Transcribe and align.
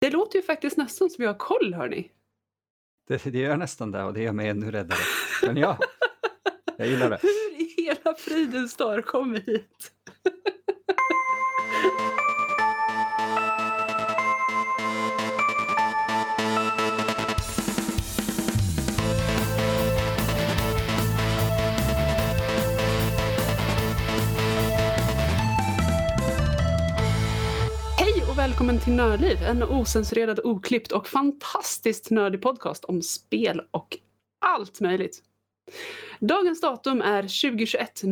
Det 0.00 0.10
låter 0.10 0.38
ju 0.38 0.42
faktiskt 0.42 0.76
nästan 0.76 1.10
som 1.10 1.24
jag 1.24 1.30
har 1.30 1.38
koll 1.38 1.74
hörni. 1.74 2.10
Det, 3.08 3.24
det 3.24 3.38
gör 3.38 3.56
nästan 3.56 3.90
det 3.90 4.04
och 4.04 4.12
det 4.12 4.22
gör 4.22 4.32
mig 4.32 4.48
ännu 4.48 4.70
räddare. 4.70 4.98
Men 5.46 5.56
ja, 5.56 5.78
jag 6.76 6.88
gillar 6.88 7.10
det. 7.10 7.18
Hur 7.22 7.60
i 7.60 7.74
hela 7.76 8.14
fridens 8.14 8.76
dag 8.76 9.06
kom 9.06 9.32
vi 9.32 9.40
hit? 9.40 9.92
Välkommen 28.40 28.78
till 28.78 28.92
Nördliv, 28.92 29.42
en 29.42 29.62
osensurerad, 29.62 30.40
oklippt 30.44 30.92
och 30.92 31.08
fantastiskt 31.08 32.10
nördig 32.10 32.42
podcast 32.42 32.84
om 32.84 33.02
spel 33.02 33.62
och 33.70 33.98
allt 34.38 34.80
möjligt. 34.80 35.22
Dagens 36.20 36.60
datum 36.60 37.02
är 37.02 37.22
2021 37.22 38.02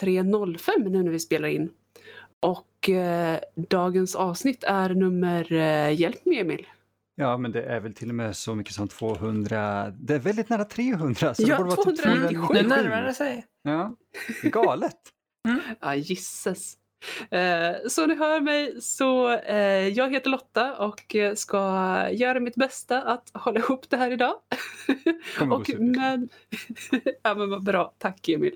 03 0.00 0.24
05 0.58 0.82
nu 0.82 1.02
när 1.02 1.10
vi 1.10 1.20
spelar 1.20 1.48
in. 1.48 1.70
Och 2.40 2.90
eh, 2.90 3.38
dagens 3.54 4.14
avsnitt 4.16 4.64
är 4.64 4.94
nummer, 4.94 5.52
eh, 5.52 6.00
hjälp 6.00 6.24
mig 6.24 6.40
Emil. 6.40 6.66
Ja, 7.14 7.36
men 7.36 7.52
det 7.52 7.62
är 7.62 7.80
väl 7.80 7.94
till 7.94 8.08
och 8.08 8.14
med 8.14 8.36
så 8.36 8.54
mycket 8.54 8.74
som 8.74 8.88
200. 8.88 9.90
Det 9.90 10.14
är 10.14 10.18
väldigt 10.18 10.48
nära 10.48 10.64
300. 10.64 11.34
Så 11.34 11.42
Ja, 11.42 11.48
det 11.48 11.64
borde 11.64 11.76
vara 11.76 11.90
typ 11.90 12.02
297. 12.02 12.34
297. 12.34 12.54
Nu 12.54 12.68
närmar 12.68 13.02
det 13.02 13.14
sig. 13.14 13.46
Ja, 13.62 13.94
det 14.42 14.48
är 14.48 14.52
galet. 14.52 14.96
Ja, 15.80 15.94
gisses. 15.94 16.76
Eh, 17.30 17.76
så 17.88 18.06
ni 18.06 18.14
hör 18.14 18.40
mig, 18.40 18.80
så 18.82 19.32
eh, 19.32 19.88
jag 19.88 20.12
heter 20.12 20.30
Lotta 20.30 20.76
och 20.76 21.14
eh, 21.16 21.34
ska 21.34 21.58
göra 22.10 22.40
mitt 22.40 22.54
bästa 22.54 23.02
att 23.02 23.30
hålla 23.34 23.60
ihop 23.60 23.90
det 23.90 23.96
här 23.96 24.10
idag. 24.10 24.34
Och 25.52 25.70
med... 25.80 26.28
ja, 27.22 27.34
men 27.34 27.50
vad 27.50 27.62
bra, 27.64 27.94
tack 27.98 28.28
Emil. 28.28 28.54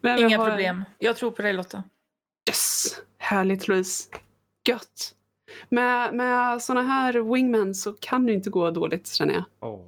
Men 0.00 0.18
Inga 0.18 0.38
har- 0.38 0.48
problem. 0.50 0.84
Jag 0.98 1.16
tror 1.16 1.30
på 1.30 1.42
dig 1.42 1.52
Lotta. 1.52 1.82
Yes! 2.50 2.86
Härligt 3.18 3.68
Louise. 3.68 4.10
Gött. 4.68 5.12
Med, 5.68 6.14
med 6.14 6.62
såna 6.62 6.82
här 6.82 7.32
wingmen 7.34 7.74
så 7.74 7.92
kan 7.92 8.26
det 8.26 8.32
inte 8.32 8.50
gå 8.50 8.70
dåligt 8.70 9.08
känner 9.08 9.34
jag. 9.34 9.44
Åh. 9.60 9.80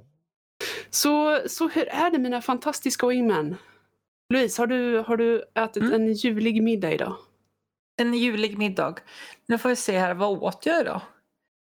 Så, 0.91 1.41
så 1.47 1.69
hur 1.69 1.89
är 1.89 2.11
det 2.11 2.19
mina 2.19 2.43
fantastiska 2.43 3.07
wingmen? 3.07 3.57
Louise, 4.35 4.63
har 4.63 4.67
du, 4.67 4.99
har 4.99 5.17
du 5.17 5.45
ätit 5.55 5.83
Mm. 5.83 5.95
en 5.95 6.13
julig 6.13 6.63
middag 6.63 6.93
idag? 6.93 7.17
En 7.99 8.15
julig 8.15 8.59
middag. 8.59 8.95
Nu 9.47 9.59
får 9.59 9.69
vi 9.69 9.77
se 9.77 9.99
här, 9.99 10.15
vad 10.15 10.43
åt 10.43 10.67
jag 10.67 10.81
idag? 10.81 11.01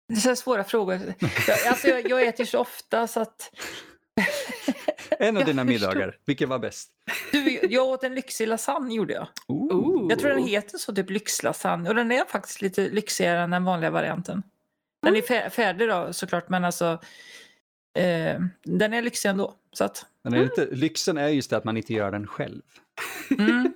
Det 0.10 0.16
är 0.16 0.20
så 0.20 0.36
svåra 0.36 0.64
frågor. 0.64 1.00
Jag, 1.48 1.68
alltså 1.68 1.88
jag, 1.88 2.10
jag 2.10 2.28
äter 2.28 2.46
så 2.46 2.60
ofta 2.60 3.08
så 3.08 3.20
att... 3.20 3.52
En 5.20 5.38
av 5.38 5.46
dina 5.46 5.64
middagar, 5.64 6.18
vilken 6.26 6.50
var 6.50 6.60
bäst? 6.60 6.90
Du, 7.32 7.60
jag 7.70 7.88
åt 7.88 8.04
en 8.04 8.16
lyxig 8.16 8.48
lasagne 8.48 8.96
gjorde 8.96 9.14
jag. 9.14 9.28
Ooh. 9.48 10.06
Jag 10.10 10.20
tror 10.20 10.30
den 10.30 10.48
heter 10.48 10.78
så, 10.78 10.96
typ 10.96 11.10
lyxlasagne. 11.10 11.90
Och 11.90 11.96
den 11.96 12.12
är 12.12 12.26
faktiskt 12.26 12.62
lite 12.62 12.90
lyxigare 12.90 13.42
än 13.42 13.50
den 13.50 13.64
vanliga 13.64 13.90
varianten. 13.90 14.44
Den 15.02 15.16
är 15.16 15.22
fär, 15.22 15.50
färdig 15.50 15.90
då 15.90 16.14
såklart, 16.14 16.50
men 16.50 16.66
alltså... 16.66 17.00
Eh, 18.00 18.42
den 18.64 18.94
är 18.94 19.02
lyxig 19.02 19.30
ändå. 19.30 19.54
Så 19.74 19.84
att... 19.84 20.06
Men 20.24 20.34
är 20.34 20.44
inte, 20.44 20.68
lyxen 20.72 21.18
är 21.18 21.28
just 21.28 21.50
det 21.50 21.58
att 21.58 21.64
man 21.64 21.78
inte 21.78 21.94
gör 21.94 22.12
den 22.12 22.28
själv. 22.28 22.62
Mm. 23.40 23.74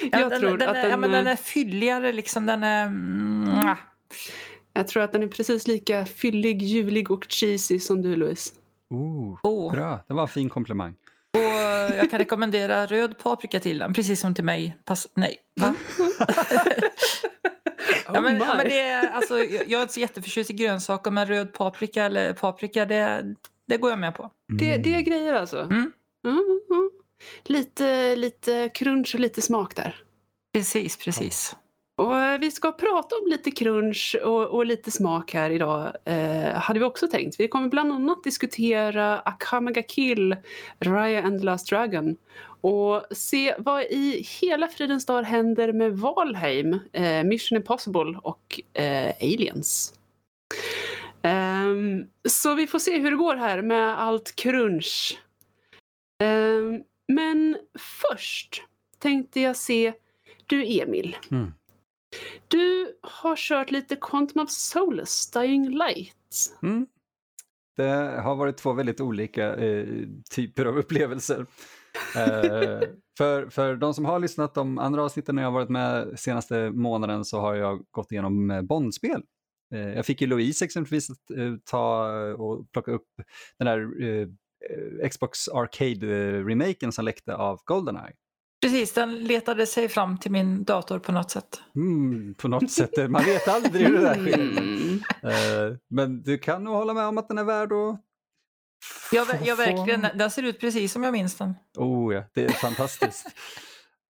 Ja, 0.00 0.20
Jag 0.20 0.30
den, 0.30 0.40
tror 0.40 0.58
den, 0.58 0.68
att 0.68 0.76
är, 0.76 0.82
den, 0.82 0.90
ja, 0.90 0.96
men 0.96 1.10
den 1.10 1.26
eh, 1.26 1.32
är 1.32 1.36
fylligare 1.36 2.12
liksom. 2.12 2.46
Den 2.46 2.62
är... 2.64 2.86
Mm, 2.86 3.76
Jag 4.72 4.88
tror 4.88 5.02
att 5.02 5.12
den 5.12 5.22
är 5.22 5.28
precis 5.28 5.66
lika 5.66 6.06
fyllig, 6.06 6.62
julig 6.62 7.10
och 7.10 7.26
cheesy 7.28 7.80
som 7.80 8.02
du 8.02 8.16
Louise. 8.16 8.54
Oh, 8.90 9.38
Åh. 9.42 9.72
Bra, 9.72 10.04
det 10.08 10.14
var 10.14 10.22
en 10.22 10.28
fin 10.28 10.48
komplimang. 10.48 10.94
Och 11.34 11.40
jag 11.96 12.10
kan 12.10 12.18
rekommendera 12.18 12.86
röd 12.86 13.18
paprika 13.18 13.60
till 13.60 13.78
den, 13.78 13.92
precis 13.92 14.20
som 14.20 14.34
till 14.34 14.44
mig. 14.44 14.76
Pass, 14.84 15.08
nej, 15.14 15.36
va? 15.60 15.74
ja, 18.06 18.20
men, 18.20 18.36
ja, 18.38 18.54
men 18.56 18.68
det 18.68 18.80
är, 18.80 19.10
alltså, 19.10 19.38
jag 19.38 19.72
är 19.72 19.82
inte 19.82 19.94
så 19.94 20.00
jätteförtjust 20.00 20.50
i 20.50 20.52
grönsaker, 20.52 21.10
men 21.10 21.26
röd 21.26 21.52
paprika 21.52 22.04
eller 22.04 22.32
paprika, 22.32 22.84
det, 22.86 23.34
det 23.66 23.76
går 23.76 23.90
jag 23.90 23.98
med 23.98 24.14
på. 24.14 24.30
det, 24.58 24.76
det 24.76 24.94
är 24.94 25.00
grejer 25.00 25.34
alltså? 25.34 25.60
Mm. 25.60 25.92
Mm, 26.26 26.60
mm. 26.70 26.90
Lite, 27.44 28.16
lite 28.16 28.68
crunch 28.74 29.14
och 29.14 29.20
lite 29.20 29.42
smak 29.42 29.76
där. 29.76 29.96
Precis, 30.52 30.96
precis. 30.96 31.56
Och 31.96 32.16
eh, 32.18 32.38
vi 32.38 32.50
ska 32.50 32.72
prata 32.72 33.16
om 33.16 33.30
lite 33.30 33.50
crunch 33.50 34.16
och, 34.24 34.46
och 34.46 34.66
lite 34.66 34.90
smak 34.90 35.34
här 35.34 35.50
idag, 35.50 35.92
eh, 36.04 36.54
hade 36.54 36.78
vi 36.78 36.84
också 36.84 37.08
tänkt. 37.08 37.40
Vi 37.40 37.48
kommer 37.48 37.68
bland 37.68 37.92
annat 37.92 38.24
diskutera 38.24 39.18
Akamaga 39.18 39.82
Kill, 39.82 40.36
Raya 40.80 41.22
and 41.22 41.40
the 41.40 41.44
Last 41.44 41.68
Dragon 41.68 42.16
och 42.60 43.04
se 43.10 43.54
vad 43.58 43.82
i 43.82 44.26
hela 44.40 44.68
fridens 44.68 45.06
dag 45.06 45.22
händer 45.22 45.72
med 45.72 45.98
Valheim, 45.98 46.80
eh, 46.92 47.24
Mission 47.24 47.56
Impossible 47.56 48.18
och 48.22 48.60
eh, 48.72 49.12
Aliens. 49.20 49.94
Ehm, 51.22 52.06
så 52.28 52.54
vi 52.54 52.66
får 52.66 52.78
se 52.78 52.98
hur 52.98 53.10
det 53.10 53.16
går 53.16 53.36
här 53.36 53.62
med 53.62 54.00
allt 54.02 54.36
crunch. 54.36 55.18
Ehm, 56.22 56.82
men 57.14 57.56
först 57.78 58.62
tänkte 58.98 59.40
jag 59.40 59.56
se, 59.56 59.92
du 60.46 60.80
Emil. 60.80 61.16
Mm. 61.30 61.52
Du 62.48 62.96
har 63.02 63.36
kört 63.36 63.70
lite 63.70 63.96
Quantum 63.96 64.42
of 64.42 64.50
Solace, 64.50 65.40
Dying 65.40 65.70
Light. 65.70 66.56
Mm. 66.62 66.86
Det 67.76 68.20
har 68.22 68.36
varit 68.36 68.56
två 68.56 68.72
väldigt 68.72 69.00
olika 69.00 69.56
eh, 69.56 69.86
typer 70.30 70.64
av 70.64 70.78
upplevelser. 70.78 71.46
Eh, 72.16 72.80
för, 73.18 73.50
för 73.50 73.76
de 73.76 73.94
som 73.94 74.04
har 74.04 74.18
lyssnat 74.18 74.54
de 74.54 74.78
andra 74.78 75.02
avsnitten 75.02 75.34
när 75.34 75.42
jag 75.42 75.46
har 75.50 75.58
varit 75.58 75.68
med 75.68 76.18
senaste 76.20 76.70
månaden 76.70 77.24
så 77.24 77.40
har 77.40 77.54
jag 77.54 77.84
gått 77.90 78.12
igenom 78.12 78.50
eh, 78.50 78.62
Bondspel. 78.62 79.22
Eh, 79.74 79.94
jag 79.94 80.06
fick 80.06 80.20
ju 80.20 80.26
Louise 80.26 80.64
exempelvis 80.64 81.10
att 81.10 81.30
eh, 81.30 81.54
ta 81.64 82.10
och 82.38 82.72
plocka 82.72 82.90
upp 82.90 83.08
den 83.58 83.66
där 83.66 84.02
eh, 84.02 84.28
Xbox 85.10 85.48
Arcade-remaken 85.48 86.92
som 86.92 87.04
läckte 87.04 87.34
av 87.34 87.60
Goldeneye. 87.64 88.12
Precis, 88.62 88.92
den 88.92 89.24
letade 89.24 89.66
sig 89.66 89.88
fram 89.88 90.18
till 90.18 90.30
min 90.30 90.64
dator 90.64 90.98
på 90.98 91.12
något 91.12 91.30
sätt. 91.30 91.60
Mm, 91.74 92.34
på 92.34 92.48
något 92.48 92.70
sätt, 92.70 93.10
man 93.10 93.24
vet 93.24 93.48
aldrig 93.48 93.86
hur 93.86 93.98
det 93.98 94.00
där 94.00 94.14
sker. 94.14 94.40
Mm. 94.40 95.00
Eh, 95.22 95.76
men 95.90 96.22
du 96.22 96.38
kan 96.38 96.64
nog 96.64 96.74
hålla 96.74 96.94
med 96.94 97.06
om 97.06 97.18
att 97.18 97.28
den 97.28 97.38
är 97.38 97.44
värd 97.44 97.72
att 97.72 98.00
jag 99.12 99.26
få- 99.26 99.62
verkligen, 99.62 100.06
den 100.18 100.30
ser 100.30 100.42
ut 100.42 100.60
precis 100.60 100.92
som 100.92 101.02
jag 101.02 101.12
minns 101.12 101.34
den. 101.36 101.54
Oh 101.76 102.14
ja, 102.14 102.24
det 102.34 102.44
är 102.44 102.48
fantastiskt. 102.48 103.26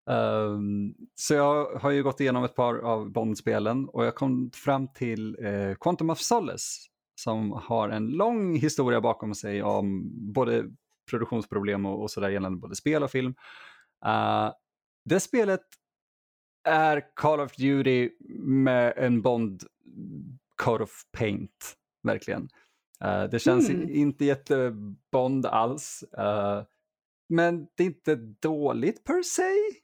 Ehm, 0.10 0.94
så 1.16 1.34
jag 1.34 1.66
har 1.66 1.92
ju 1.92 2.04
gått 2.04 2.20
igenom 2.20 2.44
ett 2.44 2.56
par 2.56 2.76
av 2.78 3.12
Bond-spelen 3.12 3.90
och 3.90 4.06
jag 4.06 4.16
kom 4.16 4.52
fram 4.54 4.88
till 4.94 5.38
eh, 5.46 5.76
Quantum 5.80 6.10
of 6.10 6.20
Solace 6.20 6.80
som 7.16 7.52
har 7.52 7.90
en 7.90 8.08
lång 8.08 8.56
historia 8.56 9.02
bakom 9.02 9.36
sig 9.36 9.64
om 9.64 10.12
både 10.34 10.66
produktionsproblem 11.10 11.86
och, 11.86 12.02
och 12.02 12.12
sådär 12.12 12.30
gällande 12.30 12.60
både 12.60 12.76
spel 12.76 13.04
och 13.04 13.12
film. 13.12 13.36
Uh, 14.06 14.52
det 15.06 15.20
spelet 15.20 15.62
är 16.68 17.16
Call 17.16 17.40
of 17.40 17.56
Duty 17.56 18.10
med 18.40 18.94
en 18.98 19.22
Bond 19.22 19.64
coat 20.56 20.82
of 20.82 20.92
paint, 21.12 21.76
verkligen. 22.04 22.50
Eh, 23.04 23.24
det 23.24 23.40
känns 23.40 23.70
Mm. 23.70 23.90
inte 23.90 24.26
jättebond 24.26 25.46
alls. 25.46 26.04
eh, 26.04 26.64
men 27.30 27.68
det 27.76 27.84
är 27.84 27.88
inte 27.88 28.16
dåligt 28.16 29.04
per 29.04 29.24
se. 29.24 29.82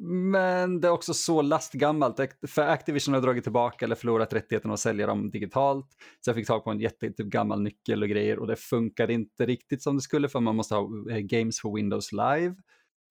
Men 0.00 0.80
det 0.80 0.88
är 0.88 0.92
också 0.92 1.14
så 1.14 1.42
lastgammalt. 1.42 2.20
För 2.46 2.62
Activision 2.62 3.14
har 3.14 3.20
dragit 3.20 3.42
tillbaka 3.44 3.84
eller 3.84 3.94
förlorat 3.94 4.32
rättigheten 4.32 4.70
att 4.70 4.80
sälja 4.80 5.06
dem 5.06 5.30
digitalt. 5.30 5.86
Så 6.20 6.28
jag 6.30 6.36
fick 6.36 6.46
tag 6.46 6.64
på 6.64 6.70
en 6.70 6.80
jätte 6.80 7.10
typ, 7.12 7.26
gammal 7.26 7.62
nyckel 7.62 8.02
och 8.02 8.08
grejer 8.08 8.38
och 8.38 8.46
det 8.46 8.56
funkade 8.56 9.12
inte 9.12 9.46
riktigt 9.46 9.82
som 9.82 9.96
det 9.96 10.02
skulle 10.02 10.28
för 10.28 10.40
man 10.40 10.56
måste 10.56 10.74
ha 10.74 11.10
eh, 11.10 11.18
Games 11.18 11.60
for 11.60 11.76
Windows 11.76 12.12
Live. 12.12 12.54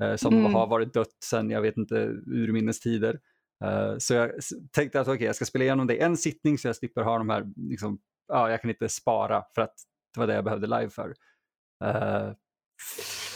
eh, 0.03 0.15
Som 0.15 0.33
Mm. 0.33 0.53
har 0.53 0.67
varit 0.67 0.93
dött 0.93 1.17
sedan, 1.25 1.49
jag 1.49 1.61
vet 1.61 1.77
inte, 1.77 1.95
urminnes 2.27 2.79
tider. 2.79 3.19
Eh, 3.65 3.95
Så 3.97 4.13
jag 4.13 4.31
tänkte 4.71 5.01
att 5.01 5.07
okej, 5.07 5.25
jag 5.25 5.35
ska 5.35 5.45
spela 5.45 5.63
igenom 5.65 5.87
det 5.87 5.95
i 5.95 5.99
en 5.99 6.17
sittning 6.17 6.57
så 6.57 6.67
jag 6.67 6.75
slipper 6.75 7.01
ha 7.01 7.17
de 7.17 7.29
här, 7.29 7.45
liksom, 7.55 7.99
ja, 8.27 8.49
jag 8.51 8.61
kan 8.61 8.69
inte 8.69 8.89
spara 8.89 9.43
för 9.55 9.61
att 9.61 9.73
det 10.13 10.19
var 10.19 10.27
det 10.27 10.33
jag 10.35 10.43
behövde 10.43 10.67
live 10.67 10.89
för. 10.89 11.13
Eh, 11.85 12.31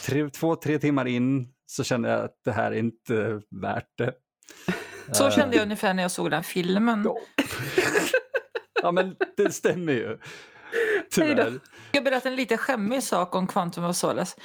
tre, 0.07 0.29
två, 0.29 0.55
tre 0.55 0.79
timmar 0.79 1.05
in 1.05 1.53
så 1.67 1.83
kände 1.83 2.09
jag 2.09 2.23
att 2.25 2.35
det 2.45 2.51
här 2.51 2.71
är 2.71 2.75
inte 2.77 3.41
värt 3.61 3.97
det. 3.97 4.13
Så 5.11 5.25
Eh, 5.25 5.31
kände 5.31 5.55
jag 5.55 5.63
ungefär 5.63 5.93
när 5.93 6.03
jag 6.03 6.11
såg 6.11 6.31
den 6.31 6.43
filmen. 6.43 7.01
ja. 7.05 7.17
ja, 8.81 8.91
men 8.91 9.15
det 9.37 9.51
stämmer 9.53 9.93
ju. 9.93 10.17
Tyvärr. 11.11 11.59
Jag 11.91 12.03
berätta 12.03 12.29
en 12.29 12.35
lite 12.35 12.57
skämmig 12.57 13.03
sak 13.03 13.35
om 13.35 13.47
Quantum 13.47 13.83
of 13.83 13.95
Solace. 13.95 14.35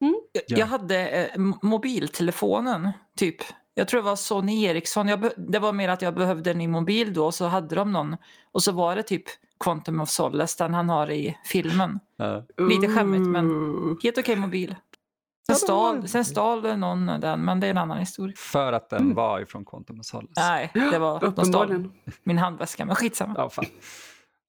Mm. 0.00 0.14
Jag, 0.32 0.42
Ja. 0.46 0.56
jag 0.58 0.66
hade 0.66 1.08
eh, 1.08 1.38
mobiltelefonen, 1.62 2.92
typ. 3.18 3.36
Jag 3.74 3.88
tror 3.88 4.00
det 4.00 4.04
var 4.04 4.16
Sony 4.16 4.64
Ericsson. 4.64 5.08
Jag 5.08 5.30
det 5.36 5.58
var 5.58 5.72
mer 5.72 5.88
att 5.88 6.02
jag 6.02 6.14
behövde 6.14 6.50
en 6.50 6.58
ny 6.58 6.68
mobil 6.68 7.14
då 7.14 7.26
och 7.26 7.34
så 7.34 7.44
hade 7.46 7.74
de 7.74 7.92
någon. 7.92 8.16
Och 8.52 8.62
så 8.62 8.72
var 8.72 8.96
det 8.96 9.02
typ 9.02 9.24
Quantum 9.64 10.00
of 10.00 10.08
Solace, 10.10 10.64
den 10.64 10.74
han 10.74 10.88
har 10.88 11.10
i 11.10 11.38
filmen. 11.44 12.00
Ja. 12.16 12.44
Lite 12.68 12.88
skämmigt, 12.94 13.26
men-. 13.26 13.96
Helt 14.02 14.18
okej 14.18 14.36
mobil. 14.36 14.74
Sen 15.46 15.56
stal, 15.56 16.08
sen 16.08 16.24
stal 16.24 16.78
någon 16.78 17.06
den, 17.06 17.44
men 17.44 17.60
det 17.60 17.66
är 17.66 17.70
en 17.70 17.78
annan 17.78 17.98
historia. 17.98 18.34
För 18.36 18.72
att 18.72 18.90
den 18.90 19.02
Mm. 19.02 19.14
var 19.14 19.40
ifrån 19.40 19.64
Quantum 19.64 20.00
of 20.00 20.06
Solace. 20.06 20.32
Nej, 20.36 20.70
det 20.74 20.98
var, 20.98 21.32
de 21.36 21.44
stal 21.44 21.88
min 22.22 22.38
handväska, 22.38 22.84
men 22.84 22.96
skitsamma. 22.96 23.34
Ja, 23.36 23.50
fan. 23.50 23.64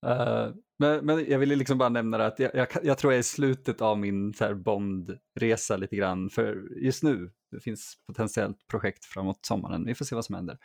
Eh, 0.06 0.48
men, 0.80 1.06
men 1.06 1.26
jag 1.30 1.40
ville 1.40 1.56
liksom 1.56 1.78
bara 1.78 1.90
nämna 1.90 2.18
det 2.18 2.26
att 2.26 2.40
jag, 2.40 2.52
jag, 2.56 2.68
jag 2.84 2.98
tror 2.98 3.14
jag 3.14 3.18
är 3.18 3.20
i 3.20 3.24
slutet 3.24 3.82
av 3.82 3.98
min 4.00 4.34
Bond-resa 4.56 5.78
lite 5.78 5.96
grann. 5.96 6.30
För 6.30 6.58
just 6.84 7.04
nu, 7.04 7.32
det 7.52 7.60
finns 7.60 7.94
potentiellt 8.08 8.68
projekt 8.68 9.06
framåt 9.06 9.46
sommaren. 9.46 9.86
Vi 9.86 9.96
får 9.96 10.06
se 10.06 10.16
vad 10.16 10.26
som 10.26 10.36
händer. 10.36 10.58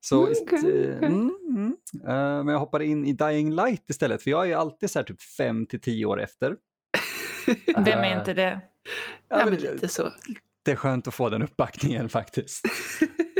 Så, 0.00 0.20
Mm, 0.20 0.32
ist- 0.32 0.42
okej, 0.42 0.88
eh, 1.02 1.08
mm, 1.08 1.30
mm. 1.48 1.76
Eh, 2.08 2.44
men 2.44 2.48
jag 2.48 2.58
hoppade 2.58 2.86
in 2.86 3.04
i 3.06 3.12
Dying 3.12 3.54
Light 3.54 3.90
istället, 3.90 4.22
för 4.22 4.30
jag 4.30 4.50
är 4.50 4.56
alltid 4.56 4.90
så 4.90 4.98
här 4.98 5.04
typ 5.06 5.22
fem 5.22 5.66
till 5.66 5.80
tio 5.80 6.06
år 6.06 6.20
efter. 6.20 6.56
Vem 7.76 7.98
är 7.98 8.12
Eh, 8.12 8.18
inte 8.18 8.34
det? 8.34 8.60
Ja, 9.28 9.44
men 9.44 9.54
lite 9.54 9.88
så. 9.88 10.10
det 10.64 10.70
är 10.70 10.76
skönt 10.76 11.08
att 11.08 11.14
få 11.14 11.30
den 11.30 11.42
uppbackningen 11.42 12.08
faktiskt. 12.08 12.64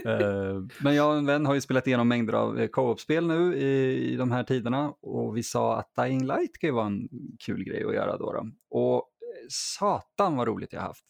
Eh, 0.06 0.60
Men 0.80 0.94
jag 0.94 1.10
och 1.10 1.16
en 1.18 1.26
vän 1.26 1.46
har 1.46 1.54
ju 1.54 1.60
spelat 1.60 1.86
igenom 1.86 2.08
mängder 2.08 2.32
av 2.32 2.60
eh, 2.60 2.68
co-op-spel 2.68 3.26
nu 3.26 3.56
i, 3.56 3.94
i 4.12 4.16
de 4.16 4.30
här 4.32 4.44
tiderna 4.44 4.94
och 5.02 5.36
vi 5.36 5.42
sa 5.42 5.78
att 5.78 5.90
Dying 5.96 6.26
Light 6.26 6.58
kan 6.58 6.68
ju 6.68 6.74
vara 6.74 6.86
en 6.86 7.08
kul 7.46 7.64
grej 7.64 7.84
att 7.84 7.94
göra 7.94 8.16
då. 8.16 8.32
då. 8.32 8.46
Och 8.70 9.08
satan 9.48 10.36
vad 10.36 10.48
roligt 10.48 10.72
jag 10.72 10.80
har 10.80 10.86
haft. 10.86 11.04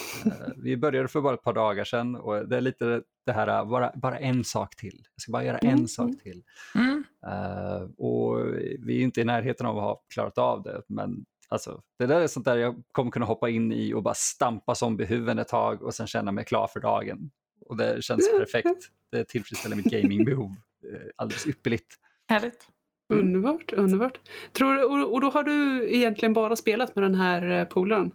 Vi 0.56 0.76
började 0.76 1.08
för 1.08 1.20
bara 1.20 1.34
ett 1.34 1.42
par 1.42 1.52
dagar 1.52 1.84
sedan 1.84 2.16
och 2.16 2.48
det 2.48 2.56
är 2.56 2.60
lite 2.60 3.02
det 3.26 3.32
här, 3.32 3.64
bara, 3.64 3.92
bara 3.94 4.18
en 4.18 4.44
sak 4.44 4.76
till. 4.76 5.06
Jag 5.16 5.22
ska 5.22 5.32
bara 5.32 5.44
göra 5.44 5.58
en 5.58 5.68
Mm, 5.72 5.88
sak 5.88 6.10
till. 6.22 6.42
Mm. 6.74 7.04
Eh, 7.26 7.82
och 7.98 8.38
vi 8.86 8.98
är 8.98 9.02
inte 9.02 9.20
i 9.20 9.24
närheten 9.24 9.66
av 9.66 9.78
att 9.78 9.84
ha 9.84 10.02
klarat 10.14 10.38
av 10.38 10.62
det, 10.62 10.82
men 10.88 11.24
alltså, 11.52 11.82
det 11.98 12.06
där 12.06 12.20
är 12.20 12.26
sånt 12.26 12.44
där 12.44 12.56
jag 12.56 12.82
kommer 12.92 13.10
kunna 13.10 13.26
hoppa 13.26 13.48
in 13.50 13.72
i 13.72 13.94
och 13.94 14.02
bara 14.02 14.14
stampa 14.14 14.74
zombiehuvuden 14.74 15.38
ett 15.38 15.48
tag 15.48 15.82
och 15.82 15.94
sen 15.94 16.06
känna 16.06 16.32
mig 16.32 16.44
klar 16.44 16.66
för 16.66 16.80
dagen. 16.80 17.30
Och 17.66 17.76
det 17.76 18.04
känns 18.04 18.30
perfekt. 18.30 18.68
Det 19.10 19.24
tillfredsställer 19.24 19.76
mitt 19.76 19.84
gamingbehov 19.84 20.50
eh, 20.92 21.00
alldeles 21.16 21.46
ypperligt. 21.46 21.96
Härligt. 22.28 22.68
Underbart, 23.08 23.72
underbart. 23.72 24.18
Tror, 24.52 24.84
och, 24.90 25.12
och 25.12 25.20
då 25.20 25.30
har 25.30 25.42
du 25.42 25.88
egentligen 25.94 26.32
bara 26.32 26.56
spelat 26.56 26.96
med 26.96 27.04
den 27.04 27.14
här 27.14 27.60
eh, 27.60 27.64
polaren? 27.64 28.12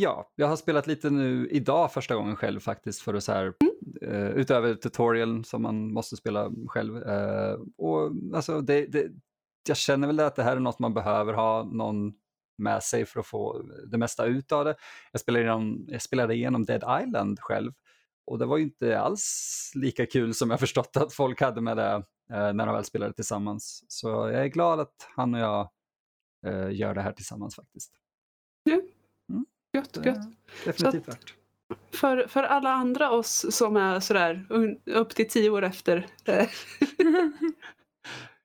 Ja, 0.00 0.32
jag 0.36 0.46
har 0.46 0.56
spelat 0.56 0.86
lite 0.86 1.10
nu 1.10 1.48
idag 1.50 1.92
första 1.92 2.14
gången 2.14 2.36
själv 2.36 2.60
faktiskt 2.60 3.00
för 3.00 3.14
att 3.14 3.24
så 3.24 3.32
här, 3.32 3.52
eh, 4.02 4.28
utöver 4.28 4.74
tutorialen 4.74 5.44
som 5.44 5.62
man 5.62 5.92
måste 5.92 6.16
spela 6.16 6.52
själv. 6.66 6.96
och 7.76 8.12
alltså 8.34 8.60
det, 8.60 8.86
det, 8.86 9.08
jag 9.68 9.76
känner 9.76 10.06
väl 10.06 10.20
att 10.20 10.36
det 10.36 10.42
här 10.42 10.56
är 10.56 10.60
något 10.60 10.78
man 10.78 10.94
behöver 10.94 11.32
ha 11.32 11.64
någon 11.64 12.12
med 12.58 12.82
sig 12.82 13.06
för 13.06 13.20
att 13.20 13.26
få 13.26 13.62
det 13.86 13.98
mesta 13.98 14.24
ut 14.24 14.52
av 14.52 14.64
det. 14.64 14.76
Jag 15.12 15.20
spelade 15.20 15.42
igenom, 15.44 15.86
jag 15.88 16.02
spelade 16.02 16.34
igenom 16.34 16.64
Dead 16.64 17.02
Island 17.02 17.40
själv 17.40 17.72
och 18.26 18.38
det 18.38 18.46
var 18.46 18.56
ju 18.56 18.62
inte 18.62 19.00
alls 19.00 19.72
lika 19.74 20.06
kul 20.06 20.34
som 20.34 20.50
jag 20.50 20.60
förstått 20.66 20.96
att 20.96 21.12
folk 21.12 21.40
hade 21.40 21.60
med 21.60 21.76
det 21.76 21.94
eh, 22.30 22.52
när 22.52 22.66
de 22.66 22.74
väl 22.74 22.84
spelade 22.84 23.12
tillsammans. 23.12 23.84
Så 23.88 24.08
jag 24.08 24.34
är 24.34 24.46
glad 24.46 24.80
att 24.80 25.08
han 25.16 25.34
och 25.34 25.40
jag 25.40 25.70
eh, 26.46 26.70
gör 26.70 26.94
det 26.94 27.02
här 27.02 27.12
tillsammans 27.12 27.56
faktiskt. 27.56 27.92
Gött, 29.72 29.92
Det 29.92 30.00
är 30.00 30.14
gött. 30.14 30.28
Definitivt 30.64 31.08
värt. 31.08 31.34
För, 31.92 32.26
för 32.26 32.42
alla 32.42 32.70
andra 32.70 33.10
oss 33.10 33.46
som 33.50 33.76
är 33.76 34.00
sådär 34.00 34.46
upp 34.84 35.10
till 35.10 35.28
tio 35.28 35.50
år 35.50 35.62
efter. 35.62 36.06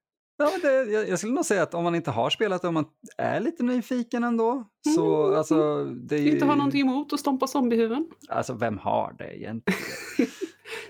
Ja, 0.43 0.51
det, 0.61 0.83
jag, 0.91 1.09
jag 1.09 1.19
skulle 1.19 1.33
nog 1.33 1.45
säga 1.45 1.63
att 1.63 1.73
om 1.73 1.83
man 1.83 1.95
inte 1.95 2.11
har 2.11 2.29
spelat 2.29 2.63
om 2.63 2.73
man 2.73 2.85
är 3.17 3.39
lite 3.39 3.63
nyfiken 3.63 4.23
ändå, 4.23 4.67
så 4.95 5.25
Mm, 5.25 5.38
alltså, 5.38 5.83
det 5.85 6.15
är 6.15 6.19
ju, 6.19 6.31
Inte 6.31 6.45
har 6.45 6.55
någonting 6.55 6.81
emot 6.81 7.13
att 7.13 7.19
stompa 7.19 7.47
zombiehuvuden. 7.47 8.07
alltså 8.29 8.53
vem 8.53 8.77
har 8.77 9.15
det 9.17 9.38
egentligen? 9.38 9.79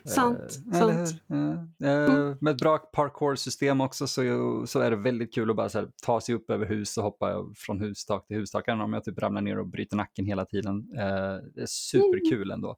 Sant, 0.06 0.60
eller 0.74 1.06
sant. 1.06 1.24
hur? 1.28 1.88
Eh, 1.88 2.04
eh, 2.04 2.36
Med 2.42 2.52
ett 2.56 2.62
bra 2.62 2.78
parkour-system 2.78 3.82
också 3.82 4.08
så, 4.08 4.22
så 4.68 4.80
är 4.80 4.92
det 4.92 4.98
väldigt 4.98 5.34
kul 5.34 5.50
att 5.50 5.56
bara 5.56 5.68
här, 5.74 5.88
ta 6.06 6.22
sig 6.22 6.36
upp 6.36 6.50
över 6.50 6.66
hus 6.66 6.98
och 6.98 7.04
hoppa 7.04 7.46
från 7.56 7.80
hustak 7.80 8.28
till 8.28 8.38
hustak. 8.38 8.68
Om 8.68 8.94
jag 8.94 9.04
typ 9.04 9.20
ramlar 9.20 9.42
ner 9.42 9.60
och 9.60 9.68
bryter 9.68 9.98
nacken 9.98 10.26
hela 10.26 10.46
tiden. 10.46 10.88
Eh, 10.98 11.36
det 11.56 11.62
är 11.62 11.66
superkul 11.66 12.52
ändå. 12.52 12.76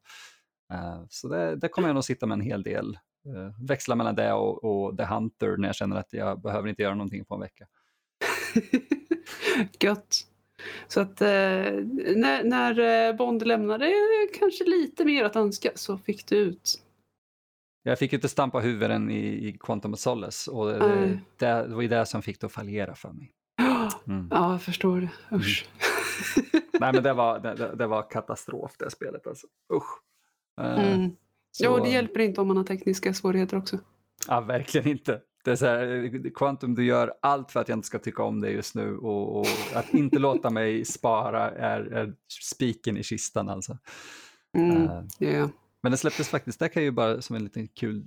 Eh, 0.74 1.04
så 1.10 1.28
det, 1.28 1.56
det 1.56 1.68
kommer 1.68 1.88
jag 1.88 1.96
nog 1.96 2.04
sitta 2.04 2.26
med 2.26 2.36
en 2.36 2.42
hel 2.42 2.64
del. 2.64 2.98
Eh, 3.26 3.66
växla 3.68 3.96
mellan 3.96 4.16
det 4.16 4.34
och, 4.34 4.64
och 4.64 4.98
The 4.98 5.04
Hunter 5.04 5.58
när 5.58 5.68
jag 5.68 5.76
känner 5.76 5.96
att 5.96 6.14
jag 6.14 6.42
behöver 6.42 6.70
inte 6.70 6.82
göra 6.82 6.96
någonting 6.96 7.26
på 7.26 7.36
en 7.36 7.42
vecka. 7.42 7.68
Gött. 9.80 10.28
Så 10.88 11.02
att 11.02 11.22
eh, 11.22 11.28
när, 12.16 12.44
när 12.44 12.80
eh, 13.10 13.16
Bond 13.16 13.48
lämnade 13.48 13.92
kanske 14.40 14.64
lite 14.64 15.06
mer 15.06 15.24
att 15.26 15.36
önska 15.36 15.72
så 15.76 15.98
fick 15.98 16.28
du 16.28 16.36
ut. 16.36 16.80
Jag 17.84 18.00
fick 18.00 18.12
ju 18.12 18.16
inte 18.18 18.30
stampa 18.30 18.60
huvuden 18.60 19.12
i, 19.12 19.48
i 19.48 19.58
Quantum 19.60 19.94
of 19.94 20.00
Solace 20.00 20.52
och 20.52 20.68
det, 20.68 21.20
det, 21.38 21.46
det 21.68 21.76
var 21.76 21.82
ju 21.82 21.88
det 21.88 22.06
som 22.06 22.22
fick 22.22 22.40
det 22.40 22.46
att 22.48 22.54
fallera 22.54 22.96
för 22.96 23.10
mig. 23.12 23.32
Mm. 24.08 24.28
Ja, 24.32 24.52
jag 24.52 24.62
förstår 24.62 25.02
det. 25.02 25.36
Usch. 25.36 25.70
Nej 26.80 26.94
men 26.94 27.04
det 27.04 27.14
var, 27.14 27.40
det, 27.40 27.76
det- 27.76 27.88
var 27.88 28.10
katastrof 28.10 28.76
det 28.80 28.92
spelet 28.92 29.28
alltså. 29.28 29.48
Usch. 29.74 30.00
Eh, 30.62 30.94
Mm. 30.94 31.16
Så- 31.58 31.64
Ja, 31.64 31.80
det 31.84 31.90
hjälper 31.90 32.20
inte 32.20 32.42
om 32.42 32.48
man 32.48 32.58
har 32.58 32.64
tekniska 32.64 33.14
svårigheter 33.14 33.58
också. 33.58 33.80
Ja, 34.28 34.42
verkligen 34.42 34.88
inte. 34.88 35.22
Det 35.46 35.52
är 35.52 35.56
så 35.56 35.66
här, 35.66 36.04
eh, 36.16 36.32
Quantum, 36.36 36.76
du 36.76 36.86
gör 36.86 37.14
allt 37.22 37.52
för 37.52 37.60
att 37.60 37.70
jag 37.70 37.78
inte 37.78 37.88
ska 37.88 38.00
tycka 38.00 38.24
om 38.24 38.42
det 38.42 38.50
just 38.52 38.76
nu 38.76 38.98
och, 38.98 39.40
och 39.40 39.48
att 39.74 39.94
inte 39.94 40.20
låta 40.20 40.50
mig 40.50 40.86
spara 40.86 41.52
är, 41.52 41.80
är 41.82 42.14
spiken 42.42 42.98
i 42.98 43.04
kistan 43.04 43.50
alltså. 43.50 43.78
Mm. 44.58 44.84
Eh, 44.84 45.04
Ja. 45.20 45.50
Men 45.84 45.92
det 45.92 45.98
släpptes 45.98 46.30
faktiskt, 46.30 46.60
det 46.60 46.70
kan 46.70 46.84
jag 46.84 46.86
ju 46.88 46.92
bara 46.92 47.22
som 47.22 47.36
en 47.36 47.44
liten 47.44 47.68
kul 47.68 48.04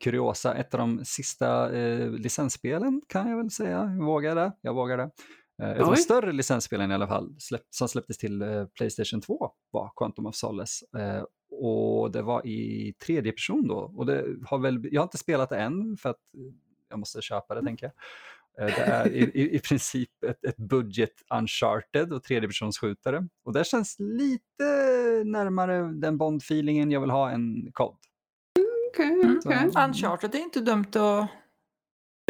kuriosa, 0.00 0.54
ett 0.54 0.74
av 0.74 0.80
de 0.80 1.04
sista 1.04 1.72
eh, 1.72 2.10
licensspelen 2.10 3.02
kan 3.08 3.30
jag 3.30 3.36
väl 3.36 3.50
säga, 3.50 3.70
jag 3.98 4.04
vågar 4.04 4.34
det, 4.34 4.52
jag 4.60 4.74
vågar 4.74 4.96
det. 4.96 5.10
Eh, 5.62 5.70
ett 5.70 5.80
av 5.82 5.90
de 5.90 5.96
större 5.96 6.32
licensspelen 6.32 6.90
i 6.90 6.94
alla 6.94 7.08
fall, 7.08 7.34
släpp, 7.38 7.62
som 7.70 7.88
släpptes 7.88 8.18
till 8.18 8.42
eh, 8.42 8.66
Playstation 8.66 9.20
2 9.20 9.50
var 9.70 9.92
Quantum 9.96 10.26
of 10.26 10.34
Solace. 10.34 10.86
Eh, 10.98 11.22
och 11.60 12.10
det 12.10 12.22
var 12.22 12.46
i 12.46 12.92
tredje 13.06 13.32
person 13.32 13.68
då. 13.68 13.76
Och 13.96 14.06
det 14.06 14.24
har 14.46 14.58
väl, 14.58 14.88
jag 14.92 15.00
har 15.00 15.04
inte 15.06 15.18
spelat 15.18 15.48
det 15.50 15.56
än 15.56 15.96
för 15.96 16.10
att 16.10 16.34
eh, 16.34 16.40
jag 16.88 16.98
måste 16.98 17.22
köpa 17.22 17.54
det 17.54 17.62
tänker 17.62 17.86
jag. 17.86 17.94
Eh, 18.68 18.74
Det 18.76 18.82
är 18.82 19.08
i, 19.12 19.18
i, 19.18 19.56
i 19.56 19.58
princip 19.60 20.24
ett, 20.26 20.44
ett 20.44 20.56
budget 20.56 21.12
uncharted 21.34 22.12
och 22.12 22.22
tredjepersonsskjutare. 22.22 23.28
Och 23.44 23.52
det 23.52 23.66
känns 23.66 23.96
lite 23.98 24.64
närmare 25.24 25.92
den 25.92 26.18
Bond-feelingen 26.18 26.90
jag 26.92 27.00
vill 27.00 27.10
ha 27.10 27.30
än 27.30 27.70
COD. 27.72 27.96
Okej, 28.92 29.20
Mm. 29.24 29.40
okej. 29.44 29.70
Uncharted 29.86 30.34
är 30.34 30.38
inte 30.38 30.60
dumt 30.60 30.86
att 30.96 31.28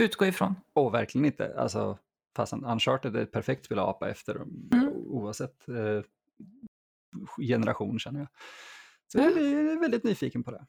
utgå 0.02 0.26
ifrån. 0.26 0.54
Och 0.73 0.95
verkligen 0.95 1.25
inte. 1.25 1.54
Alltså, 1.59 1.99
fastän 2.37 2.64
Uncharted 2.64 3.16
är 3.16 3.23
ett 3.23 3.33
perfekt 3.33 3.64
spel 3.64 3.78
att 3.78 3.88
apa 3.88 4.11
efter 4.11 4.35
Mm. 4.37 4.88
oavsett 5.07 5.69
eh, 5.69 6.02
generation 7.40 7.99
känner 7.99 8.21
jag. 8.21 8.28
Så 9.12 9.18
jag 9.18 9.32
Ja. 9.32 9.38
är 9.38 9.80
väldigt 9.80 10.04
nyfiken 10.04 10.42
på 10.42 10.50
det. 10.50 10.66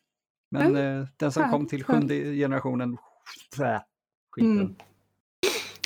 Men 0.51 0.75
eh, 0.75 1.05
den 1.17 1.31
som 1.31 1.49
kom 1.49 1.67
till 1.67 1.83
sjunde 1.83 2.15
generationen, 2.35 2.97
blä, 3.57 3.83
skit 4.31 4.43
i 4.43 4.47
den. 4.47 4.57
Mm. 4.59 4.75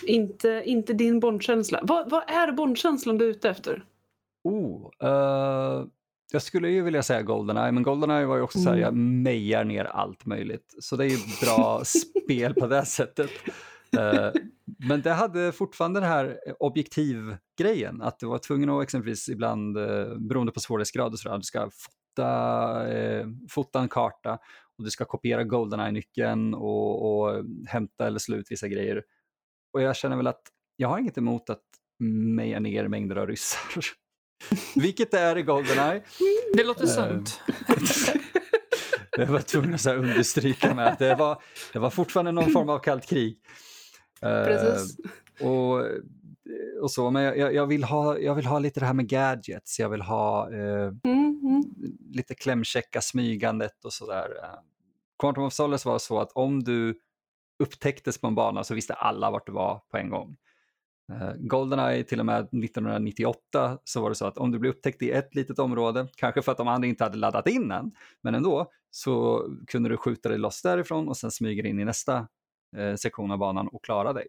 Inte, 0.03 0.63
inte 0.65 0.93
din 0.93 1.19
Bondkänsla. 1.19 1.79
Vad, 1.83 2.09
vad 2.09 2.23
är 2.29 2.51
Bondkänslan 2.51 3.17
du 3.17 3.25
är 3.25 3.29
ute 3.29 3.49
efter? 3.49 3.85
Oh, 4.43 4.89
eh, 5.03 5.85
jag 6.31 6.41
skulle 6.41 6.69
ju 6.69 6.81
vilja 6.81 7.03
säga 7.03 7.21
Goldeneye, 7.21 7.71
men 7.71 7.83
Goldeneye 7.83 8.25
var 8.25 8.35
ju 8.35 8.41
också 8.41 8.59
så 8.59 8.69
här, 8.69 8.77
Mm. 8.77 8.83
jag 8.83 8.93
mejar 8.95 9.63
ner 9.63 9.85
allt 9.85 10.25
möjligt. 10.25 10.75
Så 10.79 10.95
det 10.95 11.05
är 11.05 11.09
ju 11.09 11.17
bra 11.41 11.81
spel 12.23 12.53
på 12.53 12.67
det 12.67 12.85
sättet. 12.85 13.29
Eh, 13.97 14.31
men 14.87 15.01
det 15.01 15.11
hade 15.13 15.51
fortfarande 15.51 15.99
den 15.99 16.09
här 16.09 16.39
objektivgrejen, 16.59 18.01
att 18.01 18.19
du 18.19 18.25
var 18.25 18.37
tvungen 18.37 18.69
att 18.69 18.83
exempelvis 18.83 19.29
ibland, 19.29 19.77
eh, 19.77 20.15
beroende 20.17 20.51
på 20.51 20.59
svårighetsgrad, 20.59 21.13
och 21.13 21.19
så 21.19 21.29
där, 21.29 21.37
du 21.37 21.43
ska 21.43 21.69
fota, 22.09 22.87
eh, 22.91 23.27
fota 23.49 23.79
en 23.79 23.89
karta 23.89 24.39
och 24.77 24.83
du 24.83 24.89
ska 24.89 25.05
kopiera 25.05 25.43
Goldeneye-nyckeln 25.43 26.53
och, 26.53 27.21
och 27.21 27.45
hämta 27.67 28.07
eller 28.07 28.19
slå 28.19 28.37
ut 28.37 28.51
vissa 28.51 28.67
grejer. 28.67 29.03
Och 29.73 29.81
jag 29.81 29.95
känner 29.95 30.17
väl 30.17 30.27
att 30.27 30.41
jag 30.75 30.89
har 30.89 30.99
inget 30.99 31.17
emot 31.17 31.49
att 31.49 31.63
meja 32.35 32.59
ner 32.59 32.87
mängder 32.87 33.15
av 33.15 33.27
ryssar. 33.27 33.85
Vilket 34.75 35.11
det 35.11 35.19
är 35.19 35.37
i 35.37 35.41
Goldeneye. 35.41 36.01
Det 36.53 36.63
låter 36.63 36.83
Eh, 36.83 36.89
sunt. 36.89 37.41
Jag 39.17 39.25
var 39.25 39.39
tvungen 39.39 39.73
att 39.73 39.85
understryka 39.85 40.73
med 40.73 40.87
att 40.87 40.99
det 40.99 41.15
var, 41.15 41.41
det 41.73 41.79
var 41.79 41.89
fortfarande 41.89 42.31
någon 42.31 42.51
form 42.51 42.69
av 42.69 42.79
kallt 42.79 43.05
krig. 43.05 43.39
Precis. 44.21 44.97
och, 45.39 45.85
och 46.81 46.91
så, 46.91 47.11
men 47.11 47.23
jag, 47.23 47.53
jag, 47.53 47.67
vill 47.67 47.83
ha, 47.83 48.17
jag 48.17 48.35
vill 48.35 48.45
ha 48.45 48.59
lite 48.59 48.79
det 48.79 48.85
här 48.85 48.93
med 48.93 49.07
gadgets, 49.07 49.79
jag 49.79 49.89
vill 49.89 50.01
ha 50.01 50.53
eh, 50.53 50.91
Mm, 51.03 51.39
mm. 51.43 51.63
lite 52.09 52.35
klämkäcka 52.35 53.01
smygandet 53.01 53.85
och 53.85 53.93
sådär. 53.93 54.29
Eh, 54.43 54.59
Quantum 55.19 55.43
of 55.43 55.53
Solace 55.53 55.89
var 55.89 55.99
så 55.99 56.19
att 56.19 56.31
om 56.31 56.63
du 56.63 56.99
upptäcktes 57.63 58.21
på 58.21 58.27
en 58.27 58.35
bana 58.35 58.63
så 58.63 58.75
visste 58.75 58.93
alla 58.93 59.31
vart 59.31 59.45
det 59.45 59.51
var 59.51 59.81
på 59.91 59.97
en 59.97 60.09
gång. 60.09 60.37
Uh, 61.11 61.33
Goldeneye 61.37 62.03
till 62.03 62.19
och 62.19 62.25
med 62.25 62.39
1998 62.39 63.77
så 63.83 64.01
var 64.01 64.09
det 64.09 64.15
så 64.15 64.25
att 64.25 64.37
om 64.37 64.51
du 64.51 64.59
blev 64.59 64.71
upptäckt 64.71 65.01
i 65.01 65.11
ett 65.11 65.35
litet 65.35 65.59
område, 65.59 66.07
kanske 66.15 66.41
för 66.41 66.51
att 66.51 66.57
de 66.57 66.67
andra 66.67 66.87
inte 66.87 67.03
hade 67.03 67.17
laddat 67.17 67.47
in 67.47 67.67
den, 67.67 67.91
men 68.21 68.35
ändå, 68.35 68.71
så 68.91 69.45
kunde 69.67 69.89
du 69.89 69.97
skjuta 69.97 70.29
dig 70.29 70.37
loss 70.37 70.61
därifrån 70.61 71.07
och 71.07 71.17
sen 71.17 71.31
smyga 71.31 71.67
in 71.67 71.79
i 71.79 71.85
nästa 71.85 72.27
uh, 72.77 72.95
sektion 72.95 73.31
av 73.31 73.37
banan 73.37 73.67
och 73.67 73.83
klara 73.83 74.13
dig. 74.13 74.27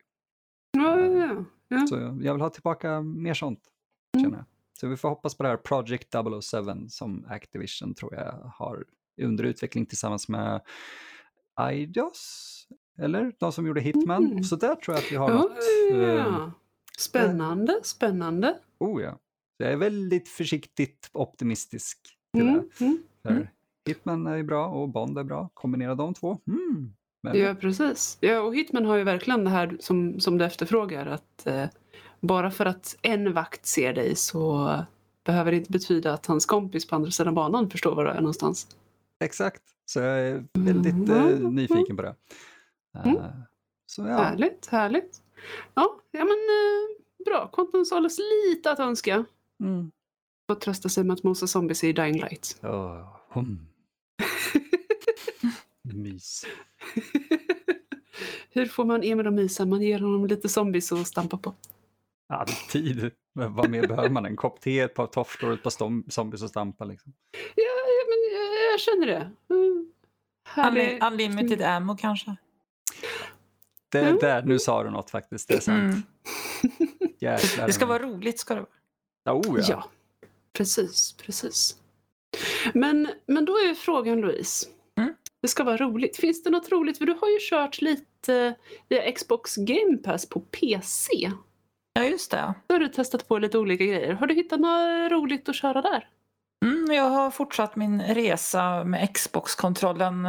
Ja. 1.71 1.87
Så 1.87 1.97
jag 2.23 2.33
vill 2.33 2.41
ha 2.43 2.51
tillbaka 2.51 3.01
mer 3.01 3.35
sånt. 3.35 3.61
Mm. 4.17 4.25
Känner 4.25 4.37
jag. 4.39 4.47
Så 4.81 4.89
vi 4.89 4.97
får 4.97 5.09
hoppas 5.09 5.35
på 5.35 5.43
det 5.43 5.49
här 5.49 5.57
Project 5.57 6.15
007 6.43 6.89
som 6.89 7.27
Activision 7.29 7.95
tror 7.95 8.15
jag 8.15 8.53
har 8.57 8.85
under 9.23 9.45
utveckling 9.45 9.87
tillsammans 9.87 10.29
med 10.29 10.61
Eidos, 11.61 12.67
eller 12.99 13.33
de 13.39 13.53
som 13.53 13.67
gjorde 13.67 13.81
Hitman. 13.81 14.25
Mm. 14.27 14.45
Så 14.45 14.57
där 14.57 14.75
tror 14.75 14.97
jag 14.97 15.05
att 15.05 15.13
vi 15.13 15.17
har 15.17 15.31
Ja, 15.31 15.37
något. 15.37 15.57
ja, 15.93 15.97
eh. 15.97 16.51
Spännande, 16.99 17.81
spännande. 17.83 18.59
Oh 18.79 19.03
ja. 19.03 19.19
Jag 19.57 19.73
är 19.73 19.77
väldigt 19.77 20.29
försiktigt 20.29 21.11
optimistisk 21.13 21.99
till 22.33 22.49
Mm, 22.49 22.69
det. 22.79 22.85
mm. 22.85 22.99
Mm. 23.29 23.47
Hitman 23.87 24.27
är 24.27 24.43
bra 24.43 24.67
och 24.69 24.89
Bond 24.89 25.19
är 25.19 25.25
bra. 25.25 25.49
Kombinera 25.55 25.95
de 25.95 26.15
två. 26.15 26.39
Mm. 26.47 26.93
Men, 27.23 27.39
Ja, 27.39 27.55
precis. 27.55 28.19
Ja, 28.21 28.41
och 28.41 28.55
Hitman 28.55 28.85
har 28.85 28.97
ju 28.97 29.05
verkligen 29.05 29.45
det 29.45 29.51
här 29.51 29.77
som, 29.81 30.21
som 30.21 30.39
du 30.39 30.45
efterfrågar. 30.45 31.07
Att 31.07 31.47
eh, 31.47 31.65
bara 32.21 32.51
för 32.51 32.67
att 32.67 32.97
en 33.03 33.33
vakt 33.33 33.67
ser 33.67 33.93
dig 33.93 34.17
så 34.17 34.75
behöver 35.25 35.51
det 35.51 35.57
inte 35.57 35.73
betyda 35.73 36.13
att 36.13 36.27
hans 36.27 36.47
kompis 36.47 36.87
på 36.87 36.97
andra 36.97 37.11
sidan 37.11 37.35
banan 37.35 37.71
förstår 37.71 37.95
var 37.95 38.05
du 38.05 38.11
är 38.11 38.21
någonstans. 38.21 38.67
Exakt. 39.25 39.63
Så 39.87 39.99
jag 40.01 40.21
är 40.21 40.45
väldigt 40.59 41.09
eh, 41.11 41.27
Mm. 41.27 41.55
nyfiken 41.55 41.97
på 41.97 42.03
det. 42.03 42.15
Mm. 43.05 43.17
Eh, 43.17 43.25
så 43.87 44.03
ja. 44.03 44.23
Härligt, 44.23 44.67
härligt. 44.67 45.23
Ja, 45.75 46.01
ja 46.11 46.19
men 46.25 46.31
eh, 46.31 47.25
bra. 47.25 47.51
Quantum 47.53 47.85
Solace 47.85 48.23
lite 48.23 48.71
att 48.71 48.79
önska. 48.81 49.25
Mm. 49.63 49.91
Och 50.49 50.61
trösta 50.61 50.89
sig 50.89 51.05
med 51.05 51.15
att 51.15 51.23
mosa 51.23 51.47
zombies 51.47 51.85
i 51.85 51.93
Dying 51.93 52.21
Light. 52.21 52.61
Oh, 52.63 53.17
hum. 53.29 53.67
Mys. 55.95 56.45
Hur 58.53 58.67
får 58.67 58.85
man 58.85 59.03
Emil 59.03 59.27
att 59.27 59.33
mysa? 59.33 59.67
Man 59.67 59.83
ger 59.83 59.99
honom 59.99 60.27
lite 60.27 60.49
zombies 60.49 60.93
att 60.93 61.07
stampa 61.07 61.37
på. 61.39 61.55
Alltid. 62.29 63.11
Men 63.35 63.55
Vad 63.55 63.71
mer 63.71 63.87
behöver 63.87 64.09
man? 64.11 64.27
En 64.27 64.37
kopp 64.37 64.61
te, 64.61 64.81
ett 64.81 64.95
par 64.95 65.07
tofflor 65.07 65.51
och 65.51 65.57
ett 65.57 65.63
par 65.63 66.11
zombies 66.11 66.43
och 66.43 66.51
stampa. 66.51 66.85
Liksom. 66.85 67.13
Ja, 67.55 67.65
ja 67.87 68.05
men 68.09 68.39
jag, 68.41 68.73
jag 68.73 68.81
känner 68.81 69.07
det. 69.07 69.31
Mm. 69.55 69.93
Härlig. 70.49 70.99
Unli- 71.03 71.07
Unlimited 71.13 71.63
ammo 71.63 71.97
kanske? 71.97 72.37
Det, 73.89 73.99
Mm. 74.01 74.19
där, 74.19 74.43
nu 74.43 74.59
sa 74.59 74.83
du 74.85 74.91
något 74.91 75.11
faktiskt. 75.11 75.49
Det 75.49 75.55
är 75.55 75.61
sant. 75.61 75.79
Mm. 75.79 76.03
Jäklar. 77.21 77.67
Det 77.67 77.73
ska 77.73 77.87
vara 77.87 78.03
roligt 78.03 78.39
ska 78.39 78.55
det 78.55 78.61
vara. 78.61 78.71
Ja, 79.25 79.33
Oh, 79.35 79.59
ja. 79.61 79.65
Ja, 79.69 79.85
precis, 80.53 81.13
precis. 81.13 81.77
Men, 82.75 83.09
men 83.27 83.45
då 83.45 83.53
är 83.53 83.75
frågan 83.75 84.21
Louise. 84.21 84.67
Det 85.43 85.49
ska 85.49 85.65
vara 85.65 85.77
roligt. 85.77 86.17
Finns 86.17 86.43
det 86.43 86.51
något 86.51 86.73
roligt? 86.73 86.99
För 86.99 87.07
du 87.07 87.13
har 87.13 87.29
ju 87.29 87.39
kört 87.41 87.81
lite 87.81 88.55
via 88.89 89.13
Xbox 89.13 89.57
Game 89.57 89.97
Pass 89.97 90.29
på 90.29 90.41
PC. 90.41 91.31
Ja, 91.93 92.05
just 92.05 92.31
det. 92.31 92.55
Då 92.67 92.75
har 92.75 92.81
du 92.81 92.89
testat 92.89 93.29
på 93.29 93.39
lite 93.39 93.59
olika 93.59 93.85
grejer. 93.85 94.13
Har 94.13 94.27
du 94.27 94.35
hittat 94.35 94.61
något 94.61 95.13
roligt 95.13 95.49
att 95.49 95.57
köra 95.57 95.83
där? 95.83 96.09
Mm, 96.65 96.93
jag 96.93 97.11
har 97.11 97.31
fortsatt 97.31 97.77
min 97.77 98.03
resa 98.03 98.85
med 98.85 99.15
Xbox-kontrollen. 99.15 100.27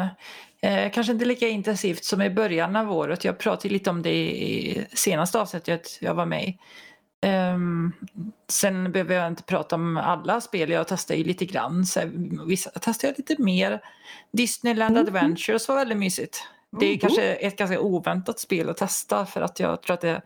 Eh, 0.61 0.91
kanske 0.91 1.13
inte 1.13 1.25
lika 1.25 1.47
intensivt 1.47 2.03
som 2.03 2.21
i 2.21 2.29
början 2.29 2.75
av 2.75 2.91
året. 2.91 3.25
Jag 3.25 3.37
pratade 3.37 3.73
lite 3.73 3.89
om 3.89 4.01
det 4.01 4.31
i 4.31 4.85
senaste 4.93 5.39
avsnittet 5.39 5.97
jag 6.01 6.13
var 6.13 6.25
med 6.25 6.43
i. 6.43 6.57
Ehm, 7.21 7.91
sen 8.49 8.91
behöver 8.91 9.15
jag 9.15 9.27
inte 9.27 9.43
prata 9.43 9.75
om 9.75 9.97
alla 9.97 10.41
spel. 10.41 10.69
Jag 10.69 10.87
testar 10.87 11.15
ju 11.15 11.23
lite 11.23 11.45
grann. 11.45 11.85
Så 11.85 11.99
vissa 12.47 12.71
testar 12.81 13.07
jag 13.07 13.17
lite 13.17 13.41
mer. 13.43 13.81
Disneyland 14.31 14.95
Mhm. 14.95 15.01
Adventures 15.07 15.67
var 15.67 15.75
väldigt 15.75 15.97
mysigt. 15.97 16.43
Det 16.79 16.85
är 16.85 16.89
Mhm. 16.89 16.99
kanske 16.99 17.33
ett 17.33 17.57
ganska 17.57 17.79
oväntat 17.79 18.39
spel 18.39 18.69
att 18.69 18.77
testa 18.77 19.25
för 19.25 19.41
att 19.41 19.59
jag 19.59 19.81
tror 19.81 19.93
att 19.93 20.01
det 20.01 20.21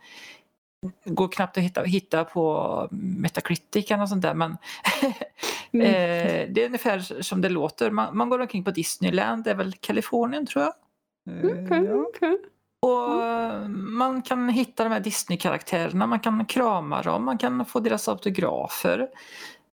går 1.05 1.27
knappt 1.27 1.57
att 1.57 1.63
hitta, 1.63 1.83
hitta 1.83 2.23
på 2.23 2.87
Metacritic 2.91 3.91
eller 3.91 4.05
sånt 4.05 4.21
där. 4.21 4.33
Men 4.33 4.57
Mm. 5.71 5.87
Eh, 5.87 6.47
det 6.53 6.61
är 6.61 6.65
ungefär 6.65 6.99
som 7.21 7.41
det 7.41 7.49
låter. 7.49 7.91
Man, 7.91 8.17
man 8.17 8.29
går 8.29 8.39
omkring 8.39 8.63
på 8.63 8.71
Disneyland, 8.71 9.43
det 9.43 9.51
är 9.51 9.55
väl 9.55 9.73
Kalifornien 9.73 10.45
tror 10.45 10.63
jag. 10.63 10.73
Eh, 11.35 11.45
Okej, 11.65 11.83
ja. 11.89 11.93
okej. 11.95 12.37
Och 12.79 13.23
eh, 13.23 13.67
man 13.69 14.21
kan 14.21 14.49
hitta 14.49 14.83
de 14.83 14.89
här 14.89 14.99
Disney-karaktärerna, 14.99 16.07
man 16.07 16.19
kan 16.19 16.45
krama 16.45 17.01
dem, 17.01 17.25
man 17.25 17.37
kan 17.37 17.65
få 17.65 17.79
deras 17.79 18.07
autografer. 18.07 18.99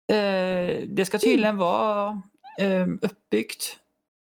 Eh, 0.08 0.88
det 0.88 1.06
ska 1.06 1.20
tydligen 1.20 1.58
vara 1.58 2.22
eh, 2.60 2.88
uppbyggt 3.02 3.78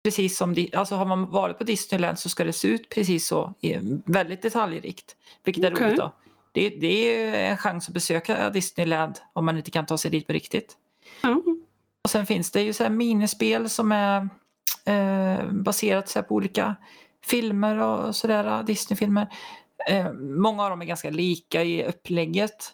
precis 0.04 0.38
som, 0.38 0.56
alltså 0.74 0.96
har 0.96 1.06
man 1.06 1.32
varit 1.32 1.58
på 1.58 1.64
Disneyland 1.64 2.20
så 2.20 2.30
ska 2.30 2.44
det 2.44 2.54
se 2.54 2.68
ut 2.68 2.90
precis 2.90 3.28
så, 3.28 3.54
väldigt 4.06 4.42
detaljrikt. 4.42 5.16
Vilket 5.44 5.64
är 5.64 5.74
Okej. 5.74 5.88
roligt 5.88 5.98
då. 5.98 6.12
Det, 6.52 6.70
det 6.70 7.16
är 7.16 7.52
en 7.52 7.58
chans 7.58 7.88
att 7.88 7.94
besöka 7.94 8.50
Disneyland 8.50 9.20
om 9.34 9.46
man 9.46 9.58
inte 9.58 9.72
kan 9.72 9.86
ta 9.86 9.98
sig 9.98 10.12
dit 10.12 10.28
på 10.28 10.34
riktigt. 10.34 10.78
Ja. 11.22 11.42
Och 12.04 12.10
sen 12.10 12.26
finns 12.26 12.52
det 12.52 12.62
ju 12.62 12.74
så 12.74 12.84
här 12.84 12.90
minispel 12.90 13.70
som 13.70 13.92
är 13.92 14.30
eh, 14.86 15.52
baserat 15.52 16.10
så 16.10 16.24
på 16.24 16.36
olika 16.36 16.76
filmer 17.26 17.78
och 17.78 18.16
sådär, 18.16 18.64
Disney-filmer. 18.64 19.28
Eh, 19.88 20.14
många 20.14 20.64
av 20.64 20.70
dem 20.70 20.82
är 20.82 20.86
ganska 20.86 21.10
lika 21.10 21.64
i 21.64 21.86
upplägget. 21.86 22.74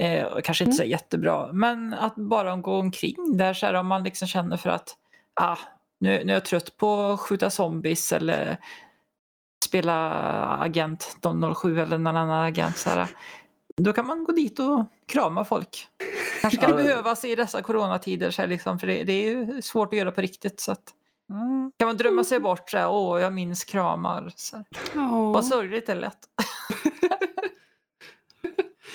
Eh, 0.00 0.24
och 0.24 0.44
kanske 0.44 0.64
inte 0.64 0.76
så 0.76 0.84
jättebra, 0.84 1.52
men 1.52 1.94
att 1.94 2.14
bara 2.14 2.56
gå 2.56 2.78
omkring 2.78 3.36
där 3.36 3.54
så 3.54 3.66
här 3.66 3.74
om 3.74 3.86
man 3.86 4.04
liksom 4.04 4.28
känner 4.28 4.56
för 4.56 4.70
att 4.70 4.96
ah, 5.40 5.56
nu, 5.98 6.24
nu 6.24 6.32
är 6.32 6.36
jag 6.36 6.44
trött 6.44 6.76
på 6.76 7.00
att 7.00 7.20
skjuta 7.20 7.50
zombies 7.50 8.12
eller 8.12 8.58
spela 9.64 10.10
agent 10.60 11.16
007 11.56 11.80
eller 11.80 11.98
någon 11.98 12.16
annan 12.16 12.44
agent. 12.44 12.76
Så 12.76 12.90
här. 12.90 13.08
Då 13.76 13.92
kan 13.92 14.06
man 14.06 14.24
gå 14.24 14.32
dit 14.32 14.58
och 14.58 14.84
krama 15.06 15.44
folk. 15.44 15.88
Kanske 16.40 16.60
kan 16.60 16.70
det 16.70 16.82
behövas 16.82 17.24
i 17.24 17.34
dessa 17.34 17.62
coronatider, 17.62 18.30
så 18.30 18.42
här, 18.42 18.48
liksom, 18.48 18.78
för 18.78 18.86
det, 18.86 19.04
det 19.04 19.12
är 19.12 19.30
ju 19.30 19.62
svårt 19.62 19.92
att 19.92 19.98
göra 19.98 20.12
på 20.12 20.20
riktigt. 20.20 20.60
Så 20.60 20.72
att, 20.72 20.82
Mm. 21.32 21.72
kan 21.78 21.86
man 21.86 21.96
drömma 21.96 22.24
sig 22.24 22.40
bort 22.40 22.70
så 22.70 22.78
här, 22.78 22.88
åh 22.90 23.20
jag 23.20 23.32
minns 23.32 23.64
kramar. 23.64 24.32
Så. 24.36 24.64
Ja. 24.94 25.32
Vad 25.32 25.46
sorgligt 25.46 25.86
det 25.86 25.94
lät. 25.94 26.18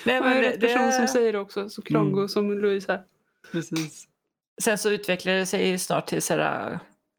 Nej, 0.04 0.14
Jag 0.16 0.16
är 0.16 0.20
men 0.30 0.36
det, 0.42 0.48
rätt 0.48 0.60
person 0.60 0.86
det, 0.86 0.92
som 0.92 1.08
säger 1.08 1.32
det 1.32 1.38
också, 1.38 1.68
så 1.70 1.82
krånglig 1.82 2.12
Mm. 2.18 2.28
som 2.28 2.52
Louise 2.58 2.92
här. 2.92 3.02
Precis. 3.52 4.08
Sen 4.62 4.78
så 4.78 4.90
utvecklar 4.90 5.32
det 5.32 5.46
sig 5.46 5.78
snart 5.78 6.06
till 6.06 6.22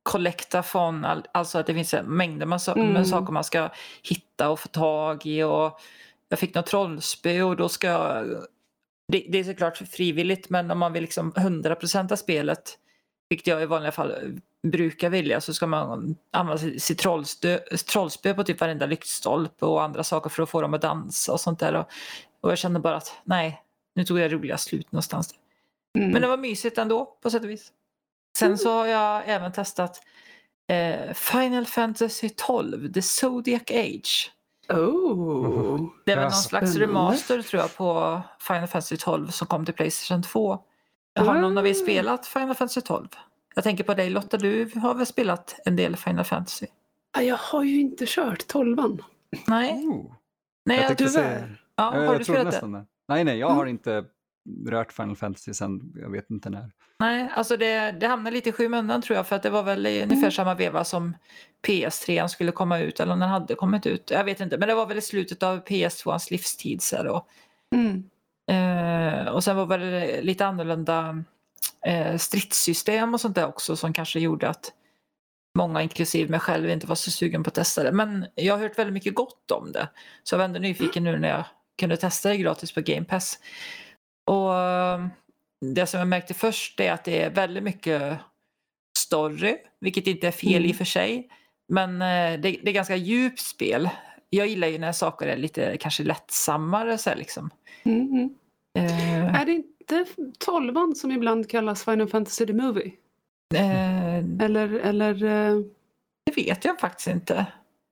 collecta 0.03 0.63
fond, 0.63 1.05
all- 1.05 1.25
alltså 1.33 1.57
att 1.59 1.65
det 1.67 1.73
finns 1.73 1.95
mängder 2.03 2.45
med, 2.45 2.57
so- 2.57 2.77
Mm. 2.77 2.93
med 2.93 3.07
saker 3.07 3.33
man 3.33 3.43
ska 3.43 3.69
hitta 4.03 4.49
och 4.49 4.59
få 4.59 4.67
tag 4.67 5.25
i. 5.25 5.43
Och 5.43 5.79
jag 6.29 6.39
fick 6.39 6.55
något 6.55 6.65
trollspö 6.65 7.41
och 7.43 7.55
då 7.55 7.69
ska 7.69 7.87
jag, 7.87 8.27
det, 9.11 9.25
det 9.29 9.39
är 9.39 9.43
såklart 9.43 9.77
frivilligt 9.77 10.49
men 10.49 10.71
om 10.71 10.79
man 10.79 10.93
vill 10.93 11.01
liksom 11.03 11.31
100% 11.33 12.11
av 12.11 12.15
spelet, 12.15 12.77
vilket 13.29 13.47
jag 13.47 13.61
i 13.61 13.65
vanliga 13.65 13.91
fall 13.91 14.39
brukar 14.67 15.09
vilja, 15.09 15.41
så 15.41 15.53
ska 15.53 15.67
man 15.67 16.15
använda 16.33 16.79
sitt- 16.79 16.99
trollspö, 17.87 18.33
på 18.33 18.43
typ 18.43 18.59
varenda 18.61 18.85
lyktstolpe 18.85 19.65
och 19.65 19.83
andra 19.83 20.03
saker 20.03 20.29
för 20.29 20.43
att 20.43 20.49
få 20.49 20.61
dem 20.61 20.73
att 20.73 20.81
dansa 20.81 21.31
och 21.33 21.39
sånt 21.41 21.59
där. 21.59 21.73
Och, 21.75 21.85
och 22.41 22.51
jag 22.51 22.57
kände 22.57 22.79
bara 22.79 22.95
att 22.95 23.13
nej, 23.23 23.61
nu 23.95 24.03
tog 24.05 24.19
jag 24.19 24.33
roliga 24.33 24.57
slut 24.57 24.91
någonstans. 24.91 25.35
Mm. 25.97 26.11
Men 26.11 26.21
det 26.21 26.27
var 26.27 26.37
mysigt 26.37 26.77
ändå 26.77 27.05
på 27.21 27.29
sätt 27.29 27.43
och 27.43 27.49
vis. 27.49 27.71
Sen 28.37 28.57
så 28.57 28.71
har 28.71 28.87
jag 28.87 29.23
även 29.25 29.51
testat 29.51 30.01
eh, 30.67 31.13
Final 31.13 31.65
Fantasy 31.65 32.29
12, 32.29 32.93
The 32.93 33.01
Zodiac 33.01 33.63
Age. 33.71 34.31
Oh. 34.69 35.89
Det 36.05 36.11
Ja, 36.11 36.21
någon 36.21 36.31
slags 36.31 36.75
remaster 36.75 37.41
tror 37.41 37.61
jag 37.61 37.75
på 37.75 38.21
Final 38.39 38.67
Fantasy 38.67 38.97
12 38.97 39.27
som 39.27 39.47
kom 39.47 39.65
till 39.65 39.73
Playstation 39.73 40.23
2. 40.23 40.59
Har 41.19 41.33
någon 41.35 41.57
av 41.57 41.67
er 41.67 41.71
Mm. 41.71 41.83
spelat 41.83 42.27
Final 42.27 42.55
Fantasy 42.55 42.81
12? 42.81 43.07
Jag 43.55 43.63
tänker 43.63 43.83
på 43.83 43.93
dig 43.93 44.09
Lotta, 44.09 44.37
du 44.37 44.69
har 44.75 44.93
väl 44.95 45.05
spelat 45.05 45.59
en 45.65 45.75
del 45.75 45.95
Final 45.95 46.25
Fantasy? 46.25 46.65
Ja, 47.15 47.21
Jag 47.21 47.37
har 47.37 47.63
ju 47.63 47.79
inte 47.81 48.05
kört 48.07 48.47
tolvan. 48.47 49.01
Nej, 49.47 49.73
Oh. 49.73 50.11
nej 50.65 50.81
Jag 50.81 51.01
jag, 51.01 51.11
säga- 51.11 51.49
Ja, 51.49 51.55
Ja, 51.75 51.83
har 51.99 52.03
jag 52.03 52.19
du 52.19 52.23
spelat 52.23 52.39
det? 52.41 52.45
nästan 52.45 52.71
det. 52.71 52.85
Nej, 53.07 53.23
nej, 53.23 53.37
jag 53.37 53.47
Mm. 53.49 53.57
har 53.57 53.65
inte 53.65 54.05
rört 54.67 54.91
Final 54.93 55.15
Fantasy 55.15 55.53
sen 55.53 55.93
jag 55.95 56.09
vet 56.11 56.29
inte 56.29 56.49
när. 56.49 56.71
Nej, 56.99 57.29
alltså 57.35 57.57
det, 57.57 57.91
det 57.91 58.07
hamnade 58.07 58.33
lite 58.33 58.49
i 58.49 58.51
skymundan 58.51 59.01
tror 59.01 59.17
jag 59.17 59.27
för 59.27 59.35
att 59.35 59.43
det 59.43 59.49
var 59.49 59.63
väl 59.63 59.87
i 59.87 59.95
ungefär 60.03 60.15
Mm. 60.21 60.31
samma 60.31 60.55
veva 60.55 60.83
som 60.83 61.15
PS3 61.67 62.27
skulle 62.27 62.51
komma 62.51 62.79
ut 62.79 62.99
eller 62.99 63.13
om 63.13 63.19
den 63.19 63.29
hade 63.29 63.55
kommit 63.55 63.85
ut. 63.85 64.11
Jag 64.11 64.23
vet 64.23 64.39
inte, 64.39 64.57
men 64.57 64.67
det 64.67 64.75
var 64.75 64.85
väl 64.85 64.97
i 64.97 65.01
slutet 65.01 65.43
av 65.43 65.63
PS2ans 65.65 66.31
livstid. 66.31 66.81
Så. 66.81 67.25
Mm. 67.75 68.03
Eh, 68.51 69.27
och 69.27 69.43
sen 69.43 69.55
var 69.57 69.65
väl 69.65 70.13
lite 70.25 70.45
annorlunda 70.45 71.23
eh, 71.85 72.17
stridssystem 72.17 73.13
och 73.13 73.21
sånt 73.21 73.35
där 73.35 73.47
också 73.47 73.75
som 73.75 73.93
kanske 73.93 74.19
gjorde 74.19 74.49
att 74.49 74.73
många, 75.57 75.81
inklusive 75.81 76.29
mig 76.31 76.39
själv, 76.39 76.69
inte 76.69 76.87
var 76.87 76.95
så 76.95 77.11
sugen 77.11 77.43
på 77.43 77.47
att 77.47 77.53
testa 77.55 77.83
det. 77.83 77.91
Men 77.91 78.25
jag 78.35 78.53
har 78.53 78.61
hört 78.61 78.79
väldigt 78.79 78.93
mycket 78.93 79.15
gott 79.15 79.51
om 79.51 79.71
det. 79.71 79.89
Så 80.23 80.33
jag 80.33 80.37
var 80.37 80.45
ändå 80.45 80.59
nyfiken 80.59 81.03
nu 81.03 81.19
när 81.19 81.29
jag 81.29 81.43
kunde 81.79 81.97
testa 81.97 82.29
det 82.29 82.37
gratis 82.37 82.71
på 82.71 82.81
Game 82.81 83.05
Pass. 83.05 83.39
Och 84.31 84.55
eh, 84.55 85.07
det 85.75 85.85
som 85.85 85.99
jag 85.99 86.07
märkte 86.07 86.33
först 86.33 86.79
är 86.79 86.91
att 86.91 87.03
det 87.05 87.21
är 87.21 87.29
väldigt 87.29 87.63
mycket 87.63 88.19
story, 88.97 89.57
vilket 89.81 90.07
inte 90.07 90.27
är 90.27 90.31
fel 90.31 90.55
Mm. 90.55 90.65
i 90.69 90.71
och 90.71 90.75
för 90.75 90.85
sig. 90.85 91.29
Men 91.73 92.01
eh, 92.01 92.39
det, 92.41 92.59
det 92.63 92.69
är 92.69 92.71
ganska 92.73 92.95
djupt 92.95 93.39
spel. 93.39 93.89
Jag 94.29 94.47
gillar 94.47 94.67
ju 94.67 94.77
när 94.77 94.91
saker 94.91 95.27
är 95.27 95.37
lite 95.37 95.77
kanske 95.77 96.03
lättsammare. 96.03 96.97
Så 96.97 97.09
här, 97.09 97.17
liksom. 97.17 97.49
Mm. 97.83 98.35
Eh, 98.77 99.35
Är 99.41 99.45
det 99.45 99.63
inte 99.91 100.05
tolvan 100.39 100.95
som 100.95 101.11
ibland 101.11 101.49
kallas 101.49 101.85
Final 101.85 102.07
Fantasy 102.07 102.45
the 102.45 102.53
Movie? 102.53 102.91
eh, 103.55 104.17
Eller, 104.45 104.73
eller 104.73 105.23
eh, 105.23 105.61
det 106.25 106.31
vet 106.35 106.65
jag 106.65 106.79
faktiskt 106.79 107.07
inte. 107.07 107.45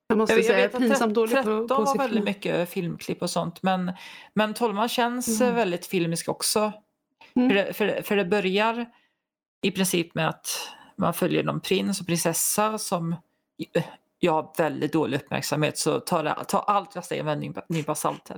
jag 0.08 0.18
måste 0.18 0.36
Jag, 0.36 0.46
säga, 0.46 0.56
vet 0.58 0.74
jag 0.74 0.84
att 0.84 0.90
pinsamt 0.90 1.14
dålig 1.14 1.32
13 1.36 1.68
på, 1.68 1.68
på 1.68 1.82
var 1.82 1.86
siffrorna. 1.86 2.04
väldigt 2.08 2.24
mycket 2.24 2.70
filmklipp 2.70 3.22
och 3.22 3.30
sånt. 3.30 3.64
Men, 3.64 3.92
men 4.34 4.54
12 4.54 4.88
känns 4.88 5.42
Mm. 5.42 5.56
väldigt 5.56 5.86
filmisk 5.86 6.30
också. 6.30 6.72
Mm. 7.36 7.50
För, 7.50 7.56
det, 7.56 7.74
för, 7.74 8.02
för 8.02 8.16
det 8.16 8.26
börjar 8.26 8.86
i 9.62 9.72
princip 9.72 10.16
med 10.16 10.30
att 10.30 10.48
man 10.96 11.14
följer 11.14 11.44
någon 11.44 11.60
prins 11.60 12.02
och 12.02 12.08
prinsessa 12.08 12.78
som 12.78 13.16
jag 14.20 14.34
har 14.34 14.54
väldigt 14.58 14.94
dålig 14.94 15.18
uppmärksamhet 15.18 15.78
så 15.78 16.00
ta, 16.00 16.24
det, 16.24 16.36
ta 16.48 16.60
allt 16.60 16.96
jag 16.96 17.06
säger 17.06 17.24
med 17.24 17.34
en 17.44 17.54
nypa- 17.54 17.96
salt 17.96 18.32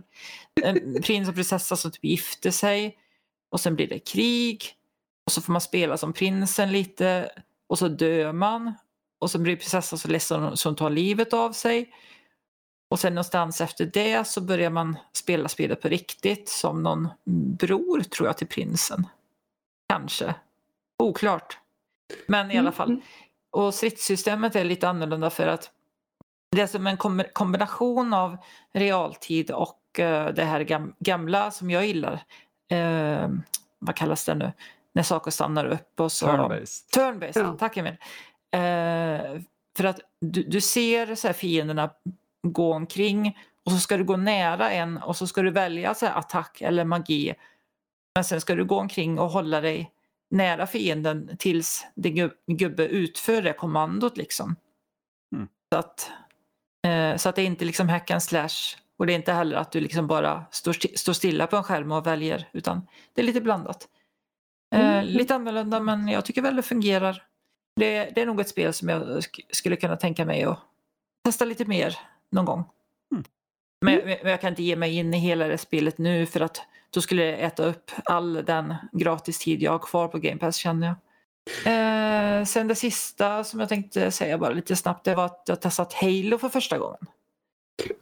prins 1.04 1.30
och 1.30 1.36
prinsessa 1.36 1.76
som 1.76 1.92
typ 1.92 2.04
gifter 2.04 2.52
sig 2.52 2.98
och 3.50 3.60
sen 3.62 3.76
blir 3.76 3.88
det 3.88 4.00
krig 4.00 4.64
och 5.26 5.32
så 5.32 5.42
får 5.42 5.52
man 5.54 5.62
spela 5.62 5.98
som 5.98 6.14
prinsen 6.14 6.72
lite 6.72 7.32
och 7.68 7.80
så 7.80 7.88
dör 7.88 8.32
man 8.34 8.74
och 9.20 9.32
så 9.32 9.40
blir 9.40 9.56
prinsessan 9.56 10.00
så 10.00 10.08
ledsen 10.08 10.56
hon 10.66 10.76
tar 10.76 10.90
livet 10.90 11.34
av 11.34 11.52
sig. 11.52 11.94
Och 12.92 13.00
sen 13.00 13.16
någonstans 13.16 13.62
efter 13.62 13.86
det 13.86 14.28
så 14.28 14.42
börjar 14.42 14.70
man 14.70 14.98
spela 15.14 15.50
spelet 15.50 15.82
på 15.82 15.88
riktigt 15.88 16.50
som 16.50 16.84
någon 16.84 17.08
bror 17.60 18.02
tror 18.02 18.28
jag 18.30 18.38
till 18.38 18.48
prinsen. 18.48 19.08
Kanske. 19.90 20.36
Oklart. 21.04 21.58
Men 22.28 22.52
i 22.52 22.54
alla 22.54 22.60
Mm, 22.60 22.74
fall. 22.74 22.90
mm. 22.90 23.02
Och 23.52 23.74
stridssystemet 23.74 24.56
är 24.56 24.64
lite 24.66 24.90
annorlunda 24.90 25.30
för 25.30 25.48
att 25.48 25.72
det 26.52 26.62
är 26.62 26.68
som 26.68 26.88
en 26.88 26.98
kom- 26.98 27.24
kombination 27.34 28.14
av 28.14 28.38
realtid 28.74 29.52
och 29.52 30.00
eh, 30.00 30.34
det 30.34 30.44
här 30.44 30.62
gam- 30.62 30.94
gamla 31.00 31.52
som 31.52 31.70
jag 31.72 31.86
gillar. 31.88 32.24
Eh, 32.70 33.30
vad 33.80 33.96
kallas 33.96 34.26
det 34.26 34.36
nu? 34.36 34.52
När 34.94 35.04
saker 35.04 35.32
stannar 35.32 35.66
upp 35.66 36.00
och 36.00 36.12
så... 36.12 36.28
Turn-based. 36.28 36.96
Turn-based, 36.96 37.40
Ja. 37.44 37.56
tack 37.60 37.78
Emil. 37.78 37.98
Eh, 38.52 39.42
för 39.78 39.84
att 39.84 40.00
du, 40.22 40.44
du 40.44 40.62
ser 40.62 41.16
så 41.16 41.28
här 41.28 41.34
fienderna 41.34 41.90
gå 42.48 42.74
omkring 42.74 43.38
och 43.66 43.72
så 43.72 43.78
ska 43.78 43.98
du 43.98 44.04
gå 44.04 44.18
nära 44.18 44.72
en 44.72 44.98
och 44.98 45.16
så 45.16 45.28
ska 45.28 45.42
du 45.42 45.52
välja 45.52 45.94
så 45.94 46.06
här 46.06 46.16
attack 46.20 46.62
eller 46.62 46.86
magi. 46.86 47.34
Men 48.16 48.24
sen 48.24 48.42
ska 48.42 48.56
du 48.56 48.66
gå 48.66 48.80
omkring 48.80 49.20
och 49.20 49.30
hålla 49.30 49.62
dig 49.62 49.92
nära 50.32 50.68
fienden 50.68 51.38
tills 51.40 51.86
din 51.96 52.16
gub- 52.16 52.34
gubbe 52.48 52.86
utför 52.88 53.42
det 53.42 53.54
kommandot 53.54 54.18
liksom. 54.18 54.56
Mm. 55.36 55.48
Så, 55.74 55.80
att, 55.80 56.12
eh, 56.88 57.16
så 57.18 57.30
att 57.30 57.36
det 57.36 57.42
är 57.42 57.46
inte 57.46 57.66
liksom 57.66 57.90
hack 57.90 58.12
and 58.12 58.24
slash 58.24 58.78
och 59.00 59.08
det 59.08 59.14
är 59.14 59.16
inte 59.16 59.34
heller 59.34 59.58
att 59.58 59.72
du 59.72 59.80
liksom 59.82 60.08
bara 60.08 60.46
står, 60.52 60.74
sti- 60.74 60.96
står 60.98 61.14
stilla 61.14 61.48
på 61.48 61.58
en 61.58 61.64
skärm 61.64 61.92
och 61.92 62.08
väljer 62.08 62.50
utan 62.54 62.88
det 63.14 63.22
är 63.22 63.26
lite 63.26 63.42
blandat. 63.42 63.88
Eh, 64.76 64.80
Mm. 65.00 65.06
Lite 65.06 65.36
annorlunda 65.36 65.80
men 65.80 66.08
jag 66.08 66.26
tycker 66.26 66.42
väl 66.42 66.56
det 66.56 66.62
fungerar. 66.64 67.24
Det, 67.76 68.06
det 68.16 68.22
är 68.22 68.26
nog 68.26 68.40
ett 68.42 68.50
spel 68.50 68.74
som 68.74 68.90
jag 68.90 69.02
sk- 69.02 69.46
skulle 69.52 69.76
kunna 69.76 69.96
tänka 69.96 70.26
mig 70.26 70.44
att 70.44 70.60
testa 71.26 71.46
lite 71.46 71.66
mer 71.66 71.98
någon 72.32 72.46
gång. 72.46 72.64
Mm. 73.12 73.24
Men, 73.86 73.96
men 73.98 74.18
men 74.24 74.32
jag 74.32 74.42
kan 74.42 74.50
inte 74.50 74.64
ge 74.64 74.76
mig 74.76 74.96
in 74.98 75.14
i 75.14 75.18
hela 75.18 75.48
det 75.48 75.58
spelet 75.58 75.98
nu 75.98 76.26
för 76.26 76.40
att 76.40 76.62
då 76.90 77.02
skulle 77.02 77.26
jag 77.26 77.40
äta 77.40 77.64
upp 77.66 77.92
all 78.06 78.34
den 78.34 78.76
gratis 78.92 79.40
tid 79.40 79.62
jag 79.62 79.72
har 79.72 79.80
kvar 79.80 80.08
på 80.08 80.18
Game 80.18 80.38
Pass 80.38 80.56
känner 80.56 80.88
jag. 80.88 80.96
Eh, 81.66 82.46
sen 82.46 82.68
det 82.68 82.76
sista 82.76 83.44
som 83.44 83.60
jag 83.60 83.70
tänkte 83.70 84.12
säga 84.12 84.38
bara 84.38 84.50
lite 84.54 84.76
snabbt 84.76 85.06
det 85.06 85.16
var 85.16 85.26
att 85.26 85.44
jag 85.48 85.62
testat 85.62 85.94
Halo 85.94 86.38
för 86.38 86.50
första 86.50 86.78
gången. 86.78 87.00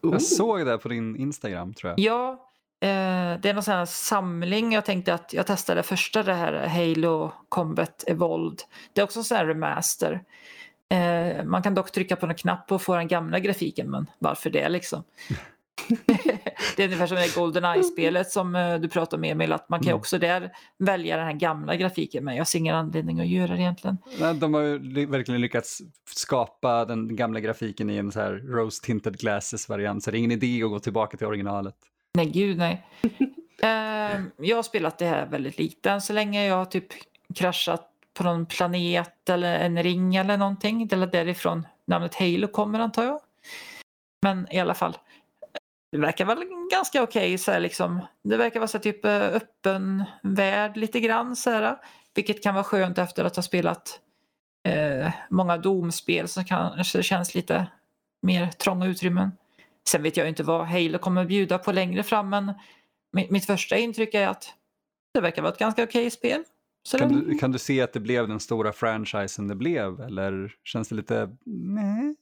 Oh. 0.01 0.11
Jag 0.11 0.21
såg 0.21 0.65
det 0.65 0.77
på 0.77 0.87
din 0.87 1.15
Instagram 1.15 1.73
tror 1.73 1.89
jag. 1.89 1.99
Ja, 1.99 2.31
eh, 2.79 3.39
det 3.41 3.49
är 3.49 3.53
någon 3.53 3.63
sån 3.63 3.73
här 3.73 3.85
samling. 3.85 4.73
Jag 4.73 4.85
tänkte 4.85 5.13
att 5.13 5.33
jag 5.33 5.47
testade 5.47 5.83
första 5.83 6.23
det 6.23 6.33
här 6.33 6.67
Halo 6.67 7.31
Combat 7.49 8.03
Evolved. 8.07 8.59
Det 8.93 9.01
är 9.01 9.05
också 9.05 9.19
en 9.19 9.23
sån 9.23 9.37
här 9.37 9.45
remaster. 9.45 10.23
Eh, 10.89 11.43
man 11.43 11.63
kan 11.63 11.75
dock 11.75 11.91
trycka 11.91 12.15
på 12.15 12.25
en 12.25 12.35
knapp 12.35 12.71
och 12.71 12.81
få 12.81 12.95
den 12.95 13.07
gamla 13.07 13.39
grafiken 13.39 13.91
men 13.91 14.09
varför 14.19 14.49
det 14.49 14.69
liksom? 14.69 15.03
det 16.76 16.84
är 16.84 16.88
ungefär 16.88 17.08
som 17.08 17.17
det 17.17 17.36
Goldeneye-spelet 17.36 18.32
som 18.32 18.56
eh, 18.56 18.76
du 18.80 18.89
pratade 18.89 19.21
med 19.21 19.32
Emil 19.32 19.54
att 19.54 19.69
man 19.69 19.80
kan 19.80 19.88
Mm. 19.88 20.00
också 20.00 20.17
där 20.19 20.52
välja 20.78 21.17
den 21.17 21.26
här 21.26 21.34
gamla 21.34 21.76
grafiken 21.76 22.23
men 22.23 22.36
jag 22.36 22.47
ser 22.47 22.60
ingen 22.60 22.76
anledning 22.76 23.19
att 23.19 23.28
göra 23.28 23.47
det 23.56 23.62
egentligen. 23.62 23.97
Nej, 24.19 24.34
De 24.34 24.54
har 24.54 24.62
ju 24.62 25.06
verkligen 25.06 25.41
lyckats 25.41 25.82
skapa 26.15 26.86
den 26.86 27.15
gamla 27.15 27.39
grafiken 27.39 27.89
i 27.89 27.97
en 27.97 28.12
så 28.12 28.19
här 28.19 28.32
rose 28.34 28.84
tinted 28.86 29.17
glasses 29.19 29.69
variant 29.69 30.04
så 30.04 30.12
det 30.12 30.17
är 30.17 30.19
ingen 30.19 30.32
idé 30.32 30.63
att 30.63 30.69
gå 30.69 30.80
tillbaka 30.80 31.17
till 31.17 31.28
originalet. 31.28 31.76
Nej, 32.13 32.26
gud 32.26 32.58
nej. 32.58 32.88
Eh, 33.62 34.21
jag 34.38 34.56
har 34.56 34.63
spelat 34.63 34.97
det 34.97 35.06
här 35.06 35.26
väldigt 35.26 35.58
lite 35.58 35.91
än 35.91 36.02
så 36.02 36.13
länge. 36.13 36.47
Jag 36.47 36.56
har 36.56 36.65
typ 36.65 36.86
kraschat 37.36 37.89
på 38.13 38.23
någon 38.23 38.45
planet 38.45 39.30
eller 39.30 39.60
en 39.60 39.84
ring 39.84 40.15
eller 40.15 40.38
någonting. 40.38 40.88
Det 40.88 40.95
är 40.95 41.08
därifrån 41.08 41.67
namnet 41.86 42.15
Halo 42.15 42.47
kommer 42.47 42.80
antar 42.80 43.04
jag. 43.04 43.19
Men 44.21 44.47
i 44.52 44.60
alla 44.60 44.73
fall. 44.73 44.97
Det 45.97 46.01
verkar 46.01 46.25
väl 46.25 46.43
ganska 46.71 47.03
okej. 47.03 47.38
så 47.38 47.51
här 47.51 47.60
liksom. 47.60 47.99
Det 48.23 48.38
verkar 48.38 48.60
vara 48.60 48.67
så 48.67 48.77
här, 48.77 48.83
typ 48.83 49.05
eh, 49.05 49.21
öppen 49.21 50.03
värld 50.23 50.77
lite 50.77 50.99
grann. 50.99 51.36
Så 51.36 51.49
här, 51.49 51.77
vilket 52.15 52.43
kan 52.43 52.53
vara 52.53 52.63
skönt 52.63 52.97
efter 52.97 53.25
att 53.25 53.36
ha 53.36 53.43
spelat 53.43 53.99
eh, 54.67 55.12
många 55.29 55.57
domspel 55.57 56.27
som 56.27 56.45
kanske 56.45 57.03
känns 57.03 57.36
lite 57.36 57.67
mer 58.21 58.47
trånga 58.47 58.86
utrymmen. 58.86 59.31
Sen 59.89 60.03
vet 60.03 60.17
jag 60.17 60.27
inte 60.27 60.43
vad 60.43 60.67
Halo 60.67 60.97
kommer 60.97 61.25
bjuda 61.25 61.57
på 61.57 61.71
längre 61.71 62.03
fram 62.03 62.29
men 62.29 62.45
mi- 63.17 63.27
mitt 63.29 63.45
första 63.45 63.77
intryck 63.77 64.13
är 64.13 64.27
att 64.27 64.53
det 65.13 65.21
verkar 65.21 65.41
vara 65.41 65.53
ett 65.53 65.60
ganska 65.60 65.83
okej 65.83 66.10
spel. 66.10 66.43
Så 66.83 66.97
Kan 66.97 67.13
du, 67.13 67.38
kan 67.38 67.51
du 67.51 67.60
se 67.60 67.81
att 67.81 67.93
det 67.93 67.99
blev 67.99 68.27
den 68.27 68.39
stora 68.39 68.73
franchisen 68.73 69.47
det 69.47 69.55
blev 69.55 70.01
eller 70.01 70.53
känns 70.63 70.89
det 70.89 70.95
lite 70.95 71.29
nej? 71.45 72.15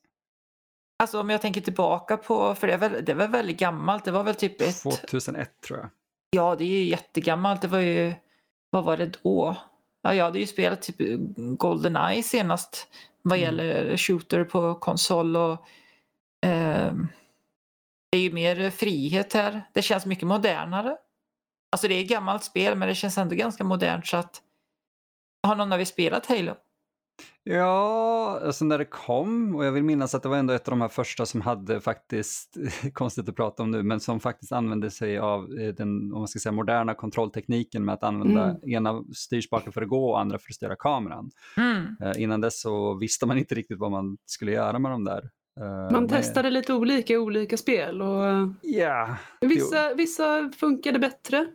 Alltså 0.98 1.20
om 1.20 1.30
jag 1.30 1.42
tänker 1.42 1.62
tillbaka 1.62 2.18
på, 2.18 2.56
för 2.56 2.68
det 2.68 2.74
är, 2.74 2.78
väl, 2.78 3.06
det 3.06 3.14
var 3.14 3.28
väldigt 3.28 3.58
gammalt, 3.60 4.06
det 4.06 4.12
var 4.12 4.24
väl 4.24 4.36
typ 4.36 4.62
ett, 4.62 4.82
2001 4.82 5.62
tror 5.62 5.80
jag. 5.80 5.90
ja 6.30 6.56
det 6.56 6.64
är 6.64 6.68
ju 6.70 6.84
jättegammalt, 6.84 7.62
det 7.62 7.68
var 7.68 7.80
ju, 7.80 8.14
vad 8.70 8.84
var 8.84 8.98
det 8.98 9.18
då? 9.24 9.56
Ja, 10.02 10.14
jag 10.14 10.26
hade 10.26 10.40
ju 10.40 10.48
spelat 10.48 10.82
typ 10.82 10.96
Goldeneye 11.58 12.24
senast 12.24 12.88
vad 13.22 13.38
Mm. 13.38 13.44
gäller 13.46 13.98
shooter 13.98 14.44
på 14.44 14.76
konsol 14.76 15.36
och 15.38 15.66
ehm, 16.46 17.08
det 18.12 18.18
är 18.18 18.22
ju 18.22 18.32
mer 18.32 18.70
frihet 18.70 19.34
här. 19.34 19.62
Det 19.74 19.82
känns 19.82 20.06
mycket 20.06 20.28
modernare. 20.28 20.98
Alltså 21.72 21.88
det 21.88 21.96
är 21.96 22.04
gammalt 22.04 22.44
spel 22.44 22.78
men 22.78 22.88
det 22.88 22.96
känns 22.96 23.18
ändå 23.18 23.36
ganska 23.36 23.64
modernt 23.64 24.08
så 24.08 24.18
att 24.18 24.42
har 25.48 25.56
någon 25.56 25.74
av 25.74 25.82
er 25.82 25.86
spelat 25.86 26.26
Halo? 26.26 26.56
Ja, 27.44 28.40
alltså 28.46 28.66
när 28.66 28.78
det 28.78 28.86
kom 28.86 29.56
och 29.56 29.66
jag 29.66 29.72
vill 29.72 29.84
minnas 29.84 30.16
att 30.16 30.24
det 30.24 30.30
var 30.30 30.38
ändå 30.38 30.54
ett 30.54 30.68
av 30.68 30.72
de 30.72 30.82
här 30.82 30.88
första 30.88 31.26
som 31.26 31.42
hade 31.42 31.82
faktiskt, 31.82 32.58
konstigt 32.94 33.30
att 33.30 33.36
prata 33.36 33.64
om 33.64 33.72
nu, 33.72 33.84
men 33.84 34.00
som 34.00 34.20
faktiskt 34.20 34.52
använde 34.52 34.92
sig 34.92 35.18
av 35.18 35.58
eh, 35.60 35.74
den 35.74 36.14
om 36.14 36.20
man 36.20 36.28
ska 36.28 36.40
säga, 36.40 36.54
moderna 36.54 36.94
kontrolltekniken 36.94 37.86
med 37.86 37.94
att 37.94 38.04
använda 38.04 38.44
Mm. 38.44 38.70
ena 38.72 39.04
styrspaken 39.16 39.72
för 39.74 39.82
att 39.82 39.90
gå 39.90 40.10
och 40.10 40.20
andra 40.20 40.38
för 40.38 40.50
att 40.52 40.56
styra 40.56 40.76
kameran. 40.76 41.32
Mm. 41.58 41.86
Eh, 42.02 42.22
innan 42.24 42.42
dess 42.42 42.62
så 42.62 42.94
visste 42.94 43.26
man 43.26 43.38
inte 43.38 43.56
riktigt 43.56 43.80
vad 43.80 43.92
man 43.92 44.18
skulle 44.26 44.52
göra 44.52 44.80
med 44.80 44.92
de 44.92 45.04
där. 45.04 45.30
Eh, 45.60 45.92
Man 45.92 46.08
testade 46.08 46.50
lite 46.50 46.74
olika 46.74 47.14
i 47.14 47.18
olika 47.18 47.58
spel 47.58 48.02
och 48.02 48.24
Ja, 48.62 49.18
vissa, 49.42 49.94
vissa 49.94 50.52
funkade 50.58 51.00
bättre, 51.00 51.48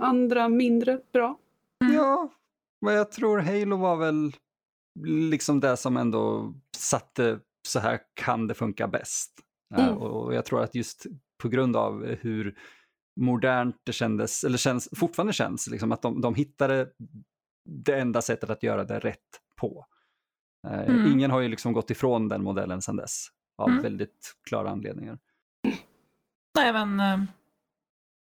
andra 0.00 0.48
mindre 0.48 0.98
bra. 1.12 1.38
Mm. 1.82 1.94
Ja, 1.94 2.30
men 2.80 2.94
jag 2.94 3.12
tror 3.12 3.38
Halo 3.38 3.76
var 3.76 3.96
väl 3.96 4.32
liksom 5.04 5.60
det 5.60 5.76
som 5.76 5.96
ändå 5.96 6.54
satte 6.76 7.40
så 7.68 7.78
här 7.80 8.00
kan 8.14 8.46
det 8.46 8.54
funka 8.54 8.88
bäst. 8.88 9.32
Eh, 9.74 9.88
Mm. 9.88 9.98
Och 9.98 10.34
jag 10.34 10.44
tror 10.44 10.62
att 10.62 10.74
just 10.74 11.06
på 11.42 11.48
grund 11.48 11.76
av 11.76 12.06
hur 12.06 12.58
modernt 13.20 13.76
det 13.84 13.92
kändes, 13.92 14.44
eller 14.44 14.58
känns, 14.58 14.88
fortfarande 14.96 15.32
känns, 15.32 15.66
liksom 15.66 15.92
att 15.92 16.02
de, 16.02 16.20
de 16.20 16.34
hittade 16.34 16.90
det 17.68 18.00
enda 18.00 18.22
sättet 18.22 18.50
att 18.50 18.62
göra 18.62 18.84
det 18.84 18.98
rätt 18.98 19.40
på. 19.60 19.86
Eh, 20.66 20.80
Mm. 20.80 21.12
Ingen 21.12 21.30
har 21.30 21.40
ju 21.40 21.48
liksom 21.48 21.72
gått 21.72 21.90
ifrån 21.90 22.28
den 22.28 22.42
modellen 22.42 22.82
sedan 22.82 22.96
dess 22.96 23.26
av 23.62 23.68
Mm. 23.68 23.82
väldigt 23.82 24.34
klara 24.48 24.70
anledningar. 24.70 25.18
Nej 26.58 26.72
men 26.72 27.00
eh, 27.00 27.24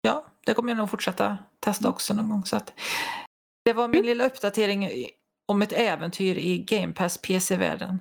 ja, 0.02 0.26
det 0.46 0.54
kommer 0.54 0.70
jag 0.70 0.78
nog 0.78 0.90
fortsätta 0.90 1.38
testa 1.60 1.90
också 1.90 2.14
någon 2.14 2.30
gång. 2.30 2.46
Så 2.46 2.56
att, 2.58 2.74
det 3.66 3.74
var 3.74 3.88
min 3.88 4.06
lilla 4.06 4.26
uppdatering 4.26 4.90
om 5.54 5.62
ett 5.62 5.74
äventyr 5.74 6.38
i 6.38 6.58
Game 6.58 6.94
Pass 6.94 7.18
PC-världen. 7.18 8.00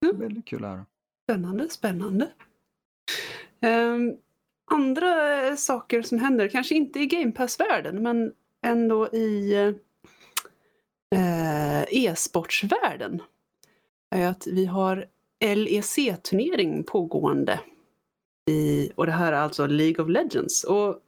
Ja. 0.00 0.12
Väldigt 0.12 0.44
kul 0.44 0.64
att 0.64 0.70
höra. 0.70 0.86
Spännande, 1.24 1.68
spännande. 1.68 2.28
Ehm, 3.60 4.16
andra 4.70 5.42
eh, 5.46 5.54
saker 5.54 6.02
som 6.02 6.18
händer, 6.18 6.48
kanske 6.48 6.74
inte 6.74 7.00
i 7.00 7.06
Game 7.06 7.32
Pass-världen, 7.32 8.02
men 8.02 8.32
ändå 8.66 9.08
i 9.08 9.54
eh, 11.14 11.82
e-sportsvärlden, 11.82 13.22
är 14.10 14.26
att 14.26 14.46
vi 14.46 14.66
har 14.66 15.06
LEC-turnering 15.40 16.84
pågående. 16.84 17.60
I, 18.50 18.90
och 18.94 19.06
det 19.06 19.12
här 19.12 19.32
är 19.32 19.36
alltså 19.36 19.66
League 19.66 20.04
of 20.04 20.10
Legends. 20.10 20.64
Och 20.64 21.00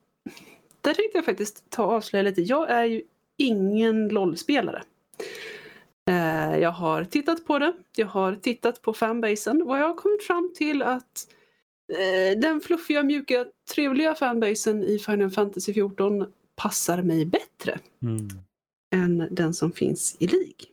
där 0.81 0.95
tänkte 0.95 1.19
jag 1.19 1.25
faktiskt 1.25 1.71
ta 1.71 1.85
och 1.85 1.93
avslöja 1.93 2.23
lite. 2.23 2.43
Jag 2.43 2.71
är 2.71 2.85
ju 2.85 3.03
ingen 3.37 4.09
LOL-spelare. 4.09 4.83
Eh, 6.11 6.59
jag 6.59 6.71
har 6.73 7.05
tittat 7.05 7.47
på 7.47 7.59
det, 7.59 7.73
jag 7.97 8.07
har 8.07 8.35
tittat 8.35 8.83
på 8.83 8.93
fanbasen 8.93 9.63
och 9.63 9.79
jag 9.79 9.89
har 9.89 9.95
kommit 9.95 10.23
fram 10.23 10.53
till 10.57 10.83
att 10.83 11.27
eh, 11.93 12.39
den 12.39 12.61
fluffiga, 12.61 13.03
mjuka, 13.03 13.47
trevliga 13.75 14.15
fanbasen 14.15 14.83
i 14.85 14.99
Final 14.99 15.31
Fantasy 15.31 15.75
14 15.75 16.27
passar 16.57 17.03
mig 17.03 17.27
bättre 17.27 17.79
Mm. 18.03 18.29
än 18.95 19.29
den 19.31 19.55
som 19.55 19.73
finns 19.73 20.17
i 20.21 20.27
League. 20.27 20.67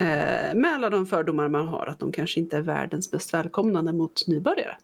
Eh, 0.00 0.54
med 0.54 0.72
alla 0.74 0.90
de 0.90 1.06
fördomar 1.06 1.48
man 1.48 1.68
har 1.68 1.86
att 1.86 1.98
de 1.98 2.12
kanske 2.12 2.40
inte 2.40 2.56
är 2.56 2.60
världens 2.60 3.12
mest 3.12 3.34
välkomnande 3.34 3.92
mot 3.92 4.26
nybörjare. 4.26 4.76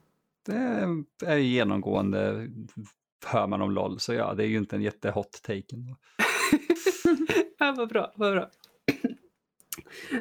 Det 0.46 1.26
är 1.26 1.36
ju 1.36 1.44
genomgående, 1.44 2.48
hör 3.26 3.46
man 3.46 3.62
om 3.62 3.70
LOL, 3.70 4.00
så 4.00 4.12
ja, 4.14 4.34
det 4.34 4.44
är 4.44 4.46
ju 4.48 4.56
inte 4.58 4.76
en 4.76 4.82
jättehot 4.82 5.40
take. 5.42 5.64
ändå. 5.72 5.96
ja, 7.58 7.74
vad 7.76 7.88
bra, 7.88 8.12
vad 8.16 8.32
bra. 8.32 8.50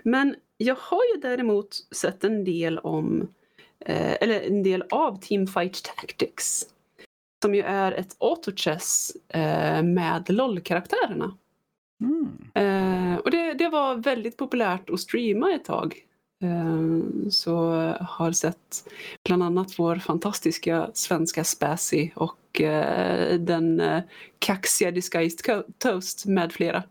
Men 0.03 0.35
jag 0.57 0.75
har 0.79 1.01
ju 1.15 1.21
däremot 1.21 1.75
sett 1.91 2.23
en 2.23 2.43
del 2.43 2.79
om, 2.79 3.27
eh, 3.85 4.13
eller 4.21 4.41
en 4.41 4.63
del 4.63 4.83
av 4.89 5.19
Teamfight 5.19 5.83
Tactics. 5.83 6.65
Som 7.41 7.55
ju 7.55 7.61
är 7.61 7.91
ett 7.91 8.15
autochess 8.19 9.11
eh, 9.27 9.83
med 9.83 10.29
LOL-karaktärerna. 10.29 11.37
Mm. 12.01 12.37
Eh, 12.53 13.17
och 13.17 13.31
det, 13.31 13.53
det 13.53 13.69
var 13.69 13.95
väldigt 13.95 14.37
populärt 14.37 14.89
att 14.89 14.99
streama 14.99 15.53
ett 15.53 15.65
tag. 15.65 16.05
Eh, 16.43 17.29
så 17.29 17.55
har 17.99 18.31
sett 18.31 18.89
bland 19.25 19.43
annat 19.43 19.79
vår 19.79 19.95
fantastiska 19.95 20.89
svenska 20.93 21.43
Spazzy 21.43 22.09
och 22.15 22.61
eh, 22.61 23.39
den 23.39 23.79
eh, 23.79 24.03
kaxiga 24.39 24.91
Disguised 24.91 25.63
Toast 25.77 26.25
med 26.25 26.53
flera. 26.53 26.83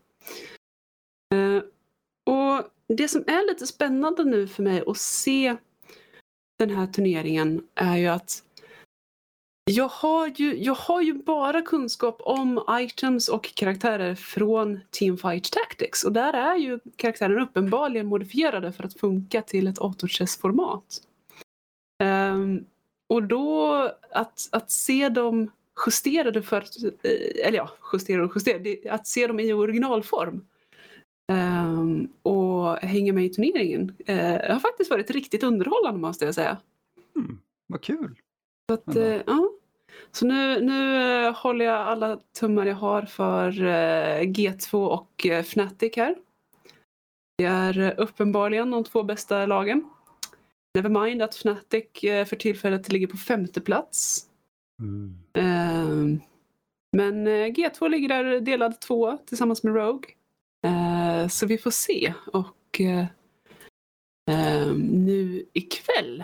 Det 2.97 3.07
som 3.07 3.23
är 3.27 3.47
lite 3.47 3.67
spännande 3.67 4.23
nu 4.23 4.47
för 4.47 4.63
mig 4.63 4.83
att 4.87 4.97
se 4.97 5.55
den 6.59 6.69
här 6.69 6.87
turneringen 6.87 7.63
är 7.75 7.97
ju 7.97 8.07
att 8.07 8.43
jag 9.71 9.87
har 9.87 10.27
ju, 10.27 10.63
jag 10.63 10.75
har 10.75 11.01
ju 11.01 11.13
bara 11.13 11.61
kunskap 11.61 12.21
om 12.21 12.63
items 12.69 13.27
och 13.27 13.55
karaktärer 13.55 14.15
från 14.15 14.79
Teamfight 14.89 15.51
Tactics 15.51 16.03
och 16.03 16.11
där 16.11 16.33
är 16.33 16.55
ju 16.55 16.79
karaktärerna 16.95 17.43
uppenbarligen 17.43 18.07
modifierade 18.07 18.71
för 18.71 18.83
att 18.83 18.99
funka 18.99 19.41
till 19.41 19.67
ett 19.67 19.81
autochess-format. 19.81 21.01
Um, 22.03 22.65
och 23.09 23.23
då 23.23 23.71
att, 24.11 24.49
att 24.51 24.71
se 24.71 25.09
dem 25.09 25.51
justerade 25.85 26.41
för, 26.41 26.61
eh, 27.03 27.47
eller 27.47 27.57
ja, 27.57 27.69
justerade 27.93 28.25
och 28.25 28.31
justerade, 28.35 28.77
att 28.89 29.07
se 29.07 29.27
dem 29.27 29.39
i 29.39 29.53
originalform 29.53 30.45
um, 31.31 32.13
och 32.21 32.50
hänga 32.81 33.13
med 33.13 33.25
i 33.25 33.29
turneringen 33.29 33.95
eh, 34.05 34.51
har 34.53 34.59
faktiskt 34.59 34.91
varit 34.91 35.11
riktigt 35.11 35.43
underhållande 35.43 35.99
måste 35.99 36.25
jag 36.25 36.35
säga. 36.35 36.57
Mm. 37.15 37.39
Vad 37.67 37.81
kul! 37.81 38.19
Så, 38.69 38.73
att, 38.73 38.95
eh, 38.95 39.21
ja. 39.25 39.49
så 40.11 40.25
nu, 40.25 40.61
nu 40.61 40.95
eh, 41.25 41.35
håller 41.35 41.65
jag 41.65 41.87
alla 41.87 42.19
tummar 42.39 42.65
jag 42.65 42.75
har 42.75 43.01
för 43.01 43.63
eh, 43.63 44.21
G2 44.21 44.87
och 44.87 45.25
Fnatic 45.25 45.95
här. 45.95 46.15
Det 47.37 47.45
är 47.45 47.99
uppenbarligen 47.99 48.71
de 48.71 48.83
två 48.83 49.03
bästa 49.03 49.45
lagen. 49.45 49.89
Nevermind 50.73 51.21
att 51.21 51.35
Fnatic 51.35 51.85
för 52.01 52.35
tillfället 52.35 52.91
ligger 52.91 53.07
på 53.07 53.17
femte 53.17 53.61
plats. 53.61 54.27
Mm. 54.81 55.17
Eh, 55.33 56.21
men 56.97 57.27
eh, 57.27 57.31
G2 57.31 57.89
ligger 57.89 58.09
där 58.09 58.41
delad 58.41 58.81
två 58.81 59.17
tillsammans 59.17 59.63
med 59.63 59.75
Rogue. 59.75 60.09
Eh, 61.21 61.27
så 61.27 61.45
vi 61.45 61.57
får 61.57 61.71
se. 61.71 62.13
Och 62.33 62.81
eh, 62.81 63.05
eh, 64.31 64.73
nu 64.75 65.45
ikväll 65.53 66.23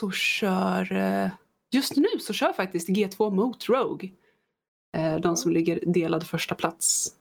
så 0.00 0.10
kör, 0.10 0.92
eh, 0.92 1.30
just 1.70 1.96
nu 1.96 2.08
så 2.20 2.32
kör 2.32 2.52
faktiskt 2.52 2.88
G2 2.88 3.30
mot 3.30 3.68
Rogue. 3.68 4.10
Eh, 4.96 5.16
de 5.16 5.36
som 5.36 5.52
ligger 5.52 5.80
delad 5.86 6.26
första 6.26 6.54
plats 6.54 7.14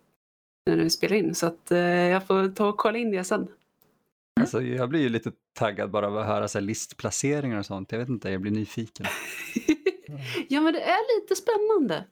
när 0.65 0.77
vi 0.77 0.89
spelar 0.89 1.15
in. 1.15 1.35
Så 1.35 1.47
att 1.47 1.67
jag 2.11 2.27
får 2.27 2.55
ta 2.55 2.67
och 2.67 2.77
kolla 2.77 2.97
in 2.97 3.11
det 3.11 3.23
sen. 3.23 3.47
Alltså, 4.39 4.61
jag 4.61 4.89
blir 4.89 4.99
ju 4.99 5.09
lite 5.09 5.31
taggad 5.53 5.91
bara 5.91 6.07
av 6.07 6.17
att 6.17 6.25
höra 6.25 6.47
så 6.47 6.59
listplaceringar 6.59 7.59
och 7.59 7.65
sånt. 7.65 7.91
Jag 7.91 7.99
vet 7.99 8.09
inte, 8.09 8.29
jag 8.29 8.41
blir 8.41 8.51
nyfiken. 8.51 9.05
ja 10.47 10.61
men 10.61 10.73
det 10.73 10.81
är 10.81 11.21
lite 11.21 11.35
spännande. 11.35 12.03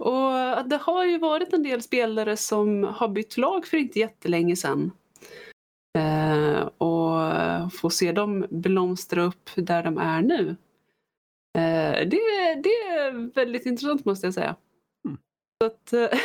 Och 0.00 0.68
det 0.68 0.76
har 0.76 1.04
ju 1.04 1.18
varit 1.18 1.52
en 1.52 1.62
del 1.62 1.82
spelare 1.82 2.36
som 2.36 2.84
har 2.84 3.08
bytt 3.08 3.36
lag 3.36 3.66
för 3.66 3.76
inte 3.76 3.98
jättelänge 3.98 4.56
sedan. 4.56 4.90
Eh, 5.98 6.60
och 6.66 7.72
få 7.72 7.90
se 7.90 8.12
dem 8.12 8.46
blomstra 8.50 9.22
upp 9.22 9.50
där 9.54 9.82
de 9.82 9.98
är 9.98 10.22
nu. 10.22 10.56
Eh, 11.58 12.08
det, 12.08 12.20
det 12.62 12.76
är 12.88 13.34
väldigt 13.34 13.66
intressant 13.66 14.04
måste 14.04 14.26
jag 14.26 14.34
säga. 14.34 14.56
Mm. 15.04 15.18
Så 15.62 15.66
att, 15.66 15.92
eh, 15.92 16.18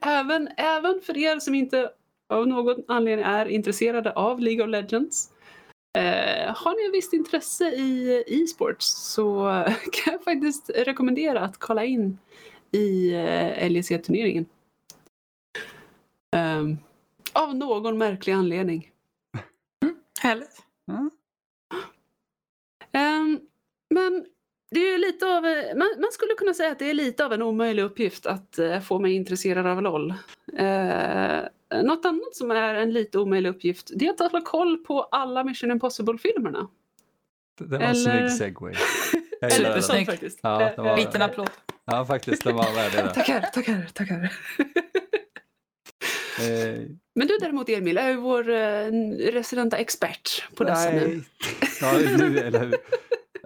även, 0.00 0.48
även 0.56 1.00
för 1.00 1.18
er 1.18 1.38
som 1.38 1.54
inte 1.54 1.90
av 2.28 2.48
någon 2.48 2.84
anledning 2.88 3.26
är 3.26 3.46
intresserade 3.46 4.12
av 4.12 4.40
League 4.40 4.64
of 4.64 4.70
Legends 4.70 5.33
Eh, 5.98 6.54
har 6.56 6.82
ni 6.82 6.88
ett 6.88 6.94
visst 6.94 7.12
intresse 7.12 7.64
i 7.64 8.24
e-sports 8.26 8.86
så 8.86 9.44
kan 9.92 10.12
jag 10.12 10.24
faktiskt 10.24 10.70
rekommendera 10.74 11.40
att 11.40 11.58
kolla 11.58 11.84
in 11.84 12.18
i 12.70 13.14
eh, 13.14 13.70
LEC-turneringen. 13.70 14.46
Ehm, 16.36 16.76
av 17.32 17.56
någon 17.56 17.98
märklig 17.98 18.32
anledning. 18.32 18.90
Härligt. 20.20 20.62
Ja. 20.84 21.10
Ehm, 22.92 23.40
men 23.90 24.26
det 24.70 24.80
är 24.80 24.98
lite 24.98 25.26
av, 25.26 25.46
eh, 25.46 25.76
man, 25.76 25.88
man 25.98 26.12
skulle 26.12 26.34
kunna 26.34 26.54
säga 26.54 26.72
att 26.72 26.78
det 26.78 26.90
är 26.90 26.94
lite 26.94 27.24
av 27.24 27.32
en 27.32 27.42
omöjlig 27.42 27.82
uppgift 27.82 28.26
att 28.26 28.58
eh, 28.58 28.80
få 28.80 28.98
mig 28.98 29.12
intresserad 29.12 29.66
av 29.66 29.82
LOL. 29.82 30.14
Något 31.82 32.04
annat 32.04 32.34
som 32.36 32.50
är 32.50 32.74
en 32.74 32.92
lite 32.92 33.18
omöjlig 33.18 33.50
uppgift 33.50 33.90
det 33.94 34.06
är 34.06 34.10
att 34.10 34.18
hålla 34.32 34.40
koll 34.44 34.76
på 34.76 35.02
alla 35.02 35.44
Mission 35.44 35.70
Impossible-filmerna. 35.70 36.68
Det 37.58 37.64
var 37.64 37.76
en 37.78 37.82
Eller- 37.82 38.28
snygg 38.28 38.30
segway. 38.38 38.74
Faktiskt. 40.06 40.38
Ja, 40.42 40.58
det 40.76 40.82
var- 40.82 40.96
Liten 40.96 41.22
applåd. 41.22 41.50
Ja, 41.84 42.04
faktiskt, 42.06 42.44
den 42.44 42.56
var 42.56 42.74
värd 42.74 42.92
det. 42.92 43.02
där. 43.02 43.08
Tackar, 43.08 43.40
tackar, 43.40 43.86
tackar. 43.92 44.32
Eh, 46.40 46.80
Men 47.14 47.26
du 47.28 47.38
däremot 47.40 47.68
Emil 47.68 47.98
är 47.98 48.08
ju 48.08 48.16
vår 48.16 48.50
eh, 48.50 48.90
residenta 49.32 49.76
expert 49.76 50.48
på 50.56 50.64
dessa 50.64 50.90
nu. 50.90 51.06
nej. 51.08 51.22
Ja, 51.80 52.16
nu, 52.18 52.38
eller 52.38 52.60
hur? 52.60 52.74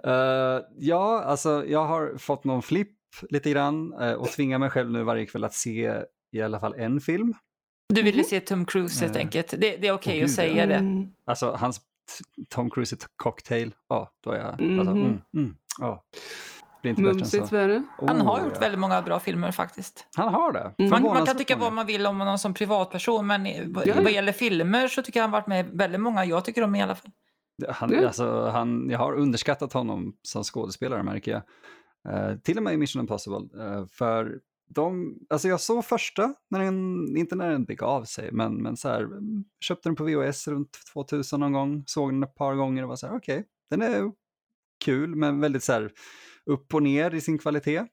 Eh, 0.03 0.61
ja, 0.77 1.21
alltså 1.23 1.63
jag 1.67 1.85
har 1.85 2.17
fått 2.17 2.43
någon 2.43 2.61
flipp 2.61 2.91
lite 3.29 3.49
grann 3.51 3.93
och 3.93 4.27
tvingar 4.31 4.59
mig 4.59 4.69
själv 4.69 4.91
nu 4.91 5.03
varje 5.03 5.25
kväll 5.25 5.43
att 5.43 5.53
se 5.53 5.93
i 6.31 6.41
alla 6.41 6.59
fall 6.59 6.73
en 6.77 7.01
film. 7.01 7.33
Du 7.93 8.01
ville 8.01 8.17
Mhm. 8.17 8.23
se 8.23 8.39
Tom 8.39 8.65
Cruise 8.65 9.05
helt 9.05 9.17
enkelt. 9.17 9.49
Det, 9.51 9.57
det 9.77 9.87
är 9.87 9.91
okej 9.93 10.13
Åh, 10.17 10.23
att 10.23 10.27
gud, 10.29 10.35
säga 10.35 10.65
det. 10.65 10.75
Mm. 10.75 11.07
Alltså 11.25 11.51
hans 11.51 11.81
Tom 12.49 12.69
Cruise 12.69 12.95
Cocktail, 13.15 13.73
ja, 13.89 14.11
då 14.23 14.31
är 14.31 14.37
jag... 14.39 14.47
Alltså, 14.79 14.95
Mhm. 14.95 15.05
mm, 15.05 15.21
mm, 15.35 15.55
ja. 15.79 16.03
Det 16.81 16.81
blir 16.81 16.89
inte 16.89 17.01
bättre 17.01 17.11
än 17.11 17.17
Mumsigt 17.17 17.47
så. 17.47 17.55
värre. 17.55 17.83
Han 18.07 18.21
har 18.21 18.39
Oh, 18.39 18.43
gjort 18.43 18.53
ja. 18.53 18.59
väldigt 18.59 18.79
många 18.79 19.01
bra 19.01 19.19
filmer 19.19 19.51
faktiskt. 19.51 20.05
Han 20.15 20.33
har 20.33 20.51
det. 20.51 20.73
Mm. 20.77 20.89
Man, 20.91 21.01
man 21.03 21.25
kan 21.25 21.37
tycka 21.37 21.55
vad 21.57 21.73
man 21.73 21.85
vill 21.85 22.05
om 22.05 22.19
honom 22.19 22.37
som 22.37 22.53
privatperson 22.53 23.27
men 23.27 23.45
Ja, 23.45 23.63
vad 23.95 24.11
gäller 24.11 24.31
filmer 24.31 24.87
så 24.87 25.01
tycker 25.01 25.19
jag 25.19 25.23
han 25.23 25.31
varit 25.31 25.47
med 25.47 25.65
i 25.65 25.69
väldigt 25.73 26.01
många 26.01 26.25
jag 26.25 26.45
tycker 26.45 26.63
om 26.63 26.75
i 26.75 26.81
alla 26.83 26.95
fall. 26.95 27.11
Han, 27.69 27.91
Ja. 27.93 28.07
alltså, 28.07 28.49
han, 28.49 28.89
jag 28.89 28.99
har 28.99 29.13
underskattat 29.13 29.73
honom 29.73 30.13
som 30.21 30.43
skådespelare 30.43 31.03
märker 31.03 31.31
jag. 31.31 31.41
Eh, 32.13 32.35
till 32.37 32.57
och 32.57 32.63
med 32.63 32.73
i 32.73 32.77
Mission 32.77 32.99
Impossible. 32.99 33.63
Eh, 33.65 33.85
för 33.91 34.39
de, 34.69 35.17
alltså 35.29 35.47
jag 35.47 35.61
såg 35.61 35.85
första, 35.85 36.33
när 36.49 36.59
den, 36.59 37.17
inte 37.17 37.35
när 37.35 37.49
den 37.49 37.65
begav 37.65 38.03
sig, 38.03 38.31
men, 38.31 38.55
men 38.61 38.77
så 38.77 38.89
här, 38.89 39.07
köpte 39.59 39.89
den 39.89 39.95
på 39.95 40.03
VHS 40.03 40.47
runt 40.47 40.79
2000 40.93 41.39
någon 41.39 41.53
gång, 41.53 41.83
såg 41.87 42.11
den 42.11 42.23
ett 42.23 42.35
par 42.35 42.55
gånger 42.55 42.83
och 42.83 42.89
var 42.89 42.95
så 42.95 43.07
här, 43.07 43.15
okej, 43.15 43.45
den 43.69 43.81
är 43.81 44.11
kul 44.85 45.15
men 45.15 45.39
väldigt 45.39 45.63
så 45.63 45.73
här 45.73 45.91
upp 46.45 46.73
och 46.73 46.83
ner 46.83 47.13
i 47.13 47.21
sin 47.21 47.37
kvalitet. 47.37 47.85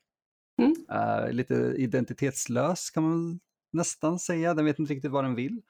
Mm. 0.58 0.74
Eh, 0.90 1.32
lite 1.32 1.54
identitetslös 1.54 2.90
kan 2.90 3.02
man 3.02 3.40
nästan 3.72 4.18
säga, 4.18 4.54
den 4.54 4.64
vet 4.64 4.78
inte 4.78 4.92
riktigt 4.92 5.10
vad 5.10 5.24
den 5.24 5.34
vill. 5.34 5.62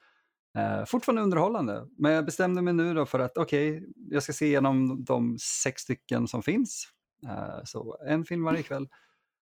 Eh, 0.57 0.85
fortfarande 0.85 1.21
underhållande, 1.21 1.87
men 1.97 2.11
jag 2.11 2.25
bestämde 2.25 2.61
mig 2.61 2.73
nu 2.73 2.93
då 2.93 3.05
för 3.05 3.19
att 3.19 3.37
okej, 3.37 3.77
okay, 3.77 3.89
jag 4.09 4.23
ska 4.23 4.33
se 4.33 4.45
igenom 4.45 5.03
de 5.03 5.37
sex 5.39 5.81
stycken 5.81 6.27
som 6.27 6.43
finns. 6.43 6.87
Eh, 7.27 7.63
så 7.63 7.97
en 8.07 8.25
film 8.25 8.43
varje 8.43 8.63
kväll. 8.63 8.87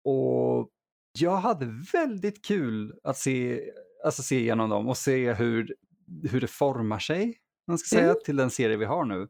Och 0.04 0.70
jag 1.12 1.38
hade 1.38 1.65
väldigt 1.93 2.45
kul 2.45 2.93
att 3.04 3.17
se, 3.17 3.62
alltså 4.06 4.24
se 4.24 4.39
igenom 4.39 4.69
dem 4.69 4.88
och 4.88 4.98
se 4.98 5.34
hur, 5.34 5.76
hur 6.32 6.41
det 6.41 6.48
formar 6.48 7.00
sig 7.00 7.38
man 7.69 7.78
ska 7.78 7.95
säga, 7.95 8.12
mm. 8.12 8.17
till 8.26 8.36
den 8.36 8.50
serie 8.50 8.78
vi 8.78 8.86
har 8.86 9.06
nu. 9.06 9.28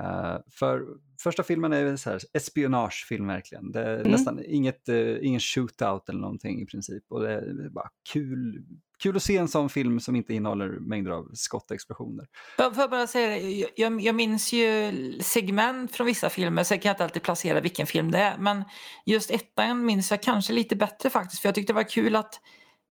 Uh, 0.00 0.38
för 0.50 0.86
första 1.22 1.42
filmen 1.42 1.72
är 1.72 1.96
så 1.96 2.10
här, 2.10 2.20
espionagefilm 2.32 3.26
verkligen. 3.26 3.72
Det 3.72 3.80
är 3.80 3.98
mm. 3.98 4.10
nästan 4.10 4.40
inget, 4.44 4.88
uh, 4.88 5.26
ingen 5.26 5.40
shootout 5.40 6.08
eller 6.08 6.20
någonting 6.20 6.62
i 6.62 6.66
princip. 6.66 7.04
Och 7.08 7.22
det 7.22 7.32
är 7.32 7.68
bara 7.68 7.88
kul, 8.12 8.64
kul 9.02 9.16
att 9.16 9.22
se 9.22 9.36
en 9.36 9.48
sån 9.48 9.70
film 9.70 10.00
som 10.00 10.16
inte 10.16 10.34
innehåller 10.34 10.68
mängder 10.68 11.10
av 11.10 11.30
skottexplosioner. 11.34 12.26
Får 12.56 12.72
jag 12.76 12.90
bara 12.90 13.06
säga 13.06 13.66
jag, 13.76 14.00
jag 14.00 14.14
minns 14.14 14.52
ju 14.52 14.92
segment 15.22 15.96
från 15.96 16.06
vissa 16.06 16.30
filmer, 16.30 16.64
så 16.64 16.74
jag 16.74 16.82
kan 16.82 16.90
inte 16.90 17.04
alltid 17.04 17.22
placera 17.22 17.60
vilken 17.60 17.86
film 17.86 18.10
det 18.10 18.18
är. 18.18 18.38
Men 18.38 18.64
just 19.06 19.30
ettan 19.30 19.84
minns 19.84 20.10
jag 20.10 20.22
kanske 20.22 20.52
lite 20.52 20.76
bättre 20.76 21.10
faktiskt, 21.10 21.42
för 21.42 21.48
jag 21.48 21.54
tyckte 21.54 21.72
det 21.72 21.76
var 21.76 21.90
kul 21.90 22.16
att 22.16 22.40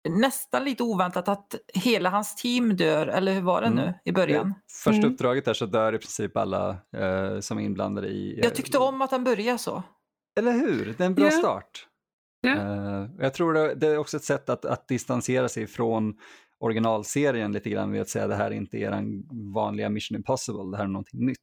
nästan 0.09 0.63
lite 0.63 0.83
oväntat 0.83 1.27
att 1.27 1.55
hela 1.73 2.09
hans 2.09 2.35
team 2.35 2.75
dör, 2.75 3.07
eller 3.07 3.33
hur 3.33 3.41
var 3.41 3.61
det 3.61 3.69
nu 3.69 3.81
mm. 3.81 3.93
i 4.05 4.11
början? 4.11 4.53
Första 4.83 5.01
mm. 5.01 5.13
uppdraget 5.13 5.45
där 5.45 5.53
så 5.53 5.65
dör 5.65 5.95
i 5.95 5.97
princip 5.97 6.37
alla 6.37 6.69
eh, 6.69 7.39
som 7.39 7.57
är 7.57 7.61
inblandade 7.61 8.07
i... 8.07 8.39
Eh, 8.39 8.43
jag 8.43 8.55
tyckte 8.55 8.77
om 8.77 9.01
att 9.01 9.11
han 9.11 9.23
började 9.23 9.57
så. 9.57 9.83
Eller 10.39 10.51
hur? 10.51 10.95
Det 10.97 11.03
är 11.03 11.05
en 11.05 11.15
bra 11.15 11.25
yeah. 11.25 11.39
start. 11.39 11.87
Yeah. 12.45 13.09
Jag 13.19 13.33
tror 13.33 13.53
det, 13.53 13.75
det, 13.75 13.87
är 13.87 13.97
också 13.97 14.17
ett 14.17 14.23
sätt 14.23 14.49
att, 14.49 14.65
att 14.65 14.87
distansera 14.87 15.49
sig 15.49 15.67
från 15.67 16.13
originalserien 16.59 17.51
lite 17.51 17.69
grann 17.69 17.91
med 17.91 18.01
att 18.01 18.09
säga 18.09 18.27
det 18.27 18.35
här 18.35 18.51
är 18.51 18.55
inte 18.55 18.77
er 18.77 19.03
vanliga 19.53 19.89
Mission 19.89 20.15
Impossible, 20.15 20.71
det 20.71 20.77
här 20.77 20.83
är 20.83 20.87
någonting 20.87 21.25
nytt. 21.25 21.37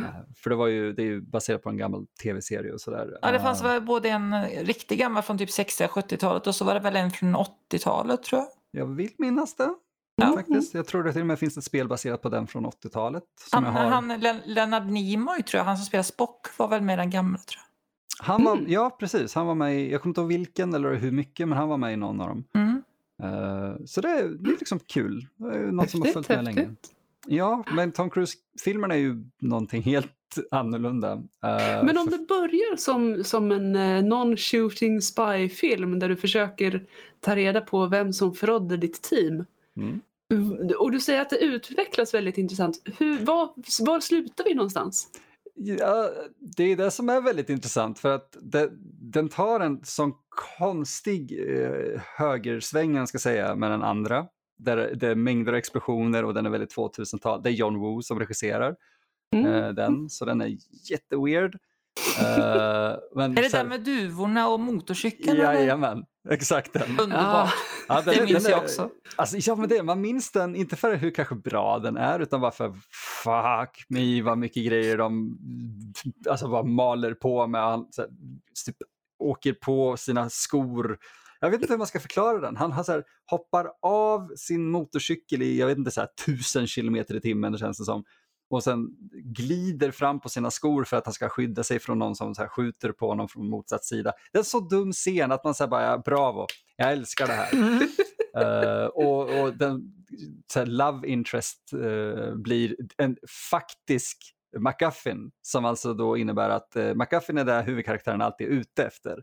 Eh, 0.00 0.04
för 0.36 0.50
det, 0.50 0.56
var 0.56 0.66
ju, 0.66 0.92
det 0.92 1.02
är 1.02 1.06
ju 1.06 1.20
baserat 1.20 1.62
på 1.62 1.68
en 1.68 1.76
gammal 1.76 2.06
tv-serie 2.22 2.72
och 2.72 2.80
sådär. 2.80 3.18
Ja, 3.22 3.32
det 3.32 3.40
fanns 3.40 3.62
eh. 3.62 3.68
väl 3.68 3.82
både 3.82 4.08
en 4.08 4.44
riktigt 4.46 4.98
gammal 4.98 5.22
från 5.22 5.38
typ 5.38 5.48
60-70-talet 5.48 6.46
och 6.46 6.54
så 6.54 6.64
var 6.64 6.74
det 6.74 6.80
väl 6.80 6.96
en 6.96 7.10
från 7.10 7.36
80-talet 7.36 8.22
tror 8.22 8.40
jag. 8.40 8.48
Jag 8.70 8.86
vill 8.86 9.10
minnas 9.18 9.56
det. 9.56 9.74
Ja. 10.16 10.32
Faktiskt. 10.36 10.74
Jag 10.74 10.86
tror 10.86 11.04
det 11.04 11.12
till 11.12 11.20
och 11.20 11.26
med 11.26 11.38
finns 11.38 11.56
ett 11.56 11.64
spel 11.64 11.88
baserat 11.88 12.22
på 12.22 12.28
den 12.28 12.46
från 12.46 12.66
80-talet. 12.66 13.24
Han, 13.52 13.64
har... 13.64 13.84
han, 13.84 14.20
Leonard 14.44 14.86
Nimoy 14.86 15.42
tror 15.42 15.58
jag, 15.58 15.64
han 15.64 15.76
som 15.76 15.84
spelar 15.84 16.02
Spock 16.02 16.58
var 16.58 16.68
väl 16.68 16.82
med 16.82 16.98
den 16.98 17.10
gamla 17.10 17.38
tror 17.38 17.62
jag. 17.62 17.71
Han 18.22 18.44
var, 18.44 18.56
mm. 18.56 18.70
Ja, 18.72 18.96
precis. 19.00 19.34
Han 19.34 19.46
var 19.46 19.54
med 19.54 19.80
i, 19.80 19.92
jag 19.92 20.02
kommer 20.02 20.10
inte 20.10 20.20
ihåg 20.20 20.28
vilken 20.28 20.74
eller 20.74 20.94
hur 20.94 21.10
mycket, 21.10 21.48
men 21.48 21.58
han 21.58 21.68
var 21.68 21.76
med 21.76 21.92
i 21.92 21.96
någon 21.96 22.20
av 22.20 22.28
dem. 22.28 22.44
Mm. 22.54 22.82
Uh, 23.22 23.76
så 23.86 24.00
det 24.00 24.08
är, 24.08 24.28
det 24.28 24.50
är 24.50 24.58
liksom 24.58 24.78
kul. 24.78 25.26
Det 25.36 25.46
är 25.46 25.72
något 25.72 25.82
häftigt, 25.84 25.90
som 25.90 26.02
har 26.02 26.12
följt 26.12 26.28
med 26.28 26.38
häftigt. 26.38 26.56
länge. 26.56 26.76
Ja, 27.26 27.64
men 27.76 27.92
Tom 27.92 28.10
Cruise-filmerna 28.10 28.94
är 28.94 28.98
ju 28.98 29.24
någonting 29.38 29.82
helt 29.82 30.38
annorlunda. 30.50 31.14
Uh, 31.14 31.22
men 31.84 31.98
om 31.98 32.04
för... 32.10 32.18
det 32.18 32.26
börjar 32.26 32.76
som, 32.76 33.24
som 33.24 33.50
en 33.52 33.76
uh, 33.76 34.02
non-shooting 34.02 35.00
spy-film 35.00 35.98
där 35.98 36.08
du 36.08 36.16
försöker 36.16 36.86
ta 37.20 37.36
reda 37.36 37.60
på 37.60 37.86
vem 37.86 38.12
som 38.12 38.34
förrådde 38.34 38.76
ditt 38.76 39.02
team. 39.02 39.44
Mm. 39.76 40.00
Och 40.78 40.92
du 40.92 41.00
säger 41.00 41.20
att 41.20 41.30
det 41.30 41.38
utvecklas 41.38 42.14
väldigt 42.14 42.38
intressant. 42.38 42.82
Hur, 42.98 43.18
var, 43.18 43.52
var 43.86 44.00
slutar 44.00 44.44
vi 44.44 44.54
någonstans? 44.54 45.08
Ja, 45.54 46.10
det 46.56 46.64
är 46.64 46.76
det 46.76 46.90
som 46.90 47.08
är 47.08 47.20
väldigt 47.20 47.50
intressant 47.50 47.98
för 47.98 48.14
att 48.14 48.36
det, 48.40 48.70
den 49.12 49.28
tar 49.28 49.60
en 49.60 49.84
sån 49.84 50.12
konstig 50.58 51.40
eh, 51.48 52.00
högersväng, 52.16 53.06
ska 53.06 53.18
säga, 53.18 53.54
med 53.54 53.70
den 53.70 53.82
andra 53.82 54.26
där 54.64 54.94
det 54.94 55.08
är 55.08 55.14
mängder 55.14 55.52
av 55.52 55.58
explosioner 55.58 56.24
och 56.24 56.34
den 56.34 56.46
är 56.46 56.50
väldigt 56.50 56.76
2000-tal. 56.76 57.42
Det 57.42 57.50
är 57.50 57.52
John 57.52 57.78
Woo 57.78 58.02
som 58.02 58.18
regisserar 58.18 58.76
mm. 59.34 59.46
uh, 59.46 59.68
den, 59.68 60.10
så 60.10 60.24
den 60.24 60.40
är 60.40 60.56
jätteweird. 60.90 61.54
Uh, 61.54 62.98
men 63.14 63.38
är 63.38 63.42
det 63.42 63.52
där 63.52 63.64
med 63.64 63.80
duvorna 63.80 64.48
och 64.48 64.60
motorcykeln? 64.60 65.36
Jajamän, 65.36 66.04
exakt 66.30 66.72
den. 66.72 67.00
Underbart. 67.00 67.54
Ja, 67.88 68.00
den, 68.00 68.14
det 68.14 68.24
minns 68.24 68.48
jag 68.48 68.62
också. 68.62 68.90
Alltså, 69.16 69.36
ja, 69.50 69.56
men 69.56 69.68
det, 69.68 69.82
man 69.82 70.00
minns 70.00 70.32
den, 70.32 70.56
inte 70.56 70.76
för 70.76 70.96
hur 70.96 71.10
kanske 71.10 71.34
bra 71.34 71.78
den 71.78 71.96
är, 71.96 72.20
utan 72.20 72.40
bara 72.40 72.50
för 72.50 72.72
fuck 73.24 73.86
me 73.88 74.22
vad 74.22 74.38
mycket 74.38 74.66
grejer 74.66 74.98
de 74.98 75.38
alltså, 76.28 76.48
bara 76.48 76.62
maler 76.62 77.14
på 77.14 77.46
med. 77.46 77.60
Han, 77.60 77.88
här, 77.98 78.08
typ, 78.66 78.76
åker 79.18 79.52
på 79.52 79.96
sina 79.96 80.30
skor 80.30 80.98
jag 81.42 81.50
vet 81.50 81.60
inte 81.60 81.72
hur 81.72 81.78
man 81.78 81.86
ska 81.86 82.00
förklara 82.00 82.40
den. 82.40 82.56
Han, 82.56 82.72
han 82.72 82.84
här, 82.88 83.04
hoppar 83.26 83.68
av 83.82 84.32
sin 84.36 84.70
motorcykel 84.70 85.42
i, 85.42 85.58
jag 85.58 85.66
vet 85.66 85.78
inte, 85.78 85.90
så 85.90 86.00
här, 86.00 86.08
tusen 86.26 86.66
kilometer 86.66 87.14
i 87.14 87.20
timmen 87.20 87.52
det 87.52 87.58
känns 87.58 87.78
det 87.78 87.84
som. 87.84 88.04
Och 88.52 88.64
sen 88.64 88.88
glider 89.12 89.90
fram 89.90 90.20
på 90.20 90.28
sina 90.28 90.50
skor 90.50 90.84
för 90.84 90.96
att 90.96 91.06
han 91.06 91.14
ska 91.14 91.28
skydda 91.28 91.62
sig 91.62 91.78
från 91.78 91.98
någon 91.98 92.16
som 92.16 92.34
så 92.34 92.46
skjuter 92.46 92.92
på 92.92 93.08
honom 93.08 93.28
från 93.28 93.50
motsatt 93.50 93.84
sida. 93.84 94.12
Det 94.32 94.38
är 94.38 94.40
en 94.40 94.44
så 94.44 94.60
dum 94.60 94.92
scen 94.92 95.32
att 95.32 95.44
man 95.44 95.54
säger 95.54 95.68
bara, 95.68 95.98
bravo, 95.98 96.46
jag 96.76 96.92
älskar 96.92 97.26
det 97.26 97.32
här. 97.32 97.54
uh, 98.84 98.86
och, 98.94 99.40
och, 99.40 99.56
den 99.56 99.82
så 100.52 100.64
love 100.64 101.08
interest 101.08 101.70
uh, 101.74 102.34
blir 102.34 102.76
en 102.96 103.16
faktisk 103.50 104.18
McGuffin 104.58 105.30
som 105.42 105.64
alltså 105.64 105.94
då 105.94 106.16
innebär 106.16 106.50
att 106.50 106.76
uh, 106.76 106.94
McGuffin 106.94 107.38
är 107.38 107.44
det 107.44 107.62
huvudkaraktären 107.62 108.22
alltid 108.22 108.46
är 108.46 108.50
ute 108.50 108.84
efter. 108.84 109.22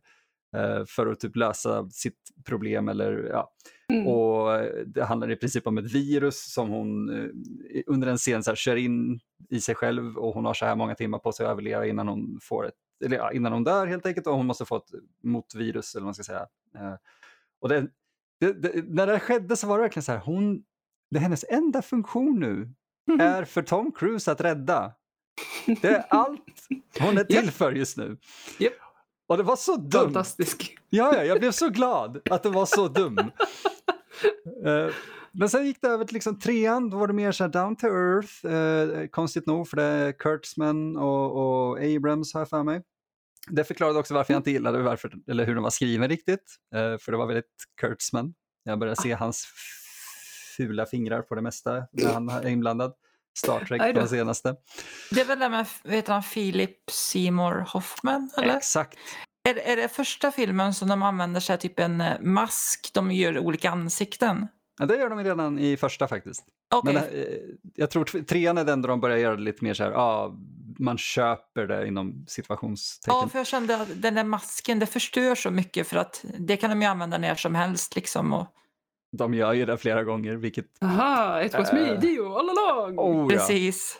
Eh, 0.57 0.85
för 0.87 1.07
att 1.07 1.19
typ 1.19 1.35
lösa 1.35 1.89
sitt 1.89 2.29
problem. 2.45 2.89
Eller, 2.89 3.29
ja. 3.31 3.51
Mm. 3.89 4.07
Och 4.07 4.61
det 4.85 5.03
handlar 5.03 5.31
i 5.31 5.35
princip 5.35 5.67
om 5.67 5.77
ett 5.77 5.93
virus 5.93 6.53
som 6.53 6.69
hon 6.69 7.09
eh, 7.09 7.29
under 7.87 8.07
en 8.07 8.17
scen 8.17 8.43
så 8.43 8.51
här, 8.51 8.55
kör 8.55 8.75
in 8.75 9.19
i 9.49 9.61
sig 9.61 9.75
själv 9.75 10.17
och 10.17 10.33
hon 10.33 10.45
har 10.45 10.53
så 10.53 10.65
här 10.65 10.75
många 10.75 10.95
timmar 10.95 11.19
på 11.19 11.31
sig 11.31 11.45
att 11.45 11.51
överleva 11.51 11.85
innan 11.85 12.07
hon 12.07 12.39
får 12.41 12.67
ett 12.67 12.73
eller 13.05 13.33
innan 13.33 13.53
hon 13.53 13.63
dör 13.63 13.87
helt 13.87 14.05
enkelt 14.05 14.27
och 14.27 14.33
hon 14.35 14.45
måste 14.45 14.65
få 14.65 14.77
ett 14.77 14.91
motvirus 15.23 15.95
eller 15.95 16.01
vad 16.01 16.07
man 16.07 16.13
ska 16.13 16.23
säga. 16.23 16.47
Eh, 16.75 16.93
och 17.61 17.69
det, 17.69 17.87
det, 18.39 18.53
det, 18.53 18.85
när 18.87 19.07
det 19.07 19.19
skedde 19.19 19.55
så 19.55 19.67
var 19.67 19.77
det 19.77 19.81
verkligen 19.81 20.03
så 20.03 20.11
här, 20.11 20.19
hon, 20.19 20.63
det 21.11 21.19
hennes 21.19 21.45
enda 21.49 21.81
funktion 21.81 22.39
nu 22.39 22.73
är 23.23 23.45
för 23.45 23.61
Tom 23.61 23.91
Cruise 23.91 24.31
att 24.31 24.41
rädda. 24.41 24.93
Det 25.81 25.87
är 25.87 26.05
allt 26.09 26.67
hon 26.99 27.17
är 27.17 27.23
till 27.41 27.51
för 27.51 27.71
just 27.71 27.97
nu. 27.97 28.17
Yep. 28.59 28.73
Och 29.27 29.37
det 29.37 29.43
var 29.43 29.55
så 29.55 29.75
dumt. 29.75 30.03
Fantastisk. 30.03 30.77
Ja, 30.89 31.15
ja, 31.15 31.23
jag 31.23 31.39
blev 31.39 31.51
så 31.51 31.69
glad 31.69 32.21
att 32.29 32.43
det 32.43 32.49
var 32.49 32.65
så 32.65 32.87
dum. 32.87 33.17
uh, 34.65 34.93
men 35.31 35.49
sen 35.49 35.65
gick 35.65 35.81
det 35.81 35.87
över 35.87 36.05
till 36.05 36.13
liksom 36.13 36.39
trean, 36.39 36.89
då 36.89 36.97
var 36.97 37.07
det 37.07 37.13
mer 37.13 37.31
så 37.31 37.47
down 37.47 37.75
to 37.75 37.87
earth, 37.87 38.45
uh, 38.45 39.07
konstigt 39.07 39.45
nog 39.45 39.67
för 39.67 39.77
det 39.77 39.83
är 39.83 40.11
Kurtzman 40.11 40.97
och, 40.97 41.31
och 41.31 41.79
Abrams 41.79 42.33
har 42.33 42.41
jag 42.41 42.49
för 42.49 42.63
mig. 42.63 42.81
Det 43.49 43.63
förklarade 43.63 43.99
också 43.99 44.13
varför 44.13 44.33
jag 44.33 44.39
inte 44.39 44.51
gillade 44.51 44.81
varför, 44.81 45.13
eller 45.27 45.45
hur 45.45 45.53
den 45.53 45.63
var 45.63 45.69
skriven 45.69 46.09
riktigt, 46.09 46.55
uh, 46.75 46.97
för 46.97 47.11
det 47.11 47.17
var 47.17 47.27
väldigt 47.27 47.45
Kurtzman. 47.81 48.33
Jag 48.63 48.79
började 48.79 49.01
se 49.01 49.13
hans 49.13 49.47
fula 50.57 50.85
fingrar 50.85 51.21
på 51.21 51.35
det 51.35 51.41
mesta 51.41 51.87
när 51.91 52.13
han 52.13 52.29
är 52.29 52.47
inblandad. 52.47 52.93
Star 53.37 53.65
Trek, 53.65 53.95
den 53.95 54.07
senaste. 54.07 54.55
Det 55.11 55.21
är 55.21 55.25
väl 55.25 55.39
det 55.39 55.49
med 55.49 55.67
vet 55.83 56.07
han, 56.07 56.23
Philip 56.23 56.91
Seymour 56.91 57.65
Hoffman? 57.67 58.29
Eller? 58.37 58.57
Exakt. 58.57 58.97
Är, 59.43 59.55
är 59.55 59.75
det 59.75 59.87
första 59.87 60.31
filmen 60.31 60.73
som 60.73 60.87
de 60.87 61.03
använder 61.03 61.39
sig 61.39 61.57
typ 61.57 61.79
en 61.79 62.01
eh, 62.01 62.19
mask, 62.21 62.89
de 62.93 63.11
gör 63.11 63.39
olika 63.39 63.69
ansikten? 63.69 64.47
Ja, 64.79 64.85
det 64.85 64.97
gör 64.97 65.09
de 65.09 65.23
redan 65.23 65.59
i 65.59 65.77
första 65.77 66.07
faktiskt. 66.07 66.43
Okay. 66.75 66.93
Men 66.93 67.03
äh, 67.03 67.25
jag 67.75 67.89
tror 67.91 68.23
trean 68.23 68.57
är 68.57 68.63
den 68.63 68.81
där 68.81 68.89
de 68.89 68.99
börjar 68.99 69.17
göra 69.17 69.35
det 69.35 69.41
lite 69.41 69.63
mer 69.63 69.73
så 69.73 69.83
här, 69.83 69.91
ah, 69.91 70.35
man 70.79 70.97
köper 70.97 71.67
det 71.67 71.87
inom 71.87 72.25
situationstecken. 72.27 73.19
Ja, 73.21 73.27
för 73.27 73.39
jag 73.39 73.47
kände 73.47 73.81
att 73.81 74.01
den 74.01 74.15
där 74.15 74.23
masken, 74.23 74.79
det 74.79 74.85
förstör 74.85 75.35
så 75.35 75.51
mycket 75.51 75.87
för 75.87 75.97
att 75.97 76.25
det 76.39 76.57
kan 76.57 76.69
de 76.69 76.81
ju 76.81 76.87
använda 76.87 77.17
när 77.17 77.35
som 77.35 77.55
helst 77.55 77.95
liksom. 77.95 78.33
Och 78.33 78.47
de 79.17 79.33
gör 79.33 79.53
ju 79.53 79.65
det 79.65 79.77
flera 79.77 80.03
gånger, 80.03 80.35
vilket... 80.35 80.65
Aha, 80.81 81.41
it 81.41 81.53
was 81.53 81.73
me, 81.73 81.95
Dio, 81.95 82.33
all 82.33 82.49
along! 82.49 82.99
Oh, 82.99 83.29
Precis. 83.29 83.99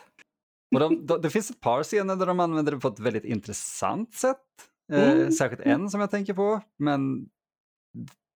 Och 0.74 0.80
de, 0.80 1.06
de, 1.06 1.20
det 1.20 1.30
finns 1.30 1.50
ett 1.50 1.60
par 1.60 1.82
scener 1.82 2.16
där 2.16 2.26
de 2.26 2.40
använder 2.40 2.72
det 2.72 2.78
på 2.78 2.88
ett 2.88 3.00
väldigt 3.00 3.24
intressant 3.24 4.14
sätt. 4.14 4.36
Eh, 4.92 5.10
mm. 5.10 5.32
särskilt 5.32 5.62
en 5.62 5.90
som 5.90 6.00
jag 6.00 6.10
tänker 6.10 6.34
på, 6.34 6.60
men 6.78 7.26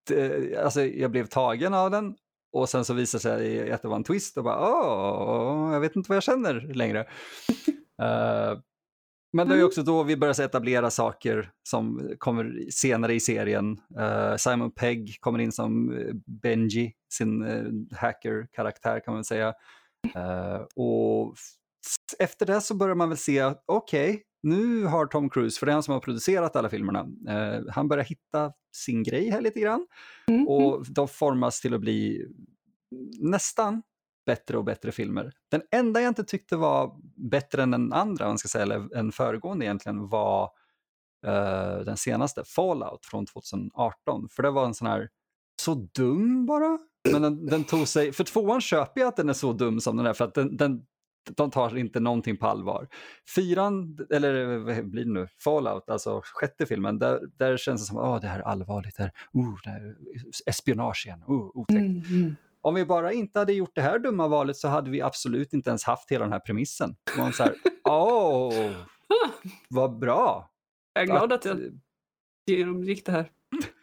det, 0.09 0.57
alltså, 0.57 0.85
jag 0.85 1.11
blev 1.11 1.27
tagen 1.27 1.75
av 1.75 1.91
den 1.91 2.15
och 2.53 2.69
sen 2.69 2.85
så 2.85 2.95
visar 2.95 3.19
sig 3.19 3.73
att 3.73 3.83
det 3.83 3.89
var 3.89 3.97
en 3.97 4.05
twist 4.05 4.39
och 4.39 4.45
bara 4.45 4.61
åh, 4.61 5.73
jag 5.73 5.81
vet 5.81 5.97
inte 5.97 6.09
vad 6.09 6.17
jag 6.17 6.23
känner 6.23 6.75
längre. 6.75 7.01
uh, 7.01 8.61
Men 9.33 9.49
det 9.49 9.55
är 9.55 9.59
mm. 9.59 9.67
också 9.67 9.83
då 9.83 10.03
vi 10.03 10.17
börjar 10.17 10.41
etablera 10.41 10.91
saker 10.91 11.51
som 11.69 12.15
kommer 12.19 12.71
senare 12.71 13.15
i 13.15 13.21
serien. 13.21 13.81
Uh, 13.99 14.37
Simon 14.37 14.71
Pegg 14.71 15.17
kommer 15.21 15.39
in 15.39 15.53
som 15.53 15.99
eh, 15.99 16.15
Benji, 16.43 16.93
sin 17.15 17.43
uh, 17.43 17.97
hacker-karaktär 17.97 19.01
kan 19.05 19.15
man 19.15 19.25
säga. 19.25 19.55
Och 20.77 21.35
efter 22.19 22.47
det 22.47 22.61
så 22.61 22.75
börjar 22.75 22.95
man 22.95 23.09
väl 23.09 23.19
se 23.19 23.41
att 23.41 23.65
okej, 23.67 24.11
okay, 24.11 24.23
nu 24.45 24.85
har 24.85 25.07
Tom 25.07 25.31
Cruise, 25.31 25.59
för 25.59 25.67
det 25.67 25.73
är 25.73 25.75
han 25.75 25.83
som 25.83 25.95
har 25.95 26.01
producerat 26.01 26.57
alla 26.57 26.69
filmerna, 26.69 27.07
han 27.71 27.89
börjar 27.89 28.05
hitta 28.05 28.53
sin 28.77 29.03
grej 29.03 29.31
här 29.31 29.41
lite 29.41 29.61
grann. 29.61 29.87
Mm. 30.29 30.49
Och 30.49 30.87
de 30.89 31.09
formas 31.09 31.61
till 31.61 31.75
att 31.75 31.81
bli 31.81 32.27
nästan 33.21 33.83
bättre 34.27 34.59
och 34.59 34.65
bättre 34.65 34.93
filmer. 34.93 35.33
Den 35.51 35.63
enda 35.71 36.01
jag 36.01 36.11
inte 36.11 36.25
tyckte 36.25 36.57
var 36.57 36.97
bättre 37.31 37.63
än 37.63 37.71
den 37.71 37.93
andra, 37.93 38.27
man 38.27 38.39
ska 38.39 38.49
säga, 38.49 38.63
eller 38.63 38.97
än 38.97 39.13
föregående 39.13 39.65
egentligen, 39.65 40.09
var 40.09 40.51
uh, 41.27 41.85
den 41.85 41.97
senaste, 41.97 42.45
Fallout 42.45 43.07
från 43.07 43.27
2018. 43.27 44.29
För 44.31 44.43
det 44.43 44.51
var 44.51 44.67
en 44.67 44.75
sån 44.75 44.87
här, 44.87 45.09
så 45.63 45.75
dum 45.75 46.47
bara. 46.47 46.79
Men 47.13 47.23
den, 47.23 47.47
den 47.47 47.65
tog 47.65 47.89
sig, 47.89 48.13
för 48.13 48.25
tvåan 48.25 48.61
köper 48.61 49.01
jag 49.01 49.09
att 49.09 49.17
den 49.17 49.29
är 49.29 49.33
så 49.33 49.53
dum 49.53 49.81
som 49.81 49.97
den 49.97 50.07
är, 50.07 50.13
för 50.13 50.25
att 50.25 50.35
den, 50.35 50.57
den 50.57 50.83
de 51.31 51.51
tar 51.51 51.77
inte 51.77 52.01
någonting 52.01 52.37
på 52.37 52.47
allvar. 52.47 52.89
Fyran, 53.35 53.99
eller 54.11 54.59
vad 54.59 54.91
blir 54.91 55.05
det 55.05 55.13
nu, 55.13 55.29
Fallout, 55.45 55.91
alltså 55.91 56.21
sjätte 56.25 56.67
filmen, 56.67 56.99
där, 56.99 57.21
där 57.39 57.57
känns 57.57 57.81
det 57.81 57.87
som 57.87 57.99
att 57.99 58.05
oh, 58.05 58.21
det 58.21 58.27
här 58.27 58.39
är 58.39 58.43
allvarligt, 58.43 58.97
det 58.97 59.03
här, 59.03 59.13
oh, 59.33 59.59
det 59.65 59.71
här 59.71 59.81
är 59.81 59.95
espionage 60.47 61.07
igen, 61.07 61.23
oh, 61.27 61.51
otäckt. 61.55 61.79
Mm, 61.79 62.03
mm. 62.11 62.37
Om 62.61 62.75
vi 62.75 62.85
bara 62.85 63.13
inte 63.13 63.39
hade 63.39 63.53
gjort 63.53 63.75
det 63.75 63.83
här 63.83 63.99
dumma 63.99 64.29
valet 64.29 64.57
så 64.57 64.69
hade 64.69 64.91
vi 64.91 65.01
absolut 65.01 65.53
inte 65.53 65.71
ens 65.71 65.85
haft 65.85 66.11
hela 66.11 66.25
den 66.25 66.33
här 66.33 66.41
premissen. 66.41 66.97
Man 67.19 67.33
så 67.33 67.43
här, 67.43 67.55
åh, 67.89 68.49
oh, 68.49 68.73
vad 69.69 69.99
bra. 69.99 70.51
Jag 70.95 71.03
är 71.03 71.07
glad 71.07 71.33
att, 71.33 71.47
att 71.47 71.59
jag 71.59 72.59
genomgick 72.59 73.07
det 73.07 73.13
här. 73.13 73.31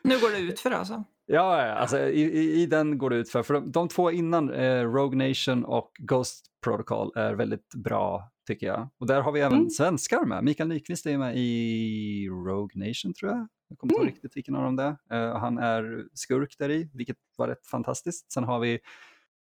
Nu 0.03 0.19
går 0.19 0.31
det 0.31 0.39
ut 0.39 0.59
för 0.59 0.71
alltså? 0.71 1.03
Ja, 1.25 1.71
alltså, 1.71 1.99
i, 1.99 2.61
i, 2.61 2.65
den 2.65 2.97
går 2.97 3.09
det 3.09 3.15
ut 3.15 3.29
för. 3.29 3.43
För 3.43 3.53
de, 3.53 3.71
de 3.71 3.87
två 3.87 4.11
innan, 4.11 4.53
eh, 4.53 4.83
Rogue 4.83 5.27
Nation 5.27 5.65
och 5.65 5.91
Ghost 5.99 6.45
Protocol, 6.63 7.11
är 7.15 7.33
väldigt 7.33 7.73
bra 7.75 8.31
tycker 8.47 8.67
jag. 8.67 8.89
Och 8.97 9.07
där 9.07 9.21
har 9.21 9.31
vi 9.31 9.39
även 9.39 9.57
mm. 9.57 9.69
svenskar 9.69 10.25
med. 10.25 10.43
Mikael 10.43 10.69
Nyqvist 10.69 11.05
är 11.05 11.17
med 11.17 11.37
i 11.37 12.27
Rogue 12.29 12.87
Nation 12.87 13.13
tror 13.13 13.31
jag. 13.31 13.47
Jag 13.67 13.77
kommer 13.77 13.93
inte 13.93 14.01
mm. 14.01 14.13
riktigt 14.13 14.37
vilken 14.37 14.55
av 14.55 14.63
dem 14.63 14.75
det 14.75 14.95
är. 15.09 15.27
Uh, 15.27 15.37
han 15.37 15.57
är 15.57 16.05
skurk 16.13 16.55
där 16.59 16.71
i, 16.71 16.89
vilket 16.93 17.17
var 17.37 17.47
rätt 17.47 17.65
fantastiskt. 17.65 18.31
Sen 18.31 18.43
har 18.43 18.59
vi 18.59 18.79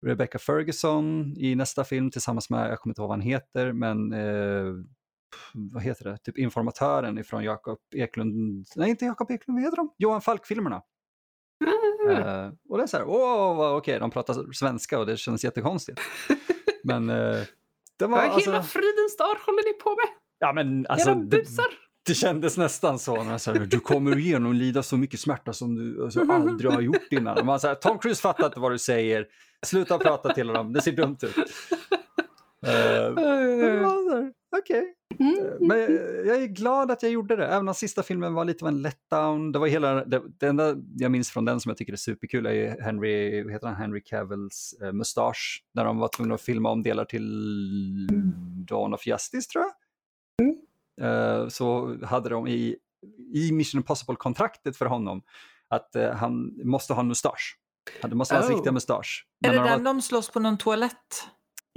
Rebecca 0.06 0.40
Ferguson 0.40 1.34
i 1.38 1.56
nästa 1.56 1.84
film 1.84 2.12
tillsammans 2.12 2.50
med, 2.50 2.72
jag 2.72 2.80
kommer 2.80 2.92
inte 2.92 3.02
ihåg 3.02 3.10
vad 3.10 3.18
han 3.18 3.28
heter, 3.28 3.72
men 3.72 4.14
uh, 4.14 4.84
vad 5.54 5.84
heter 5.84 6.06
det, 6.06 6.18
typ 6.18 6.38
informatören 6.38 7.18
ifrån 7.18 7.44
Jakob 7.44 7.80
Eklund, 7.96 8.66
nej 8.76 8.90
inte 8.90 9.06
Jakob 9.06 9.32
Eklund, 9.32 9.58
vad 9.58 9.64
heter 9.64 9.78
de? 9.78 9.94
Johan 9.98 10.22
Falk-filmerna. 10.22 10.82
Uh, 12.10 12.52
och 12.70 12.78
det 12.78 12.84
är 12.84 12.88
så 12.88 12.98
här, 12.98 13.06
åh, 13.08 13.60
okej, 13.60 13.76
okay, 13.76 14.00
de 14.00 14.12
pratar 14.12 14.54
svenska 14.54 15.00
och 15.00 15.06
det 15.06 15.18
känns 15.18 15.44
jättekonstigt. 15.44 16.02
men 16.84 17.10
uh, 17.10 17.44
det 18.00 18.06
var... 18.06 18.18
Alltså... 18.18 18.52
hela 18.52 18.64
fridens 18.64 19.18
dag 19.18 19.36
håller 19.46 19.74
ni 19.74 19.74
på 19.74 19.90
med? 19.90 20.08
Ja, 20.40 20.54
men 20.54 20.88
alltså... 20.88 21.16
Det, 21.16 21.46
det 22.06 22.14
kändes 22.14 22.58
nästan 22.58 23.00
så. 23.00 23.24
När 23.24 23.38
så 23.38 23.54
här, 23.54 23.60
du 23.60 23.80
kommer 23.80 24.18
igenom 24.18 24.54
lida 24.54 24.84
så 24.84 24.98
mycket 24.98 25.20
smärta 25.20 25.54
som 25.54 25.76
du 25.76 26.04
alltså, 26.04 26.32
aldrig 26.32 26.72
har 26.72 26.82
gjort 26.82 27.12
innan. 27.12 27.46
man 27.46 27.60
så 27.60 27.68
här, 27.68 27.76
Tom 27.76 28.00
Cruise 28.00 28.22
fattar 28.22 28.46
inte 28.46 28.60
vad 28.60 28.72
du 28.72 28.80
säger. 28.80 29.28
Sluta 29.66 29.98
prata 29.98 30.34
till 30.34 30.50
honom, 30.50 30.74
det 30.74 30.82
ser 30.82 30.92
dumt 30.92 31.18
ut. 31.22 31.36
Uh, 32.66 33.16
Okej. 34.60 34.80
Okay. 34.80 34.94
Mm. 35.20 35.46
Eh, 35.46 35.52
men 35.60 35.78
jag 36.28 36.44
är 36.44 36.48
glad 36.48 36.92
att 36.92 37.04
jag 37.04 37.12
gjorde 37.12 37.36
det, 37.36 37.48
även 37.48 37.68
om 37.68 37.74
sista 37.74 38.04
filmen 38.04 38.34
var 38.34 38.46
lite 38.46 38.66
av 38.66 38.70
en 38.70 38.82
letdown. 38.82 39.52
Det, 39.52 39.60
var 39.60 39.68
hela, 39.68 40.06
det, 40.06 40.22
det 40.40 40.48
enda 40.48 40.76
jag 40.96 41.12
minns 41.12 41.32
från 41.32 41.46
den 41.46 41.60
som 41.60 41.70
jag 41.70 41.78
tycker 41.78 41.94
är 41.94 41.98
superkul 41.98 42.46
är 42.46 42.82
Henry, 42.82 43.44
vad 43.44 43.54
heter 43.54 43.68
han, 43.68 43.76
Henry 43.76 44.02
Cavills 44.04 44.76
uh, 44.84 44.92
mustasch. 44.92 45.64
När 45.74 45.86
de 45.86 45.98
var 45.98 46.08
tvungna 46.08 46.36
att 46.36 46.42
filma 46.42 46.72
om 46.72 46.84
delar 46.84 47.06
till 47.06 47.28
mm. 48.12 48.34
Dawn 48.68 48.94
of 48.94 49.08
Justice 49.08 49.50
tror 49.50 49.64
jag. 49.64 49.74
Mm. 50.48 50.58
Uh, 51.42 51.48
så 51.48 51.98
hade 52.06 52.30
de 52.30 52.48
i, 52.48 52.76
i 53.34 53.52
Mission 53.52 53.80
Impossible-kontraktet 53.82 54.78
för 54.78 54.86
honom 54.86 55.22
att 55.68 55.96
uh, 55.96 56.10
han 56.10 56.60
måste 56.64 56.94
ha 56.94 57.02
en 57.02 57.08
mustasch. 57.08 57.60
Det 58.02 58.16
måste 58.16 58.34
vara 58.34 58.42
hans 58.42 58.52
oh. 58.52 58.56
riktiga 58.56 58.72
mustasch. 58.72 59.28
Är 59.46 59.52
det 59.52 59.58
den 59.58 59.84
var... 59.84 59.94
de 59.94 60.02
slåss 60.02 60.30
på 60.30 60.40
någon 60.40 60.58
toalett? 60.58 61.28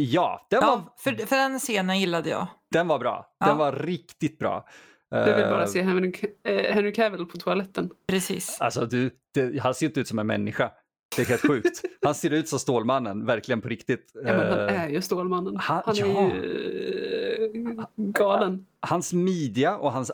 Ja, 0.00 0.46
den 0.50 0.58
ja, 0.62 0.66
var... 0.66 0.92
för, 0.96 1.26
för 1.26 1.36
den 1.36 1.58
scenen 1.58 2.00
gillade 2.00 2.30
jag. 2.30 2.46
Den 2.70 2.88
var 2.88 2.98
bra. 2.98 3.26
Den 3.40 3.48
ja. 3.48 3.54
var 3.54 3.72
riktigt 3.72 4.38
bra. 4.38 4.68
Du 5.10 5.34
vill 5.34 5.44
bara 5.44 5.62
eh, 5.62 5.68
se 5.68 5.82
Henry, 5.82 6.12
uh, 6.48 6.54
Henry 6.54 6.92
Cavill 6.92 7.26
på 7.26 7.38
toaletten. 7.38 7.90
Precis. 8.08 8.60
Alltså, 8.60 8.86
du, 8.86 9.10
det, 9.34 9.58
han 9.62 9.74
ser 9.74 9.86
inte 9.86 10.00
ut 10.00 10.08
som 10.08 10.18
en 10.18 10.26
människa. 10.26 10.70
Det 11.16 11.22
är 11.22 11.26
helt 11.26 11.46
sjukt. 11.46 11.82
Han 12.02 12.14
ser 12.14 12.30
ut 12.30 12.48
som 12.48 12.58
Stålmannen, 12.58 13.26
verkligen 13.26 13.60
på 13.60 13.68
riktigt. 13.68 14.12
Ja, 14.14 14.20
men 14.22 14.50
han 14.50 14.68
eh, 14.68 14.82
är 14.82 14.88
ju 14.88 15.02
Stålmannen. 15.02 15.56
Han, 15.56 15.82
han 15.86 15.96
är 15.96 16.00
ja. 16.00 16.30
ju 16.34 17.84
galen. 17.96 18.66
Hans 18.80 19.12
midja 19.12 19.76
och 19.76 19.92
hans 19.92 20.10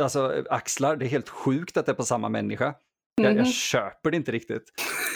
alltså, 0.00 0.44
axlar, 0.50 0.96
det 0.96 1.04
är 1.04 1.08
helt 1.08 1.28
sjukt 1.28 1.76
att 1.76 1.86
det 1.86 1.92
är 1.92 1.96
på 1.96 2.04
samma 2.04 2.28
människa. 2.28 2.74
Jag, 3.16 3.26
jag 3.26 3.36
mhm. 3.36 3.44
köper 3.44 4.10
det 4.10 4.16
inte 4.16 4.32
riktigt. 4.32 4.72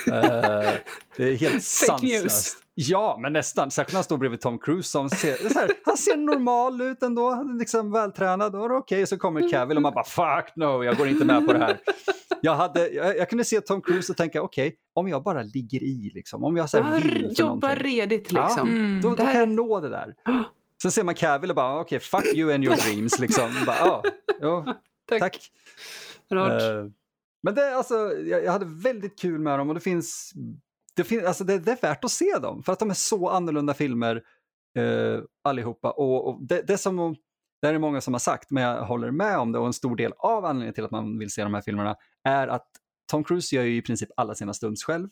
Uh, 0.09 0.71
det 1.17 1.25
är 1.25 1.37
helt 1.37 1.65
sanslöst. 1.65 2.59
Ja, 2.75 3.19
men 3.23 3.33
nästan. 3.33 3.71
Särskilt 3.71 3.93
när 3.93 3.99
han 3.99 4.05
står 4.05 4.19
bredvid 4.19 4.41
Tom 4.41 4.59
Cruise 4.59 4.89
som 4.89 5.11
ser, 5.11 5.55
här, 5.55 5.71
han 5.85 5.97
ser 5.97 6.17
normal 6.17 6.81
ut 6.81 7.03
ändå, 7.03 7.43
liksom 7.59 7.93
vältränad. 7.93 8.55
Okej, 8.57 8.77
okay. 8.79 9.07
så 9.07 9.19
kommer 9.19 9.51
Cavill 9.51 9.77
och 9.77 9.83
man 9.83 9.95
bara 9.95 10.05
fuck 10.05 10.57
no, 10.57 10.85
jag 10.85 10.97
går 10.97 11.09
inte 11.09 11.25
med 11.25 11.47
på 11.47 11.53
det 11.53 11.59
här. 11.59 11.79
Jag, 12.41 12.55
hade, 12.55 12.89
jag, 12.89 13.19
jag 13.19 13.29
kunde 13.29 13.45
se 13.45 13.61
Tom 13.61 13.83
Cruise 13.83 14.13
och 14.13 14.17
tänka 14.17 14.43
okej, 14.43 14.67
okay, 14.67 14.77
om 14.95 15.09
jag 15.09 15.23
bara 15.23 15.43
ligger 15.43 15.83
i, 15.83 16.11
liksom, 16.15 16.45
om 16.45 16.57
jag 16.57 16.71
så 16.71 16.83
här, 16.83 17.01
vill 17.01 17.35
för 17.37 17.43
Jobbar 17.43 17.77
redigt 17.77 18.33
liksom. 18.33 18.69
Ja, 18.69 18.75
mm, 18.75 19.01
då, 19.01 19.11
då 19.11 19.17
kan 19.17 19.35
jag 19.35 19.49
nå 19.49 19.81
det 19.81 19.89
där. 19.89 20.15
Sen 20.83 20.91
ser 20.91 21.05
man 21.05 21.15
Cavill 21.15 21.51
och 21.51 21.57
bara 21.57 21.81
okej, 21.81 21.97
okay, 21.97 22.01
fuck 22.01 22.37
you 22.37 22.55
and 22.55 22.65
your 22.65 22.77
dreams. 22.77 23.19
Liksom. 23.19 23.51
Bara, 23.67 23.85
oh, 23.85 24.03
oh, 24.43 24.65
tack. 25.09 25.21
tack. 25.21 25.51
Uh, 26.33 26.91
men 27.43 27.55
det, 27.55 27.77
alltså, 27.77 27.95
jag, 28.13 28.45
jag, 28.45 28.53
hade 28.53 28.67
väldigt 28.67 29.19
kul 29.19 29.41
med 29.41 29.59
dem 29.59 29.69
och 29.69 29.75
det 29.75 29.81
finns, 29.81 30.33
det, 30.97 31.05
finns 31.05 31.25
alltså, 31.25 31.45
det, 31.45 31.59
det 31.59 31.73
är 31.73 31.81
värt 31.83 32.05
att 32.05 32.11
se 32.11 32.39
dem 32.43 32.63
för 32.63 32.73
att 32.73 32.79
de 32.79 32.91
är 32.91 32.95
så 32.95 33.29
annorlunda 33.29 33.75
filmer 33.75 34.23
eh, 34.79 35.21
allihopa. 35.45 35.91
Och, 35.91 36.29
och 36.29 36.43
det, 36.43 36.63
det, 36.63 36.79
som, 36.79 37.17
det 37.63 37.69
är 37.69 37.79
många 37.79 38.01
som 38.01 38.15
har 38.15 38.19
sagt, 38.19 38.51
men 38.51 38.63
jag 38.63 38.85
håller 38.85 39.11
med 39.11 39.39
om 39.39 39.53
det 39.53 39.59
och 39.59 39.67
en 39.67 39.73
stor 39.73 39.97
del 39.97 40.13
av 40.19 40.45
anledningen 40.45 40.75
till 40.75 40.85
att 40.85 40.91
man 40.91 41.19
vill 41.19 41.31
se 41.31 41.43
de 41.43 41.55
här 41.55 41.63
filmerna 41.63 41.97
är 42.25 42.49
att 42.49 42.69
Tom 43.11 43.25
Cruise 43.25 43.57
gör 43.57 43.63
ju 43.63 43.77
i 43.77 43.83
princip 43.83 44.09
alla 44.17 44.35
sina 44.35 44.55
stunts 44.55 44.85
själv. 44.85 45.09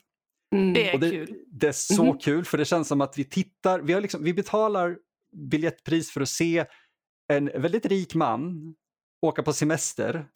Mm. 0.54 0.72
Det 0.72 0.90
är 0.90 0.98
det, 0.98 1.10
kul. 1.10 1.36
Det 1.46 1.68
är 1.68 1.72
så 1.72 2.02
mm. 2.02 2.18
kul 2.18 2.44
för 2.44 2.58
det 2.58 2.64
känns 2.64 2.88
som 2.88 3.00
att 3.00 3.18
vi 3.18 3.24
tittar, 3.24 3.80
vi, 3.80 3.92
har 3.92 4.00
liksom, 4.00 4.24
vi 4.24 4.34
betalar 4.34 4.98
biljettpris 5.32 6.10
för 6.10 6.20
att 6.20 6.28
se 6.28 6.66
en 7.32 7.46
väldigt 7.46 7.86
rik 7.86 8.14
man 8.14 8.74
åka 9.22 9.42
på 9.42 9.52
semester 9.52 10.26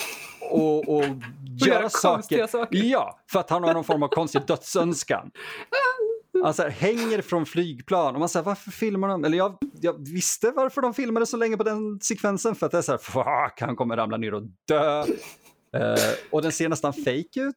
och, 0.50 0.88
och, 0.88 1.04
göra 1.66 1.90
saker. 1.90 2.46
saker. 2.46 2.78
Ja, 2.78 3.18
för 3.30 3.40
att 3.40 3.50
han 3.50 3.64
har 3.64 3.74
någon 3.74 3.84
form 3.84 4.02
av 4.02 4.08
konstig 4.08 4.46
dödsönskan. 4.46 5.30
Han 6.42 6.54
så 6.54 6.68
hänger 6.68 7.22
från 7.22 7.46
flygplan 7.46 8.14
och 8.14 8.20
man 8.20 8.28
säger 8.28 8.44
varför 8.44 8.70
filmar 8.70 9.08
de? 9.08 9.24
Eller 9.24 9.38
jag, 9.38 9.58
jag, 9.80 10.08
visste 10.08 10.50
varför 10.50 10.82
de 10.82 10.94
filmade 10.94 11.26
så 11.26 11.36
länge 11.36 11.56
på 11.56 11.62
den 11.62 12.00
sekvensen 12.00 12.54
för 12.54 12.66
att 12.66 12.72
det 12.72 12.78
är 12.78 12.82
så 12.82 12.92
här, 12.92 12.98
fuck, 12.98 13.60
han 13.60 13.76
kommer 13.76 13.96
ramla 13.96 14.16
ner 14.16 14.34
och 14.34 14.42
dö. 14.68 15.04
Uh, 15.76 16.14
och 16.30 16.42
den 16.42 16.52
ser 16.52 16.68
nästan 16.68 16.92
fake 16.92 17.40
ut. 17.40 17.54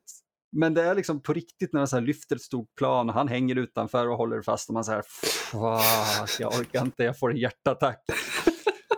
Men 0.52 0.74
det 0.74 0.84
är 0.84 0.96
liksom 0.96 1.22
på 1.22 1.34
riktigt 1.34 1.74
när 1.74 1.80
han 1.80 1.88
så 1.88 2.00
lyfter 2.00 2.36
ett 2.36 2.42
stort 2.42 2.76
plan 2.78 3.10
och 3.10 3.16
han 3.16 3.28
hänger 3.28 3.56
utanför 3.56 4.10
och 4.10 4.18
håller 4.18 4.42
fast 4.42 4.70
och 4.70 4.74
man 4.74 4.84
säger 4.84 5.02
fuck, 5.08 6.40
jag 6.40 6.54
orkar 6.60 6.82
inte, 6.82 7.04
jag 7.04 7.20
får 7.20 7.32
en 7.32 7.38
hjärtattack. 7.38 8.04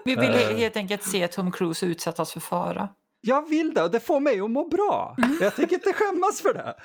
Vi 0.05 0.15
vill 0.15 0.29
uh, 0.29 0.57
helt 0.57 0.77
enkelt 0.77 1.03
se 1.03 1.27
Tom 1.27 1.51
Cruise 1.51 1.85
utsättas 1.85 2.33
för 2.33 2.39
fara. 2.39 2.89
Jag 3.21 3.49
vill 3.49 3.73
det 3.73 3.83
och 3.83 3.91
det 3.91 3.99
får 3.99 4.19
mig 4.19 4.39
att 4.39 4.51
må 4.51 4.67
bra. 4.67 5.15
Jag 5.41 5.55
tänker 5.55 5.75
inte 5.75 5.93
skämmas 5.93 6.41
för 6.41 6.53
det. 6.53 6.75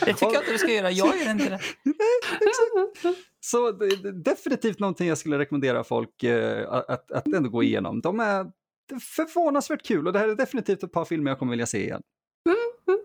Det 0.00 0.12
tycker 0.12 0.32
jag 0.32 0.42
inte 0.42 0.52
du 0.52 0.58
ska 0.58 0.72
göra. 0.72 0.90
Jag 0.90 1.16
gör 1.16 1.30
inte 1.30 1.48
det. 1.48 1.60
Nej, 1.82 3.14
Så 3.40 3.72
det 3.72 3.84
är 3.84 4.24
definitivt 4.24 4.78
någonting 4.78 5.08
jag 5.08 5.18
skulle 5.18 5.38
rekommendera 5.38 5.84
folk 5.84 6.22
eh, 6.22 6.72
att, 6.72 7.12
att 7.12 7.26
ändå 7.26 7.48
gå 7.48 7.62
igenom. 7.62 8.00
De 8.00 8.20
är 8.20 8.46
förvånansvärt 9.00 9.82
kul 9.82 10.06
och 10.06 10.12
det 10.12 10.18
här 10.18 10.28
är 10.28 10.34
definitivt 10.34 10.82
ett 10.82 10.92
par 10.92 11.04
filmer 11.04 11.30
jag 11.30 11.38
kommer 11.38 11.50
vilja 11.50 11.66
se 11.66 11.84
igen. 11.84 12.02
Mm. 12.48 13.00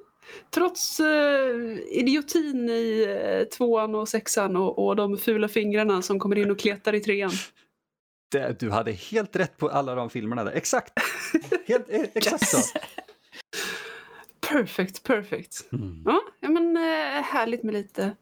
Trots 0.54 1.00
eh, 1.00 1.78
idiotin 1.90 2.70
i 2.70 3.18
eh, 3.20 3.48
tvåan 3.58 3.96
och 3.96 4.10
sexan 4.10 4.56
och, 4.58 4.88
och 4.88 4.96
de 4.96 5.18
fula 5.18 5.48
fingrarna 5.48 6.02
som 6.02 6.20
kommer 6.20 6.38
in 6.38 6.52
och 6.52 6.60
kletar 6.60 6.96
i 6.96 7.00
trean. 7.00 7.32
Det, 8.30 8.60
du 8.60 8.72
hade 8.72 8.92
helt 8.92 9.36
rätt 9.36 9.58
på 9.58 9.70
alla 9.70 9.96
de 9.96 10.10
filmerna 10.10 10.44
där. 10.44 10.52
Exakt! 10.52 10.94
Helt, 11.66 11.90
eh, 11.90 12.02
exakt 12.14 12.48
så. 12.48 12.80
Perfect, 14.50 15.04
perfect. 15.04 15.72
Mm. 15.72 16.04
Ja, 16.40 16.50
men 16.50 16.78
eh, 16.78 17.24
härligt 17.24 17.64
med 17.64 17.74
lite 17.74 18.16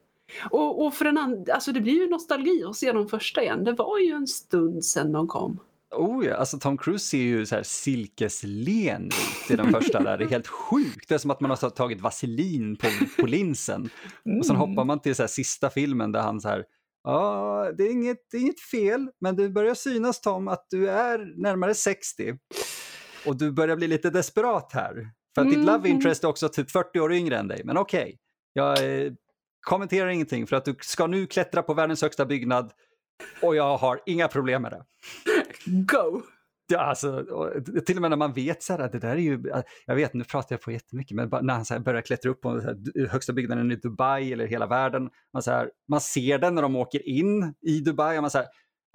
och, 0.51 0.85
och 0.85 0.93
för 0.93 1.05
en 1.05 1.17
andra, 1.17 1.53
alltså 1.53 1.71
det 1.71 1.81
blir 1.81 1.93
ju 1.93 2.09
nostalgi 2.09 2.63
att 2.63 2.75
se 2.75 2.91
de 2.91 3.07
första 3.07 3.43
igen. 3.43 3.63
Det 3.63 3.73
var 3.73 3.99
ju 3.99 4.11
en 4.11 4.27
stund 4.27 4.85
sedan 4.85 5.11
de 5.11 5.27
kom. 5.27 5.59
Oh 5.91 6.25
ja, 6.25 6.35
alltså 6.35 6.59
Tom 6.59 6.77
Cruise 6.77 7.05
ser 7.05 7.17
ju 7.17 7.45
så 7.45 7.55
här 7.55 7.63
silkeslen 7.63 9.05
ut 9.05 9.51
i 9.51 9.55
den 9.55 9.71
första 9.71 9.99
där. 9.99 10.17
Det 10.17 10.23
är 10.23 10.29
helt 10.29 10.47
sjukt. 10.47 11.09
Det 11.09 11.15
är 11.15 11.19
som 11.19 11.31
att 11.31 11.39
man 11.39 11.49
har 11.49 11.69
tagit 11.69 12.01
vaselin 12.01 12.75
på, 12.75 12.87
på 13.21 13.27
linsen. 13.27 13.89
Mm. 14.25 14.39
Och 14.39 14.45
sen 14.45 14.55
hoppar 14.55 14.83
man 14.83 14.99
till 14.99 15.15
så 15.15 15.27
sista 15.27 15.69
filmen 15.69 16.11
där 16.11 16.21
han 16.21 16.41
så 16.41 16.47
här 16.49 16.63
Ja, 17.03 17.71
det 17.77 17.83
är, 17.83 17.91
inget, 17.91 18.17
det 18.31 18.37
är 18.37 18.41
inget 18.41 18.61
fel, 18.61 19.09
men 19.21 19.35
det 19.35 19.49
börjar 19.49 19.73
synas 19.73 20.21
Tom 20.21 20.47
att 20.47 20.65
du 20.69 20.89
är 20.89 21.41
närmare 21.41 21.73
60 21.73 22.37
och 23.25 23.37
du 23.37 23.51
börjar 23.51 23.75
bli 23.75 23.87
lite 23.87 24.09
desperat 24.09 24.71
här. 24.73 24.93
För 25.35 25.41
att 25.41 25.47
mm. 25.47 25.59
ditt 25.59 25.67
love 25.67 25.89
interest 25.89 26.23
är 26.23 26.27
också 26.27 26.49
typ 26.49 26.71
40 26.71 26.99
år 26.99 27.13
yngre 27.13 27.37
än 27.37 27.47
dig, 27.47 27.61
men 27.65 27.77
okej. 27.77 28.03
Okay. 28.03 28.17
Jag 28.53 28.77
kommenterar 29.61 30.09
ingenting 30.09 30.47
för 30.47 30.55
att 30.55 30.65
du 30.65 30.75
ska 30.81 31.07
nu 31.07 31.27
klättra 31.27 31.63
på 31.63 31.73
världens 31.73 32.01
högsta 32.01 32.25
byggnad 32.25 32.71
och 33.41 33.55
jag 33.55 33.77
har 33.77 33.99
inga 34.05 34.27
problem 34.27 34.61
med 34.61 34.71
det. 34.71 34.85
Go! 35.65 36.21
Ja, 36.67 36.79
alltså, 36.79 37.11
och 37.11 37.85
till 37.85 37.95
och 37.95 38.01
med 38.01 38.09
när 38.09 38.17
man 38.17 38.33
vet 38.33 38.63
så 38.63 38.73
här, 38.73 38.79
att 38.79 38.91
det 38.91 38.99
där 38.99 39.09
är 39.09 39.15
ju, 39.15 39.43
jag 39.85 39.95
vet 39.95 40.13
nu 40.13 40.23
pratar 40.23 40.55
jag 40.55 40.61
på 40.61 40.71
jättemycket, 40.71 41.15
men 41.15 41.29
när 41.41 41.53
han 41.53 41.65
så 41.65 41.73
här 41.73 41.81
börjar 41.81 42.01
klättra 42.01 42.31
upp 42.31 42.41
på 42.41 42.61
så 42.61 42.67
här, 42.67 43.07
högsta 43.07 43.33
byggnaden 43.33 43.71
i 43.71 43.75
Dubai 43.75 44.33
eller 44.33 44.47
hela 44.47 44.67
världen, 44.67 45.09
man, 45.33 45.43
så 45.43 45.51
här, 45.51 45.71
man 45.87 46.01
ser 46.01 46.37
den 46.37 46.55
när 46.55 46.61
de 46.61 46.75
åker 46.75 47.09
in 47.09 47.53
i 47.61 47.79
Dubai 47.79 48.17
och 48.17 48.21
man 48.21 48.31
säger 48.31 48.47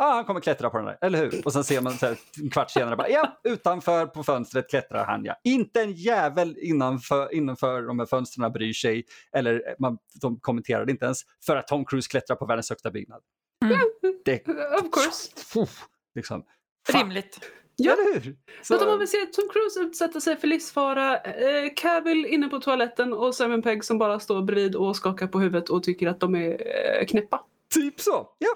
ah, 0.02 0.14
han 0.14 0.24
kommer 0.24 0.40
klättra 0.40 0.70
på 0.70 0.76
den 0.76 0.86
där, 0.86 0.98
eller 1.00 1.18
hur? 1.18 1.46
Och 1.46 1.52
sen 1.52 1.64
ser 1.64 1.80
man 1.80 1.92
så 1.92 2.06
här, 2.06 2.16
en 2.42 2.50
kvart 2.50 2.70
senare, 2.70 2.96
bara, 2.96 3.08
ja, 3.08 3.40
utanför 3.44 4.06
på 4.06 4.22
fönstret 4.22 4.70
klättrar 4.70 5.04
han 5.04 5.24
ja. 5.24 5.36
Inte 5.44 5.82
en 5.82 5.92
jävel 5.92 6.56
innanför, 6.58 7.34
innanför 7.34 7.82
de 7.82 7.98
här 7.98 8.06
fönstren 8.06 8.52
bryr 8.52 8.72
sig, 8.72 9.04
eller 9.36 9.62
man, 9.78 9.98
de 10.20 10.40
kommenterar 10.40 10.90
inte 10.90 11.04
ens, 11.04 11.18
för 11.46 11.56
att 11.56 11.66
Tom 11.66 11.84
Cruise 11.84 12.08
klättrar 12.10 12.36
på 12.36 12.46
världens 12.46 12.70
högsta 12.70 12.90
byggnad. 12.90 13.22
Mm. 13.64 13.78
Det, 14.24 14.48
Of 14.48 14.90
course. 14.92 15.68
liksom, 16.14 16.44
fan, 16.86 17.00
Rimligt. 17.00 17.40
Ja. 17.76 17.92
eller 17.92 18.14
hur? 18.14 18.36
Så 18.62 18.86
man 18.86 18.98
vill 18.98 19.08
se 19.08 19.26
Tom 19.26 19.48
Cruise 19.52 19.80
utsätta 19.80 20.20
sig 20.20 20.36
för 20.36 20.48
livsfara, 20.48 21.18
eh, 21.18 21.72
Cavill 21.76 22.26
inne 22.26 22.48
på 22.48 22.60
toaletten 22.60 23.12
och 23.12 23.34
Simon 23.34 23.62
Pegg 23.62 23.84
som 23.84 23.98
bara 23.98 24.20
står 24.20 24.42
bredvid 24.42 24.76
och 24.76 24.96
skakar 24.96 25.26
på 25.26 25.40
huvudet 25.40 25.70
och 25.70 25.82
tycker 25.82 26.06
att 26.06 26.20
de 26.20 26.34
är 26.34 26.50
eh, 26.50 27.06
knäppa. 27.06 27.44
Typ 27.74 28.00
så, 28.00 28.28
ja. 28.38 28.54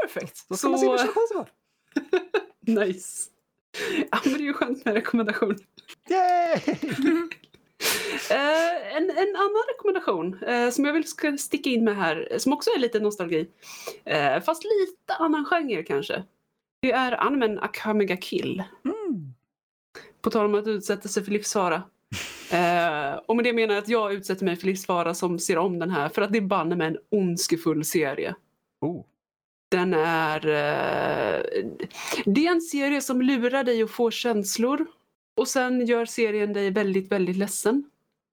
Perfekt! 0.00 0.44
Då 0.48 0.56
ska 0.56 0.68
man 0.68 0.78
se 0.78 0.86
Så, 0.86 0.92
Mission 0.92 1.08
Impossible. 1.08 1.46
nice. 2.86 3.30
Ja 4.10 4.20
men 4.24 4.32
det 4.32 4.38
är 4.38 4.44
ju 4.44 4.52
skönt 4.52 4.84
med 4.84 4.94
rekommendation. 4.94 5.56
Yay! 6.08 6.60
Eh, 8.30 8.96
en, 8.96 9.10
en 9.10 9.36
annan 9.36 9.62
rekommendation 9.68 10.42
eh, 10.42 10.70
som 10.70 10.84
jag 10.84 10.92
vill 10.92 11.08
ska 11.08 11.36
sticka 11.36 11.70
in 11.70 11.84
med 11.84 11.96
här, 11.96 12.28
som 12.38 12.52
också 12.52 12.70
är 12.70 12.78
lite 12.78 13.00
nostalgi, 13.00 13.48
eh, 14.04 14.40
fast 14.40 14.64
lite 14.64 15.14
annan 15.18 15.44
genre 15.44 15.82
kanske. 15.82 16.24
Det 16.86 16.92
är 16.92 17.26
animen 17.26 17.58
Akamiga 17.58 18.16
Kill. 18.16 18.64
Mm. 18.84 19.34
På 20.20 20.30
tal 20.30 20.46
om 20.46 20.54
att 20.54 20.66
utsätta 20.66 21.08
sig 21.08 21.24
för 21.24 21.32
livsfara. 21.32 21.82
Eh, 22.52 23.14
och 23.26 23.36
med 23.36 23.44
det 23.44 23.52
menar 23.52 23.74
jag 23.74 23.82
att 23.82 23.88
jag 23.88 24.12
utsätter 24.12 24.44
mig 24.44 24.56
för 24.56 24.66
livsfara 24.66 25.14
som 25.14 25.38
ser 25.38 25.58
om 25.58 25.78
den 25.78 25.90
här 25.90 26.08
för 26.08 26.22
att 26.22 26.32
det 26.32 26.38
är 26.38 26.42
banne 26.42 26.76
med 26.76 26.86
en 26.86 26.98
ondskefull 27.10 27.84
serie. 27.84 28.34
Oh. 28.80 29.04
Den 29.68 29.94
är... 29.94 30.46
Eh, 30.46 31.42
det 32.24 32.46
är 32.46 32.50
en 32.50 32.60
serie 32.60 33.00
som 33.00 33.22
lurar 33.22 33.64
dig 33.64 33.82
att 33.82 33.90
få 33.90 34.10
känslor 34.10 34.86
och 35.36 35.48
sen 35.48 35.86
gör 35.86 36.04
serien 36.04 36.52
dig 36.52 36.70
väldigt, 36.70 37.12
väldigt 37.12 37.36
ledsen. 37.36 37.90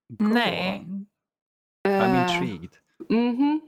Go 0.09 0.25
Nej. 0.25 0.85
on. 0.85 1.05
Eh, 1.87 1.91
I'm 1.91 2.23
intrigued. 2.23 2.71
Mhm. 3.09 3.61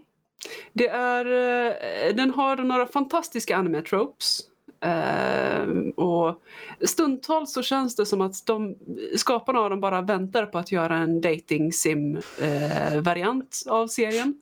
Det 0.73 0.87
är, 0.87 1.25
eh, 1.25 2.15
den 2.15 2.31
har 2.31 2.57
några 2.57 2.87
fantastiska 2.87 3.57
anime-tropes. 3.57 4.41
Eh, 4.79 5.67
och 5.95 6.41
stundtals 6.81 7.53
så 7.53 7.63
känns 7.63 7.95
det 7.95 8.05
som 8.05 8.21
att 8.21 8.45
de, 8.45 8.75
skaparna 9.15 9.59
av 9.59 9.69
dem 9.69 9.79
bara 9.79 10.01
väntar 10.01 10.45
på 10.45 10.57
att 10.57 10.71
göra 10.71 10.97
en 10.97 11.21
dating 11.21 11.73
sim 11.73 12.17
eh, 12.41 13.01
variant 13.01 13.63
av 13.67 13.87
serien. 13.87 14.41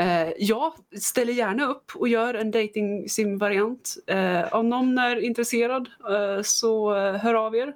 Eh, 0.00 0.28
jag 0.38 0.72
ställer 1.00 1.32
gärna 1.32 1.66
upp 1.66 1.92
och 1.94 2.08
gör 2.08 2.34
en 2.34 2.50
dating 2.50 3.08
sim 3.08 3.38
variant. 3.38 3.94
Eh, 4.06 4.54
om 4.54 4.68
någon 4.68 4.98
är 4.98 5.24
intresserad 5.24 5.88
eh, 6.10 6.42
så 6.42 6.96
eh, 6.96 7.14
hör 7.14 7.34
av 7.34 7.56
er. 7.56 7.74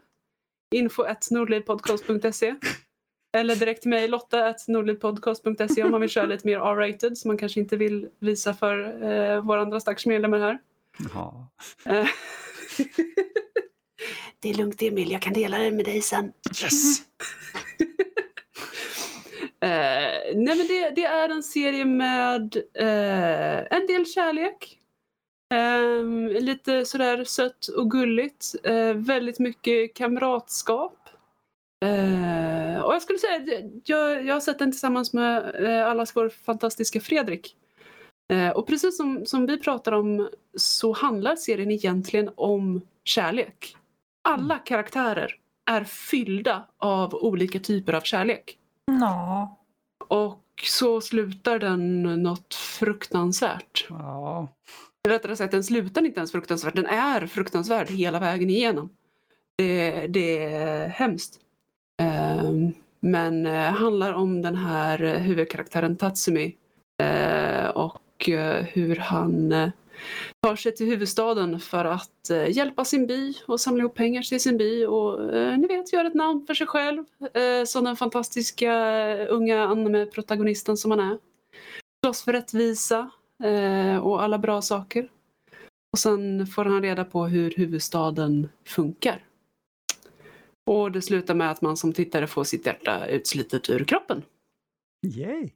info 0.75 1.05
nordlivpodcast.se 1.31 2.55
eller 3.37 3.57
direkt 3.57 3.83
till 3.83 3.91
mig, 3.91 4.09
lotta 4.09 4.55
nordlivpodcast.se 4.69 5.85
om 5.85 5.91
man 5.91 6.01
vill 6.01 6.11
köra 6.11 6.27
lite 6.27 6.47
mer 6.47 6.59
R-rated 6.59 7.19
som 7.19 7.29
man 7.29 7.39
kanske 7.39 7.61
inte 7.61 7.77
vill 7.77 8.09
visa 8.19 8.55
för 8.55 9.03
eh, 9.11 9.41
våra 9.41 9.61
andra 9.61 9.81
stackars 9.81 10.07
medlemmar 10.07 10.39
här. 10.39 10.59
Ja. 11.15 11.49
Det 14.41 14.51
är 14.51 14.55
lugnt 14.55 14.83
Emil, 14.83 15.13
jag 15.13 15.23
kan 15.23 15.33
dela 15.33 15.59
det 15.59 15.71
med 15.71 15.85
dig 15.85 16.03
sen. 16.03 16.33
Yes! 16.63 17.03
Eh, 19.61 20.35
nej 20.35 20.57
men 20.57 20.67
det, 20.67 20.91
det 20.91 21.05
är 21.05 21.29
en 21.29 21.43
serie 21.43 21.85
med 21.85 22.57
eh, 22.75 23.77
en 23.79 23.87
del 23.87 24.07
kärlek. 24.07 24.79
Eh, 25.55 26.03
lite 26.41 26.85
sådär 26.85 27.25
sött 27.25 27.67
och 27.67 27.91
gulligt. 27.91 28.55
Eh, 28.65 28.95
väldigt 28.95 29.39
mycket 29.39 29.95
kamratskap. 29.95 31.09
Och 32.85 32.95
jag 32.95 33.03
skulle 33.03 33.19
säga, 33.19 33.63
jag, 33.85 34.27
jag 34.27 34.35
har 34.35 34.41
sett 34.41 34.59
den 34.59 34.73
tillsammans 34.73 35.13
med 35.13 35.55
allas 35.87 36.17
vår 36.17 36.29
fantastiska 36.29 37.01
Fredrik. 37.01 37.57
Eh, 38.33 38.51
och 38.51 38.67
precis 38.67 38.97
som, 38.97 39.27
som 39.27 39.47
vi 39.47 39.59
pratar 39.59 39.93
om 39.93 40.29
så 40.57 40.93
handlar 40.93 41.37
serien 41.37 41.71
egentligen 41.71 42.31
om 42.37 42.81
kärlek. 43.05 43.77
Alla 44.23 44.59
karaktärer 44.59 45.35
är 45.71 45.85
fyllda 45.85 46.67
av 46.79 47.15
olika 47.15 47.59
typer 47.61 47.93
av 47.93 48.01
kärlek. 48.01 48.59
Ja. 49.01 49.59
Och 50.09 50.45
så 50.65 51.01
slutar 51.01 51.59
den 51.59 52.03
något 52.23 52.55
fruktansvärt. 52.55 53.87
Ja. 53.89 54.49
Rättare 55.09 55.37
sagt, 55.37 55.53
den 55.53 55.65
slutar 55.65 56.05
inte 56.05 56.21
ens 56.21 56.33
fruktansvärt. 56.33 56.77
Den 56.77 56.87
är 56.87 57.27
fruktansvärd 57.27 57.91
hela 57.91 58.19
vägen 58.19 58.51
igenom. 58.51 58.91
Det, 59.57 60.07
det 60.07 60.45
är 60.45 60.89
hemskt. 60.89 61.41
Ehm, 62.03 62.73
men 63.01 63.47
eh, 63.47 63.73
handlar 63.73 64.13
om 64.13 64.43
den 64.43 64.57
här 64.57 65.03
eh, 65.03 65.21
huvudkaraktären 65.21 65.97
Tatsumi 65.97 66.55
och 68.19 68.29
eh, 68.29 68.65
hur 68.65 68.97
han 68.97 69.53
eh, 69.53 69.71
tar 70.43 70.57
sig 70.57 70.75
till 70.75 70.87
huvudstaden 70.87 71.61
för 71.61 71.85
att 71.85 72.31
eh, 72.31 72.51
hjälpa 72.51 72.85
sin 72.85 73.07
by 73.07 73.35
och 73.47 73.61
samla 73.61 73.81
ihop 73.81 73.95
pengar 73.95 74.23
till 74.23 74.41
sin 74.41 74.57
by 74.57 74.87
och 74.87 75.35
eh, 75.35 75.59
ni 75.59 75.67
vet, 75.67 75.93
göra 75.93 76.07
ett 76.07 76.15
namn 76.15 76.47
för 76.47 76.55
sig 76.55 76.67
själv 76.67 77.05
eh, 77.35 77.65
som 77.65 77.85
den 77.85 77.97
fantastiska 77.97 78.73
unga 79.27 79.67
anime-protagonisten 79.67 80.77
som 80.77 80.91
han 80.91 81.01
är. 81.01 81.19
Slåss 82.05 82.23
för 82.23 82.33
rättvisa 82.33 83.11
eh, 83.45 83.97
och 83.97 84.23
alla 84.23 84.39
bra 84.39 84.63
saker. 84.63 85.11
Och 85.93 85.99
sen 85.99 86.47
får 86.47 86.65
han 86.65 86.83
reda 86.83 87.05
på 87.05 87.27
hur 87.27 87.55
huvudstaden 87.57 88.49
funkar. 88.65 89.25
Och 90.67 90.93
det 90.93 91.03
slutar 91.03 91.35
med 91.35 91.51
att 91.51 91.63
man 91.63 91.77
som 91.77 91.93
tittare 91.93 92.27
får 92.27 92.45
sitt 92.45 92.67
hjärta 92.67 93.07
utslitet 93.07 93.71
ur 93.71 93.85
kroppen. 93.85 94.23
Yay! 95.07 95.51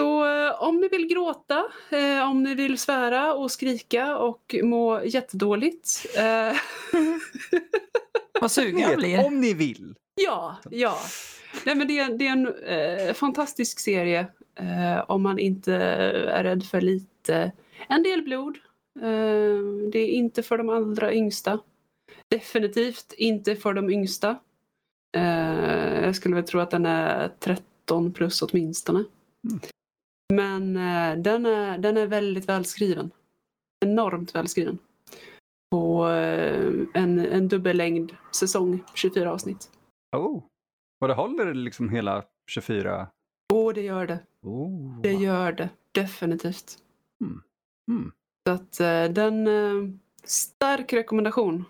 Så 0.00 0.26
eh, 0.26 0.62
om 0.62 0.80
ni 0.80 0.88
vill 0.88 1.06
gråta, 1.06 1.64
eh, 1.90 2.30
om 2.30 2.42
ni 2.42 2.54
vill 2.54 2.78
svära 2.78 3.34
och 3.34 3.50
skrika 3.50 4.16
och 4.16 4.54
må 4.62 5.04
jättedåligt. 5.04 6.06
Eh, 6.16 6.56
Vad 8.40 8.50
sugen 8.50 8.78
jag 8.78 8.96
blir. 8.96 9.26
om 9.26 9.40
ni 9.40 9.54
vill. 9.54 9.94
ja, 10.14 10.56
ja. 10.70 10.98
Nej, 11.64 11.74
men 11.74 11.88
det, 11.88 11.98
är, 11.98 12.18
det 12.18 12.26
är 12.26 12.32
en 12.32 12.46
eh, 13.08 13.14
fantastisk 13.14 13.78
serie 13.78 14.26
eh, 14.54 15.04
om 15.10 15.22
man 15.22 15.38
inte 15.38 15.74
är 15.74 16.44
rädd 16.44 16.64
för 16.64 16.80
lite, 16.80 17.52
en 17.88 18.02
del 18.02 18.22
blod. 18.22 18.58
Eh, 19.00 19.90
det 19.92 19.98
är 19.98 20.08
inte 20.08 20.42
för 20.42 20.58
de 20.58 20.68
allra 20.68 21.14
yngsta. 21.14 21.58
Definitivt 22.28 23.12
inte 23.16 23.56
för 23.56 23.74
de 23.74 23.90
yngsta. 23.90 24.36
Eh, 25.16 26.04
jag 26.04 26.16
skulle 26.16 26.34
väl 26.34 26.44
tro 26.44 26.60
att 26.60 26.70
den 26.70 26.86
är 26.86 27.30
13 27.38 28.12
plus 28.12 28.42
åtminstone. 28.42 29.04
Mm. 29.48 29.60
Men 30.30 30.76
eh, 30.76 31.22
den, 31.22 31.46
är, 31.46 31.78
den 31.78 31.96
är 31.96 32.06
väldigt 32.06 32.48
välskriven. 32.48 33.10
Enormt 33.84 34.34
välskriven. 34.34 34.78
På 35.70 36.08
eh, 36.08 36.72
en, 36.94 37.18
en 37.18 37.48
dubbellängd 37.48 38.16
säsong, 38.36 38.84
24 38.94 39.32
avsnitt. 39.32 39.70
Oh. 40.16 40.42
Och 41.00 41.08
det 41.08 41.14
håller 41.14 41.54
liksom 41.54 41.88
hela 41.88 42.24
24? 42.50 43.08
Åh, 43.52 43.74
det 43.74 43.82
gör 43.82 44.06
det. 44.06 44.20
Oh. 44.42 45.00
Det 45.00 45.12
gör 45.12 45.52
det. 45.52 45.68
Definitivt. 45.92 46.78
Mm. 47.20 48.12
Så 48.46 48.52
att 48.52 48.80
eh, 48.80 49.04
den... 49.04 49.46
Eh, 49.46 49.94
stark 50.24 50.92
rekommendation. 50.92 51.64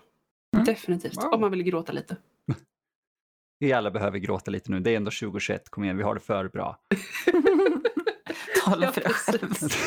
Mm. 0.55 0.65
Definitivt. 0.65 1.17
Wow. 1.17 1.33
Om 1.33 1.41
man 1.41 1.51
vill 1.51 1.63
gråta 1.63 1.93
lite. 1.93 2.17
Vi 3.59 3.73
alla 3.73 3.91
behöver 3.91 4.19
gråta 4.19 4.51
lite 4.51 4.71
nu. 4.71 4.81
Det 4.81 4.91
är 4.91 4.97
ändå 4.97 5.11
2021. 5.11 5.69
Kom 5.69 5.85
igen, 5.85 5.97
vi 5.97 6.03
har 6.03 6.15
det 6.15 6.21
för 6.21 6.49
bra. 6.49 6.79
Tala 8.71 8.87
Ja, 8.87 8.93
för 8.93 9.01
själv. 9.01 9.39
precis. 9.49 9.79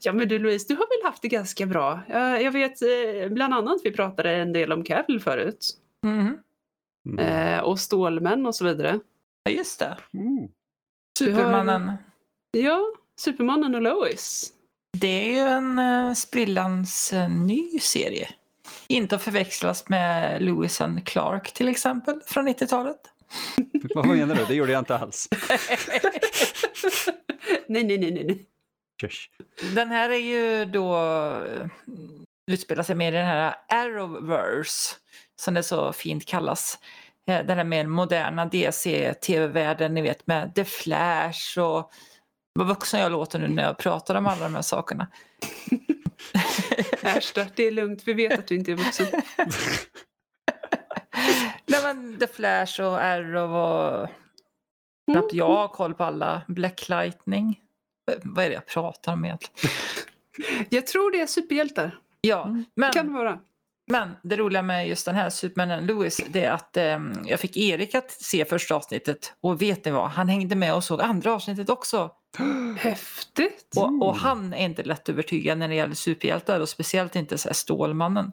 Ja 0.00 0.12
men 0.12 0.28
du 0.28 0.38
Louise, 0.38 0.64
du 0.68 0.74
har 0.74 0.86
väl 1.02 1.10
haft 1.10 1.22
det 1.22 1.28
ganska 1.28 1.66
bra? 1.66 2.00
Jag, 2.40 2.50
vet 2.52 2.82
eh, 2.82 3.28
bland 3.30 3.54
annat 3.54 3.80
vi 3.84 3.90
pratade 3.92 4.30
en 4.36 4.52
del 4.52 4.72
om 4.72 4.84
Cavill 4.84 5.20
förut. 5.20 5.66
Mhm. 6.06 6.38
Mm. 7.08 7.18
Eh, 7.18 7.60
och 7.60 7.80
Stålmän 7.80 8.46
och 8.46 8.54
så 8.54 8.64
vidare. 8.64 9.00
Ja, 9.44 9.50
just 9.50 9.78
det. 9.78 9.96
Oh. 10.12 10.48
Du 11.20 11.32
har- 11.32 11.38
Supermannen. 11.40 11.92
Ja, 12.50 12.84
Supermannen 13.20 13.74
och 13.74 13.82
Lois. 13.82 14.52
Det 14.98 15.06
är 15.08 15.32
ju 15.32 15.38
en 15.52 15.78
uh, 15.78 16.14
sprillans 16.14 17.12
eh, 17.12 17.28
ny 17.30 17.78
serie. 17.80 18.28
Inte 18.86 19.16
att 19.16 19.22
förväxlas 19.22 19.88
med 19.88 20.42
Lewis 20.42 20.80
and 20.80 21.06
Clark 21.06 21.52
till 21.52 21.68
exempel 21.68 22.20
från 22.26 22.48
90-talet. 22.48 23.00
Vad 23.94 24.06
menar 24.06 24.34
du? 24.34 24.44
Det 24.44 24.54
gjorde 24.54 24.72
jag 24.72 24.80
inte 24.80 24.98
alls. 24.98 25.28
nej, 27.66 27.84
nej, 27.84 27.98
nej, 27.98 28.24
nej. 28.24 28.46
Tjörs. 29.00 29.30
Den 29.74 29.88
här 29.88 30.10
är 30.10 30.14
ju 30.16 30.64
då 30.64 30.96
eh, 30.96 31.66
utspelar 32.50 32.82
sig 32.82 32.96
mer 32.96 33.12
i 33.12 33.16
den 33.16 33.26
här 33.26 33.54
Arrowverse 33.68 34.96
som 35.36 35.54
det 35.54 35.62
så 35.62 35.92
fint 35.92 36.26
kallas. 36.26 36.78
Eh, 37.26 37.46
Den 37.46 37.56
här 37.56 37.64
mer 37.64 37.86
moderna 37.86 38.46
DC-tv-världen, 38.46 39.94
ni 39.94 40.02
vet 40.02 40.26
med 40.26 40.54
The 40.54 40.64
Flash 40.64 41.58
och 41.58 41.92
vad 42.52 42.66
vuxen 42.66 43.00
jag 43.00 43.12
låter 43.12 43.38
nu 43.38 43.48
när 43.48 43.62
jag 43.62 43.78
pratar 43.78 44.14
om 44.14 44.26
alla 44.26 44.44
de 44.44 44.54
här 44.54 44.62
sakerna. 44.62 45.06
Äsch 47.02 47.32
det 47.54 47.66
är 47.66 47.70
lugnt. 47.70 48.02
Vi 48.06 48.12
vet 48.12 48.38
att 48.38 48.46
du 48.46 48.54
inte 48.54 48.72
är 48.72 48.76
vuxen. 48.76 49.06
Men 51.88 52.18
The 52.18 52.26
Flash 52.26 52.80
och 52.80 53.02
Arrow 53.02 53.54
och 53.54 54.08
knappt 55.12 55.32
jag 55.32 55.46
har 55.46 55.68
koll 55.68 55.94
på 55.94 56.04
alla. 56.04 56.42
Black 56.48 56.88
Lightning. 56.88 57.60
Eh, 58.10 58.18
Vad 58.22 58.44
är 58.44 58.48
det 58.48 58.54
jag 58.54 58.66
pratar 58.66 59.12
om 59.12 59.24
egentligen? 59.24 59.54
Jag 60.70 60.86
tror 60.86 61.10
det 61.10 61.20
är 61.20 61.26
superhjältar. 61.26 61.98
Ja, 62.20 62.56
men, 62.74 62.92
Kan 62.92 63.06
det 63.06 63.12
vara. 63.12 63.38
men 63.90 64.16
det 64.22 64.36
roliga 64.36 64.62
med 64.62 64.88
just 64.88 65.06
den 65.06 65.14
här 65.14 65.30
Supermanen 65.30 65.86
Lewis 65.86 66.20
det 66.28 66.44
är 66.44 66.50
att 66.50 66.76
eh, 66.76 66.98
jag 67.24 67.40
fick 67.40 67.56
Erik 67.56 67.94
att 67.94 68.10
se 68.10 68.44
första 68.44 68.74
avsnittet 68.74 69.34
och 69.40 69.62
vet 69.62 69.84
ni 69.84 69.90
vad? 69.90 70.08
Han 70.10 70.28
hängde 70.28 70.54
med 70.56 70.74
och 70.74 70.84
såg 70.84 71.00
andra 71.00 71.32
avsnittet 71.32 71.70
också. 71.70 72.10
Häftigt. 72.78 73.74
Och, 73.76 74.02
och 74.08 74.16
han 74.16 74.52
är 74.54 74.64
inte 74.64 74.82
lätt 74.82 75.08
övertygad 75.08 75.58
när 75.58 75.68
det 75.68 75.74
gäller 75.74 75.94
superhjältar 75.94 76.60
och 76.60 76.68
speciellt 76.68 77.16
inte 77.16 77.38
så 77.38 77.54
Stålmannen. 77.54 78.32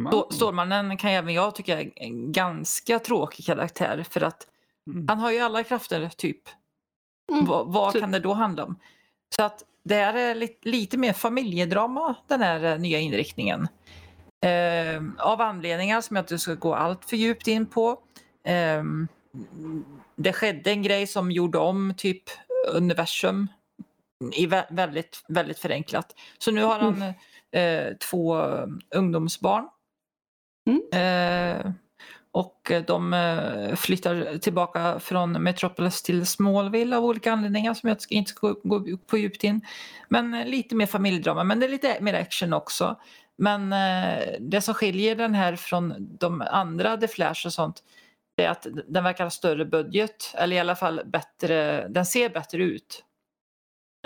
Stå- 0.00 0.30
Stålmannen 0.32 0.96
kan 0.96 1.10
även 1.10 1.34
jag 1.34 1.54
tycka 1.54 1.80
är 1.80 1.90
en 1.96 2.32
ganska 2.32 2.98
tråkig 2.98 3.46
karaktär 3.46 4.04
för 4.10 4.20
att 4.20 4.46
Mm. 4.90 5.08
han 5.08 5.18
har 5.18 5.30
ju 5.30 5.38
alla 5.38 5.64
krafter 5.64 6.08
typ. 6.16 6.40
Mm, 7.32 7.44
vad 7.46 7.72
vad 7.72 7.92
typ. 7.92 8.00
kan 8.02 8.10
det 8.10 8.18
då 8.18 8.32
handla 8.32 8.64
om? 8.64 8.78
Så 9.36 9.42
att 9.42 9.64
det 9.84 9.94
här 9.94 10.14
är 10.14 10.34
lite, 10.34 10.68
lite 10.68 10.98
mer 10.98 11.12
familjedrama 11.12 12.14
den 12.26 12.40
här 12.42 12.64
eh, 12.64 12.78
nya 12.78 12.98
inriktningen. 12.98 13.68
Eh, 14.46 15.02
av 15.18 15.40
anledningar 15.40 16.00
som 16.00 16.16
jag 16.16 16.22
inte 16.22 16.38
ska 16.38 16.54
gå 16.54 16.74
allt 16.74 17.04
för 17.04 17.16
djupt 17.16 17.46
in 17.46 17.66
på. 17.66 17.98
Eh, 18.48 18.82
det 20.16 20.32
skedde 20.32 20.70
en 20.70 20.82
grej 20.82 21.06
som 21.06 21.30
gjorde 21.30 21.58
om 21.58 21.94
typ 21.96 22.22
universum 22.74 23.48
i 24.32 24.46
vä- 24.46 24.66
väldigt, 24.70 25.24
väldigt 25.28 25.58
förenklat. 25.58 26.14
Så 26.38 26.50
nu 26.50 26.62
har 26.62 26.78
han 26.78 27.02
eh, 27.50 27.94
två 28.10 28.38
eh, 28.40 28.66
ungdomsbarn. 28.94 29.68
Eh, 30.92 31.70
och 32.32 32.72
de 32.86 33.12
eh, 33.12 33.74
flyttar 33.74 34.38
tillbaka 34.38 35.00
från 35.00 35.32
Metropolis 35.32 36.02
till 36.02 36.26
Smallville 36.26 36.96
av 36.96 37.04
olika 37.04 37.32
anledningar 37.32 37.74
som 37.74 37.88
jag 37.88 37.98
inte 38.10 38.30
ska 38.30 38.54
gå, 38.62 38.96
på 39.06 39.18
djupt 39.18 39.44
in. 39.44 39.60
Men 40.08 40.34
eh, 40.34 40.46
lite 40.46 40.74
mer 40.74 40.86
familjedrama, 40.86 41.44
men 41.44 41.60
det 41.60 41.66
är 41.66 41.70
lite 41.70 42.00
mer 42.00 42.14
action 42.14 42.52
också. 42.52 42.96
Men 43.38 43.70
det 44.40 44.60
som 44.60 44.74
skiljer 44.74 45.16
den 45.16 45.34
här 45.34 45.56
från 45.56 45.94
de 45.98 46.42
andra 46.50 46.96
The 46.96 47.08
Flash 47.08 47.46
och 47.46 47.52
sånt 47.52 47.82
det 48.36 48.44
är 48.44 48.50
att 48.50 48.66
den 48.88 49.04
verkar 49.04 49.24
ha 49.24 49.30
större 49.30 49.64
budget, 49.64 50.34
eller 50.34 50.56
i 50.56 50.58
alla 50.58 50.76
fall 50.76 51.02
bättre, 51.06 51.88
den 51.88 52.06
ser 52.06 52.28
bättre 52.28 52.62
ut. 52.62 53.04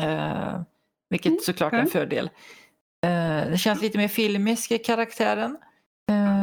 Eh, 0.03 0.61
vilket 1.11 1.31
Mm, 1.31 1.41
såklart 1.43 1.73
är 1.73 1.79
en 1.79 1.87
fördel. 1.87 2.31
Eh, 3.07 3.51
det 3.51 3.59
känns 3.59 3.83
lite 3.83 3.99
mer 3.99 4.09
filmisk 4.09 4.71
i 4.71 4.79
karaktären. 4.79 5.59
Eh, 6.11 6.40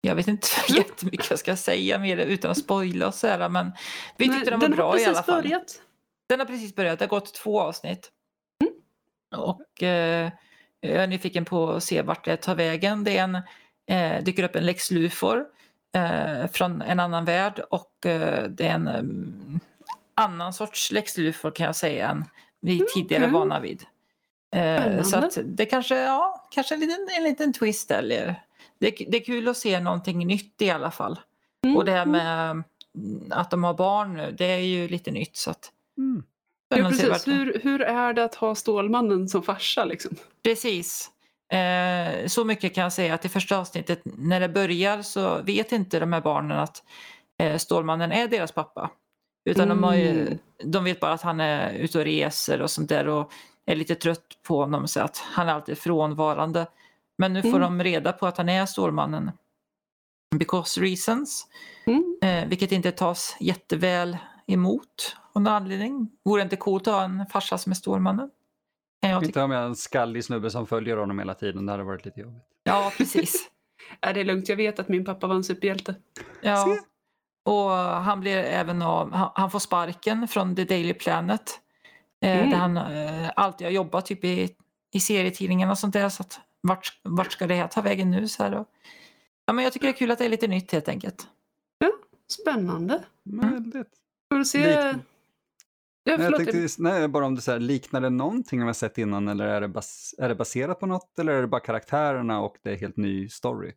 jag 0.00 0.14
vet 0.14 0.28
inte 0.28 0.48
Mm. 0.68 0.82
jättemycket 0.88 1.30
jag 1.30 1.38
ska 1.38 1.56
säga 1.56 1.98
mer 1.98 2.16
utan 2.16 2.50
att 2.50 2.58
spoila 2.58 3.06
och 3.06 3.14
så 3.14 3.26
här, 3.26 3.48
men 3.48 3.72
vi 4.16 4.28
Nej, 4.28 4.36
tyckte 4.36 4.50
den 4.50 4.60
var 4.60 4.68
den 4.68 4.76
bra 4.76 4.98
i 4.98 5.04
alla 5.04 5.22
fall. 5.22 5.42
börjat. 5.42 5.82
Den 6.28 6.40
har 6.40 6.46
precis 6.46 6.74
börjat, 6.74 6.98
det 6.98 7.04
har 7.04 7.10
gått 7.10 7.34
två 7.34 7.60
avsnitt. 7.60 8.10
Mm. 8.62 8.74
Och 9.44 9.82
eh, 9.82 10.30
jag 10.80 11.02
är 11.02 11.06
nyfiken 11.06 11.44
på 11.44 11.70
att 11.70 11.84
se 11.84 12.02
vart 12.02 12.24
det 12.24 12.36
tar 12.36 12.54
vägen. 12.54 13.04
Det 13.04 13.18
är 13.18 13.24
en, 13.24 13.34
eh, 13.86 14.24
dyker 14.24 14.42
upp 14.42 14.56
en 14.56 14.66
Lex 14.66 14.90
Luthor 14.90 15.44
eh, 15.94 16.46
från 16.52 16.82
en 16.82 17.00
annan 17.00 17.24
värld 17.24 17.60
och 17.70 18.06
eh, 18.06 18.44
det 18.48 18.66
är 18.66 18.74
en 18.74 18.88
mm, 18.88 19.60
annan 20.14 20.52
sorts 20.52 20.92
Lex 20.92 21.16
Luthor 21.16 21.50
kan 21.50 21.66
jag 21.66 21.76
säga 21.76 22.08
än 22.08 22.24
vi 22.60 22.84
tidigare 22.94 23.24
okej. 23.24 23.32
vana 23.32 23.60
vid. 23.60 23.84
Eh, 24.54 25.02
så 25.02 25.16
att 25.16 25.38
det 25.44 25.66
kanske, 25.66 25.96
ja, 25.98 26.48
kanske 26.50 26.74
en 26.74 26.80
liten, 26.80 27.08
en 27.16 27.24
liten 27.24 27.52
twist 27.52 27.90
eller 27.90 28.42
det, 28.80 28.90
det 29.08 29.16
är 29.16 29.24
kul 29.24 29.48
att 29.48 29.56
se 29.56 29.80
någonting 29.80 30.26
nytt 30.26 30.62
i 30.62 30.70
alla 30.70 30.90
fall. 30.90 31.20
Mm, 31.64 31.76
Och 31.76 31.84
det 31.84 31.92
här 31.92 32.06
med 32.06 32.50
mm, 32.50 32.64
att 33.30 33.50
de 33.50 33.64
har 33.64 33.74
barn 33.74 34.14
nu, 34.14 34.34
det 34.38 34.44
är 34.46 34.58
ju 34.58 34.88
lite 34.88 35.10
nytt 35.10 35.36
så 35.36 35.50
att 35.50 35.72
Mm. 35.98 36.22
Ja, 36.68 36.88
precis. 36.88 37.28
Hur, 37.28 37.60
hur 37.62 37.80
är 37.82 38.12
det 38.12 38.24
att 38.24 38.34
ha 38.34 38.54
Stålmannen 38.54 39.28
som 39.28 39.42
farsa? 39.42 39.84
Liksom? 39.84 40.16
Precis. 40.42 41.10
Eh, 41.52 42.26
så 42.26 42.44
mycket 42.44 42.74
kan 42.74 42.82
jag 42.82 42.92
säga 42.92 43.14
att 43.14 43.24
i 43.24 43.28
första 43.28 43.58
avsnittet 43.58 44.00
när 44.04 44.40
det 44.40 44.48
börjar 44.48 45.02
så 45.02 45.42
vet 45.42 45.72
inte 45.72 46.00
de 46.00 46.12
här 46.12 46.20
barnen 46.20 46.58
att 46.58 46.82
eh, 47.38 47.56
Stålmannen 47.56 48.12
är 48.12 48.28
deras 48.28 48.52
pappa. 48.52 48.90
Utan 49.44 49.68
de, 49.68 49.82
har 49.82 49.94
ju, 49.94 50.08
Mm. 50.20 50.38
de 50.64 50.84
vet 50.84 51.00
bara 51.00 51.12
att 51.12 51.22
han 51.22 51.40
är 51.40 51.72
ute 51.72 51.98
och 51.98 52.04
reser 52.04 52.62
och 52.62 52.70
sånt 52.70 52.88
där 52.88 53.08
och 53.08 53.32
är 53.66 53.76
lite 53.76 53.94
trött 53.94 54.26
på 54.42 54.56
honom 54.60 54.88
så 54.88 55.00
att 55.00 55.16
han 55.18 55.48
är 55.48 55.52
alltid 55.54 55.78
frånvarande. 55.78 56.66
Men 57.20 57.32
nu 57.32 57.42
får 57.42 57.48
Mm. 57.48 57.60
de 57.60 57.82
reda 57.84 58.12
på 58.12 58.26
att 58.26 58.36
han 58.36 58.48
är 58.48 58.66
Stålmannen. 58.66 59.30
Because 60.36 60.80
reasons. 60.80 61.46
Mm. 61.86 62.18
Eh, 62.22 62.48
vilket 62.48 62.72
inte 62.72 62.92
tas 62.92 63.36
jätteväl 63.40 64.16
emot 64.46 65.16
av 65.32 65.42
någon 65.42 65.52
anledning. 65.52 66.10
Vore 66.24 66.40
det 66.40 66.44
inte 66.44 66.56
coolt 66.56 66.86
att 66.88 66.94
ha 66.94 67.02
en 67.04 67.26
farsa 67.26 67.58
som 67.58 67.72
är 67.72 67.76
Stålmannen? 67.76 68.30
Kan 69.02 69.10
jag. 69.10 69.24
Inte 69.24 69.40
ha 69.40 69.46
med 69.46 69.62
en 69.62 69.76
skallig 69.76 70.24
snubbe 70.24 70.50
som 70.50 70.66
följer 70.66 70.96
honom 70.96 71.18
hela 71.18 71.34
tiden, 71.34 71.66
det 71.66 71.72
hade 71.72 71.84
varit 71.84 72.04
lite 72.04 72.20
jobbigt. 72.20 72.42
Ja, 72.64 72.92
precis. 72.98 73.50
Är 74.00 74.14
det 74.14 74.24
lugnt, 74.24 74.48
jag 74.48 74.56
vet 74.56 74.78
att 74.78 74.88
min 74.88 75.04
pappa 75.04 75.26
var 75.26 75.34
en 75.34 75.44
superhjälte. 75.44 75.94
Ja. 76.42 76.76
Och 77.44 77.70
han 77.78 78.20
blir 78.20 78.36
även 78.36 78.82
av, 78.82 79.12
han, 79.12 79.30
han 79.34 79.50
får 79.50 79.58
sparken 79.58 80.28
från 80.28 80.56
The 80.56 80.64
Daily 80.64 80.94
Planet. 80.94 81.60
Eh, 82.22 82.38
Mm. 82.38 82.50
Där 82.50 82.56
han 82.58 82.76
eh, 82.76 83.30
alltid 83.36 83.66
har 83.66 83.72
jobbat 83.72 84.06
typ 84.06 84.24
i, 84.24 84.50
i 84.92 85.00
serietidningarna 85.00 85.72
och 85.72 85.78
sånt 85.78 85.92
där. 85.92 86.08
Så 86.08 86.22
att, 86.22 86.40
vart, 86.60 87.00
vart 87.02 87.32
ska 87.32 87.46
det 87.46 87.54
här 87.54 87.68
ta 87.68 87.80
vägen 87.80 88.10
nu? 88.10 88.28
Så 88.28 88.42
här 88.42 88.50
då? 88.50 88.64
Ja, 89.44 89.52
men 89.52 89.64
jag 89.64 89.72
tycker 89.72 89.86
det 89.86 89.92
är 89.92 89.98
kul 89.98 90.10
att 90.10 90.18
det 90.18 90.24
är 90.24 90.28
lite 90.28 90.48
nytt 90.48 90.72
helt 90.72 90.88
enkelt. 90.88 91.28
Spännande. 92.32 93.02
Mm. 93.26 93.50
Väldigt. 93.54 93.88
Får 94.32 94.38
du 94.38 94.44
se... 94.44 94.70
Ja, 94.70 94.94
Nej, 96.04 96.30
jag 96.30 96.36
tänkte, 96.36 96.82
nej, 96.82 97.08
bara 97.08 97.26
om 97.26 97.34
det 97.34 97.42
så 97.42 97.52
här, 97.52 97.58
liknar 97.58 98.00
det 98.00 98.10
någonting 98.10 98.60
vi 98.60 98.66
har 98.66 98.72
sett 98.72 98.98
innan 98.98 99.28
eller 99.28 99.46
är 99.46 99.60
det, 99.60 99.68
bas, 99.68 100.14
är 100.18 100.28
det 100.28 100.34
baserat 100.34 100.80
på 100.80 100.86
något 100.86 101.18
eller 101.18 101.32
är 101.32 101.40
det 101.40 101.46
bara 101.46 101.60
karaktärerna 101.60 102.40
och 102.40 102.56
det 102.62 102.70
är 102.70 102.76
helt 102.76 102.96
ny 102.96 103.28
story? 103.28 103.72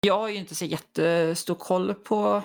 Jag 0.00 0.18
har 0.18 0.28
ju 0.28 0.34
inte 0.34 0.54
så 0.54 0.64
jättestor 0.64 1.54
koll 1.54 1.94
på 1.94 2.42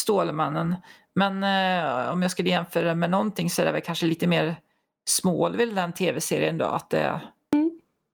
Stålmannen. 0.00 0.76
Men 1.14 1.44
eh, 1.44 2.12
om 2.12 2.22
jag 2.22 2.30
skulle 2.30 2.48
jämföra 2.50 2.94
med 2.94 3.10
någonting 3.10 3.50
så 3.50 3.62
är 3.62 3.66
det 3.66 3.72
väl 3.72 3.80
kanske 3.80 4.06
lite 4.06 4.26
mer 4.26 4.56
Smallville 5.10 5.74
den 5.74 5.92
tv-serien 5.92 6.58
då. 6.58 6.64
Att 6.64 6.90
det, 6.90 7.20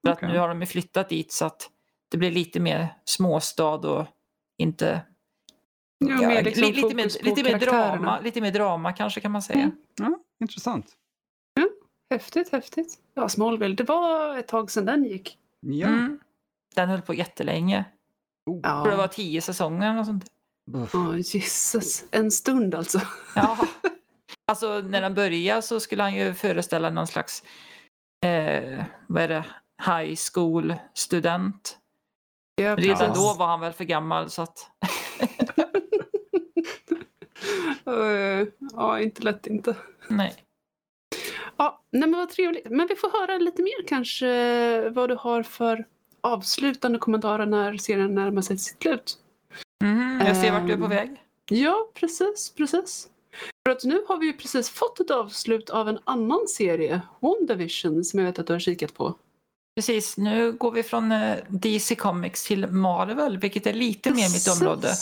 för 0.04 0.10
att 0.12 0.18
Okej. 0.18 0.28
nu 0.32 0.38
har 0.38 0.48
de 0.48 0.60
ju 0.60 0.66
flyttat 0.66 1.08
dit 1.08 1.32
så 1.32 1.44
att 1.44 1.70
det 2.10 2.16
blir 2.18 2.30
lite 2.30 2.60
mer 2.60 2.88
småstad 3.04 3.74
och 3.74 4.06
inte... 4.58 5.00
Ja, 5.98 6.22
Ja, 6.22 6.28
mer 6.28 6.42
liksom 6.42 6.62
li- 6.64 6.72
lite, 6.72 6.94
mer, 6.94 7.24
lite, 7.24 7.42
mer 7.42 7.58
drama, 7.58 8.20
lite 8.20 8.40
mer 8.40 8.52
drama 8.52 8.92
kanske 8.92 9.20
kan 9.20 9.32
man 9.32 9.42
säga. 9.42 9.58
Mm. 9.60 9.76
Ja, 10.00 10.18
intressant. 10.40 10.86
Häftigt, 12.10 12.52
häftigt. 12.52 12.98
Ja, 13.14 13.28
Smallville, 13.28 13.74
det 13.74 13.84
var 13.84 14.38
ett 14.38 14.48
tag 14.48 14.70
sedan 14.70 14.84
den 14.86 15.04
gick. 15.04 15.38
Ja. 15.60 15.86
Mm. 15.86 16.20
Den 16.74 16.88
höll 16.88 17.02
på 17.02 17.14
jättelänge. 17.14 17.84
Oh. 18.50 18.84
Det 18.84 18.96
var 18.96 19.08
tio 19.08 19.40
säsonger 19.40 19.98
och 19.98 20.06
sånt. 20.06 20.24
Oh, 20.72 21.16
Jesus. 21.18 22.04
En 22.10 22.30
stund 22.30 22.74
alltså. 22.74 23.00
Ja. 23.34 23.58
Alltså 24.46 24.80
när 24.80 25.00
den 25.00 25.14
började 25.14 25.62
så 25.62 25.80
skulle 25.80 26.02
han 26.02 26.14
ju 26.14 26.34
föreställa 26.34 26.90
någon 26.90 27.06
slags 27.06 27.42
eh, 28.26 28.84
vad 29.06 29.22
är 29.22 29.28
det? 29.28 29.44
High 29.86 30.14
school 30.32 30.74
student. 30.94 31.78
Ja, 32.56 32.76
Redan 32.76 33.14
då 33.14 33.34
var 33.38 33.46
han 33.46 33.60
väl 33.60 33.72
för 33.72 33.84
gammal 33.84 34.30
så 34.30 34.42
att 34.42 34.70
Eh, 37.86 38.46
Ja, 38.72 39.00
inte 39.00 39.22
lätt 39.22 39.46
inte. 39.46 39.76
nej. 40.08 40.34
Ja, 41.56 41.82
nej 41.90 42.08
men 42.10 42.18
vad 42.20 42.28
trevligt. 42.30 42.70
Men 42.70 42.86
vi 42.86 42.96
får 42.96 43.20
höra 43.20 43.38
lite 43.38 43.62
mer 43.62 43.86
kanske 43.88 44.90
vad 44.90 45.08
du 45.08 45.14
har 45.20 45.42
för 45.42 45.86
avslutande 46.20 46.98
kommentarer 46.98 47.46
när 47.46 47.76
serien 47.76 48.14
närmar 48.14 48.42
sig 48.42 48.58
sitt 48.58 48.82
slut. 48.82 49.18
Mhm, 49.84 50.20
jag 50.26 50.36
ser 50.36 50.52
vart 50.52 50.66
du 50.66 50.72
är 50.72 50.76
på 50.76 50.84
Ehm. 50.84 50.90
väg. 50.90 51.22
Ja, 51.50 51.90
precis, 51.94 52.54
precis. 52.56 53.08
För 53.66 53.72
att 53.72 53.84
nu 53.84 54.04
har 54.08 54.16
vi 54.18 54.26
ju 54.26 54.32
precis 54.32 54.70
fått 54.70 55.00
ett 55.00 55.10
avslut 55.10 55.70
av 55.70 55.88
en 55.88 55.98
annan 56.04 56.48
serie, 56.48 57.00
WandaVision, 57.20 58.04
som 58.04 58.18
jag 58.20 58.26
vet 58.26 58.38
att 58.38 58.46
du 58.46 58.52
har 58.52 58.60
kikat 58.60 58.94
på. 58.94 59.14
Precis, 59.76 60.16
nu 60.16 60.52
går 60.52 60.72
vi 60.72 60.82
från 60.82 61.12
eh, 61.12 61.36
DC 61.48 61.94
Comics 61.94 62.44
till 62.44 62.66
Marvel, 62.66 63.38
vilket 63.38 63.66
är 63.66 63.72
lite 63.72 64.10
mer 64.10 64.32
mitt 64.32 64.60
område. 64.60 64.94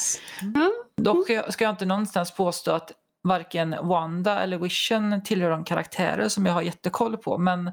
Ja, 0.54 0.70
Dock 0.96 1.24
ska 1.24 1.32
jag, 1.32 1.44
jag 1.58 1.70
inte 1.70 1.84
någonstans 1.84 2.34
påstå 2.34 2.70
att 2.70 2.92
varken 3.22 3.76
Wanda 3.82 4.42
eller 4.42 4.58
Vision 4.58 5.22
tillhör 5.24 5.50
de 5.50 5.64
karaktärer 5.64 6.28
som 6.28 6.46
jag 6.46 6.52
har 6.52 6.62
jättekoll 6.62 7.16
på. 7.16 7.38
Men 7.38 7.66
eh, 7.66 7.72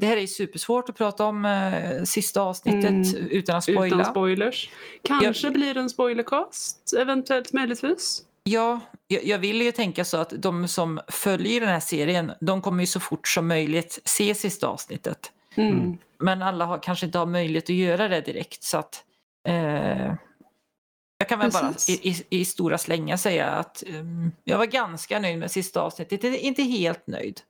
det 0.00 0.02
här 0.02 0.16
är 0.16 0.20
ju 0.20 0.26
supersvårt 0.26 0.88
att 0.88 0.96
prata 0.96 1.24
om 1.24 1.44
eh, 1.44 2.02
sista 2.04 2.40
avsnittet 2.40 2.90
Mm, 2.90 3.28
utan 3.30 3.56
att 3.56 3.64
spoila. 3.64 3.86
Utan 3.86 4.04
spoilers. 4.04 4.70
Kanske 5.04 5.50
blir 5.50 5.74
det 5.74 5.80
en 5.80 5.90
spoilercast, 5.90 6.94
eventuellt 6.98 7.52
möjligtvis. 7.52 8.22
Ja, 8.42 8.80
jag, 9.06 9.24
jag 9.24 9.38
vill 9.38 9.62
ju 9.62 9.72
tänka 9.72 10.04
så 10.04 10.16
att 10.16 10.30
de 10.30 10.68
som 10.68 11.00
följer 11.08 11.60
den 11.60 11.68
här 11.68 11.80
serien, 11.80 12.32
de 12.40 12.62
kommer 12.62 12.82
ju 12.82 12.86
så 12.86 13.00
fort 13.00 13.28
som 13.28 13.48
möjligt 13.48 13.98
se 14.04 14.34
sista 14.34 14.66
avsnittet. 14.66 15.32
Mm. 15.56 15.72
Mm. 15.78 15.98
Men 16.18 16.42
alla 16.42 16.64
har, 16.64 16.78
kanske 16.82 17.06
inte 17.06 17.18
har 17.18 17.26
möjlighet 17.26 17.64
att 17.64 17.70
göra 17.70 18.08
det 18.08 18.20
direkt 18.20 18.62
så 18.62 18.78
att 18.78 19.04
eh, 19.48 20.14
jag 21.18 21.28
kan 21.28 21.38
väl 21.38 21.50
bara 21.50 21.72
Precis. 21.72 22.00
i, 22.04 22.08
i, 22.30 22.40
i 22.40 22.44
stora 22.44 22.78
slängar 22.78 23.16
säga 23.16 23.46
att 23.46 23.82
eh, 23.86 24.04
jag 24.44 24.58
var 24.58 24.66
ganska 24.66 25.18
nöjd 25.18 25.38
med 25.38 25.50
sista 25.50 25.80
avsnittet, 25.80 26.24
inte, 26.24 26.38
inte 26.38 26.62
helt 26.62 27.06
nöjd. 27.06 27.40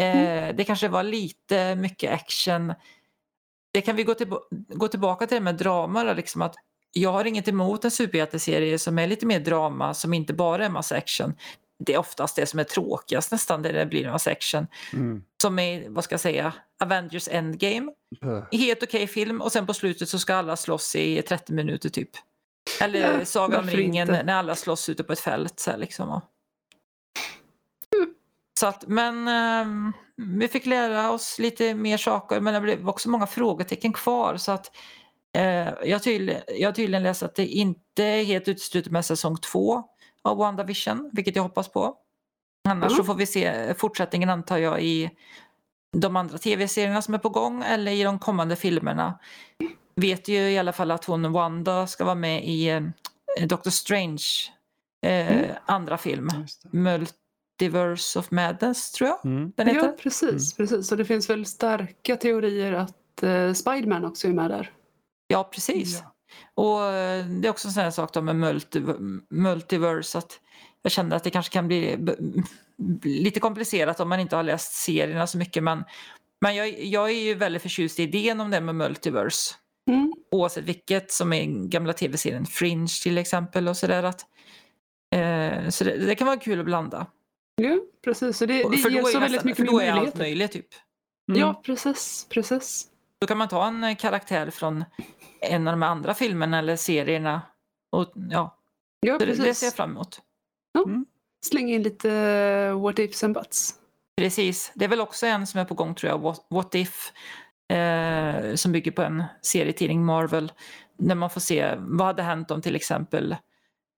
Eh, 0.00 0.16
Mm. 0.16 0.56
Det 0.56 0.64
kanske 0.64 0.88
var 0.88 1.02
lite 1.02 1.74
mycket 1.74 2.12
action. 2.12 2.74
Det 3.72 3.80
kan 3.80 3.96
vi 3.96 4.04
gå, 4.04 4.14
tillba- 4.14 4.40
gå 4.50 4.88
tillbaka 4.88 5.26
till 5.26 5.34
det 5.34 5.40
med 5.40 5.54
drama 5.54 6.04
då, 6.04 6.12
liksom 6.12 6.42
att 6.42 6.54
jag 6.92 7.12
har 7.12 7.24
inget 7.24 7.48
emot 7.48 7.84
en 7.84 7.90
superhjälteserie 7.90 8.78
som 8.78 8.98
är 8.98 9.06
lite 9.06 9.26
mer 9.26 9.40
drama, 9.40 9.94
som 9.94 10.14
inte 10.14 10.32
bara 10.34 10.64
är 10.64 10.70
massa 10.70 10.96
action. 10.96 11.34
Det 11.86 11.94
är 11.94 11.98
oftast 11.98 12.36
det 12.36 12.46
som 12.46 12.58
är 12.60 12.64
tråkigast 12.64 13.32
nästan, 13.32 13.62
där 13.62 13.72
det 13.72 13.86
blir 13.86 14.04
en 14.06 14.12
massa 14.12 14.30
action. 14.30 14.66
Mm. 14.92 15.22
Som 15.42 15.58
är, 15.58 15.88
vad 15.88 16.04
ska 16.04 16.12
jag 16.12 16.20
säga, 16.20 16.52
Avengers 16.84 17.28
Endgame. 17.28 17.92
Böh. 18.20 18.42
Helt 18.52 18.82
okej 18.82 19.06
film 19.06 19.40
och 19.40 19.52
sen 19.52 19.66
på 19.66 19.74
slutet 19.74 20.08
så 20.08 20.18
ska 20.18 20.34
alla 20.34 20.56
slåss 20.56 20.96
i 20.96 21.22
30 21.22 21.52
minuter 21.52 21.88
typ. 21.88 22.10
Eller 22.80 23.18
Ja, 23.18 23.24
Sagan 23.24 23.60
om 23.60 23.70
ringen 23.70 24.08
inte? 24.08 24.22
när 24.22 24.34
alla 24.34 24.54
slåss 24.54 24.88
ute 24.88 25.04
på 25.04 25.12
ett 25.12 25.20
fält. 25.20 25.60
Så 25.60 25.70
här, 25.70 25.78
liksom. 25.78 26.08
och- 26.10 26.22
Så 28.60 28.66
att, 28.66 28.84
men 28.86 29.28
ehm, 29.28 29.92
vi 30.16 30.48
fick 30.48 30.66
lära 30.66 31.10
oss 31.10 31.38
lite 31.38 31.74
mer 31.74 31.96
saker 31.96 32.40
men 32.40 32.54
det 32.54 32.60
blev 32.60 32.88
också 32.88 33.08
många 33.10 33.26
frågetecken 33.26 33.92
kvar. 33.92 34.36
Så 34.36 34.52
att, 34.52 34.70
eh, 35.36 35.42
jag, 35.84 35.94
har 35.94 35.98
tydligen, 35.98 36.42
jag 36.58 36.68
har 36.68 36.72
tydligen 36.74 37.02
läst 37.02 37.22
att 37.22 37.34
det 37.34 37.46
inte 37.46 38.04
är 38.04 38.24
helt 38.24 38.48
uteslutet 38.48 38.92
med 38.92 39.04
säsong 39.04 39.36
två 39.36 39.82
av 40.24 40.36
WandaVision, 40.36 41.10
vilket 41.12 41.36
jag 41.36 41.42
hoppas 41.42 41.68
på. 41.68 41.96
Annars 42.68 42.90
Ja. 42.92 42.96
så 42.96 43.04
får 43.04 43.14
vi 43.14 43.26
se 43.26 43.74
fortsättningen 43.74 44.30
antar 44.30 44.58
jag 44.58 44.82
i 44.82 45.10
de 45.96 46.16
andra 46.16 46.38
tv-serierna 46.38 47.02
som 47.02 47.14
är 47.14 47.18
på 47.18 47.28
gång 47.28 47.62
eller 47.62 47.92
i 47.92 48.02
de 48.02 48.18
kommande 48.18 48.56
filmerna. 48.56 49.18
Vet 49.96 50.28
ju 50.28 50.36
i 50.50 50.58
alla 50.58 50.72
fall 50.72 50.90
att 50.90 51.04
hon 51.04 51.32
Wanda 51.32 51.86
ska 51.86 52.04
vara 52.04 52.14
med 52.14 52.44
i 52.48 52.68
eh, 52.68 52.82
Doctor 53.46 53.70
Strange 53.70 54.22
eh, 55.06 55.32
Mm. 55.32 55.50
andra 55.66 55.98
film. 55.98 56.28
Multiverse 56.70 58.18
of 58.18 58.30
Madness 58.30 58.92
tror 58.92 59.08
jag 59.10 59.24
Mm. 59.26 59.52
den 59.56 59.66
heter. 59.66 59.86
Ja, 59.86 59.94
precis, 60.02 60.54
precis. 60.56 60.92
Och 60.92 60.98
det 60.98 61.04
finns 61.04 61.30
väl 61.30 61.46
starka 61.46 62.16
teorier 62.16 62.72
att 62.72 63.22
uh, 63.22 63.52
Spiderman 63.52 64.04
också 64.04 64.28
är 64.28 64.32
med 64.32 64.50
där. 64.50 64.72
Ja, 65.26 65.44
precis. 65.44 66.00
Ja. 66.02 66.11
Och 66.54 66.84
eh, 66.84 67.26
det 67.26 67.48
är 67.48 67.50
också 67.50 67.68
en 67.68 67.72
sån 67.72 67.82
här 67.82 67.90
sak 67.90 68.14
då 68.14 68.22
med 68.22 68.36
multi, 68.36 68.82
multiverse 69.30 70.18
att 70.18 70.40
jag 70.82 70.92
kände 70.92 71.16
att 71.16 71.24
det 71.24 71.30
kanske 71.30 71.52
kan 71.52 71.68
bli 71.68 71.98
lite 73.04 73.40
komplicerat 73.40 74.00
om 74.00 74.08
man 74.08 74.20
inte 74.20 74.36
har 74.36 74.42
läst 74.42 74.72
serierna 74.72 75.26
så 75.26 75.38
mycket. 75.38 75.62
Men, 75.62 75.84
men 76.40 76.54
jag, 76.54 76.84
jag 76.84 77.10
är 77.10 77.14
ju 77.22 77.34
väldigt 77.34 77.62
förtjust 77.62 78.00
i 78.00 78.02
idén 78.02 78.40
om 78.40 78.50
det 78.50 78.60
med 78.60 78.74
multiverse. 78.74 79.54
Mm. 79.90 80.12
Oavsett 80.30 80.64
vilket, 80.64 81.12
som 81.12 81.32
är 81.32 81.68
gamla 81.68 81.92
tv-serien 81.92 82.46
Fringe 82.46 82.92
till 83.02 83.18
exempel 83.18 83.68
och 83.68 83.76
sådär. 83.76 84.02
Att, 84.02 84.26
eh, 85.14 85.68
så 85.68 85.84
det, 85.84 85.96
det 85.96 86.14
kan 86.14 86.26
vara 86.26 86.36
kul 86.36 86.58
att 86.58 86.64
blanda. 86.64 87.06
Ja, 87.56 87.78
precis. 88.04 88.36
Så 88.36 88.46
det, 88.46 88.70
det 88.70 88.76
för 88.76 88.90
ger 88.90 89.02
så 89.02 89.18
väldigt 89.18 89.44
nästan, 89.44 89.48
mycket 89.48 89.66
för 89.66 89.72
då 89.72 89.80
är 89.80 89.92
allt 89.92 90.18
möjligt 90.18 90.52
typ. 90.52 90.66
Mm. 91.28 91.40
Ja, 91.40 91.62
precis, 91.64 92.26
precis. 92.30 92.86
Då 93.20 93.26
kan 93.26 93.38
man 93.38 93.48
ta 93.48 93.66
en 93.66 93.84
eh, 93.84 93.96
karaktär 93.96 94.50
från 94.50 94.84
en 95.42 95.68
av 95.68 95.72
de 95.72 95.82
andra 95.82 96.14
filmerna 96.14 96.58
eller 96.58 96.76
serierna. 96.76 97.42
Och, 97.90 98.12
ja, 98.14 98.58
Ja, 99.06 99.18
så 99.18 99.24
det, 99.24 99.34
det 99.34 99.54
ser 99.54 99.66
jag 99.66 99.74
fram 99.74 99.90
emot. 99.90 100.20
Släng 101.46 101.70
in 101.70 101.82
lite 101.82 102.08
uh, 102.08 102.82
what 102.82 102.98
ifs 102.98 103.24
and 103.24 103.34
buts. 103.34 103.74
Precis. 104.16 104.72
Det 104.74 104.84
är 104.84 104.88
väl 104.88 105.00
också 105.00 105.26
en 105.26 105.46
som 105.46 105.60
är 105.60 105.64
på 105.64 105.74
gång 105.74 105.94
tror 105.94 106.10
jag, 106.10 106.18
What, 106.18 106.46
What 106.48 106.74
If, 106.74 107.12
eh, 107.72 108.54
som 108.54 108.72
bygger 108.72 108.90
på 108.90 109.02
en 109.02 109.24
serietidning 109.42 110.04
Marvel. 110.04 110.52
När 110.96 111.14
man 111.14 111.30
får 111.30 111.40
se 111.40 111.74
vad 111.78 112.06
hade 112.06 112.22
hänt 112.22 112.50
om 112.50 112.62
till 112.62 112.76
exempel, 112.76 113.36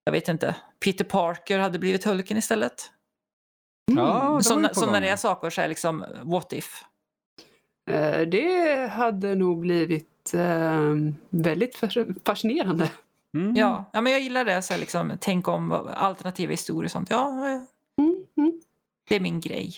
jag 0.03 0.11
vet 0.11 0.27
inte, 0.27 0.55
Peter 0.85 1.05
Parker 1.05 1.59
hade 1.59 1.79
blivit 1.79 2.03
Hulken 2.03 2.37
istället. 2.37 2.91
Mm. 3.91 4.03
Ja, 4.03 4.41
det 4.99 5.09
är 5.09 5.15
saker 5.15 5.49
så 5.49 5.61
är 5.61 5.67
liksom 5.67 6.05
What 6.23 6.53
If. 6.53 6.83
Eh, 7.91 8.21
det 8.21 8.91
hade 8.91 9.35
nog 9.35 9.59
blivit 9.59 10.14
eh, 10.33 10.93
väldigt 11.29 11.75
fas- 11.75 12.15
fascinerande. 12.25 12.91
Mm. 13.33 13.55
Ja, 13.55 13.85
ja 13.93 14.01
men 14.01 14.11
jag 14.13 14.21
gillar 14.21 14.45
det, 14.45 14.61
så 14.61 14.73
här, 14.73 14.79
liksom, 14.79 15.11
tänk 15.21 15.47
om 15.47 15.71
alternativa 15.95 16.51
historier 16.51 16.85
och 16.85 16.91
sånt. 16.91 17.09
Ja, 17.09 17.31
Mm, 17.97 18.25
mm. 18.37 18.61
det 19.09 19.15
är 19.15 19.19
min 19.19 19.39
grej. 19.39 19.73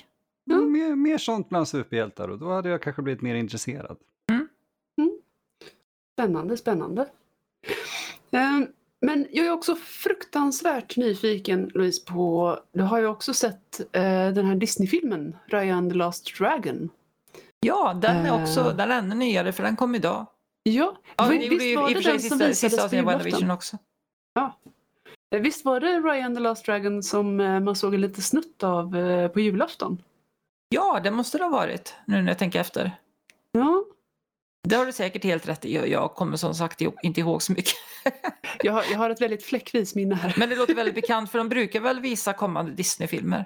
Mer, 0.45 0.95
mer 0.95 1.17
sånt 1.17 1.49
bland 1.49 1.67
superhjältar 1.67 2.27
och 2.27 2.39
då 2.39 2.49
hade 2.49 2.69
jag 2.69 2.81
kanske 2.81 3.01
blivit 3.01 3.21
mer 3.21 3.35
intresserad. 3.35 3.97
Spännande, 6.13 6.57
spännande. 6.57 7.01
Eh, 8.31 8.59
men 9.01 9.27
jag 9.31 9.45
är 9.45 9.51
också 9.51 9.75
fruktansvärt 9.75 10.97
nyfiken, 10.97 11.71
Louise, 11.73 12.05
på... 12.05 12.59
Du 12.71 12.83
har 12.83 12.99
ju 12.99 13.07
också 13.07 13.33
sett 13.33 13.79
eh, 13.79 14.01
den 14.33 14.45
här 14.45 14.55
Disney-filmen, 14.55 15.35
Raya 15.49 15.75
and 15.75 15.91
the 15.91 15.97
Last 15.97 16.37
Dragon. 16.37 16.89
Ja, 17.59 17.93
den 18.01 18.25
är 18.25 18.41
också 18.43 18.73
den 18.77 18.91
är 18.91 18.97
ännu 18.97 19.15
nyare 19.15 19.51
för 19.51 19.63
den 19.63 19.75
kom 19.75 19.95
idag. 19.95 20.25
Ja, 20.71 20.97
Ja, 21.17 21.25
vi- 21.25 21.37
det 21.37 21.49
visst 21.49 21.75
var 21.77 21.89
det 21.89 21.99
den 22.01 22.19
som 22.19 22.37
visades 22.39 22.89
på 22.89 22.95
julafton? 22.95 23.51
Också. 23.51 23.77
Eh, 25.35 25.41
Visst 25.41 25.65
var 25.65 25.79
det 25.79 25.99
Raya 25.99 26.25
and 26.25 26.35
the 26.35 26.41
Last 26.41 26.65
Dragon 26.65 27.03
som 27.03 27.39
eh, 27.39 27.59
man 27.59 27.75
såg 27.75 27.93
en 27.95 28.01
liten 28.01 28.21
snutt 28.23 28.63
av 28.63 28.95
eh, 28.97 29.27
på 29.27 29.39
julafton? 29.39 30.01
Ja, 30.69 30.99
det 31.03 31.11
måste 31.11 31.37
det 31.37 31.43
ha 31.43 31.51
varit 31.51 31.95
nu 32.05 32.21
när 32.21 32.27
jag 32.31 32.37
tänker 32.39 32.59
efter. 32.59 32.91
Ja, 33.51 33.83
Det 34.67 34.75
har 34.75 34.85
du 34.85 34.91
säkert 34.91 35.23
helt 35.23 35.47
rätt 35.47 35.65
i. 35.65 35.91
Jag- 35.91 36.13
kommer 36.15 36.37
som 36.37 36.53
sagt 36.55 36.81
inte 37.03 37.19
ihåg 37.19 37.41
så 37.43 37.51
mycket. 37.51 37.73
jag 38.63 38.73
har, 38.73 38.83
jag 38.91 38.97
har 38.97 39.09
ett 39.09 39.21
väldigt 39.21 39.43
fläckvis 39.43 39.95
minne 39.95 40.15
här. 40.15 40.33
Men 40.37 40.49
det 40.49 40.55
låter 40.55 40.75
väldigt 40.75 40.95
bekant 40.95 41.31
för 41.31 41.37
de 41.37 41.49
brukar 41.49 41.79
väl 41.79 41.99
visa 41.99 42.33
kommande 42.33 42.71
Disney-filmer. 42.71 43.45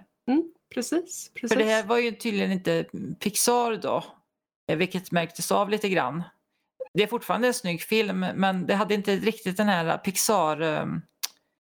Precis, 0.73 1.31
precis. 1.33 1.49
För 1.57 1.63
det 1.63 1.69
här 1.71 1.83
var 1.83 1.97
ju 1.97 2.11
tydligen 2.11 2.51
inte 2.51 2.85
Pixar 3.19 3.75
då, 3.75 4.03
vilket 4.75 5.11
märktes 5.11 5.51
av 5.51 5.69
lite 5.69 5.89
grann. 5.89 6.23
Det 6.93 7.03
är 7.03 7.07
fortfarande 7.07 7.47
en 7.47 7.53
snygg 7.53 7.81
film, 7.81 8.19
men 8.35 8.65
det 8.65 8.75
hade 8.75 8.93
inte 8.93 9.15
riktigt 9.15 9.57
den 9.57 9.67
här 9.67 9.97
Pixar... 9.97 10.61
eh, 10.61 10.85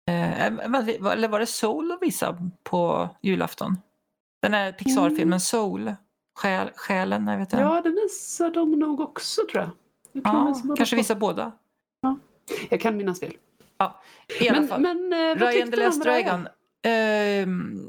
Eh, 0.08 0.46
eller 0.46 1.28
var 1.28 1.38
det 1.40 1.46
Soul 1.46 1.92
att 1.92 2.02
visa 2.02 2.38
på 2.62 3.08
julafton? 3.22 3.76
Den 4.42 4.54
här 4.54 4.72
Pixar-filmen 4.72 5.40
Soul, 5.40 5.94
Själ, 6.38 6.70
Själen, 6.74 7.26
jag 7.26 7.38
vet 7.38 7.52
inte. 7.52 7.62
Ja, 7.64 7.80
det 7.80 7.90
visar 7.90 8.50
de 8.50 8.70
nog 8.78 9.00
också 9.00 9.40
tror 9.52 9.62
jag. 9.62 9.70
jag 10.12 10.24
tror 10.24 10.36
ja, 10.36 10.46
visar 10.48 10.62
båda 10.64 10.76
kanske 10.76 10.96
två. 10.96 11.00
visa 11.00 11.14
båda. 11.14 11.52
Jag 12.70 12.80
kan 12.80 12.96
minnas 12.96 13.20
fel. 13.20 13.32
I 14.40 14.48
alla 14.48 14.58
Men, 14.60 14.68
fall. 14.68 14.80
men 14.80 15.12
eh, 15.12 15.18
vad 15.18 15.38
Ryan 15.38 15.52
tyckte 15.66 15.76
du 15.80 15.86
om? 15.88 16.00
Dragon. 16.00 16.48
ehm, 16.82 17.80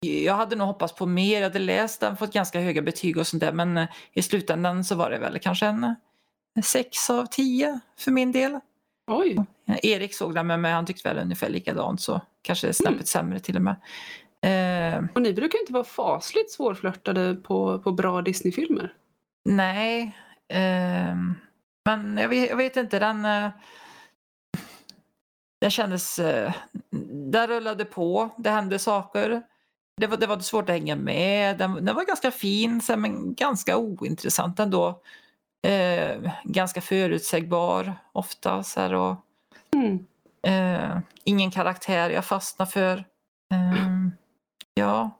jag 0.00 0.34
hade 0.34 0.56
nog 0.56 0.66
hoppats 0.66 0.94
på 0.94 1.06
mer. 1.06 1.36
Jag 1.36 1.42
hade 1.48 1.58
läst 1.58 2.00
den, 2.00 2.16
fått 2.16 2.32
ganska 2.32 2.60
höga 2.60 2.82
betyg 2.82 3.16
och 3.18 3.26
sånt 3.26 3.40
där. 3.40 3.52
Men 3.52 3.76
eh, 3.76 3.88
i 4.12 4.22
slutändan 4.22 4.84
så 4.84 4.94
var 4.94 5.10
det 5.10 5.18
väl 5.18 5.38
kanske 5.38 5.66
en 5.66 5.94
sex 6.62 7.10
av 7.10 7.26
tio 7.26 7.80
för 7.98 8.10
min 8.10 8.32
del. 8.32 8.60
Oj, 9.06 9.38
Eh, 9.66 9.76
Erik 9.82 10.14
såg 10.14 10.34
den 10.34 10.46
med 10.46 10.60
mig. 10.60 10.72
Han 10.72 10.86
tyckte 10.86 11.08
väl 11.08 11.18
ungefär 11.22 11.48
likadant. 11.48 12.00
Så 12.00 12.20
kanske 12.42 12.72
snäppet 12.72 12.94
Mm. 12.94 13.06
sämre 13.06 13.40
till 13.40 13.56
och 13.56 13.62
med. 13.62 13.76
Eh, 14.42 15.04
och 15.14 15.22
ni 15.22 15.32
brukar 15.32 15.58
inte 15.60 15.72
vara 15.72 15.84
fasligt 15.84 16.50
svårflörtade 16.52 17.34
på, 17.34 17.78
på 17.78 17.92
bra 17.92 18.22
Disney-filmer. 18.22 18.92
nej. 19.44 20.16
ehm, 20.48 21.34
men 21.84 22.16
jag 22.18 22.28
vet, 22.28 22.50
jag 22.50 22.56
vet 22.56 22.76
inte. 22.76 22.98
Den... 22.98 23.24
eh, 23.24 23.50
den 25.60 25.70
kändes... 25.70 26.18
Uh, 26.18 26.52
den 27.30 27.46
rullade 27.46 27.84
på. 27.84 28.30
Det 28.38 28.50
hände 28.50 28.78
saker. 28.78 29.42
Det 30.00 30.06
var, 30.06 30.16
det 30.16 30.26
var 30.26 30.38
svårt 30.38 30.68
att 30.68 30.74
hänga 30.74 30.96
med. 30.96 31.58
Den, 31.58 31.84
den 31.84 31.94
var 31.94 32.04
ganska 32.04 32.30
fin, 32.30 32.80
men 32.96 33.34
ganska 33.34 33.76
ointressant 33.76 34.60
ändå. 34.60 35.00
Eh, 35.64 36.32
ganska 36.44 36.80
förutsägbar 36.80 37.94
ofta. 38.12 38.62
Så 38.62 38.80
här, 38.80 38.94
och, 38.94 39.16
Mm. 39.74 40.06
eh, 40.42 40.98
ingen 41.24 41.50
karaktär 41.50 42.10
jag 42.10 42.24
fastnar 42.24 42.66
för. 42.66 42.96
Eh, 43.52 44.08
ja, 44.74 45.10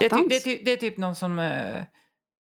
det 0.00 0.06
är, 0.06 0.08
typ, 0.10 0.28
det, 0.28 0.36
är 0.36 0.40
typ, 0.40 0.64
det 0.64 0.72
är 0.72 0.76
typ 0.76 0.96
någon 0.96 1.14
som 1.16 1.38
eh, 1.38 1.82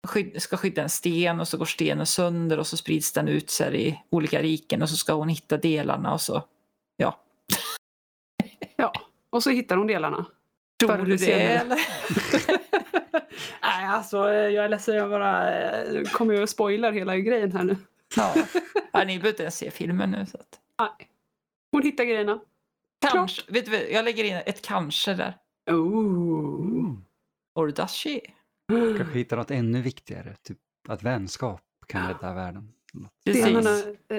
skyd, 0.07 0.41
ska 0.41 0.57
skydda 0.57 0.81
en 0.81 0.89
sten 0.89 1.39
och 1.39 1.47
så 1.47 1.57
går 1.57 1.65
stenen 1.65 2.05
sönder 2.05 2.59
och 2.59 2.67
så 2.67 2.77
sprids 2.77 3.13
den 3.13 3.27
ut 3.27 3.49
så 3.49 3.63
här, 3.63 3.75
i 3.75 4.01
olika 4.09 4.41
riken 4.41 4.81
och 4.81 4.89
så 4.89 4.95
ska 4.95 5.13
hon 5.13 5.29
hitta 5.29 5.57
delarna 5.57 6.13
och 6.13 6.21
så 6.21 6.43
Ja. 6.97 7.19
Ja, 8.75 8.93
och 9.29 9.43
så 9.43 9.49
hittar 9.49 9.77
hon 9.77 9.87
delarna. 9.87 10.25
Tror 10.79 10.97
du 10.97 11.17
det 11.17 11.31
eller? 11.41 11.79
Alltså 13.87 14.29
eh, 14.29 14.35
jag 14.49 14.65
är 14.65 14.69
ledsen, 14.69 14.95
jag 14.95 15.09
bara 15.09 15.53
eh, 15.73 16.03
kommer 16.03 16.33
ju 16.33 16.41
och 16.41 16.49
spoilar 16.49 16.91
hela 16.91 17.17
grejen 17.17 17.51
här 17.51 17.63
nu. 17.63 17.75
Ja. 18.15 18.33
ja, 18.91 18.99
ni 18.99 19.05
behöver 19.05 19.29
inte 19.29 19.43
ens 19.43 19.57
se 19.57 19.71
filmen 19.71 20.11
nu. 20.11 20.25
Så 20.25 20.37
att. 20.37 20.59
Nej. 20.79 21.09
Hon 21.71 21.83
hittar 21.83 22.03
grejerna. 22.03 22.39
Kanske, 23.11 23.51
vet 23.53 23.65
du, 23.65 23.89
jag 23.91 24.05
lägger 24.05 24.23
in 24.23 24.35
ett 24.45 24.61
kanske 24.61 25.13
där. 25.13 25.33
Oh. 25.71 26.61
Mm. 26.65 27.01
Or 27.55 27.67
does 27.67 27.91
she? 27.91 28.19
Kanske 28.97 29.17
hitta 29.17 29.35
något 29.35 29.51
ännu 29.51 29.81
viktigare, 29.81 30.35
typ 30.43 30.57
att 30.89 31.03
vänskap 31.03 31.61
kan 31.87 32.07
rädda 32.07 32.33
världen. 32.33 32.73
Stenarna, 33.29 33.69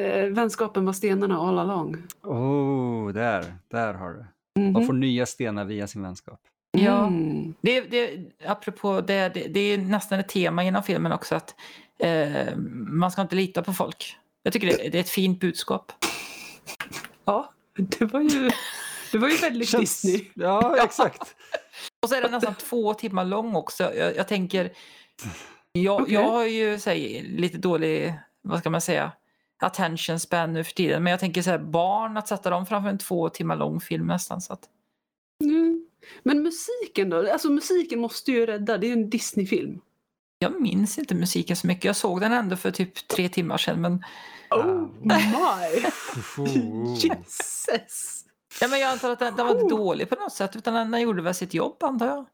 eh, 0.00 0.26
vänskapen 0.30 0.84
var 0.84 0.92
stenarna 0.92 1.38
all 1.38 1.58
along. 1.58 1.96
Oh, 2.22 3.12
där, 3.12 3.54
där 3.68 3.94
har 3.94 4.12
du. 4.12 4.24
Man 4.62 4.72
Mhm. 4.72 4.86
får 4.86 4.92
nya 4.92 5.26
stenar 5.26 5.64
via 5.64 5.86
sin 5.86 6.02
vänskap. 6.02 6.40
Ja. 6.70 7.06
Mm. 7.06 7.54
Det, 7.60 7.80
det, 7.80 8.18
apropå 8.46 9.00
det, 9.00 9.28
det, 9.34 9.48
det 9.48 9.60
är 9.60 9.78
nästan 9.78 10.18
ett 10.20 10.28
tema 10.28 10.64
inom 10.64 10.82
filmen 10.82 11.12
också 11.12 11.34
att 11.34 11.54
eh, 11.98 12.56
man 12.88 13.10
ska 13.10 13.22
inte 13.22 13.36
lita 13.36 13.62
på 13.62 13.72
folk. 13.72 14.16
Jag 14.42 14.52
tycker 14.52 14.66
det, 14.66 14.88
det 14.88 14.98
är 14.98 15.00
ett 15.00 15.10
fint 15.10 15.40
budskap. 15.40 15.92
Ja, 17.24 17.52
det 17.76 18.04
var 18.04 18.20
ju, 18.20 18.50
det 19.12 19.18
var 19.18 19.28
ju 19.28 19.36
väldigt 19.36 19.68
Känns- 19.68 20.02
Disney. 20.02 20.28
Ja, 20.34 20.76
exakt. 20.84 21.34
Och 22.02 22.08
så 22.08 22.14
är 22.14 22.22
den 22.22 22.30
nästan 22.30 22.54
två 22.54 22.94
timmar 22.94 23.24
lång 23.24 23.56
också. 23.56 23.94
Jag, 23.94 24.16
jag 24.16 24.28
tänker, 24.28 24.72
jag, 25.72 26.00
Okej. 26.02 26.14
jag 26.14 26.28
har 26.30 26.44
ju 26.44 26.78
säg, 26.78 27.22
lite 27.22 27.58
dålig, 27.58 28.14
vad 28.42 28.58
ska 28.58 28.70
man 28.70 28.80
säga, 28.80 29.12
attention 29.62 30.20
span 30.20 30.52
nu 30.52 30.64
för 30.64 30.72
tiden. 30.72 31.02
Men 31.02 31.10
jag 31.10 31.20
tänker 31.20 31.42
så 31.42 31.50
här, 31.50 31.58
barn, 31.58 32.16
att 32.16 32.28
sätta 32.28 32.50
dem 32.50 32.66
framför 32.66 32.90
en 32.90 32.98
två 32.98 33.28
timmar 33.28 33.56
lång 33.56 33.80
film 33.80 34.06
nästan. 34.06 34.40
Så 34.40 34.52
att, 34.52 34.60
Mm. 35.44 35.87
Men 36.22 36.42
musiken 36.42 37.10
då? 37.10 37.32
Alltså 37.32 37.50
musiken 37.50 38.00
måste 38.00 38.32
ju 38.32 38.46
rädda, 38.46 38.78
det 38.78 38.86
är 38.86 38.88
ju 38.88 38.92
en 38.92 39.10
Disney-film. 39.10 39.80
jag 40.38 40.60
minns 40.60 40.98
inte 40.98 41.14
musiken 41.14 41.56
så 41.56 41.66
mycket. 41.66 41.84
Jag 41.84 41.96
såg 41.96 42.20
den 42.20 42.32
ändå 42.32 42.56
för 42.56 42.70
typ 42.70 43.08
tre 43.08 43.28
timmar 43.28 43.58
sedan. 43.58 43.80
Men, 43.80 44.04
Oh 44.50 44.88
my! 45.02 45.14
Oh. 46.38 46.94
Jesus! 46.98 48.24
ja, 48.60 48.68
men 48.68 48.80
jag 48.80 48.90
antar 48.92 49.10
att 49.10 49.18
den, 49.18 49.36
den 49.36 49.46
var 49.46 49.60
inte 49.60 49.74
dålig 49.74 50.08
på 50.08 50.14
något 50.14 50.32
sätt. 50.32 50.56
Utan 50.56 50.74
den, 50.74 50.90
den 50.90 51.00
gjorde 51.00 51.22
väl 51.22 51.34
sitt 51.34 51.54
jobb 51.54 51.82
antar 51.82 52.06
jag. 52.06 52.26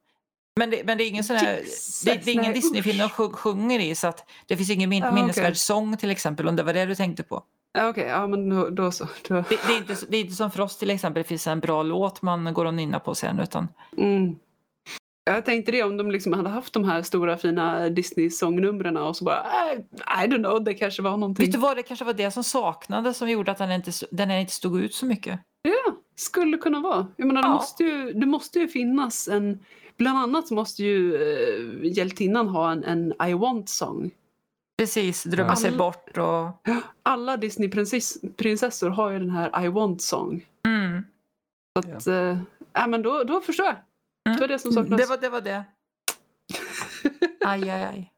Men 0.57 0.70
det, 0.70 0.85
men 0.85 0.99
det 0.99 1.05
är 1.05 1.09
ingen 1.09 1.25
sån 1.25 1.37
här, 1.37 1.59
Jesus, 1.61 2.01
det, 2.01 2.25
det 2.25 2.31
är 2.31 2.33
ingen 2.33 2.45
nej, 2.45 2.55
Disney-film 2.55 2.99
de 2.99 3.09
sjunger 3.33 3.81
i. 3.81 3.95
Så 3.95 4.07
att 4.07 4.31
det 4.47 4.57
finns 4.57 4.70
ingen 4.70 4.91
min, 4.91 5.03
Ja, 5.03 5.09
okej. 5.11 5.22
minnesvärd 5.22 5.57
sång 5.57 5.97
till 5.97 6.11
exempel. 6.11 6.49
Om 6.49 6.57
det 6.57 6.62
var 6.62 6.72
det 6.75 6.85
du 6.87 6.95
tänkte 6.95 7.22
på. 7.22 7.45
Okej, 7.79 8.05
ja 8.09 8.27
men 8.27 8.49
då, 8.49 8.68
då 8.70 8.91
så. 8.91 9.05
Då. 9.29 9.35
Det, 9.35 9.43
det, 9.49 9.72
är 9.72 9.79
inte, 9.79 9.97
det 10.09 10.16
är 10.16 10.20
inte 10.20 10.35
som 10.35 10.51
för 10.51 10.61
oss 10.61 10.79
till 10.79 10.91
exempel, 10.91 11.22
det 11.22 11.29
finns 11.29 11.47
en 11.47 11.61
bra 11.61 11.83
låt 11.83 12.22
man 12.22 12.55
går 12.55 12.64
och 12.64 12.75
nynnar 12.75 12.99
på 12.99 13.14
sen. 13.14 13.39
Utan, 13.39 13.68
Mm. 13.97 14.37
Jag 15.27 15.45
tänkte 15.45 15.72
det 15.72 15.83
om 15.83 15.97
de 15.97 16.11
liksom 16.11 16.33
hade 16.33 16.49
haft 16.49 16.72
de 16.72 16.85
här 16.85 17.03
stora 17.03 17.37
fina 17.37 17.89
Disney-sångnumren 17.89 18.97
och 18.97 19.16
så 19.16 19.25
bara, 19.25 19.45
I, 19.72 19.77
I 20.25 20.27
don't 20.29 20.45
know, 20.45 20.64
det 20.64 20.75
kanske 20.75 21.03
var 21.03 21.11
någonting. 21.16 21.47
vet 21.47 21.53
du 21.53 21.59
vad, 21.59 21.77
det 21.77 21.83
kanske 21.83 22.05
var 22.05 22.12
det 22.12 22.31
som 22.31 22.45
saknades 22.45 23.16
som 23.18 23.31
gjorde 23.31 23.51
att 23.53 23.59
den 23.59 23.72
inte, 23.72 23.91
den 24.11 24.31
inte 24.31 24.53
stod 24.53 24.81
ut 24.81 24.95
så 24.95 25.07
mycket. 25.07 25.41
Ja, 25.62 25.95
skulle 26.16 26.57
kunna 26.59 26.81
vara. 26.81 27.07
Jag 27.16 27.27
menar, 27.27 27.43
det, 27.43 27.49
Ja. 27.49 27.55
måste 27.55 27.85
ju, 27.85 28.12
det 28.12 28.27
måste 28.27 28.59
ju 28.59 28.68
finnas 28.68 29.29
en... 29.29 29.59
Bland 29.97 30.18
annat 30.18 30.51
måste 30.51 30.83
ju 30.83 31.14
eh, 31.14 31.93
hjältinnan 31.97 32.49
ha 32.49 32.72
en, 32.72 32.85
en 32.85 33.12
I 33.29 33.35
want-sång. 33.35 34.11
Precis, 34.79 35.25
drömma 35.25 35.57
sig 35.57 35.68
Alla- 35.68 35.79
bort 35.79 36.18
och... 36.18 36.68
Alla 37.03 37.37
Disney-prinsessor 37.37 38.89
har 38.91 39.11
ju 39.11 39.18
den 39.18 39.31
här 39.31 39.64
I 39.64 39.68
want-sång. 39.68 40.47
Mm. 40.66 41.05
Så 41.79 41.97
att, 41.97 42.07
ja, 42.72 42.87
men 42.87 43.03
då, 43.03 43.25
då 43.25 43.41
förstår 43.41 43.66
jag. 43.66 43.75
Mm. 44.29 44.37
Det 44.37 44.41
var 44.41 44.49
det 44.49 44.59
som 44.59 44.72
saknades. 44.72 45.07
Det 45.09 45.11
var 45.11 45.16
det. 45.20 45.29
Var 45.29 45.41
det. 45.41 45.64
Aj, 47.47 47.70
aj, 47.70 47.83
aj. 47.85 48.12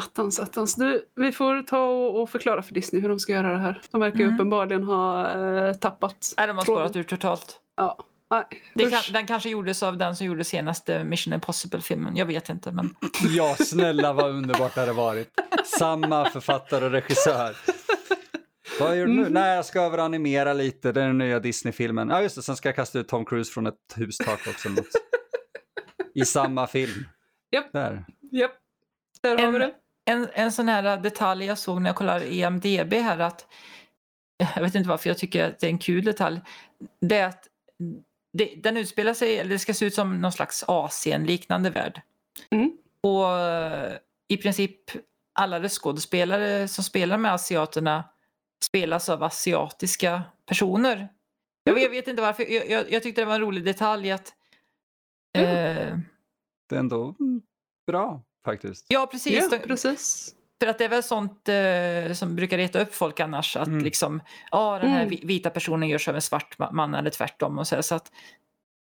Attans, 0.00 0.40
attans. 0.40 0.74
Du, 0.74 1.04
vi 1.14 1.32
får 1.32 1.62
ta 1.62 1.84
och, 1.84 2.22
och 2.22 2.30
förklara 2.30 2.62
för 2.62 2.74
Disney 2.74 3.02
hur 3.02 3.08
de 3.08 3.18
ska 3.20 3.32
göra 3.32 3.52
det 3.52 3.58
här. 3.58 3.82
De 3.90 4.00
verkar 4.00 4.18
ju 4.18 4.24
Mm. 4.24 4.34
uppenbarligen 4.34 4.84
ha 4.84 5.30
eh, 5.30 5.72
tappat. 5.74 6.34
Nej, 6.36 6.46
de 6.46 6.56
har 6.56 6.64
spårat 6.64 6.96
ur 6.96 7.02
totalt. 7.02 7.60
Ja. 7.76 7.98
Kan, 8.90 9.12
den 9.12 9.26
kanske 9.26 9.48
gjordes 9.48 9.82
av 9.82 9.96
den 9.96 10.16
som 10.16 10.26
gjorde 10.26 10.44
senaste 10.44 11.04
Mission 11.04 11.32
Impossible-filmen. 11.34 12.16
Jag 12.16 12.26
vet 12.26 12.48
inte, 12.48 12.72
men... 12.72 12.94
Ja, 13.36 13.56
snälla 13.58 14.12
vad 14.12 14.30
underbart 14.30 14.74
det 14.74 14.80
hade 14.80 14.92
varit. 14.92 15.28
Samma 15.78 16.30
författare 16.30 16.84
och 16.84 16.90
regissör. 16.90 17.56
Vad 18.80 18.96
gör 18.98 19.06
du 19.06 19.12
nu? 19.12 19.22
Mhm. 19.22 19.32
Nej, 19.32 19.54
jag 19.56 19.64
ska 19.64 19.80
överanimera 19.82 20.52
lite. 20.52 20.92
Det 20.92 21.02
är 21.02 21.06
den 21.06 21.18
nya 21.18 21.40
Disney-filmen. 21.40 22.08
Ja, 22.08 22.22
just 22.22 22.36
det. 22.36 22.42
Sen 22.42 22.56
ska 22.56 22.68
jag 22.68 22.76
kasta 22.76 22.98
ut 22.98 23.08
Tom 23.08 23.24
Cruise 23.24 23.52
från 23.52 23.66
ett 23.66 23.74
hustak 23.96 24.46
också. 24.48 24.68
Något. 24.68 24.86
I 26.14 26.24
samma 26.24 26.66
film. 26.66 27.08
Japp. 27.50 27.72
Där. 27.72 28.04
Japp, 28.32 28.52
där 29.22 29.36
har 29.38 29.44
En- 29.44 29.52
vi 29.52 29.58
det. 29.58 29.72
En, 30.10 30.28
en 30.32 30.52
sån 30.52 30.68
här 30.68 30.96
detalj 30.96 31.44
jag 31.44 31.58
såg 31.58 31.82
när 31.82 31.88
jag 31.90 31.96
kollade 31.96 32.34
EMDB 32.34 32.92
här 32.94 33.18
att 33.18 33.46
jag 34.56 34.62
vet 34.62 34.74
inte 34.74 34.88
varför 34.88 35.10
jag 35.10 35.18
tycker 35.18 35.44
att 35.48 35.58
det 35.58 35.66
är 35.66 35.70
en 35.70 35.78
kul 35.78 36.04
detalj. 36.04 36.40
Det 37.00 37.16
är 37.18 37.26
att 37.28 37.44
det, 38.32 38.54
den 38.62 38.76
utspelar 38.76 39.14
sig, 39.14 39.38
eller 39.38 39.50
det 39.50 39.58
ska 39.58 39.74
se 39.74 39.86
ut 39.86 39.94
som 39.94 40.20
någon 40.20 40.32
slags 40.32 40.64
Asien-liknande 40.68 41.70
värld. 41.70 42.00
Mm. 42.50 42.72
Och 43.00 43.38
eh, 43.38 43.98
i 44.28 44.36
princip 44.36 44.80
alla 45.34 45.68
skådespelare 45.68 46.68
som 46.68 46.84
spelar 46.84 47.18
med 47.18 47.32
asiaterna 47.34 48.04
spelas 48.64 49.08
av 49.08 49.22
asiatiska 49.22 50.22
personer. 50.46 51.08
Jag 51.64 51.74
vet, 51.74 51.82
jag 51.82 51.90
vet 51.90 52.08
inte 52.08 52.22
varför, 52.22 52.42
jag, 52.52 52.70
jag, 52.70 52.92
jag 52.92 53.02
tyckte 53.02 53.20
det 53.20 53.24
var 53.24 53.34
en 53.34 53.40
rolig 53.40 53.64
detalj 53.64 54.10
att 54.10 54.34
Mm. 55.38 55.76
eh, 55.76 55.98
Det 56.68 56.74
är 56.74 56.80
ändå 56.80 57.14
mm, 57.20 57.42
bra 57.86 58.22
faktiskt. 58.44 58.86
Ja, 58.88 59.06
precis. 59.06 59.32
Ja, 59.34 59.48
De- 59.58 59.58
precis. 59.58 60.34
För 60.60 60.66
att 60.66 60.78
det 60.78 60.84
är 60.84 60.88
väl 60.88 61.02
sånt 61.02 61.48
eh, 61.48 62.12
som 62.14 62.36
brukar 62.36 62.56
reta 62.56 62.80
upp 62.82 62.94
folk 62.94 63.20
annars. 63.20 63.56
Att 63.56 63.66
Mm. 63.66 63.84
liksom, 63.84 64.22
ja 64.50 64.78
den 64.78 64.90
här 64.90 64.98
Mm. 65.02 65.10
vi- 65.10 65.20
vita 65.26 65.50
personen 65.50 65.88
görs 65.88 66.08
av 66.08 66.14
en 66.14 66.22
svart 66.22 66.58
ma- 66.58 66.72
man 66.72 66.94
eller 66.94 67.10
tvärtom. 67.10 67.58
Och 67.58 67.66
så, 67.66 67.82
så 67.82 67.94
att 67.94 68.12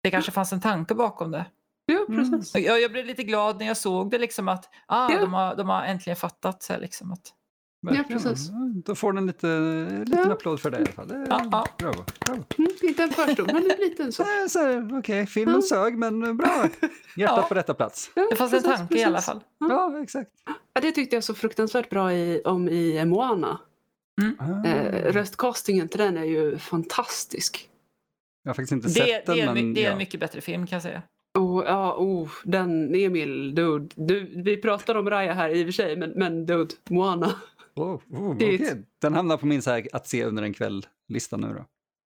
det 0.02 0.10
kanske 0.10 0.32
fanns 0.32 0.52
en 0.52 0.60
tanke 0.60 0.94
bakom 0.94 1.30
det. 1.30 1.44
Ja, 1.86 2.04
Mm. 2.08 2.30
precis. 2.30 2.54
Och 2.54 2.60
Jag, 2.60 2.80
jag 2.80 2.92
blev 2.92 3.06
lite 3.06 3.22
glad 3.22 3.58
när 3.58 3.66
jag 3.66 3.76
såg 3.76 4.10
det, 4.10 4.18
liksom 4.18 4.48
att 4.48 4.68
ah, 4.86 5.12
Ja. 5.12 5.20
de, 5.20 5.34
har, 5.34 5.56
de 5.56 5.68
har 5.68 5.82
äntligen 5.84 6.16
fattat. 6.16 6.62
Så 6.62 6.72
här, 6.72 6.80
liksom, 6.80 7.12
att, 7.12 7.32
Verkligen. 7.86 8.22
precis. 8.22 8.48
Ja, 8.50 8.54
Då 8.86 8.94
får 8.94 9.12
den 9.12 9.26
lite, 9.26 9.48
en 9.48 10.04
liten 10.04 10.24
Ja. 10.28 10.32
applåd 10.32 10.60
för 10.60 10.70
det 10.70 10.76
i 10.78 10.80
alla 10.80 10.92
fall. 10.92 11.08
Det 11.08 11.26
Ja, 11.30 11.40
ja. 11.52 11.66
Bravo. 11.78 12.04
bravo. 12.26 12.44
Mm, 12.58 12.70
inte 12.82 13.02
en 13.02 13.10
förstor, 13.10 13.44
men 13.46 13.56
en 13.56 13.62
liten 13.78 14.12
så. 14.12 14.24
Okej, 14.98 15.26
filmen 15.26 15.54
Ja. 15.54 15.62
sög 15.62 15.98
men 15.98 16.36
bra. 16.36 16.48
Hjärtat 17.16 17.36
Ja. 17.36 17.44
på 17.48 17.54
rätta 17.54 17.74
plats. 17.74 18.10
Ja, 18.14 18.26
det 18.30 18.36
fanns 18.36 18.50
precis, 18.50 18.70
en 18.70 18.76
tanke 18.76 18.98
i 18.98 19.04
alla 19.04 19.14
precis. 19.16 19.26
fall. 19.26 19.40
Ja, 19.58 20.00
exakt. 20.02 20.30
Ja, 20.74 20.80
det 20.80 20.92
tyckte 20.92 21.16
jag 21.16 21.24
så 21.24 21.34
fruktansvärt 21.34 21.90
bra 21.90 22.12
i, 22.12 22.42
om 22.44 22.68
i 22.68 23.04
Moana. 23.04 23.60
Ah. 24.38 24.66
Eh, 24.68 25.12
röstcastingen 25.12 25.88
till 25.88 25.98
den 25.98 26.16
är 26.16 26.24
ju 26.24 26.58
fantastisk. 26.58 27.68
Jag 28.42 28.48
har 28.50 28.54
faktiskt 28.54 28.72
inte 28.72 28.88
Det, 28.88 28.92
sett 28.94 29.26
det, 29.26 29.32
är, 29.32 29.36
den, 29.36 29.48
en 29.48 29.54
my- 29.54 29.62
men 29.62 29.74
det 29.74 29.80
är 29.80 29.86
en 29.86 29.92
ja. 29.92 29.98
mycket 29.98 30.20
bättre 30.20 30.40
film 30.40 30.66
kan 30.66 30.76
jag 30.76 30.82
säga. 30.82 31.02
Oh, 31.38 31.64
ja, 31.66 31.94
oh, 31.96 32.28
den 32.44 32.94
Emil, 32.94 33.54
dude. 33.54 33.88
Du, 33.94 34.42
vi 34.44 34.56
pratar 34.56 34.94
om 34.94 35.10
Raya 35.10 35.32
här 35.32 35.50
i 35.50 35.62
och 35.62 35.66
för 35.66 35.72
sig, 35.72 35.96
men, 35.96 36.10
men 36.10 36.46
dude, 36.46 36.74
Moana. 36.90 37.34
Oh, 37.74 38.00
oh, 38.10 38.36
Det 38.38 38.44
är 38.44 38.54
okej. 38.56 38.82
Den 39.00 39.14
hamnar 39.14 39.36
på 39.36 39.46
min 39.46 39.62
så 39.62 39.70
här, 39.70 39.88
att 39.92 40.08
se 40.08 40.24
under 40.24 40.42
en 40.42 40.54
kväll-lista 40.54 41.36
nu 41.36 41.54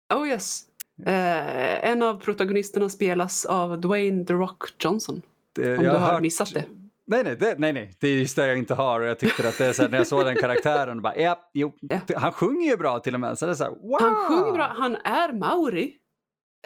då. 0.09 0.17
Oh 0.17 0.27
yes. 0.29 0.61
Eh, 1.05 1.89
en 1.89 2.03
av 2.03 2.19
protagonisterna 2.19 2.89
spelas 2.89 3.45
av 3.45 3.81
Dwayne 3.81 4.25
The 4.25 4.33
Rock 4.33 4.63
Johnson. 4.83 5.21
Det, 5.55 5.77
Om 5.77 5.83
jag 5.85 5.93
du 5.95 5.97
har 5.99 6.11
hört- 6.13 6.21
missat 6.21 6.53
det. 6.53 6.65
Nej, 7.07 7.23
nej, 7.23 7.35
det, 7.35 7.55
nej, 7.59 7.73
nej, 7.73 7.95
det 7.99 8.07
är 8.07 8.17
just 8.17 8.35
det 8.35 8.47
jag 8.47 8.57
inte 8.57 8.73
har. 8.73 8.99
Och 9.01 9.07
jag 9.07 9.19
tyckte 9.19 9.49
att 9.49 9.57
det 9.57 9.65
är 9.65 9.73
så 9.73 9.81
här, 9.81 9.89
när 9.89 9.97
jag 9.97 10.07
såg 10.07 10.25
den 10.25 10.35
karaktären, 10.35 11.01
bara, 11.01 11.15
ja, 11.17 11.49
jo, 11.53 11.73
Ja. 11.81 11.99
han 12.19 12.31
sjunger 12.31 12.69
ju 12.69 12.77
bra 12.77 12.99
till 12.99 13.13
och 13.13 13.19
med. 13.19 13.37
Så 13.39 13.45
det 13.45 13.51
är 13.51 13.55
så 13.55 13.63
här, 13.63 13.71
wow! 13.71 13.97
Han 14.01 14.15
sjunger 14.15 14.51
bra, 14.51 14.73
han 14.77 14.95
är 14.95 15.33
maori. 15.33 15.97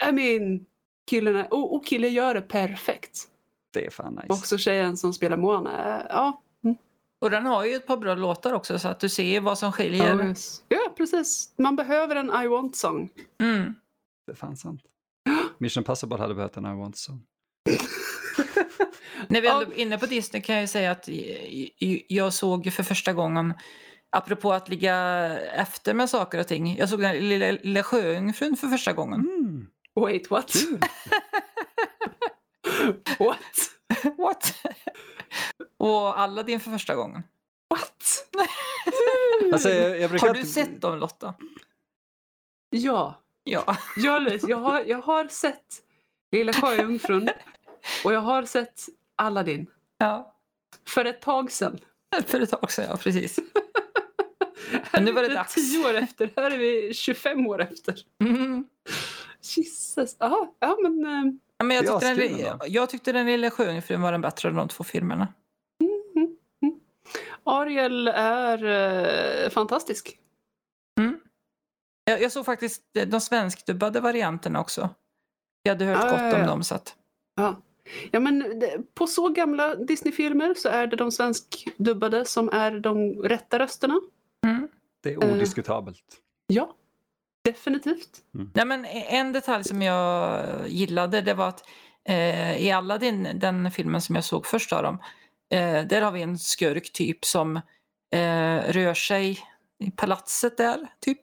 I 0.09 0.11
mean, 0.11 0.65
killen 1.09 1.35
är, 1.35 1.53
och, 1.53 1.75
och 1.75 1.85
killen 1.85 2.13
gör 2.13 2.33
det 2.33 2.41
perfekt. 2.41 3.19
Det 3.73 3.85
är 3.85 3.89
fan 3.89 4.13
nice. 4.13 4.27
Också 4.29 4.57
tjejen 4.57 4.97
som 4.97 5.13
spelar 5.13 5.37
Moana. 5.37 5.99
eh, 5.99 6.05
Ja, 6.09 6.41
Och 7.21 7.29
den 7.31 7.45
har 7.45 7.65
ju 7.65 7.75
ett 7.75 7.87
par 7.87 7.97
bra 7.97 8.15
låtar 8.15 8.53
också 8.53 8.79
så 8.79 8.87
att 8.87 8.99
du 8.99 9.09
ser 9.09 9.41
vad 9.41 9.57
som 9.59 9.71
skiljer. 9.71 10.17
oh 10.21 10.27
yes. 10.27 10.63
ja, 10.67 10.93
precis. 10.97 11.53
Man 11.57 11.75
behöver 11.75 12.15
en 12.15 12.29
I 12.43 12.47
want-sång. 12.47 13.09
Mm. 13.41 13.73
Det 14.25 14.31
är 14.31 14.35
fan 14.35 14.57
sant. 14.57 14.81
Mission 15.57 15.83
Possible 15.83 16.17
hade 16.17 16.35
behövt 16.35 16.57
en 16.57 16.65
I 16.65 16.75
want 16.79 16.97
song. 16.97 17.21
När 19.29 19.41
vi 19.41 19.47
Ja. 19.47 19.61
ändå 19.61 19.73
är 19.73 19.77
inne 19.79 19.97
på 19.97 20.05
Disney 20.05 20.41
kan 20.41 20.55
jag 20.55 20.61
ju 20.63 20.67
säga 20.67 20.91
att 20.91 21.09
jag 22.07 22.33
såg 22.33 22.73
för 22.73 22.83
första 22.83 23.13
gången, 23.13 23.53
apropå 24.09 24.53
att 24.53 24.69
ligga 24.69 24.95
efter 25.39 25.93
med 25.93 26.09
saker 26.09 26.39
och 26.39 26.47
ting, 26.47 26.77
jag 26.77 26.89
såg 26.89 27.01
den 27.01 27.29
lilla, 27.29 27.51
lilla 27.51 27.83
sjöjungfrun 27.83 28.57
för 28.57 28.67
första 28.67 28.93
gången. 28.93 29.19
Mm. 29.19 29.67
Wait, 29.95 30.31
what? 30.31 30.55
What? 33.19 33.71
What? 34.17 34.53
och 35.79 36.19
Aladdin 36.19 36.59
för 36.59 36.71
första 36.71 36.95
gången. 36.95 37.23
What? 37.69 38.03
Alltså, 39.53 39.69
jag, 39.69 39.99
jag 39.99 40.09
brukar 40.09 40.27
Har 40.27 40.33
du 40.33 40.43
sett 40.43 40.81
dem 40.81 40.99
Lotta? 40.99 41.33
Ja, 42.69 43.21
Ja. 43.43 43.77
Ja, 43.97 44.19
Louise, 44.19 44.47
jag 44.49 44.57
har, 44.57 44.83
jag 44.87 45.01
har 45.01 45.27
sett 45.27 45.65
Lilla 46.31 46.53
Sjöjungfrun 46.53 47.29
och 48.03 48.13
jag 48.13 48.19
har 48.21 48.43
sett 48.45 48.81
Aladdin 49.17 49.67
ja. 49.97 50.35
för 50.87 51.05
ett 51.05 51.21
tag 51.21 51.51
sedan. 51.51 51.79
För 52.25 52.41
ett 52.41 52.49
tag 52.49 52.71
sedan, 52.71 52.85
ja 52.89 52.97
precis. 52.97 53.39
Här 54.83 55.01
nu 55.01 55.11
var 55.11 55.21
det 55.21 55.33
dags. 55.33 55.53
10 55.53 55.85
år 55.89 55.93
efter, 55.93 56.31
här 56.35 56.51
är 56.51 56.57
vi 56.57 56.93
25 56.93 57.47
år 57.47 57.61
efter. 57.61 57.95
Mm. 58.23 58.65
Jesus. 59.41 60.15
Aha, 60.19 60.55
ja, 60.59 60.77
men 60.81 61.05
eh, 61.05 61.33
Ja, 61.57 61.65
men 61.65 61.77
jag, 61.77 61.85
tyckte 62.01 62.13
den, 62.13 62.59
jag 62.67 62.89
tyckte 62.89 63.11
den 63.11 63.25
lilla 63.25 63.51
sjöjungfrun 63.51 64.01
var 64.01 64.11
den 64.11 64.21
bättre 64.21 64.49
av 64.49 64.55
de 64.55 64.67
två 64.67 64.83
filmerna. 64.83 65.33
Ariel 67.43 68.07
är 68.07 68.63
eh, 69.43 69.49
fantastisk. 69.49 70.19
Jag, 72.03 72.21
jag 72.21 72.31
såg 72.31 72.45
faktiskt 72.45 72.83
de 73.07 73.21
svenskdubbade 73.21 73.99
varianterna 73.99 74.59
också. 74.59 74.89
Jag 75.63 75.73
hade 75.73 75.85
hört 75.85 76.03
Ja, 76.03 76.11
gott 76.11 76.19
ja, 76.19 76.35
om 76.35 76.41
ja. 76.41 76.47
dem. 76.47 76.63
Så 76.63 76.75
att, 76.75 76.95
Ja. 77.35 77.55
Ja, 78.11 78.19
men 78.19 78.61
på 78.93 79.07
så 79.07 79.29
gamla 79.29 79.75
Disney-filmer 79.75 80.53
så 80.53 80.69
är 80.69 80.87
det 80.87 80.95
de 80.95 81.11
svenskdubbade 81.11 82.25
som 82.25 82.49
är 82.49 82.71
de 82.79 83.13
rätta 83.23 83.59
rösterna. 83.59 83.99
mm. 84.45 84.67
Det 85.03 85.13
är 85.13 85.23
Eh. 85.23 85.33
odiskutabelt. 85.33 86.03
Ja, 86.47 86.75
definitivt. 87.43 88.09
Nej, 88.53 88.65
men 88.65 88.85
en 88.85 89.31
detalj 89.31 89.63
som 89.63 89.81
jag 89.81 90.45
gillade 90.67 91.21
det 91.21 91.33
var 91.33 91.47
att 91.49 91.63
eh, 92.09 92.57
i 92.57 92.71
Aladdin, 92.71 93.27
den 93.35 93.71
filmen 93.71 94.01
som 94.01 94.15
jag 94.15 94.23
såg 94.23 94.45
först 94.45 94.73
av 94.73 94.83
dem, 94.83 94.97
eh, 95.51 95.83
där 95.87 96.01
har 96.01 96.11
vi 96.11 96.21
en 96.21 96.37
skurk 96.37 96.91
typ 96.93 97.25
som 97.25 97.55
eh, 98.11 98.57
rör 98.69 98.93
sig 98.93 99.39
i 99.83 99.91
palatset 99.91 100.57
där, 100.57 100.87
typ. 100.99 101.21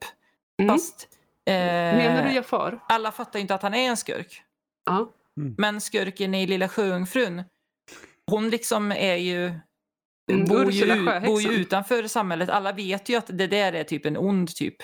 Mm. 0.62 0.75
Fast 0.75 1.09
eh, 1.47 1.55
Menar 1.55 2.25
du 2.29 2.33
Jafar? 2.35 2.81
alla 2.89 3.12
fattar 3.12 3.39
ju 3.39 3.41
inte 3.41 3.55
att 3.55 3.62
han 3.62 3.75
är 3.75 3.89
en 3.89 3.97
skurk. 3.97 4.43
Ja. 4.87 5.11
Men 5.37 5.80
skurken 5.80 6.35
i 6.35 6.47
Lilla 6.47 6.68
Sjöjungfrun, 6.68 7.43
hon 8.30 8.51
liksom 8.51 8.93
är 8.93 9.16
ju 9.16 9.55
Mm, 10.32 10.45
bor, 10.45 10.70
ju, 10.70 11.05
bor 11.20 11.43
ju 11.43 11.49
utanför 11.49 12.07
samhället. 12.07 12.49
Alla 12.49 12.72
vet 12.72 13.09
ju 13.09 13.16
att 13.16 13.26
det 13.26 13.47
där 13.47 13.72
är 13.72 13.85
typ 13.85 14.07
en 14.07 14.16
ond 14.16 14.57
typ. 14.57 14.76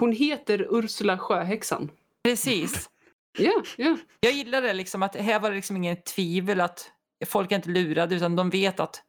Hon 0.00 0.12
heter 0.12 0.66
Ursula 0.70 1.18
Sjöhäxan. 1.18 1.90
Precis. 2.24 2.90
Ja, 3.38 3.62
ja. 3.76 3.96
Jag 4.20 4.32
gillar 4.32 4.62
det 4.62 4.72
liksom 4.72 5.02
att 5.02 5.16
här 5.16 5.40
var 5.40 5.50
det 5.50 5.56
liksom 5.56 5.76
ingen 5.76 5.96
tvivel 5.96 6.60
att 6.60 6.90
folk 7.26 7.52
är 7.52 7.56
inte 7.56 7.70
lurade 7.70 8.14
utan 8.14 8.36
de 8.36 8.50
vet 8.50 8.80
att 8.80 9.02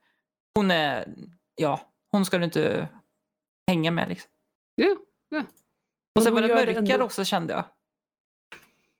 hon 0.55 0.71
är, 0.71 1.13
ja, 1.55 1.91
hon 2.11 2.25
ska 2.25 2.37
du 2.37 2.43
inte 2.43 2.89
hänga 3.67 3.91
med 3.91 4.09
liksom. 4.09 4.31
ja, 4.75 4.95
ja. 5.29 5.43
Och 6.15 6.23
sen 6.23 6.33
var 6.33 6.41
det 6.41 6.47
mörkare 6.47 7.03
också 7.03 7.25
kände 7.25 7.53
jag. 7.53 7.65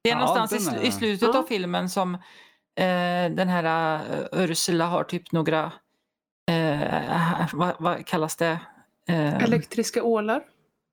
Det 0.04 0.10
är 0.10 0.14
Ja, 0.20 0.26
någonstans 0.26 0.68
är- 0.68 0.82
i 0.84 0.91
slutet 0.91 1.30
Ja. 1.34 1.39
av 1.39 1.43
filmen 1.43 1.89
som 1.89 2.16
eh, 2.16 3.32
den 3.36 3.47
här 3.49 3.95
uh, 4.34 4.43
Ursula 4.43 4.86
har 4.86 5.04
typ 5.04 5.32
några, 5.32 5.72
eh, 6.51 7.47
vad, 7.54 7.76
vad 7.80 8.06
kallas 8.06 8.36
det? 8.36 8.60
Eh, 9.10 9.43
Elektriska 9.43 10.04
ålar. 10.04 10.43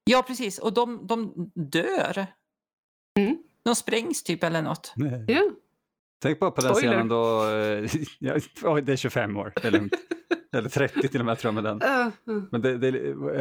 ja 0.05 0.23
precis, 0.23 0.59
och 0.59 0.73
de, 0.73 1.07
de 1.07 1.33
dör. 1.55 2.27
Mm. 3.19 3.37
De 3.63 3.75
sprängs 3.77 4.23
typ 4.23 4.45
eller 4.45 4.63
något. 4.63 4.93
Ja. 5.27 5.41
Tänk 6.23 6.39
bara 6.41 6.51
på 6.51 6.61
den 6.61 6.75
Spoiler. 6.75 6.91
scenen 6.93 7.09
då, 7.09 7.45
eh, 7.49 7.91
ja, 8.63 8.81
det 8.81 8.93
är 8.93 8.97
25 8.97 9.37
år, 9.37 9.53
det 9.63 9.69
är 9.69 9.73
lugnt. 9.73 9.93
Eller 10.57 10.68
30 10.68 11.09
till 11.09 11.20
och 11.20 11.26
med 11.26 11.38
tror 11.38 11.55
jag 11.55 11.62
med 11.62 11.78
den. 11.78 11.82
Uh, 11.82 12.36
uh. 12.36 12.42
Men 12.51 12.62
det, 12.62 12.78
det, 12.78 12.88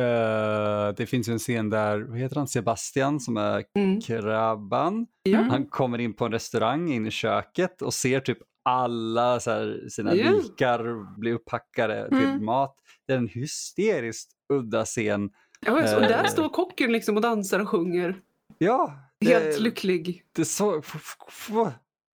eh, 0.04 0.94
det 0.96 1.06
finns 1.06 1.30
ju 1.30 1.34
en 1.34 1.40
scen 1.40 1.70
där, 1.70 2.00
vad 2.02 2.18
heter 2.18 2.36
han, 2.36 2.48
Sebastian 2.48 3.20
som 3.20 3.38
är 3.38 3.64
Mm. 3.76 4.02
krabban. 4.02 5.08
Mm. 5.28 5.50
Han 5.50 5.66
kommer 5.66 5.98
in 6.00 6.14
på 6.14 6.26
en 6.26 6.32
restaurang 6.32 6.92
in 6.92 7.06
i 7.08 7.12
köket 7.12 7.82
och 7.82 7.94
ser 7.94 8.20
typ 8.20 8.38
alla 8.66 9.40
så 9.40 9.52
här, 9.52 9.86
sina 9.90 10.16
Ja. 10.16 10.32
likar 10.32 11.20
bli 11.20 11.32
upphackade 11.34 12.08
till 12.10 12.18
Mm. 12.18 12.46
mat. 12.46 12.76
Det 13.08 13.14
är 13.14 13.18
en 13.18 13.28
hysteriskt 13.28 14.32
udda 14.54 14.86
scen. 14.86 15.30
Ja, 15.66 15.88
så 15.88 16.00
där 16.00 16.24
Eh. 16.24 16.30
står 16.30 16.50
kocken 16.50 16.92
liksom 16.92 17.16
och 17.16 17.22
dansar 17.22 17.60
och 17.60 17.70
sjunger. 17.70 18.16
Ja, 18.58 18.94
Helt 19.26 19.44
det, 19.46 19.60
lycklig. 19.60 20.24
det 20.36 20.42
är 20.42 20.46
så... 20.46 20.80
f- 20.80 20.92
f- 20.96 21.16
f- 21.28 21.50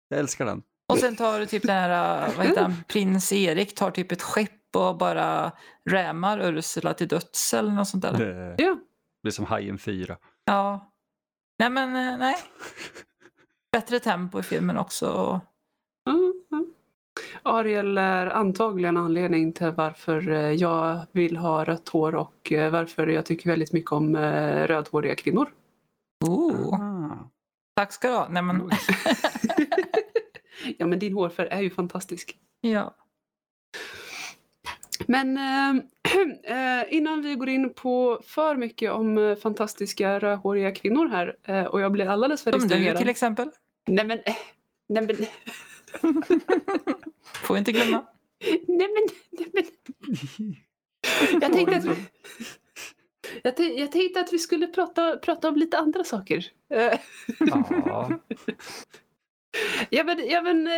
Jag 0.09 0.19
älskar 0.19 0.45
den. 0.47 0.63
Och 0.89 0.99
sen 0.99 1.17
tar 1.17 1.41
du 1.41 1.47
typ 1.47 1.63
den 1.63 1.77
här, 1.77 2.31
vad 2.37 2.47
heter 2.47 2.63
han, 2.63 2.75
prins 2.89 3.33
Erik 3.33 3.75
tar 3.75 3.91
typ 3.91 4.13
ett 4.13 4.23
skepp 4.23 4.51
och 4.77 4.97
bara 4.97 5.53
rämar 5.91 6.39
Ursula 6.39 6.95
till 6.95 7.09
döds 7.09 7.55
eller 7.55 7.73
något 7.73 7.89
sånt 7.89 8.03
där. 8.03 8.13
Det 8.13 8.55
Ja. 8.63 8.77
blir 9.23 9.33
som 9.33 9.45
Hajen 9.45 9.79
4. 9.79 10.17
Ja. 10.45 10.93
Nej 11.59 11.71
men 11.71 11.97
eh, 11.97 12.19
nej. 12.19 12.37
Bättre 13.73 14.01
tempo 14.01 14.41
i 14.41 14.43
filmen 14.43 14.79
också. 14.79 15.41
Mm, 16.11 16.33
mm. 16.53 16.67
Ariel 17.43 17.99
är 17.99 18.27
antagligen 18.27 18.97
anledning 18.97 19.53
till 19.53 19.71
varför 19.71 20.29
eh, 20.31 20.51
jag 20.53 21.01
vill 21.13 21.37
ha 21.37 21.65
rött 21.65 21.89
hår 21.89 22.15
och 22.15 22.53
eh, 22.53 22.71
varför 22.73 23.07
jag 23.07 23.27
tycker 23.27 23.51
väldigt 23.51 23.73
mycket 23.73 23.93
om 23.93 24.17
rödhåriga 24.67 25.15
kvinnor. 25.15 25.49
Oh, 26.27 26.75
Ah. 26.81 27.31
tack 27.77 27.93
ska 27.93 28.09
du 28.09 28.15
ha. 28.15 28.29
Nej 28.29 28.43
men, 28.43 28.71
ja, 30.79 30.87
men 30.87 30.99
din 30.99 31.15
hårfärg 31.15 31.49
är 31.51 31.61
ju 31.61 31.71
fantastisk. 31.71 32.37
ja. 32.61 32.95
Men 35.07 35.37
eh, 35.37 35.83
eh, 36.81 36.95
innan 36.95 37.23
vi 37.23 37.35
går 37.35 37.49
in 37.49 37.75
på 37.75 38.21
för 38.27 38.57
mycket 38.57 38.93
om 38.93 39.19
eh, 39.19 39.37
fantastiska 39.37 40.19
rödhåriga 40.19 40.73
kvinnor 40.73 41.09
här 41.09 41.37
eh, 41.45 41.65
och 41.65 41.81
jag 41.81 41.93
blir 41.93 42.07
alldeles 42.07 42.43
för 42.43 42.51
Som 42.53 42.61
du 42.61 42.67
distraherad. 42.67 42.99
till 42.99 43.09
exempel. 43.09 43.51
Nej 43.87 44.05
men, 44.07 44.19
eh, 44.19 44.37
nej 44.89 45.07
men, 45.07 45.17
Får 47.45 47.59
inte 47.59 47.73
glömma. 47.73 48.07
nej 48.69 48.89
men, 48.89 49.09
nej 49.31 49.51
men. 49.53 49.65
Jag 51.41 51.53
tänkte 51.53 51.77
att, 51.77 51.85
jag, 53.43 53.57
tänkte, 53.57 53.81
jag 53.81 53.93
tänkte 53.93 54.21
att 54.21 54.33
vi 54.33 54.39
skulle 54.39 54.67
prata, 54.67 55.17
prata 55.17 55.49
om 55.49 55.57
lite 55.57 55.79
andra 55.79 56.05
saker. 56.05 56.47
Ja. 56.69 56.99
Ja 59.91 60.05
men, 60.05 60.29
ja, 60.29 60.43
men 60.43 60.69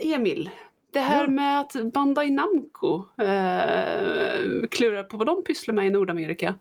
Emil, 0.00 0.50
det 0.96 1.02
här 1.02 1.24
Ja. 1.24 1.30
med 1.30 1.60
att 1.60 1.92
Bandai 1.94 2.30
Namco 2.30 3.04
eh, 3.22 4.68
klurar 4.70 5.02
på 5.02 5.16
vad 5.16 5.26
de 5.26 5.44
pysslar 5.44 5.74
med 5.74 5.86
i 5.86 5.90
Nordamerika. 5.90 6.54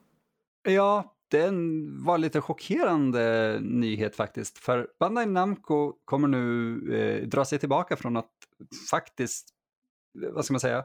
ja, 0.68 1.12
den 1.32 1.86
var 2.04 2.18
lite 2.18 2.42
chockerande 2.42 3.58
nyhet 3.62 4.16
faktiskt. 4.16 4.58
För 4.58 4.88
Bandai 5.00 5.26
Namco 5.26 5.94
kommer 6.06 6.28
nu 6.28 6.76
eh, 6.96 7.28
dra 7.28 7.46
sig 7.46 7.60
tillbaka 7.60 7.96
från 7.96 8.18
att 8.18 8.32
faktiskt, 8.92 9.50
eh, 10.24 10.30
vad 10.32 10.46
ska 10.46 10.54
man 10.54 10.60
säga, 10.60 10.84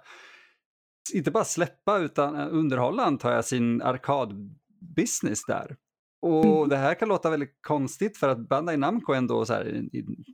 inte 1.15 1.31
bara 1.31 1.45
släppa 1.45 1.99
utan 1.99 2.35
eh, 2.37 2.47
underhålla 2.51 3.03
antar 3.05 3.33
jag 3.33 3.45
sin 3.45 3.83
arkadbusiness 3.83 5.45
där. 5.47 5.77
Och 6.23 6.45
Mm. 6.45 6.69
det 6.69 6.77
här 6.77 6.95
kan 6.95 7.09
låta 7.09 7.31
väldigt 7.31 7.59
konstigt 7.61 8.17
för 8.19 8.29
att 8.29 8.49
Bandai 8.49 8.77
Namco 8.77 9.13
är 9.13 9.17
ändå 9.17 9.45
så 9.45 9.53
här 9.53 9.83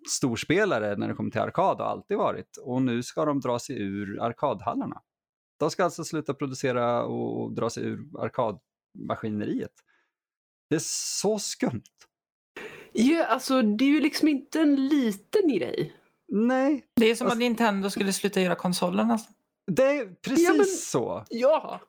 storspelare 0.08 0.96
när 0.96 1.08
det 1.08 1.14
kommer 1.14 1.30
till 1.30 1.40
arkad 1.40 1.80
och 1.80 1.90
alltid 1.90 2.16
varit. 2.16 2.56
Och 2.62 2.82
nu 2.82 3.02
ska 3.02 3.24
de 3.24 3.40
dra 3.40 3.58
sig 3.58 3.82
ur 3.82 4.22
arkadhallarna. 4.22 5.02
De 5.58 5.70
ska 5.70 5.84
alltså 5.84 6.04
sluta 6.04 6.34
producera 6.34 7.04
och, 7.04 7.42
och 7.42 7.52
dra 7.54 7.70
sig 7.70 7.84
ur 7.84 8.00
arkadmaskineriet. 8.18 9.72
Det 10.70 10.76
är 10.76 10.82
så 10.84 11.38
skumt. 11.38 11.82
Ja, 12.92 13.24
alltså 13.26 13.62
det 13.62 13.84
är 13.84 13.88
ju 13.88 14.00
liksom 14.00 14.28
inte 14.28 14.60
en 14.60 14.88
liten 14.88 15.48
grej. 15.48 15.96
Nej, 16.28 16.84
Det 16.96 17.10
är 17.10 17.14
som 17.14 17.26
att 17.26 17.30
Alltså- 17.30 17.38
Nintendo 17.40 17.90
skulle 17.90 18.12
sluta 18.12 18.40
göra 18.40 18.54
konsolerna. 18.54 19.18
det 19.72 19.82
är 19.82 20.14
precis 20.22 20.48
Ja, 20.48 20.54
men- 20.56 20.64
så. 20.66 21.24
Ja. 21.28 21.80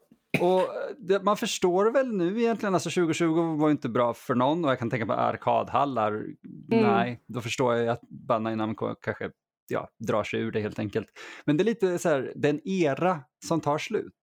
Och 0.42 0.60
eh, 0.60 0.68
det, 0.98 1.24
man 1.24 1.38
förstår 1.38 1.92
väl 1.92 2.14
nu 2.14 2.42
egentligen, 2.42 2.74
alltså 2.74 2.90
2020 2.90 3.58
var 3.58 3.68
ju 3.68 3.72
inte 3.72 3.90
bra 3.90 4.14
för 4.14 4.36
någon 4.36 4.66
och 4.66 4.72
jag 4.72 4.80
kan 4.80 4.90
tänka 4.90 5.06
på 5.06 5.14
arkadhallar. 5.14 6.26
Nej, 6.68 7.24
då 7.28 7.42
förstår 7.42 7.74
jag 7.74 7.84
ju 7.84 7.90
att 7.90 8.02
Bandai 8.10 8.56
Namco 8.56 8.96
kanske 9.02 9.32
ja, 9.68 9.90
drar 10.08 10.24
sig 10.24 10.40
ur 10.40 10.52
det 10.52 10.62
helt 10.62 10.80
enkelt. 10.80 11.08
Men 11.46 11.58
det 11.58 11.64
är 11.64 11.66
lite 11.66 12.00
så 12.00 12.10
här, 12.10 12.34
den 12.36 12.68
era 12.68 13.24
som 13.46 13.62
tar 13.62 13.78
slut. 13.78 14.14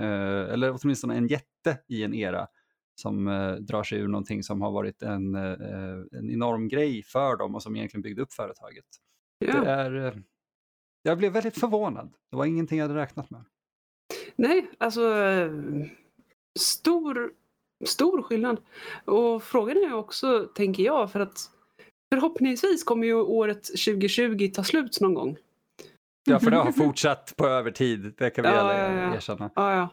Eh, 0.00 0.52
eller 0.52 0.76
åtminstone 0.82 1.16
en 1.16 1.26
jätte 1.26 1.78
i 1.88 2.02
en 2.02 2.14
era 2.14 2.46
som 2.94 3.28
eh, 3.28 3.52
drar 3.52 3.82
sig 3.82 3.98
ur 3.98 4.08
någonting 4.08 4.42
som 4.42 4.62
har 4.62 4.70
varit 4.70 5.02
en, 5.02 5.34
eh, 5.34 6.18
en 6.18 6.30
enorm 6.30 6.68
grej 6.68 7.02
för 7.02 7.36
dem 7.36 7.54
och 7.54 7.62
som 7.62 7.76
egentligen 7.76 8.02
byggde 8.02 8.22
upp 8.22 8.32
företaget. 8.32 8.84
Det 9.40 9.46
ja. 9.46 9.64
är, 9.64 10.06
eh, 10.06 10.14
jag 11.02 11.18
blev 11.18 11.32
väldigt 11.32 11.58
förvånad. 11.58 12.14
Det 12.30 12.36
var 12.36 12.44
ingenting 12.44 12.78
jag 12.78 12.88
hade 12.88 13.00
räknat 13.00 13.30
med. 13.30 13.44
Nej, 14.36 14.70
alltså 14.78 15.14
stor, 16.58 17.32
stor 17.84 18.22
skillnad. 18.22 18.60
Och 19.04 19.42
frågan 19.42 19.76
är 19.76 19.94
också, 19.94 20.48
tänker 20.54 20.82
jag, 20.82 21.12
för 21.12 21.20
att 21.20 21.38
förhoppningsvis 22.14 22.84
kommer 22.84 23.06
ju 23.06 23.14
året 23.14 23.64
2020 23.64 24.50
ta 24.54 24.64
slut 24.64 25.00
någon 25.00 25.14
gång. 25.14 25.36
Ja, 26.24 26.38
för 26.38 26.50
det 26.50 26.56
har 26.56 26.72
fortsatt 26.72 27.34
på 27.36 27.46
övertid. 27.46 28.14
Det 28.18 28.30
kan 28.30 28.42
vi 28.42 28.48
Ja, 28.50 28.56
alla 28.56 28.78
ja, 28.78 28.92
ja. 28.92 29.14
erkänna. 29.14 29.50
Ja, 29.54 29.76
ja. 29.76 29.88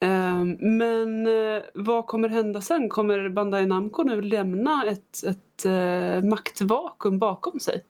Ehm, 0.00 0.56
men 0.60 1.26
eh, 1.26 1.62
vad 1.74 2.06
kommer 2.06 2.28
hända 2.28 2.60
sen? 2.60 2.88
Kommer 2.88 3.28
Bandai 3.28 3.66
Namco 3.66 4.02
nu 4.02 4.22
lämna 4.22 4.84
ett, 4.86 5.24
ett 5.24 5.64
eh, 5.64 6.28
maktvakuum 6.28 7.18
bakom 7.18 7.60
sig? 7.60 7.84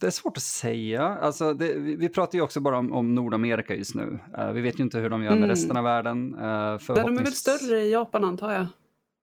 Det 0.00 0.06
är 0.06 0.10
svårt 0.10 0.36
att 0.36 0.42
säga. 0.42 1.02
Alltså 1.02 1.54
det, 1.54 1.74
vi, 1.74 1.96
vi 1.96 2.08
pratar 2.08 2.38
ju 2.38 2.42
också 2.42 2.60
bara 2.60 2.78
om, 2.78 2.92
om 2.92 3.14
Nordamerika 3.14 3.74
just 3.74 3.94
nu. 3.94 4.18
Uh, 4.38 4.52
vi 4.52 4.60
vet 4.60 4.80
ju 4.80 4.84
inte 4.84 4.98
hur 4.98 5.10
de 5.10 5.22
gör 5.22 5.30
med 5.30 5.36
Mm. 5.38 5.48
resten 5.48 5.76
av 5.76 5.84
världen. 5.84 6.34
Uh, 6.34 6.40
Där 6.40 7.02
de 7.04 7.18
är 7.18 7.22
väl 7.22 7.32
större 7.32 7.80
i 7.80 7.92
Japan 7.92 8.24
antar 8.24 8.52
jag? 8.52 8.66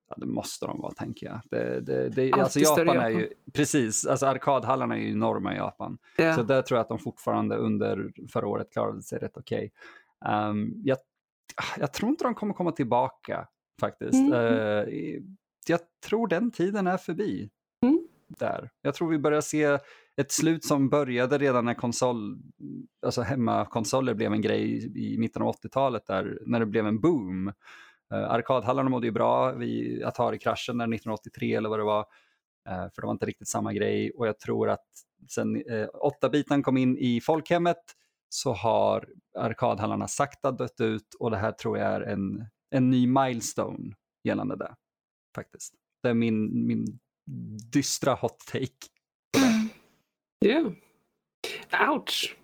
Ja, 0.10 0.16
det 0.18 0.26
måste 0.26 0.66
de 0.66 0.82
vara, 0.82 0.92
tänker 0.94 1.26
jag. 1.26 1.40
Det, 1.52 1.82
det, 1.82 2.10
det, 2.10 2.24
Alltid 2.24 2.34
alltså 2.34 2.60
större 2.60 2.86
Japan 2.86 3.02
är 3.04 3.10
Japan. 3.10 3.22
ju, 3.22 3.30
precis, 3.54 4.06
alltså 4.06 4.26
arkadhallarna 4.26 4.96
är 4.98 5.00
ju 5.02 5.12
enorma 5.12 5.54
i 5.54 5.58
Japan. 5.58 5.98
Ja. 6.18 6.36
Så 6.36 6.44
där 6.44 6.62
tror 6.62 6.78
jag 6.78 6.82
att 6.82 6.90
de 6.90 7.00
fortfarande 7.00 7.56
under 7.56 8.12
förra 8.34 8.48
året 8.48 8.72
klarade 8.72 9.02
sig 9.02 9.20
rätt 9.20 9.38
okej. 9.38 9.72
Ehm, 10.26 10.74
jag, 10.84 10.98
jag 11.80 11.94
tror 11.94 12.10
inte 12.10 12.24
de 12.24 12.36
kommer 12.36 12.54
komma 12.54 12.72
tillbaka 12.72 13.48
faktiskt. 13.80 14.14
Mm. 14.14 14.34
Eh, 14.34 14.86
jag 15.68 15.80
tror 16.06 16.28
den 16.28 16.52
tiden 16.52 16.88
är 16.88 16.98
förbi. 16.98 17.50
Mm. 17.84 18.00
Där. 18.28 18.70
Jag 18.82 18.94
tror 18.96 19.10
vi 19.10 19.20
börjar 19.20 19.42
se 19.42 19.80
ett 20.22 20.32
slut 20.32 20.66
som 20.66 20.90
började 20.90 21.38
redan 21.38 21.66
när 21.66 21.74
konsol, 21.74 22.38
alltså 23.06 23.22
hemmakonsoler 23.22 24.14
blev 24.14 24.34
en 24.34 24.42
grej 24.42 24.92
i, 25.14 25.18
mitten 25.18 25.42
av 25.42 25.56
80-talet 25.56 26.06
där, 26.08 26.40
när 26.46 26.60
det 26.60 26.66
blev 26.66 26.88
en 26.88 27.00
boom. 27.00 27.48
Uh, 28.14 28.24
arkadhallarna 28.32 28.90
mådde 28.90 29.08
ju 29.08 29.12
bra 29.12 29.52
vid 29.52 30.04
Atari-kraschen 30.04 30.82
1983 30.82 31.56
eller 31.56 31.70
vad 31.70 31.80
det 31.80 31.84
var. 31.84 32.00
uh, 32.70 32.88
för 32.96 33.02
det 33.02 33.06
var 33.06 33.12
inte 33.12 33.26
riktigt 33.26 33.48
samma 33.48 33.74
grej 33.74 34.12
och 34.12 34.28
jag 34.28 34.40
tror 34.40 34.70
att 34.70 34.86
sen 35.30 35.56
eh, 35.56 35.76
uh, 35.76 35.88
8-biten 36.22 36.64
kom 36.64 36.78
in 36.78 36.98
i 36.98 37.22
folkhemmet 37.22 37.84
så 38.30 38.54
har 38.54 39.10
arkadhallarna 39.38 40.08
sakta 40.08 40.52
dött 40.52 40.82
ut 40.82 41.16
och 41.20 41.32
det 41.32 41.38
här 41.38 41.52
tror 41.52 41.78
jag 41.78 41.88
är 41.88 42.02
en, 42.02 42.46
en 42.70 42.90
ny 42.90 43.08
milestone 43.08 43.96
gällande 44.24 44.56
det. 44.56 44.76
Faktiskt. 45.36 45.74
Det 46.04 46.10
är 46.10 46.14
min, 46.14 46.68
min 46.68 47.00
dystra 47.72 48.14
hot 48.14 48.40
take. 48.52 48.88
Ja. 50.40 50.72
Ouch. 51.90 52.36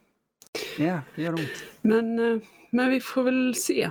Ja, 0.78 1.00
det 1.16 1.22
gör 1.22 1.34
ont. 1.34 1.64
Men, 1.82 2.20
eh, 2.20 2.40
men 2.70 2.90
vi 2.90 3.00
får 3.00 3.24
väl 3.24 3.56
se. 3.56 3.90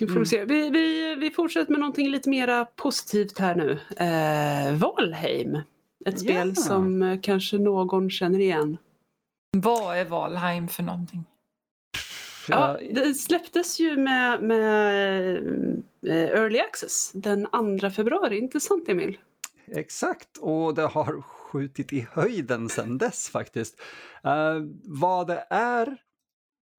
Vi, 0.00 0.06
får 0.06 0.12
Mm. 0.14 0.26
se. 0.26 0.44
Vi, 0.44 0.70
vi, 0.70 1.14
vi 1.14 1.30
fortsätter 1.30 1.70
med 1.70 1.80
någonting 1.80 2.10
lite 2.10 2.28
mer 2.30 2.64
positivt 2.64 3.38
här 3.38 3.54
nu. 3.54 3.70
Eh, 3.96 4.78
Valheim. 4.78 5.58
Ett 6.06 6.20
spel 6.20 6.48
Ja. 6.56 6.62
som 6.62 7.02
eh, 7.02 7.20
kanske 7.22 7.58
någon 7.58 8.10
känner 8.10 8.38
igen. 8.40 8.78
Vad 9.56 9.98
är 9.98 10.04
Valheim 10.04 10.68
för 10.68 10.82
någonting? 10.82 11.24
Ja, 12.48 12.78
det 12.90 13.14
släpptes 13.14 13.80
ju 13.80 13.96
med, 13.96 14.42
med 14.42 15.36
eh, 16.06 16.12
Early 16.12 16.58
Access 16.58 17.12
den 17.14 17.46
2 17.80 17.90
februari, 17.90 18.38
inte 18.38 18.60
sant 18.60 18.88
Emil? 18.88 19.18
Exakt, 19.66 20.36
och 20.40 20.74
det 20.74 20.82
har 20.86 21.22
skjutit 21.54 21.92
i 21.92 22.06
höjden 22.12 22.68
sedan 22.68 22.98
dess 22.98 23.28
faktiskt. 23.28 23.80
Eh, 24.24 24.60
vad 24.84 25.26
det 25.26 25.46
är, 25.50 25.96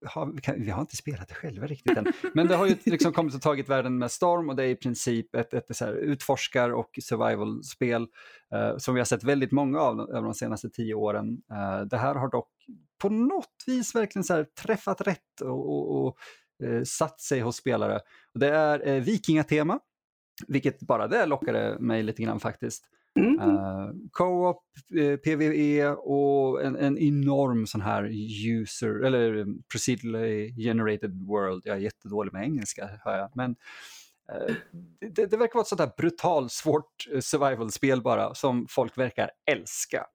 har, 0.05 0.25
vi, 0.25 0.41
kan, 0.41 0.61
vi 0.61 0.69
har 0.69 0.81
inte 0.81 0.95
spelat 0.95 1.27
det 1.27 1.33
själva 1.33 1.67
riktigt 1.67 1.97
än, 1.97 2.13
men 2.33 2.47
det 2.47 2.55
har 2.55 2.65
ju 2.65 2.75
liksom 2.85 3.13
kommit 3.13 3.35
och 3.35 3.41
tagit 3.41 3.69
världen 3.69 3.97
med 3.97 4.11
storm 4.11 4.49
och 4.49 4.55
det 4.55 4.63
är 4.63 4.67
i 4.67 4.75
princip 4.75 5.35
ett, 5.35 5.53
ett, 5.53 5.75
så 5.75 5.85
här 5.85 5.93
utforskar 5.93 6.69
och 6.69 6.89
survival-spel 7.01 8.07
eh, 8.53 8.77
som 8.77 8.93
vi 8.93 8.99
har 8.99 9.05
sett 9.05 9.23
väldigt 9.23 9.51
många 9.51 9.79
av 9.79 9.99
över 9.99 10.21
de 10.21 10.33
senaste 10.33 10.69
tio 10.69 10.93
åren. 10.93 11.41
Eh, 11.51 11.81
det 11.81 11.97
här 11.97 12.15
har 12.15 12.31
dock 12.31 12.51
på 13.01 13.09
något 13.09 13.63
vis 13.67 13.95
verkligen 13.95 14.23
så 14.23 14.45
träffat 14.61 15.01
rätt 15.01 15.41
och, 15.41 15.69
och, 15.69 16.05
och 16.05 16.17
eh, 16.67 16.83
satt 16.83 17.21
sig 17.21 17.39
hos 17.39 17.55
spelare. 17.55 17.99
Och 18.33 18.39
det 18.39 18.49
är 18.49 18.87
eh, 18.87 19.03
vikingatema, 19.03 19.79
vilket 20.47 20.79
bara 20.79 21.07
det 21.07 21.25
lockade 21.25 21.77
mig 21.79 22.03
lite 22.03 22.23
grann 22.23 22.39
faktiskt. 22.39 22.85
Mm. 23.19 23.39
Uh, 23.39 23.89
Co-op, 24.11 24.63
eh, 24.99 25.15
PVE 25.17 25.89
och 25.89 26.63
en, 26.63 26.75
en 26.75 26.97
enorm 26.97 27.67
sån 27.67 27.81
här 27.81 28.03
user, 28.49 29.03
eller 29.05 29.35
um, 29.35 29.63
procedurally 29.71 30.53
generated 30.57 31.27
world. 31.27 31.61
Jag 31.65 31.75
är 31.75 31.81
jättedålig 31.81 32.33
med 32.33 32.43
engelska 32.43 32.89
hör 33.05 33.17
jag. 33.17 33.29
Men 33.33 33.55
eh, 34.31 34.55
det, 35.11 35.25
det 35.25 35.37
verkar 35.37 35.53
vara 35.53 35.61
ett 35.61 35.67
sånt 35.67 35.81
här 35.81 35.91
brutalt 35.97 36.51
svårt 36.51 37.07
eh, 37.13 37.19
survival-spel 37.19 38.01
bara 38.01 38.33
som 38.33 38.67
folk 38.69 38.97
verkar 38.97 39.29
älska. 39.51 40.05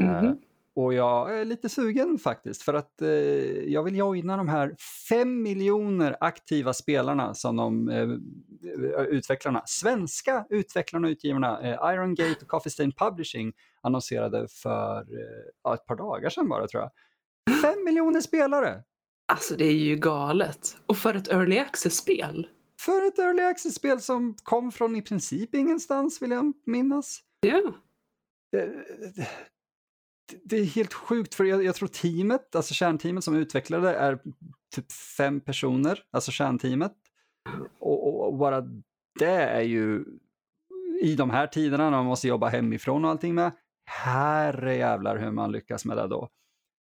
Eh, 0.00 0.06
Mhm. 0.22 0.38
Och 0.78 0.94
jag 0.94 1.38
är 1.40 1.44
lite 1.44 1.68
sugen 1.68 2.18
faktiskt 2.18 2.62
för 2.62 2.74
att 2.74 3.02
eh, 3.02 3.08
jag 3.72 3.82
vill 3.82 3.96
joina 3.96 4.36
de 4.36 4.48
här 4.48 4.76
fem 5.08 5.42
miljoner 5.42 6.16
aktiva 6.20 6.72
spelarna 6.72 7.34
som 7.34 7.56
de 7.56 7.88
eh, 7.88 8.08
utvecklarna, 9.02 9.62
svenska 9.66 10.46
utvecklarna 10.50 11.06
och 11.06 11.10
utgivarna, 11.10 11.60
eh, 11.60 11.94
Iron 11.94 12.14
Gate 12.14 12.38
och 12.42 12.48
Coffee 12.48 12.70
Stain 12.70 12.92
Publishing 12.92 13.52
annonserade 13.80 14.48
för 14.48 14.98
eh, 15.66 15.72
ett 15.72 15.86
par 15.86 15.96
dagar 15.96 16.30
sedan 16.30 16.48
bara 16.48 16.66
tror 16.66 16.82
jag. 16.82 16.90
Fem 17.62 17.84
miljoner 17.84 18.20
spelare 18.20 18.82
Alltså 19.32 19.56
det 19.56 19.64
är 19.64 19.72
ju 19.72 19.96
galet. 19.96 20.76
Och 20.86 20.96
för 20.96 21.14
ett 21.14 21.28
Early 21.28 21.58
Access-spel. 21.58 22.48
för 22.80 23.08
ett 23.08 23.18
early 23.18 23.42
access-spel 23.42 24.00
som 24.00 24.34
kom 24.42 24.72
från 24.72 24.96
i 24.96 25.02
princip 25.02 25.54
ingenstans 25.54 26.22
vill 26.22 26.30
jag 26.30 26.52
minnas. 26.66 27.20
Ja. 27.40 27.72
det, 28.52 28.66
det, 29.16 29.28
det 30.44 30.56
är 30.56 30.64
helt 30.64 30.94
sjukt 30.94 31.34
för 31.34 31.44
jag, 31.44 31.64
jag 31.64 31.74
tror 31.74 31.88
teamet, 31.88 32.54
alltså 32.54 32.74
kärnteamet 32.74 33.24
som 33.24 33.36
utvecklade 33.36 33.94
är 33.94 34.18
typ 34.74 34.92
fem 34.92 35.40
personer, 35.40 36.02
alltså 36.10 36.30
kärnteamet. 36.30 36.92
Och, 37.78 38.26
och, 38.26 38.36
bara 38.38 38.60
det 39.18 39.26
är 39.26 39.62
ju 39.62 40.04
i 41.02 41.14
de 41.14 41.30
här 41.30 41.46
tiderna 41.46 41.84
när 41.84 41.96
man 41.96 42.06
måste 42.06 42.28
jobba 42.28 42.48
hemifrån 42.48 43.04
och 43.04 43.10
allting 43.10 43.34
med, 43.34 43.52
herre 43.84 44.76
jävlar 44.76 45.16
hur 45.16 45.30
man 45.30 45.52
lyckas 45.52 45.84
med 45.84 45.96
det 45.96 46.06
då. 46.06 46.28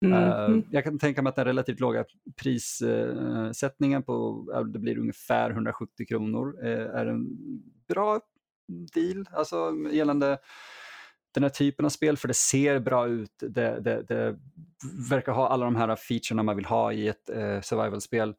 Eh, 0.05 0.49
Mhm. 0.49 0.64
jag 0.70 0.84
kan 0.84 0.99
tänka 0.99 1.22
mig 1.22 1.30
att 1.30 1.36
den 1.36 1.44
relativt 1.44 1.80
låga 1.80 2.05
prissättningen 2.36 4.03
på, 4.03 4.44
det 4.72 4.78
blir 4.78 4.99
ungefär 4.99 5.51
170 5.51 6.07
kronor, 6.07 6.64
eh, 6.64 6.70
är 6.70 7.07
en 7.07 7.26
bra 7.88 8.20
deal, 8.94 9.28
alltså 9.32 9.74
gällande 9.92 10.38
den 11.37 11.43
här 11.43 11.51
typen 11.51 11.84
av 11.84 11.91
spel, 11.91 12.16
för 12.16 12.28
det 12.28 12.34
ser 12.34 12.78
bra 12.80 13.07
ut, 13.09 13.30
det, 13.41 13.80
det, 13.80 14.03
det 14.03 14.39
verkar 15.11 15.32
ha 15.32 15.49
alla 15.49 15.64
de 15.64 15.76
här 15.76 15.97
featurerna 15.97 16.43
man 16.43 16.57
vill 16.57 16.64
ha 16.64 16.93
i 16.93 17.09
ett 17.09 17.30
eh, 17.30 17.61
survival-spel. 17.61 18.34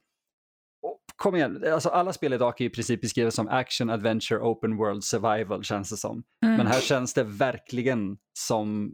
Kom 1.15 1.35
igen, 1.35 1.63
alltså 1.73 1.89
alla 1.89 2.13
spel 2.13 2.33
idag 2.33 2.57
kan 2.57 2.67
i 2.67 2.69
princip 2.69 3.01
beskrivas 3.01 3.35
som 3.35 3.47
action, 3.47 3.89
adventure, 3.89 4.39
open 4.39 4.77
world, 4.77 5.03
survival 5.03 5.63
känns 5.63 5.89
det 5.89 5.97
som. 5.97 6.23
Mm. 6.45 6.57
Men 6.57 6.67
här 6.67 6.79
känns 6.81 7.13
det 7.13 7.23
verkligen 7.23 8.17
som 8.39 8.93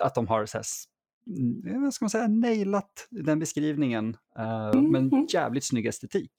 att 0.00 0.14
de 0.14 0.26
har 0.26 0.46
så 0.46 0.58
här, 0.58 0.64
mm, 1.38 1.82
vad 1.82 1.94
ska 1.94 2.04
man 2.04 2.10
säga, 2.10 2.28
nailat 2.28 3.06
den 3.10 3.38
beskrivningen. 3.38 4.16
eh, 4.38 4.70
Mhm. 4.74 4.90
Men 4.92 5.26
jävligt 5.26 5.64
snygg 5.64 5.86
estetik. 5.86 6.32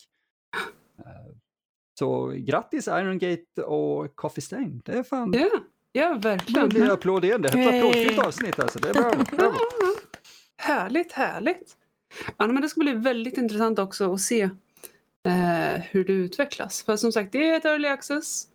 Eh, 1.00 1.36
så 2.00 2.28
grattis 2.28 2.88
Iron 2.88 3.18
Gate 3.18 3.62
och 3.64 4.16
Coffee 4.16 4.42
Stain. 4.42 4.82
Det 4.86 4.92
är 4.92 5.04
fan, 5.04 5.32
Ja, 5.92 6.02
ja 6.02 6.14
det 6.14 6.20
verkligen. 6.30 6.70
blir 6.70 6.92
är 7.58 7.68
ett 7.68 7.76
applådfyllt 7.76 8.20
avsnitt 8.20 8.60
alltså. 8.60 8.80
Det 8.80 8.90
är 8.90 8.94
bra. 8.94 9.12
Bravo. 9.38 9.56
Härligt, 10.58 11.12
härligt. 11.12 11.78
Ja, 12.38 12.48
men 12.48 12.62
det 12.62 12.70
ska 12.70 12.80
bli 12.82 12.94
väldigt 12.94 13.38
intressant 13.38 13.80
också 13.80 14.14
att 14.14 14.22
se 14.22 14.42
eh, 15.24 15.82
hur 15.90 16.06
det 16.06 16.14
utvecklas. 16.14 16.84
För 16.84 16.96
som 16.96 17.12
sagt, 17.12 17.32
det 17.32 17.50
är 17.50 17.58
ett 17.58 17.66
early 17.66 17.88
access. 17.88 18.48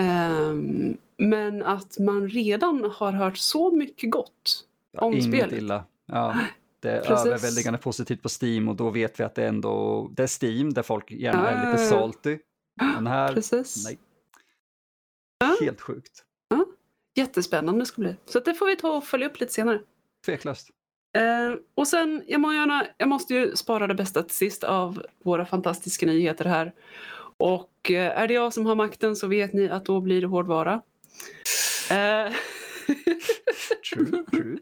Ehm, 0.00 0.96
men 1.18 1.62
att 1.62 1.98
man 1.98 2.28
redan 2.28 2.90
har 2.94 3.12
hört 3.12 3.36
så 3.36 3.70
mycket 3.70 4.10
gott 4.10 4.64
om 4.98 5.12
Inget 5.12 5.24
spelet. 5.24 5.52
illa. 5.52 5.84
Ja, 6.06 6.38
det 6.80 6.90
är 6.90 7.00
Precis. 7.04 7.26
överväldigande 7.26 7.78
positivt 7.78 8.22
på 8.22 8.28
Steam 8.42 8.68
och 8.68 8.76
då 8.76 8.90
vet 8.90 9.20
vi 9.20 9.24
att 9.24 9.34
det 9.34 9.46
ändå 9.46 10.08
det 10.12 10.22
är 10.22 10.44
Steam 10.44 10.72
där 10.72 10.82
folk 10.82 11.10
gärna 11.10 11.50
är 11.50 11.70
lite 11.72 11.84
salty. 11.86 12.38
Men 12.80 13.06
här, 13.06 13.32
Precis. 13.34 13.84
nej. 13.84 13.98
Helt 15.60 15.80
sjukt. 15.80 16.24
Jättespännande 17.14 17.86
ska 17.86 18.02
det 18.02 18.08
bli. 18.08 18.16
Så 18.24 18.40
det 18.40 18.54
får 18.54 18.66
vi 18.66 18.76
ta 18.76 18.96
och 18.96 19.04
följa 19.04 19.26
upp 19.26 19.40
lite 19.40 19.52
senare. 19.52 19.80
Tveklöst. 20.26 20.68
Eh, 21.16 21.54
och 21.74 21.88
sen, 21.88 22.22
jag, 22.26 22.40
må 22.40 22.52
gärna, 22.52 22.86
jag 22.98 23.08
måste 23.08 23.34
ju 23.34 23.56
spara 23.56 23.86
det 23.86 23.94
bästa 23.94 24.22
till 24.22 24.36
sist 24.36 24.64
av 24.64 25.02
våra 25.24 25.46
fantastiska 25.46 26.06
nyheter 26.06 26.44
här. 26.44 26.72
Och 27.36 27.90
eh, 27.90 28.18
är 28.18 28.28
det 28.28 28.34
jag 28.34 28.52
som 28.52 28.66
har 28.66 28.74
makten 28.74 29.16
så 29.16 29.26
vet 29.26 29.52
ni 29.52 29.68
att 29.68 29.84
då 29.84 30.00
blir 30.00 30.20
det 30.20 30.26
hårdvara. 30.26 30.82
Eh, 31.90 32.32
True, 33.94 34.24
true. 34.30 34.58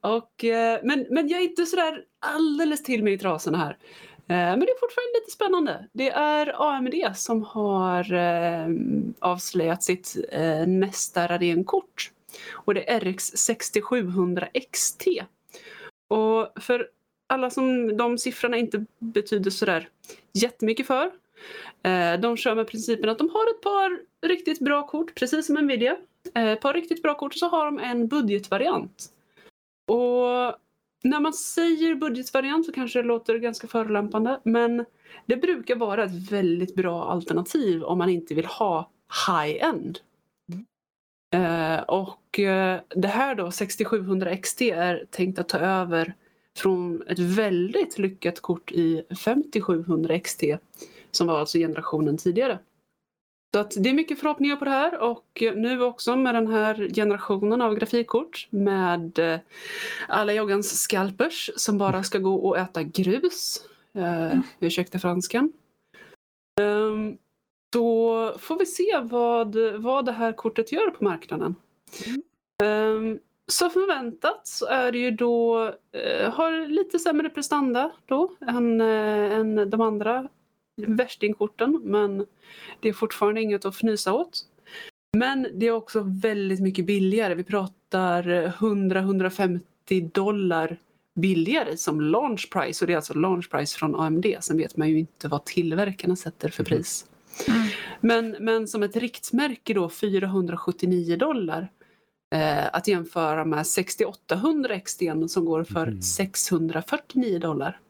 och, 0.00 0.44
eh, 0.44 0.80
men, 0.82 1.06
men 1.10 1.28
jag 1.28 1.40
är 1.40 1.44
inte 1.44 1.66
sådär 1.66 2.04
alldeles 2.20 2.82
till 2.82 3.04
mig 3.04 3.12
i 3.12 3.18
trasorna 3.18 3.58
här. 3.58 3.78
Eh, 4.28 4.36
men 4.36 4.60
det 4.60 4.70
är 4.70 4.80
fortfarande 4.80 5.18
lite 5.20 5.30
spännande. 5.30 5.88
Det 5.92 6.10
är 6.10 6.70
AMD 6.70 6.94
som 7.14 7.42
har 7.42 8.12
eh, 8.12 8.68
avslöjat 9.18 9.82
sitt 9.82 10.16
eh, 10.32 10.66
nästa 10.66 11.26
Radeon-kort. 11.26 12.10
Och 12.52 12.74
det 12.74 12.90
är 12.90 13.00
RX 13.00 13.24
6700 13.24 14.48
XT. 14.72 15.06
Och 16.08 16.62
för 16.62 16.88
alla 17.26 17.50
som 17.50 17.96
de 17.96 18.18
siffrorna 18.18 18.56
inte 18.56 18.84
betyder 18.98 19.50
sådär 19.50 19.88
jättemycket 20.32 20.86
för. 20.86 21.10
Eh, 21.82 22.20
de 22.20 22.36
kör 22.36 22.54
med 22.54 22.68
principen 22.68 23.10
att 23.10 23.18
de 23.18 23.30
har 23.30 23.50
ett 23.50 23.60
par 23.60 24.00
riktigt 24.26 24.60
bra 24.60 24.86
kort, 24.86 25.14
precis 25.14 25.46
som 25.46 25.54
Nvidia. 25.54 25.96
Eh, 26.34 26.48
ett 26.48 26.60
par 26.60 26.74
riktigt 26.74 27.02
bra 27.02 27.14
kort 27.14 27.34
så 27.34 27.48
har 27.48 27.64
de 27.64 27.78
en 27.78 28.08
budgetvariant. 28.08 29.04
Och 29.86 30.63
när 31.04 31.20
man 31.20 31.32
säger 31.32 31.94
budgetvariant 31.94 32.66
så 32.66 32.72
kanske 32.72 33.02
det 33.02 33.08
låter 33.08 33.38
ganska 33.38 33.66
förolämpande 33.66 34.40
men 34.42 34.84
det 35.26 35.36
brukar 35.36 35.76
vara 35.76 36.04
ett 36.04 36.32
väldigt 36.32 36.74
bra 36.74 37.04
alternativ 37.04 37.82
om 37.82 37.98
man 37.98 38.10
inte 38.10 38.34
vill 38.34 38.46
ha 38.46 38.90
high-end. 39.28 39.98
Eh, 41.34 41.80
och 41.80 42.38
eh, 42.38 42.80
det 42.88 43.08
här 43.08 43.34
då, 43.34 43.50
6700 43.50 44.36
XT, 44.36 44.62
är 44.62 45.06
tänkt 45.10 45.38
att 45.38 45.48
ta 45.48 45.58
över 45.58 46.14
från 46.56 47.02
ett 47.08 47.18
väldigt 47.18 47.98
lyckat 47.98 48.40
kort 48.40 48.72
i 48.72 49.02
5700 49.24 50.20
XT 50.20 50.42
som 51.10 51.26
var 51.26 51.38
alltså 51.40 51.58
generationen 51.58 52.18
tidigare. 52.18 52.58
Så 53.54 53.60
att 53.60 53.74
det 53.78 53.90
är 53.90 53.94
mycket 53.94 54.18
förhoppningar 54.18 54.56
på 54.56 54.64
det 54.64 54.70
här 54.70 54.98
och 54.98 55.42
nu 55.54 55.82
också 55.82 56.16
med 56.16 56.34
den 56.34 56.46
här 56.46 56.88
generationen 56.94 57.60
av 57.60 57.74
grafikkort 57.74 58.46
med 58.50 59.18
eh, 59.18 59.40
alla 60.08 60.32
joggans 60.32 60.82
scalpers 60.82 61.50
som 61.56 61.78
bara 61.78 62.02
ska 62.02 62.18
gå 62.18 62.34
och 62.34 62.58
äta 62.58 62.82
grus. 62.82 63.66
Uh, 63.96 64.40
ursäkta 64.60 64.98
franskan. 64.98 65.52
Um, 66.60 67.18
då 67.72 68.34
får 68.38 68.58
vi 68.58 68.66
se 68.66 69.00
vad, 69.02 69.56
vad 69.76 70.04
det 70.04 70.12
här 70.12 70.32
kortet 70.32 70.72
gör 70.72 70.90
på 70.90 71.04
marknaden. 71.04 71.54
Um, 72.62 73.18
så 73.46 73.70
förväntat 73.70 74.46
så 74.46 74.66
är 74.66 74.92
det 74.92 74.98
ju 74.98 75.10
då, 75.10 75.64
uh, 75.66 76.30
har 76.30 76.66
lite 76.66 76.98
sämre 76.98 77.30
prestanda 77.30 77.92
då 78.06 78.36
än, 78.40 78.80
uh, 78.80 79.32
än 79.32 79.70
de 79.70 79.80
andra 79.80 80.28
värstingkorten 80.76 81.80
men 81.84 82.26
det 82.80 82.88
är 82.88 82.92
fortfarande 82.92 83.42
inget 83.42 83.64
att 83.64 83.74
fnysa 83.74 84.12
åt. 84.12 84.44
Men 85.12 85.46
det 85.54 85.66
är 85.66 85.70
också 85.70 86.00
väldigt 86.06 86.60
mycket 86.60 86.86
billigare. 86.86 87.34
Vi 87.34 87.44
pratar 87.44 88.22
100-150 88.58 89.60
dollar 90.12 90.76
billigare 91.14 91.76
som 91.76 92.00
launch 92.00 92.50
price 92.52 92.84
och 92.84 92.86
det 92.86 92.92
är 92.92 92.96
alltså 92.96 93.14
launch 93.14 93.50
price 93.50 93.78
från 93.78 93.94
AMD. 93.94 94.26
Sen 94.40 94.56
vet 94.56 94.76
man 94.76 94.88
ju 94.88 94.98
inte 94.98 95.28
vad 95.28 95.44
tillverkarna 95.44 96.16
sätter 96.16 96.48
för 96.48 96.64
pris. 96.64 97.06
Mm. 97.48 97.68
Men, 98.00 98.36
men 98.40 98.68
som 98.68 98.82
ett 98.82 98.96
riktmärke 98.96 99.74
då 99.74 99.88
479 99.88 101.16
dollar 101.16 101.68
eh, 102.34 102.66
att 102.72 102.88
jämföra 102.88 103.44
med 103.44 103.66
6800 103.66 104.80
XT 104.80 105.02
som 105.28 105.44
går 105.44 105.64
för 105.64 105.86
mm. 105.86 106.02
649 106.02 107.38
dollar 107.38 107.80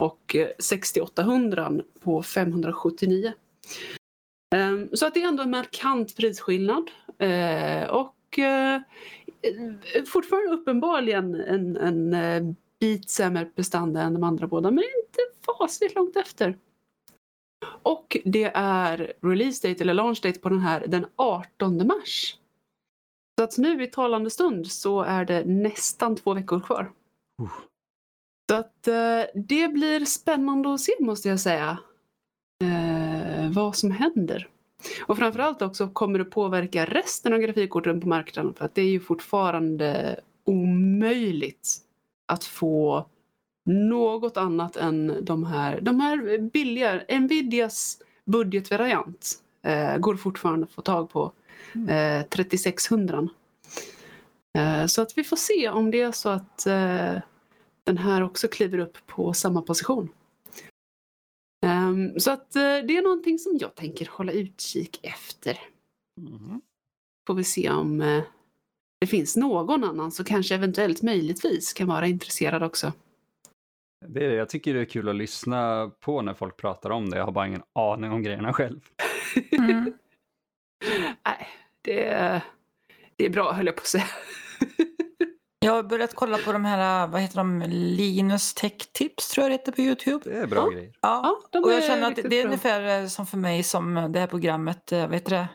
och 0.00 0.36
eh, 0.36 0.48
6800 0.58 1.72
på 2.00 2.22
579. 2.22 3.32
Ehm, 4.54 4.88
så 4.92 5.06
att 5.06 5.14
det 5.14 5.22
är 5.22 5.28
ändå 5.28 5.42
en 5.42 5.50
markant 5.50 6.16
prisskillnad. 6.16 6.90
Eh, 7.18 7.90
och 7.90 8.38
eh, 8.38 8.80
fortfarande 10.06 10.50
uppenbarligen 10.50 11.34
en, 11.34 11.76
en 11.76 12.56
bit 12.80 13.10
sämre 13.10 13.44
prestanda 13.44 14.02
än 14.02 14.14
de 14.14 14.24
andra 14.24 14.46
båda, 14.46 14.70
men 14.70 14.84
inte 14.84 15.20
fasligt 15.46 15.94
långt 15.94 16.16
efter. 16.16 16.58
Och 17.82 18.16
det 18.24 18.50
är 18.54 19.12
release 19.22 19.68
date 19.68 19.82
eller 19.82 19.94
launch 19.94 20.22
date 20.22 20.38
på 20.38 20.48
den 20.48 20.60
här 20.60 20.84
den 20.86 21.06
18 21.16 21.86
mars. 21.86 22.36
Så 23.38 23.44
att 23.44 23.58
nu 23.58 23.82
i 23.82 23.86
talande 23.86 24.30
stund 24.30 24.66
så 24.66 25.02
är 25.02 25.24
det 25.24 25.44
nästan 25.44 26.16
två 26.16 26.34
veckor 26.34 26.60
kvar. 26.60 26.92
Uh. 27.42 27.69
Så 28.50 28.56
att 28.56 28.88
eh, 28.88 29.22
det 29.34 29.68
blir 29.68 30.04
spännande 30.04 30.74
att 30.74 30.80
se 30.80 30.92
måste 31.00 31.28
jag 31.28 31.40
säga. 31.40 31.78
Eh, 32.64 33.50
vad 33.50 33.76
som 33.76 33.90
händer. 33.90 34.48
Och 35.06 35.18
framförallt 35.18 35.62
också 35.62 35.88
kommer 35.88 36.18
det 36.18 36.24
påverka 36.24 36.84
resten 36.84 37.32
av 37.32 37.38
grafikkorten 37.38 38.00
på 38.00 38.08
marknaden 38.08 38.54
för 38.54 38.64
att 38.64 38.74
det 38.74 38.82
är 38.82 38.90
ju 38.90 39.00
fortfarande 39.00 40.20
omöjligt 40.44 41.76
att 42.26 42.44
få 42.44 43.06
något 43.66 44.36
annat 44.36 44.76
än 44.76 45.24
de 45.24 45.44
här, 45.44 45.80
de 45.80 46.00
här 46.00 46.38
billiga, 46.38 47.00
Nvidias 47.20 47.98
budgetvariant 48.24 49.32
eh, 49.62 49.96
går 49.96 50.16
fortfarande 50.16 50.64
att 50.64 50.72
få 50.72 50.82
tag 50.82 51.10
på. 51.10 51.32
Eh, 51.88 52.22
3600. 52.26 53.28
Eh, 54.58 54.86
så 54.86 55.02
att 55.02 55.18
vi 55.18 55.24
får 55.24 55.36
se 55.36 55.68
om 55.68 55.90
det 55.90 56.00
är 56.00 56.12
så 56.12 56.28
att 56.28 56.66
eh, 56.66 57.16
den 57.84 57.98
här 57.98 58.22
också 58.22 58.48
kliver 58.48 58.78
upp 58.78 59.06
på 59.06 59.32
samma 59.32 59.62
position. 59.62 60.08
Um, 61.66 62.20
så 62.20 62.30
att 62.30 62.56
uh, 62.56 62.62
det 62.62 62.96
är 62.96 63.02
någonting 63.02 63.38
som 63.38 63.58
jag 63.60 63.74
tänker 63.74 64.08
hålla 64.10 64.32
utkik 64.32 65.00
efter. 65.02 65.58
Mm. 66.20 66.60
Får 67.26 67.34
vi 67.34 67.44
se 67.44 67.70
om 67.70 68.00
uh, 68.00 68.22
det 69.00 69.06
finns 69.06 69.36
någon 69.36 69.84
annan 69.84 70.12
som 70.12 70.24
kanske 70.24 70.54
eventuellt 70.54 71.02
möjligtvis 71.02 71.72
kan 71.72 71.88
vara 71.88 72.06
intresserad 72.06 72.62
också. 72.62 72.92
Det 74.06 74.24
är 74.24 74.28
det. 74.28 74.34
Jag 74.34 74.48
tycker 74.48 74.74
det 74.74 74.80
är 74.80 74.84
kul 74.84 75.08
att 75.08 75.16
lyssna 75.16 75.90
på 76.00 76.22
när 76.22 76.34
folk 76.34 76.56
pratar 76.56 76.90
om 76.90 77.10
det. 77.10 77.16
Jag 77.16 77.24
har 77.24 77.32
bara 77.32 77.46
ingen 77.46 77.62
aning 77.74 78.12
om 78.12 78.22
grejerna 78.22 78.52
själv. 78.52 78.80
Mm. 79.52 79.84
Nej, 81.26 81.48
det, 81.82 82.42
det 83.16 83.24
är 83.24 83.30
bra 83.30 83.52
höll 83.52 83.66
jag 83.66 83.76
på 83.76 83.80
att 83.80 83.86
säga. 83.86 84.08
Jag 85.62 85.72
har 85.72 85.82
börjat 85.82 86.14
kolla 86.14 86.38
på 86.38 86.52
de 86.52 86.64
här, 86.64 87.06
vad 87.06 87.20
heter 87.20 87.36
de, 87.36 87.62
Linus 87.68 88.54
Tech 88.54 88.92
Tips 88.92 89.28
tror 89.28 89.44
jag 89.44 89.50
det 89.50 89.54
heter 89.54 89.72
på 89.72 89.80
Youtube. 89.80 90.30
Det 90.30 90.38
är 90.38 90.46
bra 90.46 90.60
ja. 90.60 90.70
grejer. 90.70 90.92
Ja, 91.00 91.38
ja 91.52 91.60
och 91.60 91.72
jag 91.72 91.84
känner 91.84 92.08
att 92.08 92.16
det 92.16 92.22
är 92.22 92.28
bra. 92.28 92.44
ungefär 92.44 93.06
som 93.06 93.26
för 93.26 93.36
mig 93.36 93.62
som 93.62 94.12
det 94.12 94.20
här 94.20 94.26
programmet, 94.26 94.92
vad 94.92 95.14
heter 95.14 95.30
det, 95.30 95.48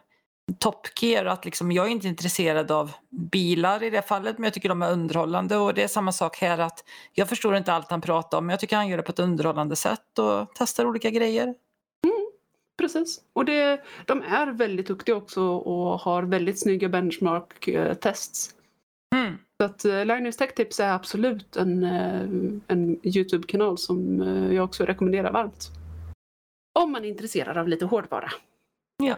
Top 0.60 0.88
Gear, 1.02 1.26
att 1.26 1.46
liksom, 1.46 1.72
jag 1.72 1.86
är 1.86 1.90
inte 1.90 2.08
intresserad 2.08 2.72
av 2.72 2.92
bilar 3.32 3.84
i 3.84 3.90
det 3.90 4.02
fallet 4.02 4.38
men 4.38 4.44
jag 4.44 4.54
tycker 4.54 4.70
de 4.70 4.82
är 4.82 4.92
underhållande 4.92 5.58
och 5.58 5.74
det 5.74 5.84
är 5.84 5.88
samma 5.88 6.12
sak 6.12 6.38
här 6.38 6.58
att 6.58 6.84
jag 7.14 7.30
förstår 7.30 7.56
inte 7.56 7.74
allt 7.74 7.92
han 7.92 8.02
pratar 8.02 8.38
om 8.38 8.46
men 8.46 8.54
jag 8.54 8.60
tycker 8.60 8.76
han 8.76 8.88
gör 8.88 8.98
det 8.98 9.04
på 9.04 9.12
ett 9.12 9.20
underhållande 9.20 9.76
sätt 9.76 10.20
och 10.20 10.52
testar 10.56 10.86
olika 10.86 11.10
grejer. 11.10 11.44
Mm, 11.44 12.26
precis, 12.78 13.22
och 13.34 13.46
det, 13.46 13.82
de 14.06 14.22
är 14.22 14.48
väldigt 14.48 14.88
duktiga 14.88 15.16
också 15.16 15.42
och 15.44 16.00
har 16.00 16.24
väldigt 16.24 16.60
snygga 16.60 16.90
benchmark-tests. 16.90 18.56
Mm. 19.16 19.38
Så 19.58 19.66
att 19.66 19.86
uh, 19.86 20.06
Linus 20.06 20.38
Tech 20.38 20.54
Tips 20.56 20.80
är 20.80 20.94
absolut 20.94 21.56
en, 21.56 21.84
uh, 21.84 22.60
en 22.68 23.00
Youtube-kanal 23.04 23.78
som 23.78 24.22
uh, 24.22 24.54
jag 24.54 24.66
också 24.66 24.86
rekommenderar 24.86 25.32
varmt. 25.32 25.70
Om 26.80 26.92
man 26.92 27.06
är 27.06 27.10
intresserad 27.10 27.58
av 27.58 27.68
lite 27.68 27.86
hårdvara. 27.86 28.32
Ja. 29.04 29.16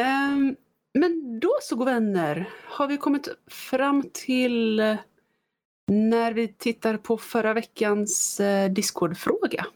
Um, 0.00 0.56
men 0.98 1.40
då 1.40 1.58
så 1.62 1.84
vänner 1.84 2.48
har 2.64 2.88
vi 2.88 2.96
kommit 2.96 3.28
fram 3.46 4.02
till 4.12 4.80
när 5.90 6.32
vi 6.32 6.48
tittar 6.48 6.96
på 6.96 7.18
förra 7.18 7.54
veckans 7.54 8.40
Discord-fråga. 8.70 9.66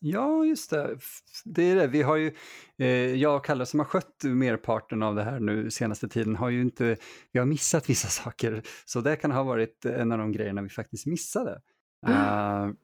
Ja, 0.00 0.44
just 0.44 0.70
det. 0.70 0.98
Det 1.44 1.62
är 1.62 1.76
det. 1.76 1.86
Vi 1.86 2.02
har 2.02 2.16
ju, 2.16 2.34
eh, 2.78 3.14
jag 3.14 3.36
och 3.36 3.44
Kalle 3.44 3.66
som 3.66 3.80
har 3.80 3.84
skött 3.84 4.24
merparten 4.24 5.02
av 5.02 5.14
det 5.14 5.22
här 5.22 5.40
nu 5.40 5.70
senaste 5.70 6.08
tiden 6.08 6.36
har 6.36 6.50
ju 6.50 6.60
inte, 6.60 6.96
vi 7.32 7.38
har 7.38 7.46
missat 7.46 7.90
vissa 7.90 8.08
saker. 8.08 8.62
Så 8.84 9.00
det 9.00 9.16
kan 9.16 9.30
ha 9.30 9.42
varit 9.42 9.84
en 9.84 10.12
av 10.12 10.18
de 10.18 10.32
grejerna 10.32 10.62
vi 10.62 10.68
faktiskt 10.68 11.06
missade. 11.06 11.60
Mm. 12.06 12.68
Uh, 12.68 12.74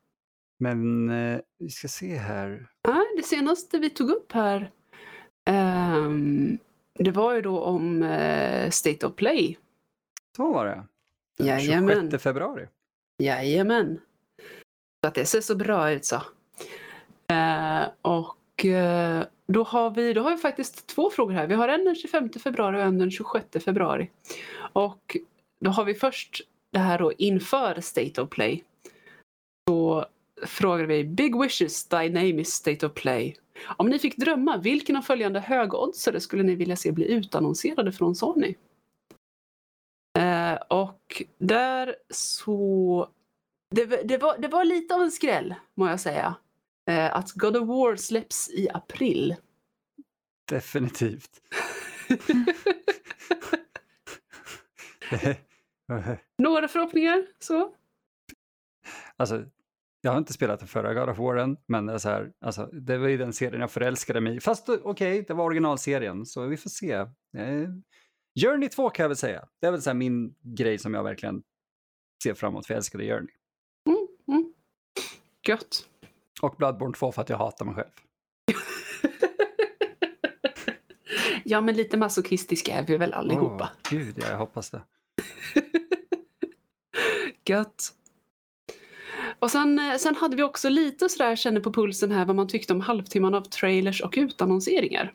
men 0.59 1.11
uh, 1.11 1.41
vi 1.59 1.71
ska 1.71 1.89
se 1.89 2.17
här. 2.17 2.67
Ja, 2.83 3.05
det 3.17 3.23
senaste 3.23 3.79
vi 3.79 3.91
tog 3.91 4.11
upp 4.11 4.33
här, 4.33 4.71
um, 6.07 6.59
det 6.99 7.11
var 7.11 7.35
ju 7.35 7.41
då 7.41 7.61
om 7.61 8.03
uh, 8.03 8.71
State 8.71 9.07
of 9.07 9.17
Play. 9.17 9.59
Så 10.37 10.53
var 10.53 10.67
det. 10.67 10.87
Den 11.39 11.47
Jajamän. 11.47 12.11
26 12.11 12.23
februari. 12.23 12.69
Jajamän. 13.19 14.01
Så 15.05 15.09
att 15.09 15.15
det 15.15 15.27
ser 15.27 15.41
så 15.41 15.57
bra 15.57 15.91
ut 15.91 16.05
så. 16.05 16.23
Eh, 17.35 17.89
och 18.03 18.65
eh, 18.65 19.27
då, 19.47 19.63
har 19.63 19.91
vi, 19.91 20.13
då 20.13 20.23
har 20.23 20.31
vi 20.31 20.37
faktiskt 20.37 20.87
två 20.87 21.11
frågor 21.11 21.33
här. 21.33 21.47
Vi 21.47 21.55
har 21.55 21.69
en 21.69 21.85
den 21.85 21.95
25 21.95 22.31
februari 22.33 22.77
och 22.77 22.83
en 22.83 22.99
den 22.99 23.11
26 23.11 23.65
februari. 23.65 24.11
Och 24.73 25.17
då 25.61 25.71
har 25.71 25.85
vi 25.85 25.95
först 25.95 26.41
det 26.73 26.79
här 26.79 26.99
då 26.99 27.13
inför 27.13 27.81
State 27.81 28.23
of 28.23 28.31
Play. 28.31 28.65
Då 29.67 30.07
frågar 30.47 30.85
vi 30.85 31.05
Big 31.05 31.41
Wishes, 31.41 31.89
Thy 31.89 32.11
Name 32.11 32.41
is 32.41 32.49
State 32.49 32.87
of 32.87 32.95
Play. 32.95 33.37
Om 33.77 33.89
ni 33.89 33.99
fick 33.99 34.17
drömma, 34.17 34.57
vilken 34.57 34.97
av 34.97 35.03
följande 35.03 35.41
högoddsare 35.41 36.21
skulle 36.21 36.43
ni 36.43 36.55
vilja 36.55 36.77
se 36.77 36.93
bli 36.93 37.13
utannonserade 37.13 37.93
från 37.93 38.15
Sony? 38.15 38.55
Eh, 40.19 40.55
och 40.55 41.23
där 41.39 41.97
så... 42.11 43.09
Det, 43.71 43.85
det, 43.85 44.19
var, 44.19 44.39
det 44.39 44.49
var 44.49 44.65
lite 44.65 44.95
av 44.95 45.03
en 45.03 45.11
skräll, 45.11 45.55
må 45.75 45.89
jag 45.89 46.01
säga 46.01 46.35
att 46.93 47.33
God 47.33 47.57
of 47.57 47.69
War 47.69 47.97
släpps 47.97 48.51
i 48.51 48.69
april. 48.71 49.37
Definitivt. 50.49 51.41
Några 56.39 56.69
förhoppningar 56.69 57.27
så? 57.39 57.75
Alltså, 59.17 59.45
jag 60.01 60.11
har 60.11 60.19
inte 60.19 60.33
spelat 60.33 60.59
den 60.59 60.69
förra 60.69 60.95
God 60.95 61.09
of 61.09 61.19
War 61.19 61.57
men 61.67 61.87
det, 61.87 61.93
är 61.93 61.99
så 61.99 62.09
här, 62.09 62.33
alltså, 62.41 62.67
det 62.67 62.99
var 62.99 63.09
ju 63.09 63.17
den 63.17 63.33
serien 63.33 63.61
jag 63.61 63.71
förälskade 63.71 64.21
mig 64.21 64.37
i. 64.37 64.41
Fast 64.41 64.69
okej, 64.69 64.83
okay, 64.85 65.23
det 65.23 65.35
var 65.35 65.45
originalserien, 65.45 66.27
så 66.27 66.47
vi 66.47 66.57
får 66.57 66.71
se. 66.71 66.93
Eh, 66.93 67.69
Journey 68.41 68.69
2 68.69 68.91
kan 68.91 69.05
jag 69.05 69.09
väl 69.09 69.17
säga. 69.17 69.49
Det 69.61 69.67
är 69.67 69.71
väl 69.71 69.83
så 69.83 69.95
min 69.95 70.35
grej 70.43 70.79
som 70.79 70.95
jag 70.95 71.05
verkligen 71.05 71.43
ser 72.23 72.35
framåt, 72.35 72.67
för 72.67 72.75
jag 72.75 72.79
älskade 72.79 73.05
Journey. 73.05 73.35
Mm, 73.89 74.07
mm. 74.29 74.53
Gött. 75.49 75.89
Och 76.45 76.55
Bloodborne 76.57 76.95
2 76.95 77.13
för 77.13 77.23
att 77.23 77.29
jag 77.29 77.37
hatar 77.37 77.65
mig 77.65 77.75
själv. 77.75 77.91
ja, 81.45 81.61
men 81.61 81.77
lite 81.77 81.97
masochistiska 81.97 82.75
är 82.75 82.83
vi 82.83 82.97
väl 82.97 83.13
allihopa. 83.13 83.65
Oh, 83.65 83.91
gud, 83.91 84.15
ja, 84.19 84.31
jag 84.31 84.39
hoppas 84.39 84.71
det. 84.71 84.83
Gött. 87.53 87.93
Och 89.39 89.51
sen, 89.51 89.79
eh, 89.79 89.97
sen 89.97 90.15
hade 90.15 90.37
vi 90.37 90.43
också 90.43 90.69
lite 90.69 91.09
sådär 91.09 91.37
känner 91.37 91.61
på 91.61 91.73
pulsen 91.73 92.11
här 92.11 92.25
vad 92.25 92.37
man 92.37 92.49
tyckte 92.49 92.73
om 92.73 92.81
halvtimman 92.81 93.35
av 93.35 93.41
trailers 93.41 94.03
och 94.03 94.15
utannonseringar. 94.17 95.13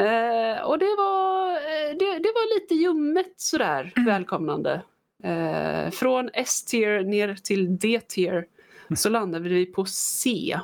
Eh, 0.00 0.62
och 0.62 0.78
det 0.78 0.94
var, 0.98 1.50
eh, 1.52 1.96
det, 1.98 2.18
det, 2.18 2.32
var 2.34 2.60
lite 2.60 2.74
ljummet 2.74 3.34
sådär 3.36 3.92
mm. 3.96 4.06
välkomnande. 4.06 4.82
Eh, 5.22 5.90
från 5.90 6.30
S-tier 6.34 7.04
ner 7.04 7.34
till 7.34 7.78
D-tier 7.78 8.46
så 8.96 9.08
landade 9.08 9.48
vi 9.48 9.66
på 9.66 9.84
C. 9.84 10.58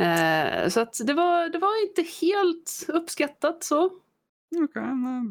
Eh, 0.00 0.68
så 0.68 0.80
att 0.80 1.00
det 1.06 1.14
var, 1.14 1.48
det 1.48 1.58
var 1.58 1.82
inte 1.88 2.04
helt 2.20 2.84
uppskattat 2.88 3.64
så. 3.64 3.90
Okay, 4.64 4.82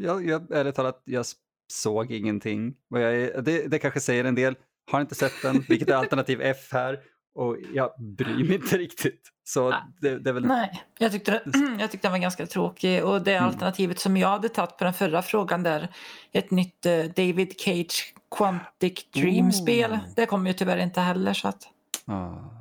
jag, 0.01 0.25
jag, 0.25 0.51
ärligt 0.51 0.75
talat, 0.75 1.01
jag 1.05 1.25
såg 1.71 2.11
ingenting. 2.11 2.75
Jag, 2.89 3.45
det, 3.45 3.67
det 3.67 3.79
kanske 3.79 3.99
säger 3.99 4.23
en 4.23 4.35
del. 4.35 4.55
Har 4.91 5.01
inte 5.01 5.15
sett 5.15 5.41
den, 5.41 5.65
vilket 5.69 5.89
är 5.89 5.95
alternativ 5.95 6.41
F 6.43 6.67
här. 6.71 6.99
Och 7.35 7.57
jag 7.73 7.91
bryr 7.99 8.43
mig 8.43 8.55
inte 8.55 8.77
riktigt. 8.77 9.31
Så 9.43 9.75
det, 10.01 10.19
det 10.19 10.29
är 10.29 10.33
väl... 10.33 10.45
Nej, 10.45 10.83
jag 10.99 11.11
tyckte, 11.11 11.41
jag 11.79 11.91
tyckte 11.91 12.07
den 12.07 12.11
var 12.11 12.19
ganska 12.19 12.45
tråkig. 12.45 13.05
Och 13.05 13.21
det 13.21 13.33
mm. 13.33 13.47
alternativet 13.49 13.99
som 13.99 14.17
jag 14.17 14.27
hade 14.27 14.49
tagit 14.49 14.77
på 14.77 14.83
den 14.83 14.93
förra 14.93 15.21
frågan 15.21 15.63
där, 15.63 15.93
ett 16.31 16.51
nytt 16.51 16.85
uh, 16.85 17.03
David 17.03 17.53
Cage 17.59 18.13
Quantic 18.35 19.11
Dream-spel, 19.13 19.91
oh. 19.91 19.99
det 20.15 20.25
kommer 20.25 20.49
ju 20.49 20.53
tyvärr 20.53 20.77
inte 20.77 21.01
heller. 21.01 21.33
Så 21.33 21.47
att... 21.47 21.67
Ah. 22.11 22.51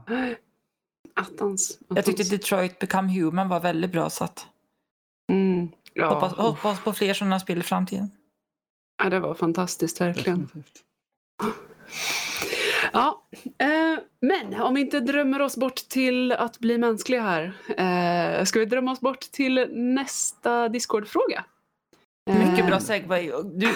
Attans, 1.15 1.37
attans. 1.37 1.79
Jag 1.89 2.05
tyckte 2.05 2.23
Detroit 2.23 2.79
Become 2.79 3.13
Human 3.13 3.49
var 3.49 3.61
väldigt 3.61 3.93
bra. 3.93 4.11
Så 4.11 4.25
att... 4.25 4.47
Mm. 5.33 5.69
Ja. 5.95 6.15
Hoppas, 6.15 6.33
hoppas 6.33 6.81
på 6.81 6.93
fler 6.93 7.15
sådana 7.15 7.41
spel 7.41 7.59
i 7.59 7.63
framtiden. 7.63 8.11
Ja, 9.03 9.11
det 9.11 9.21
var 9.21 9.35
fantastiskt 9.35 10.01
verkligen. 10.01 10.43
Definitivt. 10.43 10.85
Ja, 12.93 13.23
eh, 13.59 13.99
men 14.21 14.61
om 14.61 14.75
vi 14.75 14.81
inte 14.81 15.01
drömmer 15.01 15.43
oss 15.43 15.57
bort 15.57 15.75
till 15.75 16.33
att 16.33 16.59
bli 16.59 16.79
mänskliga 16.79 17.23
här. 17.23 17.53
Eh, 17.69 18.45
ska 18.45 18.59
vi 18.59 18.65
drömma 18.65 18.93
oss 18.93 19.01
bort 19.01 19.21
till 19.21 19.67
nästa 19.73 20.69
Discord-fråga? 20.69 21.45
Mycket 22.27 22.67
bra 22.67 22.81
segway. 22.81 23.33
Du... 23.55 23.69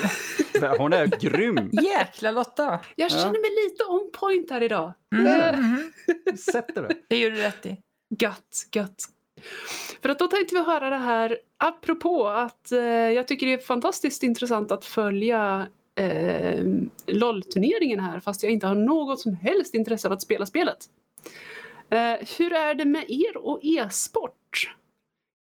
Hon 0.78 0.92
är 0.92 1.06
grym! 1.06 1.70
Jäkla 1.72 2.30
Lotta! 2.30 2.80
Jag 2.96 3.10
känner 3.10 3.40
mig 3.40 3.64
lite 3.64 3.84
on 3.84 4.10
point 4.12 4.50
här 4.50 4.62
idag. 4.62 4.92
Mm. 5.14 5.54
Mm. 5.54 5.92
Sätter 6.36 6.82
det. 6.82 6.94
Det 7.08 7.18
gör 7.18 7.30
du 7.30 7.36
rätt 7.36 7.66
i. 7.66 7.76
Gött, 8.18 8.66
gött. 8.72 9.04
För 10.02 10.08
att 10.08 10.18
då 10.18 10.26
tänkte 10.26 10.54
vi 10.54 10.62
höra 10.62 10.90
det 10.90 10.96
här 10.96 11.38
apropå 11.56 12.28
att 12.28 12.72
eh, 12.72 12.80
jag 12.80 13.28
tycker 13.28 13.46
det 13.46 13.52
är 13.52 13.58
fantastiskt 13.58 14.22
intressant 14.22 14.72
att 14.72 14.84
följa 14.84 15.66
eh, 15.94 16.64
LOL-turneringen 17.06 18.00
här 18.00 18.20
fast 18.20 18.42
jag 18.42 18.52
inte 18.52 18.66
har 18.66 18.74
något 18.74 19.20
som 19.20 19.34
helst 19.34 19.74
intresse 19.74 20.08
av 20.08 20.12
att 20.12 20.22
spela 20.22 20.46
spelet. 20.46 20.78
Eh, 21.90 22.28
hur 22.38 22.52
är 22.52 22.74
det 22.74 22.84
med 22.84 23.04
er 23.08 23.36
och 23.36 23.60
e-sport? 23.62 24.74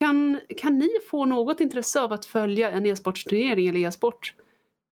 Kan, 0.01 0.41
kan 0.57 0.79
ni 0.79 0.89
få 1.11 1.25
något 1.25 1.61
intresse 1.61 2.01
av 2.01 2.13
att 2.13 2.25
följa 2.25 2.71
en 2.71 2.87
e-sportsturnering 2.87 3.69
eller 3.69 3.81
e-sport 3.81 4.35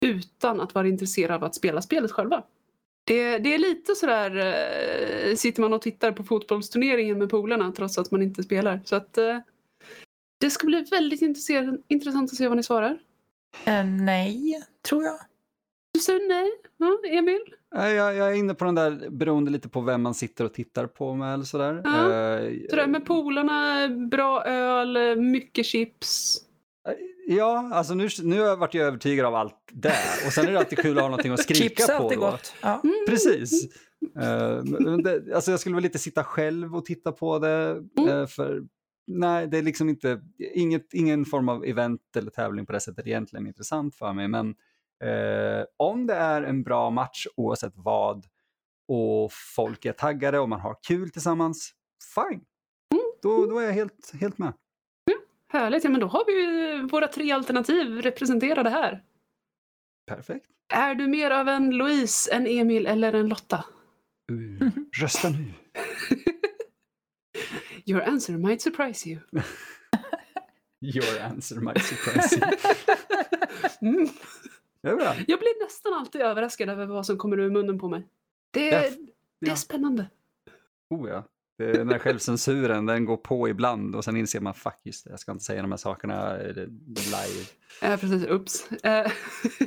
utan 0.05 0.61
att 0.61 0.75
vara 0.75 0.87
intresserad 0.87 1.35
av 1.35 1.43
att 1.43 1.55
spela 1.55 1.81
spelet 1.81 2.11
själva? 2.11 2.43
Det, 3.03 3.37
det 3.37 3.53
är 3.53 3.57
lite 3.57 3.95
sådär, 3.95 4.35
eh, 4.35 5.35
sitter 5.35 5.61
man 5.61 5.73
och 5.73 5.81
tittar 5.81 6.11
på 6.11 6.23
fotbollsturneringen 6.23 7.17
med 7.17 7.29
polarna 7.29 7.71
trots 7.71 7.97
att 7.97 8.11
man 8.11 8.21
inte 8.21 8.43
spelar. 8.43 8.81
Så 8.85 8.95
att 8.95 9.17
eh, 9.17 9.39
det 10.39 10.49
ska 10.49 10.67
bli 10.67 10.81
väldigt 10.81 11.21
intressant 11.87 12.31
att 12.31 12.37
se 12.37 12.47
vad 12.47 12.57
ni 12.57 12.63
svarar. 12.63 12.99
Uh, 13.67 13.85
nej, 13.85 14.63
tror 14.89 15.03
jag. 15.03 15.19
Du 15.99 16.03
säger 16.03 16.27
nej? 16.27 16.49
Ja, 16.77 16.99
Emil? 17.09 17.39
Jag, 17.71 18.15
jag 18.15 18.31
är 18.31 18.33
inne 18.33 18.53
på 18.53 18.65
den 18.65 18.75
där 18.75 19.09
beroende 19.09 19.51
lite 19.51 19.69
på 19.69 19.81
vem 19.81 20.01
man 20.01 20.13
sitter 20.13 20.45
och 20.45 20.53
tittar 20.53 20.87
på 20.87 21.13
med 21.13 21.33
eller 21.33 21.43
sådär. 21.43 21.81
Ja. 21.83 21.91
Uh, 21.91 22.67
sådär 22.69 22.87
med 22.87 23.05
polarna, 23.05 23.89
bra 23.89 24.43
öl, 24.45 25.21
mycket 25.21 25.65
chips. 25.65 26.37
Ja, 27.27 27.69
alltså 27.73 27.93
nu, 27.93 28.07
nu 28.23 28.39
har 28.39 28.47
jag 28.47 28.57
varit 28.57 28.75
övertygad 28.75 29.25
av 29.25 29.35
allt 29.35 29.55
det. 29.71 29.93
Och 30.25 30.33
sen 30.33 30.47
är 30.47 30.51
det 30.51 30.59
alltid 30.59 30.79
kul 30.79 30.97
att 30.97 31.01
ha 31.01 31.09
någonting 31.09 31.31
att 31.31 31.39
skrika 31.39 31.63
Chips 31.63 31.75
på. 31.75 31.81
Chips 31.81 31.89
är 31.89 32.03
alltid 32.03 32.17
gott. 32.19 32.53
Ja. 32.61 32.81
Mm. 32.83 32.95
Precis. 33.07 33.75
Uh, 34.17 34.97
det, 35.03 35.35
alltså 35.35 35.51
jag 35.51 35.59
skulle 35.59 35.75
väl 35.75 35.85
inte 35.85 35.99
sitta 35.99 36.23
själv 36.23 36.75
och 36.75 36.85
titta 36.85 37.11
på 37.11 37.39
det. 37.39 37.83
Mm. 37.97 38.09
Uh, 38.09 38.25
för 38.27 38.63
nej, 39.07 39.47
det 39.47 39.57
är 39.57 39.61
liksom 39.61 39.89
inte, 39.89 40.21
inget, 40.53 40.93
ingen 40.93 41.25
form 41.25 41.49
av 41.49 41.65
event 41.65 42.01
eller 42.17 42.31
tävling 42.31 42.65
på 42.65 42.71
det 42.71 42.79
sättet 42.79 43.07
egentligen 43.07 43.47
intressant 43.47 43.95
för 43.95 44.13
mig. 44.13 44.27
Men 44.27 44.55
uh, 45.05 45.65
om 45.77 46.07
det 46.07 46.13
är 46.13 46.41
en 46.41 46.63
bra 46.63 46.89
match 46.89 47.27
oavsett 47.35 47.73
vad 47.75 48.25
och 48.87 49.31
folk 49.55 49.85
är 49.85 49.93
taggade 49.93 50.39
och 50.39 50.49
man 50.49 50.59
har 50.59 50.77
kul 50.87 51.09
tillsammans, 51.09 51.73
fine. 52.15 52.41
Mm. 52.93 53.03
Då, 53.21 53.45
då 53.45 53.59
är 53.59 53.65
jag 53.65 53.73
helt, 53.73 54.13
helt 54.19 54.37
med. 54.37 54.53
Härligt, 55.51 55.83
ja 55.83 55.89
men 55.89 55.99
då 55.99 56.07
har 56.07 56.25
vi 56.25 56.81
våra 56.87 57.07
tre 57.07 57.31
alternativ 57.31 58.01
representerade 58.01 58.69
här. 58.69 59.03
Perfekt. 60.07 60.45
Är 60.73 60.95
du 60.95 61.07
mer 61.07 61.31
av 61.31 61.47
en 61.47 61.71
Louise, 61.71 62.31
en 62.33 62.47
Emil 62.47 62.87
eller 62.87 63.13
en 63.13 63.27
Lotta? 63.27 63.65
Uh, 64.31 64.69
rösta 65.01 65.29
nu. 65.29 65.45
Your 67.85 68.01
answer 68.01 68.37
might 68.37 68.61
surprise 68.61 69.09
you. 69.09 69.19
Your 70.81 71.19
answer 71.21 71.55
might 71.55 71.83
surprise 71.83 72.35
you. 72.35 72.45
mm. 73.95 74.09
Jag 75.27 75.39
blir 75.39 75.63
nästan 75.63 75.93
alltid 75.93 76.21
överraskad 76.21 76.69
över 76.69 76.85
vad 76.85 77.05
som 77.05 77.17
kommer 77.17 77.39
ur 77.39 77.49
munnen 77.49 77.79
på 77.79 77.89
mig. 77.89 78.07
Det 78.51 78.73
är, 78.73 78.93
det 79.41 79.51
är 79.51 79.55
spännande. 79.55 80.05
Oh 80.89 81.09
ja. 81.09 81.23
Det, 81.57 81.73
den 81.73 81.89
här 81.89 81.99
självcensuren, 81.99 82.85
den 82.85 83.05
går 83.05 83.17
på 83.17 83.49
ibland 83.49 83.95
och 83.95 84.03
sen 84.03 84.17
inser 84.17 84.39
man 84.39 84.53
fuck 84.53 84.79
just 84.83 85.05
det, 85.05 85.09
jag 85.09 85.19
ska 85.19 85.31
inte 85.31 85.43
säga 85.43 85.61
de 85.61 85.71
här 85.71 85.77
sakerna 85.77 86.37
live. 86.37 87.45
Ja, 87.81 87.97
precis. 87.97 88.25
Ups. 88.25 88.71
Eh, 88.71 89.11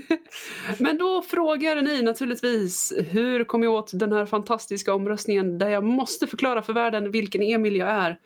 men 0.78 0.98
då 0.98 1.22
frågar 1.22 1.82
ni 1.82 2.02
naturligtvis, 2.02 2.92
hur 3.10 3.44
kom 3.44 3.62
jag 3.62 3.72
åt 3.72 3.90
den 3.94 4.12
här 4.12 4.26
fantastiska 4.26 4.94
omröstningen 4.94 5.58
där 5.58 5.68
jag 5.68 5.84
måste 5.84 6.26
förklara 6.26 6.62
för 6.62 6.72
världen 6.72 7.10
vilken 7.10 7.42
Emil 7.42 7.76
jag 7.76 7.88
är? 7.88 8.18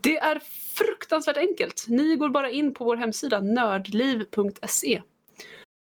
Det 0.00 0.16
är 0.16 0.38
fruktansvärt 0.74 1.36
enkelt. 1.36 1.84
Ni 1.88 2.16
går 2.16 2.28
bara 2.28 2.50
in 2.50 2.74
på 2.74 2.84
vår 2.84 2.96
hemsida 2.96 3.40
nördliv.se 3.40 5.02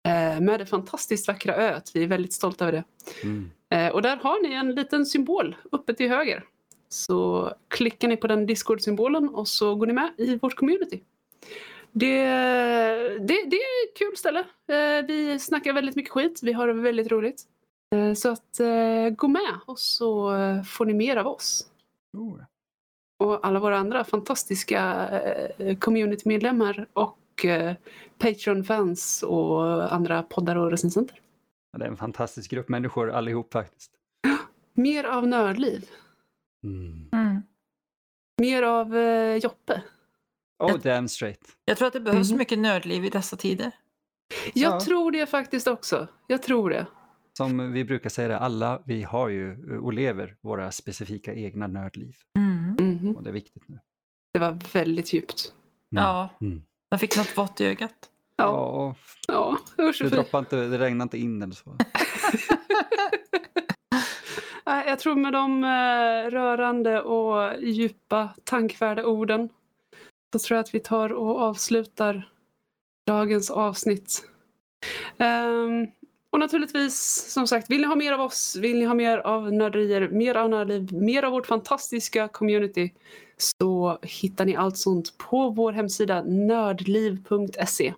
eh, 0.08 0.40
med 0.40 0.60
det 0.60 0.66
fantastiskt 0.66 1.28
vackra 1.28 1.54
öet. 1.54 1.90
Vi 1.94 2.02
är 2.02 2.06
väldigt 2.06 2.32
stolta 2.32 2.64
över 2.64 2.72
det. 2.72 2.84
Mm. 3.22 3.50
Eh, 3.70 3.94
och 3.94 4.02
där 4.02 4.16
har 4.16 4.42
ni 4.42 4.54
en 4.54 4.74
liten 4.74 5.06
symbol 5.06 5.56
uppe 5.72 5.94
till 5.94 6.08
höger. 6.08 6.44
Så 6.88 7.52
klickar 7.68 8.08
ni 8.08 8.16
på 8.16 8.26
den 8.26 8.46
Discord-symbolen 8.46 9.28
och 9.28 9.48
så 9.48 9.74
går 9.74 9.86
ni 9.86 9.92
med 9.92 10.10
i 10.16 10.36
vårt 10.36 10.54
community. 10.54 11.00
Det, 11.92 12.22
det, 13.18 13.44
det 13.46 13.56
är 13.56 13.88
ett 13.88 13.98
kul 13.98 14.16
ställe. 14.16 14.38
Eh, 14.68 15.06
vi 15.06 15.38
snackar 15.38 15.72
väldigt 15.72 15.96
mycket 15.96 16.12
skit. 16.12 16.40
Vi 16.42 16.52
har 16.52 16.66
det 16.66 16.72
väldigt 16.72 17.12
roligt. 17.12 17.42
Så 18.16 18.28
att 18.28 18.60
gå 19.16 19.28
med 19.28 19.60
och 19.66 19.78
så 19.78 20.32
får 20.68 20.86
ni 20.86 20.94
mer 20.94 21.16
av 21.16 21.26
oss. 21.26 21.66
Oh. 22.16 22.40
Och 23.18 23.46
alla 23.46 23.60
våra 23.60 23.78
andra 23.78 24.04
fantastiska 24.04 25.08
community-medlemmar 25.80 26.86
och 26.92 27.46
Patreon-fans 28.18 29.22
och 29.22 29.92
andra 29.94 30.22
poddar 30.22 30.56
och 30.56 30.70
recensenter. 30.70 31.20
Det 31.78 31.84
är 31.84 31.88
en 31.88 31.96
fantastisk 31.96 32.50
grupp 32.50 32.68
människor 32.68 33.10
allihop 33.10 33.52
faktiskt. 33.52 33.92
Mer 34.74 35.04
av 35.04 35.26
nördliv. 35.26 35.90
Mm. 36.64 37.08
Mm. 37.12 37.42
Mer 38.40 38.62
av 38.62 38.96
eh, 38.96 39.36
Joppe. 39.36 39.82
Oh, 40.58 40.70
jag, 40.70 40.80
damn 40.80 41.08
straight. 41.08 41.40
Jag 41.64 41.76
tror 41.76 41.88
att 41.88 41.92
det 41.92 42.00
behövs 42.00 42.28
mm. 42.30 42.38
mycket 42.38 42.58
nördliv 42.58 43.04
i 43.04 43.08
dessa 43.08 43.36
tider. 43.36 43.72
Jag 44.54 44.74
ja. 44.74 44.80
tror 44.80 45.12
det 45.12 45.26
faktiskt 45.26 45.66
också. 45.66 46.08
Jag 46.26 46.42
tror 46.42 46.70
det. 46.70 46.86
Som 47.32 47.72
vi 47.72 47.84
brukar 47.84 48.10
säga 48.10 48.28
det, 48.28 48.38
alla 48.38 48.82
vi 48.86 49.02
har 49.02 49.28
ju 49.28 49.78
och 49.78 49.92
lever 49.92 50.36
våra 50.40 50.72
specifika 50.72 51.34
egna 51.34 51.66
nördliv. 51.66 52.16
Mm. 52.38 52.76
Mm. 52.98 53.16
Och 53.16 53.22
det 53.22 53.30
är 53.30 53.34
viktigt 53.34 53.68
nu. 53.68 53.78
Det 54.32 54.38
var 54.38 54.58
väldigt 54.72 55.12
djupt. 55.12 55.52
Mm. 55.92 56.04
Ja, 56.04 56.28
mm. 56.40 56.62
man 56.90 56.98
fick 56.98 57.16
något 57.16 57.38
vått 57.38 57.60
i 57.60 57.64
ögat. 57.66 58.10
Ja, 58.36 58.94
ja 59.28 59.58
usch 59.78 60.02
det, 60.02 60.08
droppar 60.08 60.38
inte, 60.38 60.56
det 60.56 60.78
regnar 60.78 61.02
inte 61.02 61.18
in 61.18 61.42
eller 61.42 61.54
så. 61.54 61.76
jag 64.64 64.98
tror 64.98 65.14
med 65.14 65.32
de 65.32 65.64
eh, 65.64 66.30
rörande 66.30 67.02
och 67.02 67.62
djupa 67.62 68.28
tankvärda 68.44 69.04
orden 69.04 69.48
så 70.32 70.38
tror 70.38 70.56
jag 70.56 70.64
att 70.64 70.74
vi 70.74 70.80
tar 70.80 71.12
och 71.12 71.40
avslutar 71.40 72.30
dagens 73.06 73.50
avsnitt. 73.50 74.22
Och 76.36 76.40
naturligtvis, 76.40 77.26
som 77.32 77.46
sagt, 77.46 77.70
vill 77.70 77.80
ni 77.80 77.86
ha 77.86 77.96
mer 77.96 78.12
av 78.12 78.20
oss, 78.20 78.56
vill 78.56 78.78
ni 78.78 78.84
ha 78.84 78.94
mer 78.94 79.18
av 79.18 79.52
nörderier, 79.52 80.08
mer 80.08 80.34
av 80.34 80.50
nördliv, 80.50 80.92
mer 80.92 81.22
av 81.22 81.32
vårt 81.32 81.46
fantastiska 81.46 82.28
community 82.28 82.92
så 83.36 83.98
hittar 84.02 84.44
ni 84.44 84.56
allt 84.56 84.76
sånt 84.76 85.18
på 85.18 85.50
vår 85.50 85.72
hemsida 85.72 86.22
nördliv.se. 86.22 87.94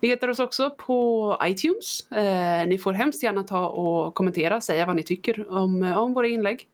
Vi 0.00 0.08
hittar 0.08 0.28
oss 0.28 0.38
också 0.38 0.70
på 0.70 1.38
iTunes. 1.44 2.10
Eh, 2.10 2.66
ni 2.66 2.78
får 2.78 2.92
hemskt 2.92 3.22
gärna 3.22 3.42
ta 3.42 3.68
och 3.68 4.14
kommentera, 4.14 4.60
säga 4.60 4.86
vad 4.86 4.96
ni 4.96 5.02
tycker 5.02 5.52
om, 5.52 5.82
om 5.82 6.14
våra 6.14 6.28
inlägg. 6.28 6.66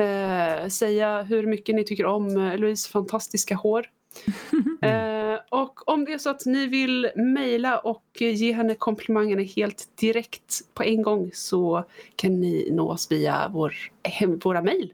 Eh, 0.00 0.68
säga 0.68 1.22
hur 1.22 1.46
mycket 1.46 1.74
ni 1.74 1.84
tycker 1.84 2.06
om 2.06 2.54
Louise 2.58 2.90
fantastiska 2.90 3.54
hår. 3.54 3.86
Eh, 4.82 5.40
och 5.50 5.88
om 5.88 6.04
det 6.04 6.12
är 6.12 6.18
så 6.18 6.30
att 6.30 6.46
ni 6.46 6.66
vill 6.66 7.10
mejla 7.16 7.78
och 7.78 8.04
ge 8.20 8.52
henne 8.52 8.74
komplimangerna 8.74 9.42
helt 9.42 9.96
direkt 9.96 10.74
på 10.74 10.82
en 10.82 11.02
gång 11.02 11.30
så 11.34 11.84
kan 12.16 12.40
ni 12.40 12.68
nå 12.70 12.90
oss 12.90 13.12
via 13.12 13.48
vår, 13.52 13.74
hem, 14.02 14.38
våra 14.38 14.62
mejl. 14.62 14.92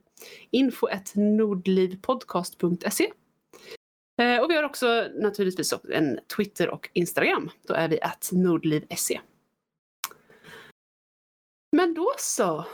info 0.50 0.86
nordlivpodcast.se 1.14 3.12
eh, 4.22 4.42
Och 4.42 4.50
vi 4.50 4.56
har 4.56 4.62
också 4.62 5.08
naturligtvis 5.14 5.74
en 5.92 6.18
Twitter 6.36 6.68
och 6.70 6.90
Instagram. 6.92 7.50
Då 7.66 7.74
är 7.74 7.88
vi 7.88 8.00
att 8.00 8.30
nordliv.se. 8.32 9.20
Men 11.76 11.94
då 11.94 12.12
så. 12.18 12.64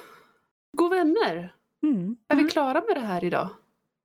God 0.76 0.90
vänner. 0.90 1.54
Mm. 1.86 2.16
Är 2.28 2.34
vi 2.36 2.40
Mm. 2.40 2.50
klara 2.50 2.82
med 2.88 2.96
det 2.96 3.06
här 3.06 3.24
idag? 3.24 3.48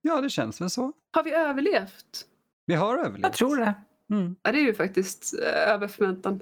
Ja, 0.01 0.21
det 0.21 0.29
känns 0.29 0.61
väl 0.61 0.69
så. 0.69 0.93
Har 1.11 1.23
vi 1.23 1.31
överlevt? 1.33 2.27
Vi 2.65 2.73
har 2.75 2.97
överlevt. 2.97 3.23
Jag 3.23 3.33
tror 3.33 3.57
det. 3.57 3.73
Mm. 4.11 4.35
Ja, 4.43 4.51
det 4.51 4.57
är 4.57 4.61
ju 4.63 4.73
faktiskt 4.73 5.33
eh, 5.43 5.73
över 5.73 5.87
förväntan. 5.87 6.39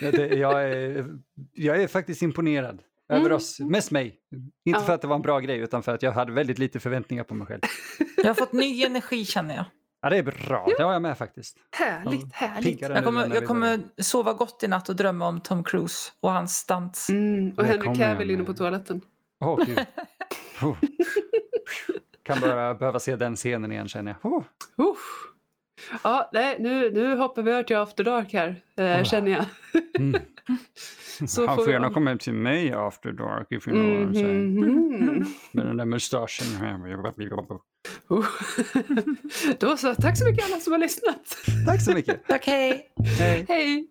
Ja, 0.00 0.10
det, 0.10 0.26
jag, 0.26 0.62
är, 0.72 1.18
jag 1.52 1.82
är 1.82 1.88
faktiskt 1.88 2.22
imponerad 2.22 2.82
över 3.08 3.20
Mm. 3.24 3.36
oss, 3.36 3.60
mest 3.60 3.90
mig. 3.90 4.18
Inte 4.64 4.80
Ja. 4.80 4.80
för 4.86 4.92
att 4.94 5.00
det 5.02 5.06
var 5.08 5.16
en 5.16 5.22
bra 5.22 5.40
grej 5.40 5.58
utan 5.58 5.82
för 5.82 5.94
att 5.94 6.02
jag 6.02 6.12
hade 6.12 6.32
väldigt 6.32 6.58
lite 6.58 6.80
förväntningar 6.80 7.24
på 7.24 7.34
mig 7.34 7.46
själv. 7.46 7.60
Jag 8.16 8.24
har 8.26 8.34
fått 8.34 8.52
ny 8.52 8.84
energi 8.84 9.24
känner 9.24 9.54
jag. 9.56 9.64
Ja, 10.02 10.10
det 10.10 10.16
är 10.18 10.22
bra, 10.22 10.68
det 10.78 10.82
har 10.84 10.92
jag 10.92 11.02
med 11.02 11.18
faktiskt. 11.18 11.56
Härligt, 11.70 12.32
härligt. 12.34 12.80
Jag 12.80 13.04
kommer, 13.04 13.34
jag 13.34 13.46
kommer 13.46 13.80
sova 13.98 14.32
gott 14.32 14.62
i 14.62 14.68
natt 14.68 14.88
och 14.88 14.96
drömma 14.96 15.28
om 15.28 15.40
Tom 15.40 15.64
Cruise 15.64 16.12
och 16.20 16.32
hans 16.32 16.56
stunts. 16.56 17.10
Mm, 17.10 17.50
och 17.56 17.64
Henry 17.64 17.94
Cavill 17.94 18.30
inne 18.30 18.44
på 18.44 18.54
toaletten. 18.54 19.00
Åh, 19.40 19.64
gud. 19.66 19.78
Oh. 20.62 20.76
Kan 22.22 22.40
bara 22.40 22.74
behöva 22.74 23.00
se 23.00 23.16
den 23.16 23.36
scenen 23.36 23.72
igen 23.72 23.88
känner 23.88 24.16
jag. 24.22 24.32
Oh. 24.32 24.96
Ja, 26.04 26.30
nej, 26.32 26.56
nu, 26.60 26.90
nu 26.90 27.16
hoppar 27.16 27.42
vi 27.42 27.50
över 27.50 27.62
till 27.62 27.76
After 27.76 28.04
Dark 28.04 28.32
här, 28.32 28.56
eh, 28.76 29.04
känner 29.04 29.30
jag. 29.30 29.44
Mm. 29.98 30.22
Så 31.26 31.46
Han 31.46 31.56
får 31.56 31.70
gärna 31.70 31.90
komma 31.90 32.10
hem 32.10 32.18
till 32.18 32.32
mig 32.32 32.72
after 32.72 33.12
dark 33.12 33.46
if 33.50 33.68
you 33.68 33.76
know 33.76 33.98
what 34.00 34.08
I'm 34.08 34.14
saying. 34.14 34.60
Mhm. 34.60 35.26
Med 35.52 35.66
den 35.66 35.76
där 35.76 35.84
mustaschen. 35.84 36.46
Oh. 38.08 38.26
Då 39.60 39.76
så, 39.76 39.94
tack 39.94 40.18
så 40.18 40.24
mycket 40.24 40.44
alla 40.44 40.60
som 40.60 40.72
har 40.72 40.80
lyssnat. 40.80 41.36
Tack 41.66 41.82
så 41.82 41.94
mycket. 41.94 42.26
Tack, 42.26 42.46
hej! 42.46 42.92
Hej. 43.18 43.44
Hej! 43.48 43.86